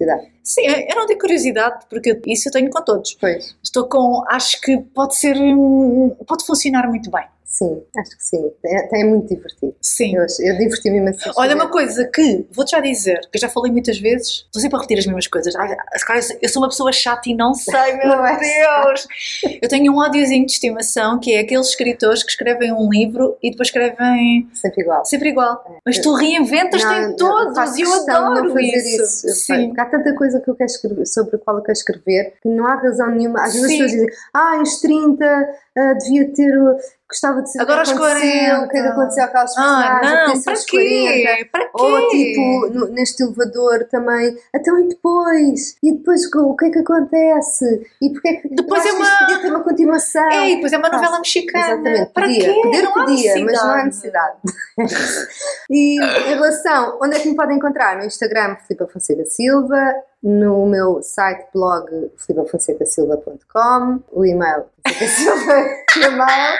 Cidade. 0.00 0.28
Sim, 0.42 0.62
eu 0.66 0.96
não 0.96 1.06
tenho 1.06 1.18
curiosidade, 1.18 1.84
porque 1.90 2.18
isso 2.26 2.48
eu 2.48 2.52
tenho 2.52 2.70
com 2.70 2.82
todos. 2.82 3.14
Pois, 3.20 3.54
Estou 3.62 3.86
com... 3.86 4.24
Acho 4.28 4.58
que 4.62 4.78
pode 4.78 5.14
ser... 5.14 5.36
hum, 5.36 6.16
Pode 6.26 6.46
funcionar 6.46 6.88
muito 6.88 7.10
bem. 7.10 7.24
Sim, 7.50 7.82
acho 7.98 8.16
que 8.16 8.24
sim. 8.24 8.50
É, 8.64 9.00
é 9.00 9.04
muito 9.04 9.34
divertido. 9.34 9.74
Sim. 9.80 10.16
Eu, 10.16 10.24
eu 10.40 10.56
diverti-me 10.56 10.98
imenso. 10.98 11.30
Olha, 11.36 11.54
uma 11.54 11.68
coisa 11.68 12.04
que 12.06 12.46
vou-te 12.52 12.70
já 12.70 12.80
dizer, 12.80 13.20
que 13.30 13.36
eu 13.36 13.40
já 13.40 13.48
falei 13.48 13.72
muitas 13.72 13.98
vezes, 13.98 14.44
estou 14.46 14.62
sempre 14.62 14.76
a 14.76 14.80
repetir 14.80 15.00
as 15.00 15.06
mesmas 15.06 15.26
coisas. 15.26 15.54
Ai, 15.56 15.76
eu 16.40 16.48
sou 16.48 16.62
uma 16.62 16.68
pessoa 16.68 16.92
chata 16.92 17.28
e 17.28 17.34
não 17.34 17.52
sei, 17.52 17.96
meu 17.96 18.08
Não 18.20 18.26
é 18.26 18.38
Deus! 18.38 19.06
Eu 19.60 19.68
tenho 19.68 19.92
um 19.92 19.98
ódiozinho 19.98 20.46
de 20.46 20.52
estimação 20.52 21.18
que 21.18 21.34
é 21.34 21.40
aqueles 21.40 21.68
escritores 21.68 22.22
que 22.22 22.30
escrevem 22.30 22.72
um 22.72 22.88
livro 22.88 23.36
e 23.42 23.50
depois 23.50 23.68
escrevem 23.68 24.48
Sempre 24.54 24.82
igual. 24.82 25.04
sempre 25.04 25.28
igual. 25.30 25.80
Mas 25.84 25.98
tu 25.98 26.14
reinventas-te 26.14 26.86
em 26.86 27.16
todos 27.16 27.76
e 27.76 27.82
eu 27.82 27.92
adoro 27.92 28.52
fazer 28.52 28.62
isso. 28.62 29.26
Eu 29.26 29.34
Sim. 29.34 29.66
Porque 29.68 29.80
há 29.80 29.86
tanta 29.86 30.14
coisa 30.14 30.40
que 30.40 30.50
eu 30.50 30.54
quero 30.54 30.70
escrever, 30.70 31.06
sobre 31.06 31.36
a 31.36 31.38
qual 31.38 31.56
eu 31.56 31.62
quero 31.62 31.76
escrever 31.76 32.34
que 32.42 32.48
não 32.48 32.66
há 32.66 32.74
razão 32.74 33.10
nenhuma. 33.10 33.42
Às 33.42 33.54
vezes 33.54 33.64
as 33.64 33.70
pessoas 33.72 33.90
dizem, 33.90 34.08
ah, 34.34 34.56
aos 34.58 34.80
30 34.80 35.48
ah, 35.78 35.92
devia 35.94 36.32
ter, 36.34 36.52
gostava 37.08 37.42
de 37.42 37.52
saber 37.52 37.62
Agora 37.62 37.82
o 37.82 37.84
que 37.84 37.92
aconteceu, 37.92 38.30
40. 38.56 38.64
o 38.64 38.68
que 38.68 38.78
é 38.78 38.82
que 38.82 38.88
aconteceu 38.88 39.24
àquelas 39.24 39.56
Ah, 39.56 39.60
personagens, 39.62 40.10
não, 40.10 40.26
ter 40.34 40.44
para 40.44 40.56
seus 40.56 40.70
40. 40.70 40.90
quê? 40.90 41.48
Para 41.52 41.64
quê? 41.64 41.70
Ou 41.74 42.08
tipo, 42.08 42.68
no- 42.78 42.88
neste 42.88 43.22
elevador 43.22 43.84
também, 43.90 44.36
então 44.54 44.78
e 44.78 44.88
depois? 44.88 45.76
E 45.82 45.92
depois 45.92 46.22
o 46.34 46.56
que 46.56 46.66
é 46.66 46.70
que 46.70 46.78
acontece? 46.80 47.86
E 48.02 48.10
porque 48.12 48.28
é 48.28 48.34
que 48.34 48.48
Depois 48.54 48.84
é 48.86 48.92
uma- 48.92 49.18
podia 49.18 49.38
ter 49.40 49.48
uma 49.48 49.64
continuação? 49.64 50.30
É, 50.30 50.50
e 50.50 50.54
depois 50.56 50.72
é 50.72 50.78
uma 50.78 50.88
novela 50.88 51.18
mexicana. 51.18 51.64
Exatamente, 51.66 52.12
Para 52.12 52.26
podia. 52.26 52.40
quê? 52.54 52.60
Poder 52.62 52.82
Não 52.82 52.92
podia, 52.92 53.44
mas 53.44 53.62
não 53.62 53.70
há 53.70 53.84
necessidade. 53.84 54.36
e 55.70 56.00
em 56.00 56.34
relação, 56.34 56.98
onde 57.02 57.16
é 57.16 57.20
que 57.20 57.28
me 57.28 57.36
podem 57.36 57.56
encontrar? 57.56 57.96
No 57.96 58.04
Instagram, 58.04 58.56
Filipa 58.66 58.86
Fonseca 58.86 59.24
Silva, 59.24 59.94
no 60.22 60.66
meu 60.66 61.02
site 61.02 61.46
blog 61.52 62.10
filipafonsecasilva.com, 62.16 64.00
o 64.12 64.24
e-mail 64.24 64.64
fonsecasilva, 64.86 65.52
e-mail, 65.96 66.58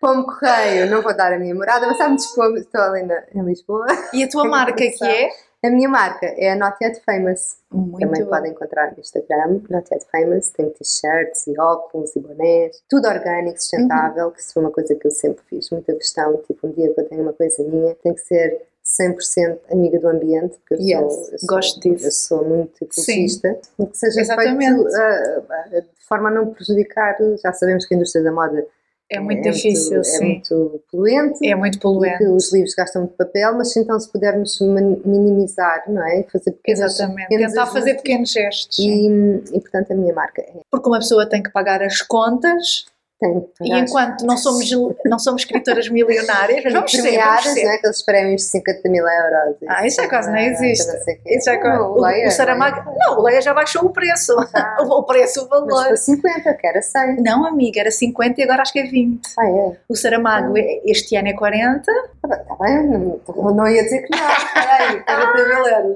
como 0.00 0.24
correio, 0.24 0.90
não 0.90 1.02
vou 1.02 1.14
dar 1.16 1.32
a 1.32 1.38
minha 1.38 1.54
morada, 1.54 1.86
mas 1.86 1.98
sabe 1.98 2.16
dispor, 2.16 2.56
estou 2.56 2.80
ali 2.80 3.02
na, 3.02 3.22
em 3.34 3.42
Lisboa. 3.42 3.86
E 4.12 4.24
a 4.24 4.28
tua 4.28 4.44
marca 4.44 4.74
que 4.76 5.04
é? 5.04 5.28
A 5.64 5.70
minha 5.70 5.88
marca 5.88 6.26
é 6.26 6.52
a 6.52 6.56
Not 6.56 6.76
Yet 6.82 7.00
Famous. 7.06 7.56
Muito 7.72 7.98
Também 7.98 8.20
bem. 8.20 8.28
podem 8.28 8.52
encontrar 8.52 8.92
no 8.92 9.00
Instagram, 9.00 9.60
Not 9.70 9.88
Yet 9.90 10.06
Famous, 10.12 10.50
tem 10.50 10.68
t-shirts 10.68 11.46
e 11.46 11.58
óculos 11.58 12.14
e 12.14 12.20
bonés, 12.20 12.82
tudo 12.86 13.08
orgânico, 13.08 13.58
sustentável, 13.58 14.30
que 14.30 14.40
isso 14.40 14.52
foi 14.52 14.62
uma 14.62 14.70
coisa 14.70 14.94
que 14.94 15.06
eu 15.06 15.10
sempre 15.10 15.42
fiz, 15.48 15.70
muita 15.70 15.94
questão, 15.94 16.36
tipo 16.46 16.66
um 16.66 16.70
dia 16.70 16.92
que 16.92 17.00
eu 17.00 17.08
tenho 17.08 17.22
uma 17.22 17.32
coisa 17.32 17.62
minha, 17.62 17.94
tem 17.94 18.12
que 18.12 18.20
ser 18.20 18.60
100% 18.84 19.58
amiga 19.72 19.98
do 19.98 20.08
ambiente, 20.08 20.56
porque 20.58 20.74
eu, 20.74 20.78
Yes, 20.80 21.12
sou, 21.14 21.28
eu, 21.32 21.38
sou, 21.38 21.48
gosto 21.48 21.80
disso. 21.80 22.06
eu 22.06 22.10
sou 22.10 22.44
muito 22.44 22.84
ecologista, 22.84 23.58
e 23.78 23.86
que 23.86 23.96
seja 23.96 24.20
Exatamente. 24.20 24.74
feito 24.82 24.96
ah, 24.96 25.42
ah, 25.50 25.80
de 25.80 26.06
forma 26.06 26.28
a 26.28 26.32
não 26.32 26.52
prejudicar, 26.52 27.16
já 27.42 27.52
sabemos 27.52 27.86
que 27.86 27.94
a 27.94 27.96
indústria 27.96 28.22
da 28.22 28.30
moda 28.30 28.66
É 29.10 29.18
muito 29.20 29.42
difícil, 29.50 30.00
é 30.00 30.04
sim. 30.04 30.24
muito 30.26 30.82
poluente, 30.90 31.46
É 31.48 31.54
muito 31.54 31.78
poluente. 31.78 32.24
os 32.26 32.52
livros 32.52 32.74
gastam 32.74 33.02
muito 33.02 33.16
papel, 33.16 33.54
mas 33.54 33.74
então 33.76 33.98
se 33.98 34.10
pudermos 34.12 34.58
minimizar, 34.60 35.84
não 35.90 36.06
é? 36.06 36.22
Fazer 36.30 36.52
pequenas, 36.52 36.94
Exatamente. 36.94 37.28
pequenos 37.28 37.52
Tentar 37.52 37.66
fazer 37.66 37.94
pequenos 37.94 38.30
gestos. 38.32 38.76
sim. 38.76 39.42
E, 39.52 39.56
e 39.56 39.60
portanto 39.60 39.92
a 39.92 39.94
minha 39.94 40.12
marca 40.14 40.42
é. 40.42 40.60
Porque 40.70 40.88
uma 40.88 40.98
pessoa 40.98 41.26
tem 41.26 41.42
que 41.42 41.50
pagar 41.50 41.82
as 41.82 42.02
contas 42.02 42.84
Tem 43.20 43.46
e 43.62 43.78
enquanto 43.78 44.22
não 44.26 44.36
somos, 44.36 44.68
não 45.06 45.18
somos 45.18 45.42
escritoras 45.42 45.88
milionárias, 45.88 46.62
mas 46.64 46.72
vamos 46.72 46.90
ser, 46.90 47.16
vamos 47.16 47.42
ser. 47.44 47.64
não 47.64 47.70
é? 47.70 47.74
Aqueles 47.76 48.02
prémios 48.04 48.42
de 48.42 48.48
50 48.48 48.88
mil 48.88 49.04
euros. 49.08 49.56
Ah, 49.68 49.86
isso 49.86 50.00
é 50.00 50.08
quase 50.08 50.28
não 50.30 50.36
Ah, 50.38 50.42
existe. 50.42 50.92
Isso 51.26 51.48
é 51.50 51.56
quase- 51.58 51.78
o, 51.82 52.00
Leia, 52.00 52.28
o 52.28 52.30
Saramago. 52.30 52.76
Leia. 52.90 52.98
Não, 52.98 53.18
o 53.18 53.22
Leia 53.22 53.40
já 53.40 53.54
baixou 53.54 53.84
o 53.84 53.90
preço. 53.90 54.34
Já. 54.54 54.76
O, 54.84 55.02
preço, 55.04 55.44
o 55.44 55.48
Mas 55.48 55.60
valor. 55.60 55.86
para 55.86 55.96
50, 55.96 56.54
que 56.54 56.66
era 56.66 56.82
100. 56.82 57.16
Não, 57.22 57.46
amiga, 57.46 57.80
era 57.80 57.90
50 57.90 58.40
e 58.40 58.44
agora 58.44 58.62
acho 58.62 58.72
que 58.72 58.80
é 58.80 58.84
20. 58.84 59.20
Ah, 59.38 59.48
é? 59.48 59.76
O 59.88 59.94
Saramago 59.96 60.56
é- 60.58 60.80
este 60.84 61.16
ano 61.16 61.28
é 61.28 61.32
40. 61.32 61.90
Está 62.24 62.56
bem, 62.60 62.86
não, 62.88 63.20
não 63.54 63.68
ia 63.68 63.82
dizer 63.84 64.02
que 64.02 64.16
não. 64.16 64.28
Espera 64.30 64.88
aí, 64.90 65.02
40 65.04 65.32
mil 65.34 65.66
euros. 65.66 65.94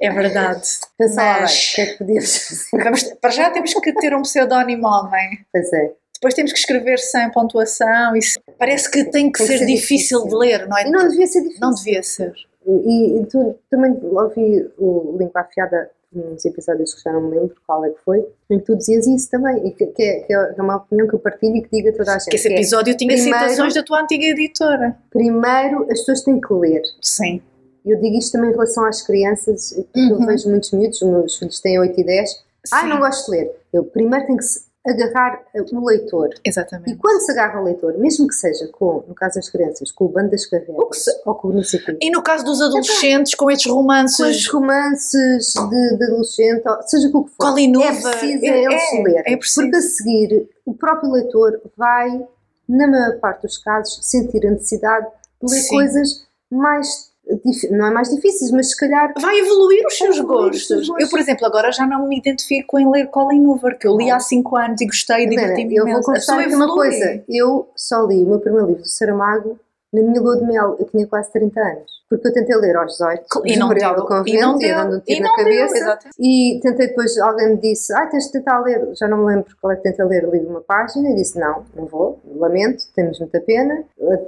É 0.00 0.10
verdade. 0.10 0.62
Pensa 0.98 1.22
lá 1.22 1.32
bem, 1.34 1.42
Mas- 1.42 1.72
o 1.72 1.74
que 1.74 1.80
é 1.80 1.86
que 1.86 1.98
podíamos 1.98 2.36
fazer? 2.48 2.84
Vamos, 2.84 3.02
para 3.20 3.30
já 3.30 3.50
temos 3.50 3.74
que 3.74 3.92
ter 3.94 4.14
um 4.14 4.22
pseudónimo 4.22 4.86
homem. 4.86 5.38
Pois 5.52 5.72
é. 5.72 5.92
Depois 6.14 6.34
temos 6.34 6.52
que 6.52 6.58
escrever 6.58 6.98
sem 6.98 7.30
pontuação. 7.30 8.16
Isso 8.16 8.38
parece 8.58 8.90
que 8.90 9.04
tem 9.04 9.30
que 9.30 9.38
Tem 9.38 9.46
ser, 9.46 9.58
ser 9.58 9.66
difícil, 9.66 10.20
difícil. 10.22 10.28
de 10.28 10.34
ler, 10.36 10.66
não 10.66 10.78
é? 10.78 10.88
Não 10.88 11.08
devia 11.08 11.26
ser 11.26 11.40
difícil. 11.42 11.60
Não 11.60 11.74
devia 11.74 12.02
ser. 12.02 12.32
E, 12.66 13.18
e 13.20 13.26
tu 13.26 13.54
também 13.70 13.96
ouvi 14.02 14.68
o 14.78 15.16
Língua 15.18 15.42
Afiada 15.42 15.90
uns 16.14 16.44
episódios 16.46 16.94
que 16.94 17.02
já 17.02 17.12
não 17.12 17.20
me 17.20 17.36
lembro 17.36 17.54
qual 17.66 17.84
é 17.84 17.90
que 17.90 17.98
foi, 18.02 18.26
em 18.50 18.58
que 18.58 18.64
tu 18.64 18.74
dizias 18.76 19.06
isso 19.06 19.30
também, 19.30 19.66
e 19.66 19.70
que, 19.72 19.84
que 19.86 20.02
é, 20.02 20.20
que 20.20 20.32
é 20.32 20.62
uma 20.62 20.76
opinião 20.76 21.06
que 21.06 21.14
eu 21.14 21.18
partilho 21.18 21.56
e 21.56 21.62
que 21.62 21.68
diga 21.70 21.90
a 21.90 21.92
toda 21.92 22.12
a 22.14 22.18
gente. 22.18 22.30
Que 22.30 22.36
esse 22.36 22.48
que 22.48 22.54
é, 22.54 22.56
episódio 22.56 22.96
tinha 22.96 23.12
primeiro- 23.14 23.38
citações 23.38 23.74
da 23.74 23.82
tua 23.82 24.00
antiga 24.00 24.24
editora. 24.24 24.96
primeiro, 25.10 25.82
as 25.90 25.98
pessoas 25.98 26.22
têm 26.22 26.40
que 26.40 26.54
ler. 26.54 26.80
Sim. 27.02 27.42
Eu 27.86 28.00
digo 28.00 28.16
isto 28.18 28.32
também 28.32 28.50
em 28.50 28.52
relação 28.52 28.84
às 28.84 29.02
crianças, 29.02 29.72
porque 29.74 30.00
eu 30.12 30.16
Uhum. 30.18 30.26
vejo 30.26 30.48
muitos 30.50 30.72
miúdos, 30.72 31.00
os 31.00 31.08
meus 31.08 31.36
filhos 31.38 31.60
têm 31.60 31.78
8 31.78 32.00
e 32.00 32.04
10. 32.04 32.30
Ai, 32.72 32.82
Sim. 32.82 32.88
não 32.88 32.98
gosto 32.98 33.30
de 33.30 33.38
ler. 33.38 33.50
Eu 33.72 33.84
primeiro 33.84 34.26
tenho 34.26 34.38
que 34.38 34.44
se 34.44 34.66
agarrar 34.84 35.42
o 35.54 35.84
leitor. 35.84 36.30
E 36.44 36.48
Exatamente. 36.48 36.96
quando 36.96 37.20
se 37.20 37.30
agarra 37.32 37.58
ao 37.58 37.64
leitor, 37.64 37.96
mesmo 37.98 38.26
que 38.28 38.34
seja 38.34 38.68
com, 38.68 39.04
no 39.08 39.14
caso 39.14 39.34
das 39.36 39.48
crianças, 39.48 39.90
com 39.92 40.04
o 40.04 40.08
bando 40.08 40.30
das 40.30 40.44
O 40.44 40.50
carreiras, 40.50 41.04
se- 41.04 41.22
ou 41.24 41.34
com 41.34 41.48
o 41.48 41.58
o 41.58 41.62
quê, 41.62 41.98
E 42.00 42.10
no 42.10 42.22
caso 42.22 42.44
dos 42.44 42.60
adolescentes, 42.60 43.34
com 43.34 43.50
estes 43.50 43.70
romances. 43.70 44.16
com 44.16 44.24
os 44.30 44.46
romances 44.48 45.54
de, 45.54 45.96
de 45.96 46.04
adolescente, 46.04 46.62
seja 46.86 47.10
com 47.10 47.18
o 47.18 47.24
que 47.24 47.30
for. 47.30 47.46
Colinuva. 47.50 47.84
É 47.86 47.92
preciso 48.00 48.44
É- 48.44 48.64
eles 48.64 48.82
é, 48.94 49.02
lerem. 49.02 49.22
é 49.34 49.36
preciso. 49.36 49.60
Porque 49.62 49.76
a 49.76 49.80
seguir, 49.82 50.48
o 50.64 50.74
próprio 50.74 51.10
leitor 51.12 51.60
vai, 51.76 52.26
na 52.68 52.86
maior 52.88 53.18
parte 53.20 53.42
dos 53.42 53.58
casos, 53.58 53.98
sentir 54.02 54.44
a 54.46 54.50
necessidade 54.50 55.06
de 55.42 55.52
ler 55.52 55.60
Sim. 55.62 55.68
coisas 55.68 56.26
mais, 56.50 57.10
não 57.70 57.86
é 57.86 57.90
mais 57.90 58.08
difíceis, 58.08 58.50
mas 58.50 58.70
se 58.70 58.76
calhar 58.76 59.12
Vai 59.20 59.38
evoluir 59.40 59.84
os 59.86 59.96
seus 59.96 60.18
gostos. 60.20 60.88
Eu, 60.98 61.08
por 61.08 61.18
exemplo, 61.18 61.44
agora 61.46 61.72
já 61.72 61.86
não 61.86 62.06
me 62.06 62.18
identifico 62.18 62.78
em 62.78 62.90
ler 62.90 63.08
Colin 63.08 63.44
Hoover, 63.46 63.78
que 63.78 63.86
eu 63.86 63.96
li 63.96 64.10
há 64.10 64.20
5 64.20 64.56
anos 64.56 64.80
e 64.80 64.86
gostei 64.86 65.16
e 65.16 65.22
Helena, 65.24 65.42
diverti-me 65.42 65.76
eu 65.76 65.86
vou 65.86 66.02
confessar 66.02 66.46
uma 66.48 66.72
coisa. 66.72 67.24
Eu 67.28 67.68
só 67.74 68.06
li 68.06 68.22
o 68.22 68.28
meu 68.28 68.40
primeiro 68.40 68.66
livro 68.68 68.82
do 68.82 68.88
Saramago 68.88 69.58
na 69.96 70.02
minha 70.08 70.20
lua 70.20 70.36
de 70.36 70.44
mel. 70.44 70.76
Eu 70.78 70.86
tinha 70.86 71.06
quase 71.06 71.32
30 71.32 71.60
anos. 71.60 71.96
Porque 72.08 72.28
eu 72.28 72.32
tentei 72.32 72.54
ler 72.56 72.76
aos 72.76 72.92
18, 72.92 73.24
E 73.44 73.56
não 73.56 73.66
Memorial 73.68 73.94
deu. 73.94 74.02
do 74.04 74.08
Convento, 74.08 74.28
E 74.28 74.40
não 74.40 74.60
ia 74.62 74.74
dando 74.76 74.86
um 74.86 74.90
deu. 74.90 75.00
tiro 75.00 75.22
na 75.22 75.28
deu. 75.28 75.36
cabeça. 75.44 75.76
Exatamente. 75.76 76.16
E 76.20 76.60
tentei 76.62 76.86
depois, 76.86 77.18
alguém 77.18 77.48
me 77.50 77.56
disse, 77.56 77.92
ah, 77.94 78.06
tens 78.06 78.26
de 78.26 78.32
tentar 78.32 78.60
ler, 78.60 78.88
já 78.94 79.08
não 79.08 79.18
me 79.18 79.26
lembro 79.34 79.46
qual 79.60 79.72
é 79.72 79.76
que 79.76 79.82
tentei 79.82 80.04
ler, 80.04 80.28
li 80.30 80.38
uma 80.46 80.60
página, 80.60 81.08
e 81.10 81.14
disse, 81.16 81.36
não, 81.36 81.64
não 81.74 81.86
vou, 81.86 82.20
lamento, 82.36 82.84
temos 82.94 83.18
muita 83.18 83.40
pena. 83.40 83.82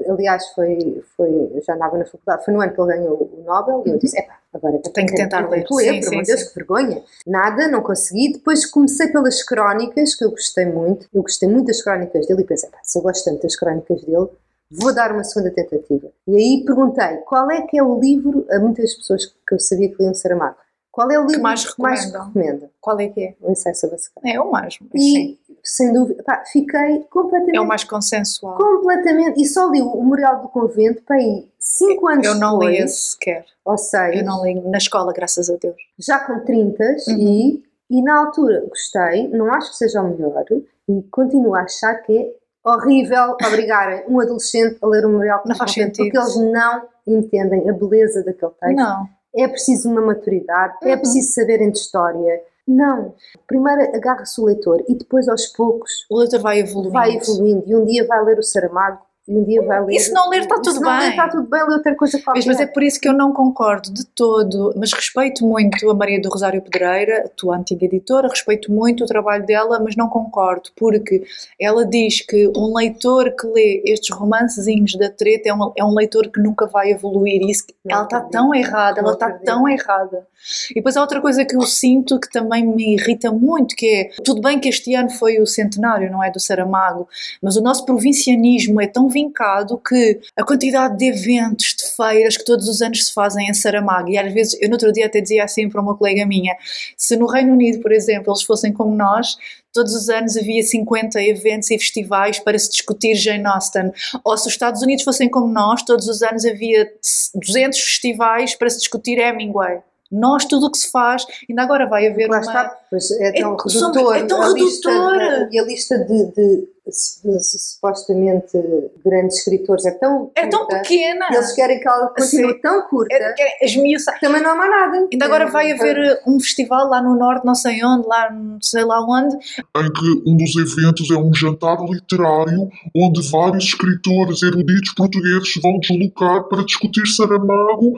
Aliás, 0.08 0.48
foi, 0.56 1.02
foi, 1.16 1.28
eu 1.54 1.62
já 1.64 1.74
andava 1.74 1.96
na 1.98 2.04
faculdade, 2.04 2.44
foi 2.44 2.52
no 2.54 2.60
ano 2.60 2.72
que 2.72 2.80
ele 2.80 2.88
ganhou 2.96 3.14
o 3.16 3.44
Nobel, 3.44 3.82
e 3.86 3.90
eu 3.90 3.98
disse, 3.98 4.18
epá, 4.18 4.34
agora 4.52 4.74
Uhum. 4.74 4.82
Tenho 4.92 5.06
que 5.06 5.14
tentar 5.14 5.38
tenho 5.38 5.50
ler. 5.50 5.64
que 5.64 5.74
ler, 5.74 6.00
pelo 6.00 6.12
amor 6.12 6.22
de 6.22 6.26
Deus, 6.28 6.40
sim. 6.40 6.48
que 6.48 6.54
vergonha. 6.56 7.02
Nada, 7.26 7.68
não 7.68 7.80
consegui. 7.82 8.32
Depois 8.32 8.66
comecei 8.66 9.08
pelas 9.08 9.42
crónicas, 9.44 10.14
que 10.16 10.24
eu 10.24 10.30
gostei 10.30 10.66
muito, 10.66 11.06
eu 11.14 11.22
gostei 11.22 11.48
muito 11.48 11.66
das 11.66 11.80
crónicas 11.82 12.26
dele, 12.26 12.42
e 12.42 12.44
pensei, 12.44 12.68
pá, 12.70 12.78
se 12.82 12.98
eu 12.98 13.02
gosto 13.02 13.24
tanto 13.24 13.42
das 13.42 13.54
crónicas 13.56 14.02
dele, 14.02 14.26
vou 14.70 14.94
dar 14.94 15.12
uma 15.12 15.24
segunda 15.24 15.50
tentativa. 15.52 16.08
E 16.26 16.34
aí 16.36 16.64
perguntei 16.64 17.16
qual 17.18 17.50
é 17.50 17.62
que 17.62 17.78
é 17.78 17.82
o 17.82 17.98
livro, 18.00 18.46
a 18.50 18.58
muitas 18.58 18.94
pessoas 18.94 19.26
que 19.26 19.54
eu 19.54 19.58
sabia 19.58 19.88
que 19.88 20.02
liam 20.02 20.14
Saramago, 20.14 20.56
qual 20.90 21.10
é 21.10 21.18
o 21.18 21.26
livro 21.26 21.42
mais 21.42 21.64
que 21.72 21.80
mais 21.80 22.04
recomenda? 22.12 22.70
Qual 22.80 22.98
é 22.98 23.08
que 23.08 23.22
é? 23.22 23.34
O 23.40 23.50
ensaio 23.52 23.74
sobre 23.76 23.96
a. 23.96 24.28
É 24.28 24.40
o 24.40 24.50
mais, 24.50 24.74
sim. 24.74 24.88
E, 24.94 25.38
sem 25.62 25.92
dúvida, 25.92 26.22
pá, 26.24 26.42
fiquei 26.50 27.04
completamente, 27.10 27.56
É 27.56 27.60
o 27.60 27.66
mais 27.66 27.84
consensual. 27.84 28.56
completamente, 28.56 29.40
e 29.40 29.46
só 29.46 29.70
li 29.70 29.80
o 29.82 29.94
Memorial 30.02 30.40
do 30.42 30.48
Convento 30.48 31.02
para 31.02 31.16
aí 31.16 31.48
5 31.58 32.08
anos 32.08 32.26
Eu 32.26 32.34
não 32.36 32.58
li 32.58 32.72
depois, 32.72 32.84
esse 32.90 33.10
sequer. 33.12 33.44
ou 33.64 33.76
seja, 33.78 34.18
Eu 34.18 34.24
não 34.24 34.44
li 34.44 34.54
na 34.60 34.78
escola, 34.78 35.12
graças 35.12 35.48
a 35.50 35.56
Deus. 35.56 35.76
já 35.98 36.18
com 36.20 36.40
30 36.44 36.82
Uhum. 37.08 37.16
e, 37.18 37.64
e 37.90 38.02
na 38.02 38.18
altura 38.18 38.64
gostei, 38.68 39.28
não 39.28 39.52
acho 39.52 39.70
que 39.70 39.76
seja 39.76 40.02
o 40.02 40.08
melhor 40.08 40.44
e 40.88 41.02
continuo 41.10 41.54
a 41.54 41.60
achar 41.62 41.94
que 41.96 42.16
é 42.18 42.32
horrível 42.64 43.36
obrigarem 43.46 44.04
um 44.08 44.20
adolescente 44.20 44.78
a 44.82 44.86
ler 44.86 45.04
o 45.04 45.08
Memorial 45.08 45.42
do 45.42 45.48
Não 45.48 45.56
faz 45.56 45.74
Convento 45.74 45.96
porque 45.96 46.20
sentido. 46.20 46.40
eles 46.42 46.52
não 46.52 46.82
entendem 47.06 47.68
a 47.68 47.72
beleza 47.72 48.22
daquele 48.24 48.52
texto. 48.60 48.76
Não. 48.76 49.06
É 49.36 49.46
preciso 49.46 49.90
uma 49.90 50.00
maturidade, 50.00 50.74
é 50.82 50.92
Uhum. 50.94 50.98
preciso 50.98 51.32
saberem 51.32 51.70
de 51.70 51.78
história. 51.78 52.42
Não. 52.66 53.14
Primeiro 53.46 53.80
agarra-se 53.96 54.40
o 54.40 54.44
leitor 54.44 54.82
e 54.88 54.94
depois 54.94 55.28
aos 55.28 55.46
poucos 55.46 55.90
O 56.10 56.18
leitor 56.18 56.40
vai 56.40 56.58
evoluindo. 56.60 56.92
vai 56.92 57.14
evoluindo 57.16 57.64
e 57.66 57.74
um 57.76 57.84
dia 57.84 58.06
vai 58.06 58.22
ler 58.24 58.38
o 58.38 58.42
Saramago 58.42 58.98
e 59.28 59.36
um 59.36 59.44
dia 59.44 59.60
vai 59.60 59.84
ler. 59.84 59.98
Se 59.98 60.10
não 60.12 60.30
ler, 60.30 60.40
está 60.40 60.54
tudo 60.54 60.72
se 60.72 60.80
não 60.80 60.90
ler, 60.90 60.98
bem. 61.00 61.10
está 61.10 61.28
tudo 61.28 61.46
bem, 61.48 61.60
lê 61.68 61.74
outra 61.74 61.94
coisa 61.94 62.18
qualquer. 62.18 62.38
Mas, 62.38 62.46
mas 62.46 62.60
é 62.60 62.66
por 62.66 62.82
isso 62.82 62.98
que 62.98 63.06
eu 63.06 63.12
não 63.12 63.32
concordo 63.32 63.92
de 63.92 64.06
todo, 64.06 64.72
mas 64.74 64.90
respeito 64.92 65.46
muito 65.46 65.90
a 65.90 65.94
Maria 65.94 66.20
do 66.20 66.30
Rosário 66.30 66.62
Pedreira, 66.62 67.24
a 67.26 67.28
tua 67.28 67.58
antiga 67.58 67.84
editora, 67.84 68.28
respeito 68.28 68.72
muito 68.72 69.04
o 69.04 69.06
trabalho 69.06 69.44
dela, 69.44 69.78
mas 69.80 69.96
não 69.96 70.08
concordo, 70.08 70.70
porque 70.74 71.24
ela 71.60 71.84
diz 71.84 72.22
que 72.22 72.50
um 72.56 72.74
leitor 72.74 73.34
que 73.38 73.46
lê 73.46 73.82
estes 73.84 74.16
romancezinhos 74.16 74.94
da 74.96 75.10
treta 75.10 75.50
é 75.50 75.54
um, 75.54 75.72
é 75.76 75.84
um 75.84 75.94
leitor 75.94 76.30
que 76.30 76.40
nunca 76.40 76.66
vai 76.66 76.90
evoluir. 76.90 77.42
E 77.42 77.50
isso, 77.50 77.64
Não 77.84 77.96
ela 77.96 78.04
está 78.04 78.20
tão 78.22 78.54
errada, 78.54 79.00
ela 79.00 79.12
está 79.12 79.30
tão 79.30 79.68
errada. 79.68 80.26
E 80.70 80.74
depois 80.74 80.96
há 80.96 81.02
outra 81.02 81.20
coisa 81.20 81.44
que 81.44 81.54
eu 81.54 81.62
sinto 81.62 82.18
que 82.18 82.30
também 82.30 82.64
me 82.66 82.94
irrita 82.94 83.30
muito, 83.30 83.76
que 83.76 83.86
é, 83.86 84.10
tudo 84.24 84.40
bem 84.40 84.58
que 84.58 84.68
este 84.68 84.94
ano 84.94 85.10
foi 85.10 85.38
o 85.38 85.46
centenário, 85.46 86.10
não 86.10 86.24
é, 86.24 86.30
do 86.30 86.40
Saramago, 86.40 87.08
mas 87.42 87.56
o 87.56 87.62
nosso 87.62 87.84
provincianismo 87.84 88.80
é 88.80 88.86
tão 88.86 89.08
vincado 89.18 89.78
que 89.78 90.20
a 90.36 90.44
quantidade 90.44 90.96
de 90.96 91.06
eventos, 91.06 91.74
de 91.74 91.84
feiras 91.96 92.36
que 92.36 92.44
todos 92.44 92.68
os 92.68 92.80
anos 92.80 93.06
se 93.06 93.12
fazem 93.12 93.48
em 93.48 93.54
Saramago, 93.54 94.08
e 94.08 94.18
às 94.18 94.32
vezes, 94.32 94.60
eu 94.60 94.68
no 94.68 94.74
outro 94.74 94.92
dia 94.92 95.06
até 95.06 95.20
dizia 95.20 95.44
assim 95.44 95.68
para 95.68 95.80
uma 95.80 95.96
colega 95.96 96.24
minha, 96.24 96.54
se 96.96 97.16
no 97.16 97.26
Reino 97.26 97.52
Unido, 97.52 97.80
por 97.80 97.92
exemplo, 97.92 98.32
eles 98.32 98.42
fossem 98.42 98.72
como 98.72 98.94
nós, 98.94 99.36
todos 99.72 99.94
os 99.94 100.08
anos 100.08 100.36
havia 100.36 100.62
50 100.62 101.20
eventos 101.22 101.70
e 101.70 101.78
festivais 101.78 102.38
para 102.38 102.58
se 102.58 102.70
discutir 102.70 103.14
Jane 103.14 103.46
Austen, 103.46 103.92
ou 104.24 104.36
se 104.36 104.46
os 104.46 104.52
Estados 104.52 104.82
Unidos 104.82 105.04
fossem 105.04 105.28
como 105.28 105.52
nós, 105.52 105.82
todos 105.82 106.08
os 106.08 106.22
anos 106.22 106.44
havia 106.44 106.90
200 107.34 107.78
festivais 107.78 108.54
para 108.54 108.70
se 108.70 108.78
discutir 108.78 109.18
Hemingway. 109.18 109.80
Nós, 110.10 110.44
tudo 110.46 110.66
o 110.66 110.70
que 110.70 110.78
se 110.78 110.90
faz, 110.90 111.26
ainda 111.48 111.62
agora 111.62 111.86
vai 111.86 112.06
haver 112.06 112.28
Lá 112.28 112.36
uma... 112.38 112.40
está, 112.40 112.76
pois 112.90 113.10
é 113.10 113.32
tão 113.32 113.54
É- 113.54 113.56
redutor. 113.62 114.16
é 114.16 114.22
tão 114.24 114.42
a 114.42 114.48
lista 114.48 114.90
redutor. 114.90 115.48
de- 115.48 115.56
e 115.56 115.58
a 115.60 115.64
lista 115.64 115.98
de, 115.98 116.24
de 116.32 116.68
su- 116.90 117.38
supostamente 117.58 118.58
grandes 119.04 119.38
escritores 119.38 119.84
é 119.84 119.90
tão 119.92 120.30
É 120.34 120.46
tão 120.46 120.60
curta, 120.60 120.78
pequena. 120.78 121.26
eles 121.30 121.52
querem 121.52 121.78
que 121.80 121.86
ela 121.86 122.08
continue 122.08 122.52
Sim. 122.54 122.60
tão 122.62 122.82
curta 122.88 123.14
É, 123.14 123.34
é, 123.66 124.18
também 124.20 124.40
não 124.42 124.50
há 124.52 124.54
mais 124.56 124.70
nada. 124.70 125.08
Ainda 125.12 125.24
agora 125.26 125.44
É, 125.44 125.50
vai 125.50 125.72
haver 125.72 126.20
um 126.26 126.40
festival 126.40 126.88
lá 126.88 127.02
no 127.02 127.14
norte, 127.14 127.44
não 127.44 127.54
sei 127.54 127.84
onde, 127.84 128.06
lá 128.06 128.30
não 128.32 128.58
sei 128.62 128.84
lá 128.84 129.00
onde, 129.04 129.36
em 129.36 129.92
que 129.92 130.22
um 130.30 130.36
dos 130.36 130.56
eventos 130.56 131.10
é 131.10 131.16
um 131.16 131.34
jantar 131.34 131.78
literário 131.84 132.70
onde 132.96 133.30
vários 133.30 133.64
escritores 133.64 134.42
eruditos 134.42 134.94
portugueses 134.94 135.52
vão 135.62 135.78
deslocar 135.78 136.44
para 136.44 136.64
discutir 136.64 137.06
Saramago 137.06 137.92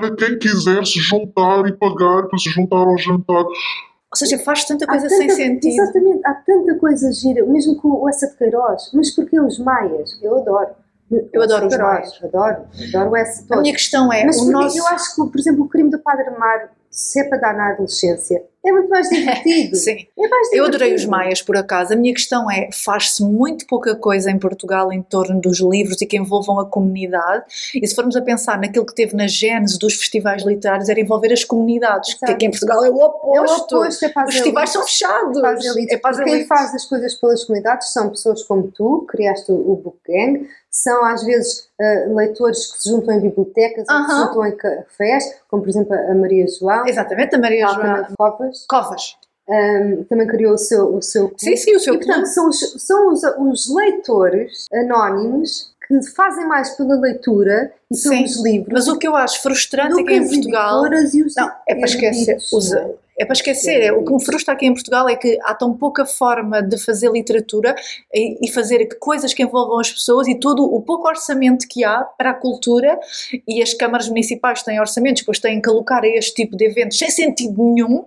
para 0.00 0.16
quem 0.16 0.38
quiser 0.38 0.84
se 0.86 0.98
juntar 1.00 1.66
e 1.66 1.72
pagar 1.72 2.26
para 2.28 2.38
se 2.38 2.50
juntar 2.50 2.76
ao 2.76 2.96
jantar. 2.98 3.44
ou 3.44 4.16
seja, 4.16 4.38
faz 4.38 4.64
tanta 4.64 4.86
coisa 4.86 5.08
tanta- 5.08 5.16
sem 5.16 5.30
sentido. 5.30 5.72
Exatamente, 5.82 6.20
há 6.26 6.34
tanta 6.34 6.74
coisa 6.78 7.12
gira, 7.12 7.44
mesmo 7.46 7.76
com 7.76 7.88
o 7.88 8.08
Essa 8.08 8.26
de 8.28 8.36
Queiroz. 8.36 8.90
Mas 8.94 9.10
porquê 9.14 9.40
os 9.40 9.58
Maias? 9.58 10.18
Eu 10.22 10.38
adoro. 10.38 10.70
Eu 11.32 11.42
adoro 11.42 11.60
de 11.68 11.74
os 11.74 11.76
Queiroz, 11.76 11.98
Maias. 11.98 12.24
Adoro, 12.24 12.62
adoro 12.88 13.10
o 13.10 13.16
Essa 13.16 13.42
A 13.42 13.46
todo. 13.48 13.60
minha 13.62 13.74
questão 13.74 14.12
é, 14.12 14.24
Mas 14.24 14.38
o 14.40 14.50
nosso... 14.50 14.78
eu 14.78 14.86
acho 14.88 15.14
que, 15.14 15.30
por 15.30 15.38
exemplo, 15.38 15.64
o 15.64 15.68
crime 15.68 15.90
do 15.90 15.98
Padre 15.98 16.26
Amaro, 16.28 16.68
se 16.90 17.20
é 17.20 17.24
para 17.24 17.38
dar 17.38 17.54
na 17.56 17.70
adolescência, 17.72 18.42
é 18.64 18.72
muito 18.72 18.88
mais 18.88 19.08
divertido. 19.10 19.76
Sim. 19.76 20.06
É 20.18 20.28
mais 20.28 20.48
divertido. 20.48 20.56
Eu 20.56 20.64
adorei 20.64 20.94
os 20.94 21.04
Maias, 21.04 21.42
por 21.42 21.56
acaso. 21.56 21.92
A 21.92 21.96
minha 21.96 22.14
questão 22.14 22.50
é: 22.50 22.68
faz-se 22.72 23.22
muito 23.22 23.66
pouca 23.66 23.94
coisa 23.96 24.30
em 24.30 24.38
Portugal 24.38 24.92
em 24.92 25.02
torno 25.02 25.40
dos 25.40 25.60
livros 25.60 26.00
e 26.00 26.06
que 26.06 26.16
envolvam 26.16 26.60
a 26.60 26.66
comunidade. 26.66 27.44
E 27.74 27.86
se 27.86 27.94
formos 27.94 28.16
a 28.16 28.22
pensar 28.22 28.58
naquilo 28.58 28.86
que 28.86 28.94
teve 28.94 29.16
na 29.16 29.26
gênese 29.26 29.78
dos 29.78 29.94
festivais 29.94 30.44
literários, 30.44 30.88
era 30.88 31.00
envolver 31.00 31.32
as 31.32 31.44
comunidades, 31.44 32.14
que 32.14 32.24
Exato. 32.24 32.32
aqui 32.32 32.46
em 32.46 32.50
Portugal 32.50 32.84
é 32.84 32.90
o 32.90 32.92
É 32.92 33.04
o 33.04 33.06
oposto. 33.06 33.76
oposto, 33.76 34.04
é 34.04 34.08
para 34.08 34.28
Os 34.28 34.34
festivais 34.34 34.70
são 34.70 34.82
fechados. 34.84 35.40
Para. 35.40 35.56
É 35.90 35.96
para 35.96 36.24
Quem 36.24 36.46
faz 36.46 36.74
as 36.74 36.84
coisas 36.84 37.14
pelas 37.14 37.44
comunidades 37.44 37.92
são 37.92 38.10
pessoas 38.10 38.42
como 38.44 38.68
tu, 38.68 39.04
criaste 39.08 39.50
o, 39.50 39.76
Book 39.82 39.98
Gang, 40.06 40.46
são 40.70 41.04
às 41.04 41.22
vezes 41.24 41.68
ah, 41.80 42.04
leitores 42.14 42.72
que 42.72 42.82
se 42.82 42.90
juntam 42.90 43.14
em 43.14 43.20
bibliotecas 43.20 43.86
ou 43.90 44.04
que 44.04 44.10
se 44.12 44.18
juntam 44.18 44.46
em 44.46 44.56
cafés, 44.56 45.24
como 45.48 45.62
por 45.62 45.68
exemplo 45.68 45.92
a 45.94 46.14
Maria 46.14 46.46
João, 46.46 46.86
Exatamente, 46.86 47.34
a 47.34 47.38
Maria 47.38 47.66
Alcana 47.66 48.08
Covas, 48.52 48.66
Covas. 48.68 49.16
Ahm, 49.48 50.04
também 50.08 50.26
criou 50.28 50.54
o 50.54 50.58
seu, 50.58 50.94
o 50.96 51.02
seu 51.02 51.28
clube. 51.28 51.40
Sim, 51.40 51.56
sim, 51.56 51.76
o 51.76 51.80
seu 51.80 51.94
e 51.94 51.98
portanto 51.98 52.26
são, 52.26 52.48
os, 52.48 52.60
são 52.86 53.08
os, 53.12 53.22
os 53.38 53.74
leitores 53.74 54.66
anónimos 54.72 55.72
que 55.86 56.00
fazem 56.14 56.46
mais 56.46 56.70
pela 56.76 56.94
leitura 56.94 57.72
e 57.90 57.96
Sim, 57.96 58.10
pelos 58.10 58.42
livros 58.42 58.72
Mas 58.72 58.88
o 58.88 58.96
que 58.96 59.06
eu 59.06 59.16
acho 59.16 59.42
frustrante 59.42 60.00
é 60.00 60.04
que 60.04 60.14
em 60.14 60.28
Portugal. 60.28 60.86
editoras 60.86 61.12
e 61.14 61.22
os 61.22 61.34
Não, 61.34 61.50
é 61.68 61.74
para 61.74 61.84
esquecer. 61.84 62.36
Os- 62.52 62.70
é? 63.22 63.24
é 63.24 63.26
para 63.26 63.34
esquecer. 63.34 63.82
É, 63.82 63.92
o 63.92 64.04
que 64.04 64.12
me 64.12 64.24
frustra 64.24 64.54
aqui 64.54 64.66
em 64.66 64.72
Portugal 64.74 65.08
é 65.08 65.16
que 65.16 65.38
há 65.44 65.54
tão 65.54 65.76
pouca 65.76 66.04
forma 66.04 66.62
de 66.62 66.78
fazer 66.78 67.10
literatura 67.10 67.74
e, 68.12 68.46
e 68.46 68.50
fazer 68.52 68.86
coisas 68.98 69.32
que 69.32 69.42
envolvam 69.42 69.78
as 69.80 69.90
pessoas 69.90 70.28
e 70.28 70.38
todo 70.38 70.64
o 70.64 70.80
pouco 70.82 71.08
orçamento 71.08 71.66
que 71.68 71.84
há 71.84 72.00
para 72.02 72.30
a 72.30 72.34
cultura 72.34 72.98
e 73.48 73.62
as 73.62 73.74
câmaras 73.74 74.08
municipais 74.08 74.62
têm 74.62 74.80
orçamentos, 74.80 75.22
depois 75.22 75.38
têm 75.38 75.60
que 75.60 75.68
alocar 75.68 76.02
a 76.02 76.08
este 76.08 76.34
tipo 76.34 76.56
de 76.56 76.64
eventos 76.66 76.98
sem 76.98 77.10
sentido 77.10 77.62
nenhum. 77.62 78.04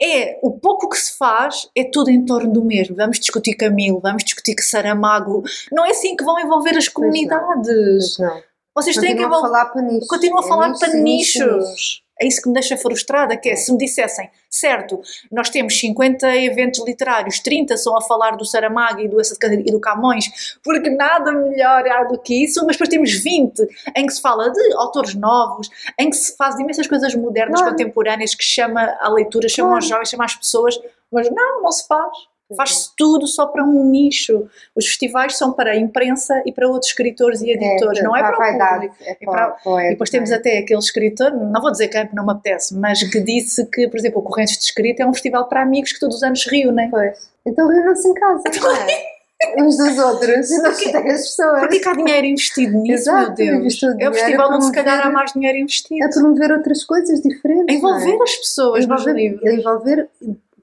É 0.00 0.38
o 0.42 0.50
pouco 0.58 0.88
que 0.88 0.96
se 0.96 1.16
faz 1.16 1.68
é 1.76 1.84
tudo 1.84 2.10
em 2.10 2.24
torno 2.24 2.52
do 2.52 2.64
mesmo. 2.64 2.96
Vamos 2.96 3.18
discutir 3.18 3.54
Camilo, 3.54 4.00
vamos 4.00 4.24
discutir 4.24 4.54
que 4.54 4.62
Saramago. 4.62 5.42
Não 5.72 5.84
é 5.84 5.90
assim 5.90 6.16
que 6.16 6.24
vão 6.24 6.38
envolver 6.38 6.76
as 6.76 6.88
Pois 6.88 6.94
não. 6.94 6.94
comunidades. 6.94 8.16
Mas 8.18 8.18
não. 8.18 8.42
Vocês 8.74 8.96
têm 8.96 9.16
que 9.16 9.22
Continuam 9.22 9.24
a 9.24 9.38
envolver. 9.38 9.48
falar 9.48 9.64
para 9.72 9.82
nichos. 9.82 10.08
Continuo 10.08 10.38
a 10.38 10.44
É 10.44 10.48
falar 10.48 10.72
para 10.78 10.88
é 10.88 10.90
é 10.92 11.02
nichos. 11.02 11.44
nichos. 11.44 12.02
É 12.20 12.26
isso 12.26 12.42
que 12.42 12.48
me 12.48 12.54
deixa 12.54 12.76
frustrada, 12.76 13.36
que 13.36 13.48
é 13.48 13.56
se 13.56 13.72
me 13.72 13.78
dissessem, 13.78 14.28
certo, 14.48 15.00
nós 15.32 15.48
temos 15.48 15.78
50 15.78 16.36
eventos 16.36 16.84
literários, 16.84 17.38
30 17.40 17.76
são 17.78 17.96
a 17.96 18.02
falar 18.02 18.36
do 18.36 18.44
Saramago 18.44 19.00
e 19.00 19.08
do, 19.08 19.16
e 19.20 19.70
do 19.72 19.80
Camões, 19.80 20.58
porque 20.62 20.90
nada 20.90 21.32
melhor 21.32 21.86
há 21.88 22.04
do 22.04 22.18
que 22.18 22.44
isso, 22.44 22.60
mas 22.66 22.76
depois 22.76 22.90
temos 22.90 23.12
20 23.12 23.66
em 23.96 24.06
que 24.06 24.12
se 24.12 24.20
fala 24.20 24.50
de 24.50 24.74
autores 24.74 25.14
novos, 25.14 25.70
em 25.98 26.10
que 26.10 26.16
se 26.16 26.36
faz 26.36 26.58
imensas 26.58 26.86
coisas 26.86 27.14
modernas, 27.14 27.60
Claro. 27.60 27.72
contemporâneas, 27.76 28.34
que 28.34 28.44
chama 28.44 28.96
a 29.00 29.08
leitura, 29.08 29.48
chama 29.48 29.68
Claro. 29.70 29.82
aos 29.82 29.88
jovens, 29.88 30.08
chama 30.10 30.24
às 30.24 30.34
pessoas, 30.36 30.78
mas 31.10 31.30
não, 31.30 31.62
não 31.62 31.72
se 31.72 31.86
faz. 31.86 32.12
Pois 32.50 32.56
Faz-se 32.56 32.90
tudo 32.96 33.26
só 33.28 33.46
para 33.46 33.62
um 33.64 33.84
nicho. 33.84 34.48
Os 34.74 34.86
festivais 34.86 35.36
são 35.38 35.52
para 35.52 35.70
a 35.70 35.76
imprensa 35.76 36.42
e 36.44 36.52
para 36.52 36.66
outros 36.68 36.90
escritores 36.90 37.40
e 37.42 37.50
editores, 37.50 38.02
não 38.02 38.16
é 38.16 38.20
para, 38.20 38.30
a 38.30 38.32
o 38.32 38.72
público. 38.74 38.96
É 39.00 39.10
É 39.12 39.14
para, 39.14 39.32
para- 39.32 39.50
para 39.62 39.86
E 39.86 39.90
depois 39.90 40.10
temos 40.10 40.30
é? 40.30 40.34
até 40.34 40.58
aquele 40.58 40.80
escritor, 40.80 41.32
não 41.32 41.60
vou 41.60 41.70
dizer 41.70 41.88
quem, 41.88 42.02
porque 42.02 42.16
não 42.16 42.26
me 42.26 42.32
apetece, 42.32 42.76
mas 42.76 43.02
que 43.02 43.20
disse 43.20 43.64
que, 43.66 43.86
por 43.88 43.98
exemplo, 43.98 44.20
o 44.20 44.22
Correntes 44.22 44.58
de 44.58 44.64
Escrita 44.64 45.02
é 45.02 45.06
um 45.06 45.12
festival 45.12 45.48
para 45.48 45.62
amigos 45.62 45.92
que 45.92 46.00
todos 46.00 46.16
os 46.16 46.22
anos 46.22 46.44
reúnem. 46.46 46.90
Pois. 46.90 47.30
Então 47.46 47.68
reúnam-se 47.68 48.08
em 48.08 48.14
casa, 48.14 48.42
é? 48.48 49.20
Uns 49.58 49.78
dos 49.78 49.96
outros, 49.98 50.50
e 50.50 50.56
chateiam 50.58 51.14
as 51.14 51.22
pessoas. 51.22 51.60
Porquê 51.60 51.80
que 51.80 51.88
há 51.88 51.94
dinheiro 51.94 52.26
investido 52.26 52.76
nisso, 52.76 52.92
Exato, 53.10 53.42
meu 53.42 53.60
Deus? 53.60 53.80
É 53.98 54.08
o 54.10 54.12
festival 54.12 54.52
onde 54.52 54.66
se 54.66 54.72
calhar 54.72 55.06
há 55.06 55.10
mais 55.10 55.32
dinheiro 55.32 55.56
investido. 55.56 56.04
A 56.04 56.08
promover 56.10 56.52
outras 56.52 56.84
coisas 56.84 57.22
diferentes. 57.22 57.66
A 57.70 57.72
envolver 57.72 58.18
é? 58.18 58.22
as 58.22 58.36
pessoas 58.36 58.84
envolver, 58.84 59.40
envolver, 59.42 60.08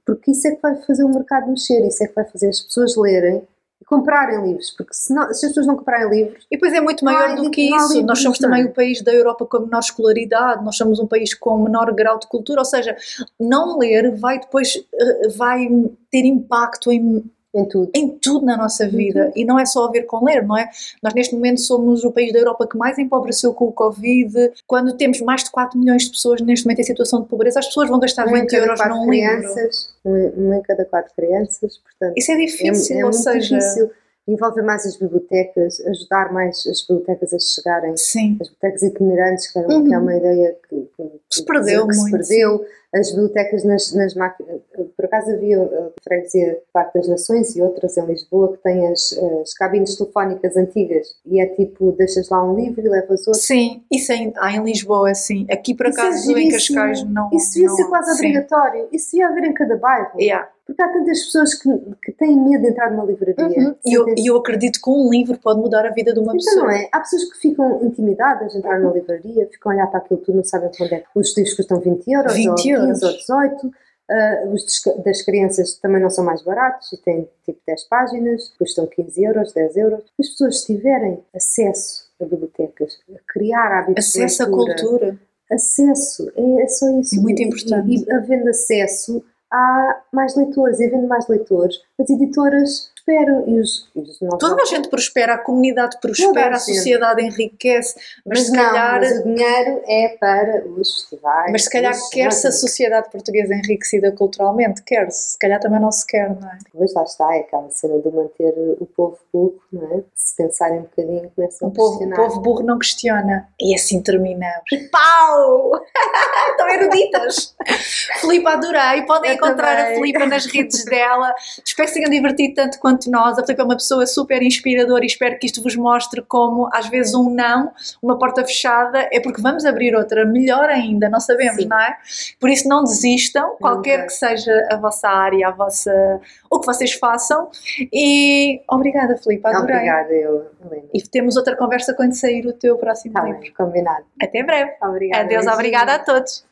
porque 0.08 0.32
isso 0.32 0.48
é 0.48 0.56
que 0.56 0.62
vai 0.62 0.76
fazer 0.84 1.04
o 1.04 1.10
mercado 1.10 1.50
mexer, 1.50 1.86
isso 1.86 2.02
é 2.04 2.08
que 2.08 2.16
vai 2.16 2.26
fazer 2.26 2.48
as 2.48 2.62
pessoas 2.62 2.96
lerem 2.96 3.44
e 3.80 3.86
comprarem 3.86 4.42
livros, 4.42 4.72
porque 4.72 4.94
se, 4.94 5.14
não, 5.14 5.26
se 5.34 5.46
as 5.46 5.52
pessoas 5.52 5.68
não 5.68 5.76
comprarem 5.76 6.10
livros, 6.10 6.46
E 6.50 6.56
depois 6.56 6.74
é 6.74 6.80
muito 6.82 7.04
maior 7.06 7.36
do 7.36 7.44
li- 7.44 7.52
que 7.52 7.62
isso. 7.62 7.90
livros, 7.90 8.06
Nós 8.08 8.22
somos 8.24 8.40
não 8.40 8.48
é? 8.48 8.52
também 8.52 8.72
o 8.72 8.74
país 8.74 9.02
da 9.04 9.14
Europa 9.14 9.46
com 9.46 9.60
menor 9.60 9.80
escolaridade, 9.80 10.64
nós 10.66 10.76
somos 10.78 10.98
um 11.00 11.06
país 11.06 11.34
com 11.36 11.62
menor 11.62 11.94
grau 11.94 12.18
de 12.18 12.28
cultura, 12.28 12.62
ou 12.62 12.66
seja, 12.66 12.96
não 13.40 13.78
ler 13.78 14.16
vai 14.16 14.40
depois 14.40 14.82
eh, 14.94 15.28
vai 15.36 15.68
ter 16.10 16.26
impacto 16.26 16.92
em 16.92 17.24
em 17.58 17.66
tudo. 17.66 17.92
em 17.96 18.10
tudo 18.10 18.46
na 18.46 18.56
nossa 18.56 18.88
vida 18.88 19.32
e 19.36 19.44
não 19.44 19.60
é 19.60 19.66
só 19.66 19.86
a 19.86 19.92
ver 19.92 20.04
com 20.04 20.24
ler, 20.24 20.46
não 20.46 20.58
é? 20.58 20.70
Nós 21.02 21.14
neste 21.14 21.34
momento 21.36 21.60
somos 21.62 22.04
o 22.04 22.12
país 22.12 22.32
da 22.32 22.40
Europa 22.40 22.68
que 22.68 22.78
mais 22.78 22.98
empobreceu 22.98 23.54
com 23.54 23.66
o 23.66 23.72
Covid. 23.72 24.52
Quando 24.68 24.96
temos 24.96 25.20
mais 25.22 25.44
de 25.44 25.52
4 25.52 25.78
milhões 25.80 26.04
de 26.04 26.12
pessoas 26.12 26.40
neste 26.42 26.66
momento 26.66 26.80
em 26.80 26.84
situação 26.84 27.22
de 27.22 27.28
pobreza, 27.28 27.60
as 27.60 27.68
pessoas 27.68 27.90
vão 27.90 28.00
gastar 28.00 28.28
em 28.28 28.34
20 28.42 28.50
cada 28.52 28.64
euros 28.66 28.80
num 28.88 29.10
livro. 29.12 29.42
crianças, 29.42 29.90
uma, 30.06 30.18
uma 30.38 30.56
em 30.58 30.62
cada 30.62 30.86
quatro 30.86 31.12
crianças, 31.16 31.78
portanto, 31.78 32.14
Isso 32.18 32.32
é 32.32 32.36
é, 32.36 32.38
difícil, 32.46 32.96
é 32.96 33.00
ou 33.00 33.12
muito 33.12 33.18
seja, 33.24 33.58
difícil. 33.58 33.92
envolver 34.28 34.62
mais 34.62 34.86
as 34.86 34.98
bibliotecas, 34.98 35.80
ajudar 35.88 36.34
mais 36.34 36.58
as 36.68 36.82
bibliotecas 36.82 37.34
a 37.34 37.40
chegarem, 37.40 37.96
Sim. 37.96 38.38
as 38.42 38.48
bibliotecas 38.50 38.82
itinerantes, 38.84 39.52
que, 39.52 39.60
Uhum. 39.60 39.94
é 39.94 39.98
uma 39.98 40.16
ideia 40.16 40.56
que, 40.70 40.76
que- 40.76 41.12
Se 41.30 41.40
que- 41.40 41.46
perdeu 41.46 41.88
que 41.88 41.94
se 41.94 42.02
muito. 42.02 42.18
perdeu, 42.18 42.66
as 42.98 43.12
bibliotecas 43.12 43.64
nas, 43.64 43.94
nas 43.94 44.14
máquinas, 44.16 44.62
por 44.96 45.06
acaso 45.06 45.32
havia 45.32 45.62
a 45.62 45.92
freguesia 46.04 46.62
Parque 46.74 47.00
das 47.00 47.08
Nações 47.08 47.56
e 47.56 47.62
outras 47.62 47.98
em 47.98 48.06
Lisboa 48.06 48.56
que 48.56 48.64
têm 48.64 48.88
as, 48.88 49.18
as 49.42 49.54
cabines 49.54 49.96
telefónicas 49.96 50.58
antigas 50.58 51.16
e 51.26 51.42
é 51.42 51.46
tipo, 51.48 51.92
deixas 51.94 52.30
lá 52.30 52.44
um 52.44 52.56
livro 52.56 52.86
e 52.86 52.90
levas 52.90 53.26
outro. 53.28 53.42
Sim, 53.42 53.84
isso 53.92 54.12
em, 54.12 54.34
há 54.38 54.52
em 54.52 54.64
Lisboa, 54.64 55.14
sim. 55.14 55.46
Aqui 55.50 55.76
por 55.76 55.86
é 55.86 55.90
acaso 55.90 56.32
em 56.32 56.36
giríssimo. 56.36 56.78
Cascais 56.80 57.04
não. 57.10 57.30
Isso 57.34 57.54
devia 57.54 57.68
não, 57.68 57.76
ser 57.76 57.86
quase 57.86 58.12
sim. 58.12 58.18
obrigatório. 58.18 58.88
Isso 58.92 59.12
devia 59.12 59.28
haver 59.28 59.44
em 59.44 59.54
cada 59.54 59.78
bairro. 59.78 60.20
Yeah. 60.20 60.50
Porque 60.68 60.82
há 60.82 60.90
tantas 60.92 61.24
pessoas 61.24 61.54
que, 61.56 61.70
que 62.04 62.12
têm 62.12 62.38
medo 62.38 62.62
de 62.64 62.70
entrar 62.72 62.92
numa 62.92 63.06
livraria. 63.06 63.46
Uhum. 63.48 63.76
E 63.86 63.94
eu, 63.94 64.06
eu 64.18 64.38
acredito 64.38 64.80
que 64.82 64.90
um 64.90 65.10
livro 65.10 65.40
pode 65.40 65.60
mudar 65.62 65.86
a 65.86 65.92
vida 65.92 66.14
de 66.14 66.20
uma 66.20 66.34
Então 66.36 66.44
pessoa. 66.44 66.66
não 66.66 66.72
é? 66.72 66.90
Há 66.92 67.00
pessoas 67.00 67.24
que 67.24 67.40
ficam 67.40 67.82
intimidadas 67.86 68.52
de 68.52 68.58
entrar 68.58 68.78
numa 68.80 68.94
livraria, 68.94 69.48
ficam 69.50 69.72
a 69.72 69.76
olhar 69.76 69.88
para 69.88 70.00
aquilo 70.00 70.20
tudo, 70.20 70.36
não 70.36 70.44
sabem 70.44 70.70
quando 70.78 70.92
é. 70.94 71.04
Os 71.16 71.36
livros 71.38 71.56
custam 71.56 71.80
20 71.80 72.12
euros, 72.12 72.34
20 72.34 72.48
ou 72.50 72.56
15 72.56 72.70
euros. 72.70 73.04
ou 73.04 73.12
18. 73.14 73.72
Ah, 74.10 74.44
os 74.54 74.64
das 75.04 75.22
crianças 75.22 75.74
também 75.80 76.02
não 76.02 76.10
são 76.10 76.24
mais 76.24 76.42
baratos 76.42 76.94
e 76.94 76.98
têm 76.98 77.28
tipo 77.46 77.60
10 77.68 77.84
páginas, 77.90 78.54
custam 78.58 78.86
15 78.88 79.24
euros, 79.24 79.54
10 79.54 79.76
euros. 79.78 80.04
As 80.20 80.30
pessoas 80.30 80.64
tiverem 80.64 81.20
acesso 81.36 82.06
a 82.22 82.26
bibliotecas, 82.26 82.98
a 83.14 83.20
criar 83.32 83.68
hábitos 83.80 84.06
de 84.14 84.24
Acesso 84.24 84.44
à 84.44 84.50
cultura. 84.50 85.18
acesso, 85.52 86.32
é, 86.36 86.62
é 86.64 86.68
só 86.68 86.90
isso. 87.00 87.16
É 87.18 87.20
muito 87.22 87.42
importante. 87.42 87.90
E, 87.90 88.04
e 88.06 88.12
havendo 88.14 88.50
acesso, 88.50 89.24
há 89.52 90.02
mais 90.12 90.36
leitores, 90.36 90.80
e 90.80 90.86
havendo 90.86 91.08
mais 91.08 91.28
leitores, 91.28 91.78
as 92.00 92.10
editoras 92.10 92.92
esperam 93.08 93.46
e 93.48 93.60
os, 93.62 93.90
e 93.96 94.04
Toda 94.38 94.62
a 94.62 94.66
gente 94.66 94.90
prospera, 94.90 95.36
a 95.36 95.38
comunidade 95.38 95.98
prospera, 96.02 96.58
a 96.58 96.60
sociedade 96.60 97.24
enriquece, 97.24 97.96
mas, 98.26 98.40
Mas, 98.40 98.48
se 98.48 98.52
não, 98.52 98.66
calhar. 98.66 99.00
mas 99.00 99.20
o 99.20 99.24
dinheiro 99.24 99.82
é 99.88 100.18
para 100.20 100.68
os 100.68 100.94
festivais. 100.94 101.52
Mas 101.52 101.64
se 101.64 101.70
calhar 101.70 101.94
quer-se 102.12 102.48
a 102.48 102.52
sociedade 102.52 103.10
portuguesa 103.10 103.54
enriquecida 103.54 104.12
culturalmente, 104.12 104.84
quer-se. 104.84 105.32
Se 105.32 105.40
calhar 105.40 105.60
também 105.62 105.80
não 105.80 105.92
se 105.92 106.06
quer, 106.06 106.30
não 106.30 106.50
é? 106.50 106.58
Pois 106.74 106.94
lá 106.94 107.04
está, 107.04 107.34
é 107.34 107.40
aquela 107.40 107.70
cena 107.70 107.98
de 108.00 108.10
manter 108.10 108.54
o 108.80 108.86
povo 108.86 109.18
burro, 109.34 109.62
não 109.72 110.00
é? 110.00 110.04
Se 110.14 110.36
pensarem 110.36 110.80
um 110.80 110.84
bocadinho, 110.84 111.32
começam 111.34 111.70
O 111.70 111.72
a 111.72 111.74
povo, 111.74 111.96
o 111.96 111.98
questionar. 112.00 112.16
povo 112.18 112.42
burro 112.42 112.64
não 112.64 112.78
questiona. 112.78 113.48
E 113.60 113.74
assim 113.74 114.02
terminamos. 114.04 114.66
Pau! 114.92 115.72
Estão 116.52 116.70
eruditas! 116.70 117.56
Filipa, 118.20 118.52
adorei. 118.52 119.04
Podem 119.06 119.37
Encontrar 119.38 119.74
a 119.74 119.84
também. 119.84 119.96
Filipa 119.96 120.26
nas 120.26 120.46
redes 120.46 120.86
dela. 120.86 121.34
Espero 121.64 121.88
que 121.88 121.94
se 121.94 122.00
tenham 122.00 122.10
divertido 122.12 122.56
tanto 122.56 122.80
quanto 122.80 123.10
nós. 123.10 123.38
A 123.38 123.44
Filipa 123.44 123.62
é 123.62 123.66
uma 123.66 123.78
pessoa 123.78 124.06
super 124.06 124.42
inspiradora 124.42 125.04
e 125.04 125.08
espero 125.08 125.38
que 125.40 125.46
isto 125.46 125.62
vos 125.62 125.76
mostre 125.76 126.22
como, 126.22 126.70
às 126.74 126.88
vezes, 126.88 127.14
um 127.14 127.30
não, 127.30 127.72
uma 128.02 128.18
porta 128.18 128.44
fechada, 128.44 129.08
é 129.12 129.20
porque 129.20 129.42
vamos 129.42 129.66
abrir 129.66 129.96
outra, 129.96 130.26
melhor 130.26 130.70
ainda, 130.70 131.10
não 131.10 131.20
sabemos, 131.20 131.62
Sim. 131.62 131.68
não 131.68 131.80
é? 131.80 131.98
Por 132.40 132.50
isso, 132.50 132.68
não 132.68 132.84
desistam, 132.84 133.56
qualquer 133.60 134.06
que 134.06 134.14
seja 134.14 134.52
a 134.72 134.78
vossa 134.78 135.08
área, 135.08 135.48
a 135.48 135.52
vossa, 135.52 136.20
o 136.50 136.60
que 136.60 136.66
vocês 136.66 136.94
façam. 136.94 137.50
E 137.94 138.62
obrigada, 138.70 139.18
Filipa, 139.18 139.50
adorei. 139.50 139.76
Obrigada, 139.76 140.14
eu. 140.14 140.48
E 140.94 141.02
temos 141.02 141.38
outra 141.38 141.56
conversa 141.56 141.94
quando 141.94 142.14
sair 142.14 142.46
o 142.46 142.54
teu 142.54 142.78
próximo 142.78 143.12
Está 143.12 143.24
livro. 143.24 143.42
bem, 143.42 143.54
combinado. 143.54 144.06
Até 144.22 144.44
breve. 144.44 144.72
Obrigada. 144.82 145.24
Adeus, 145.24 145.46
beijinho. 145.46 145.54
obrigada 145.54 145.96
a 145.96 146.00
todos. 146.00 146.47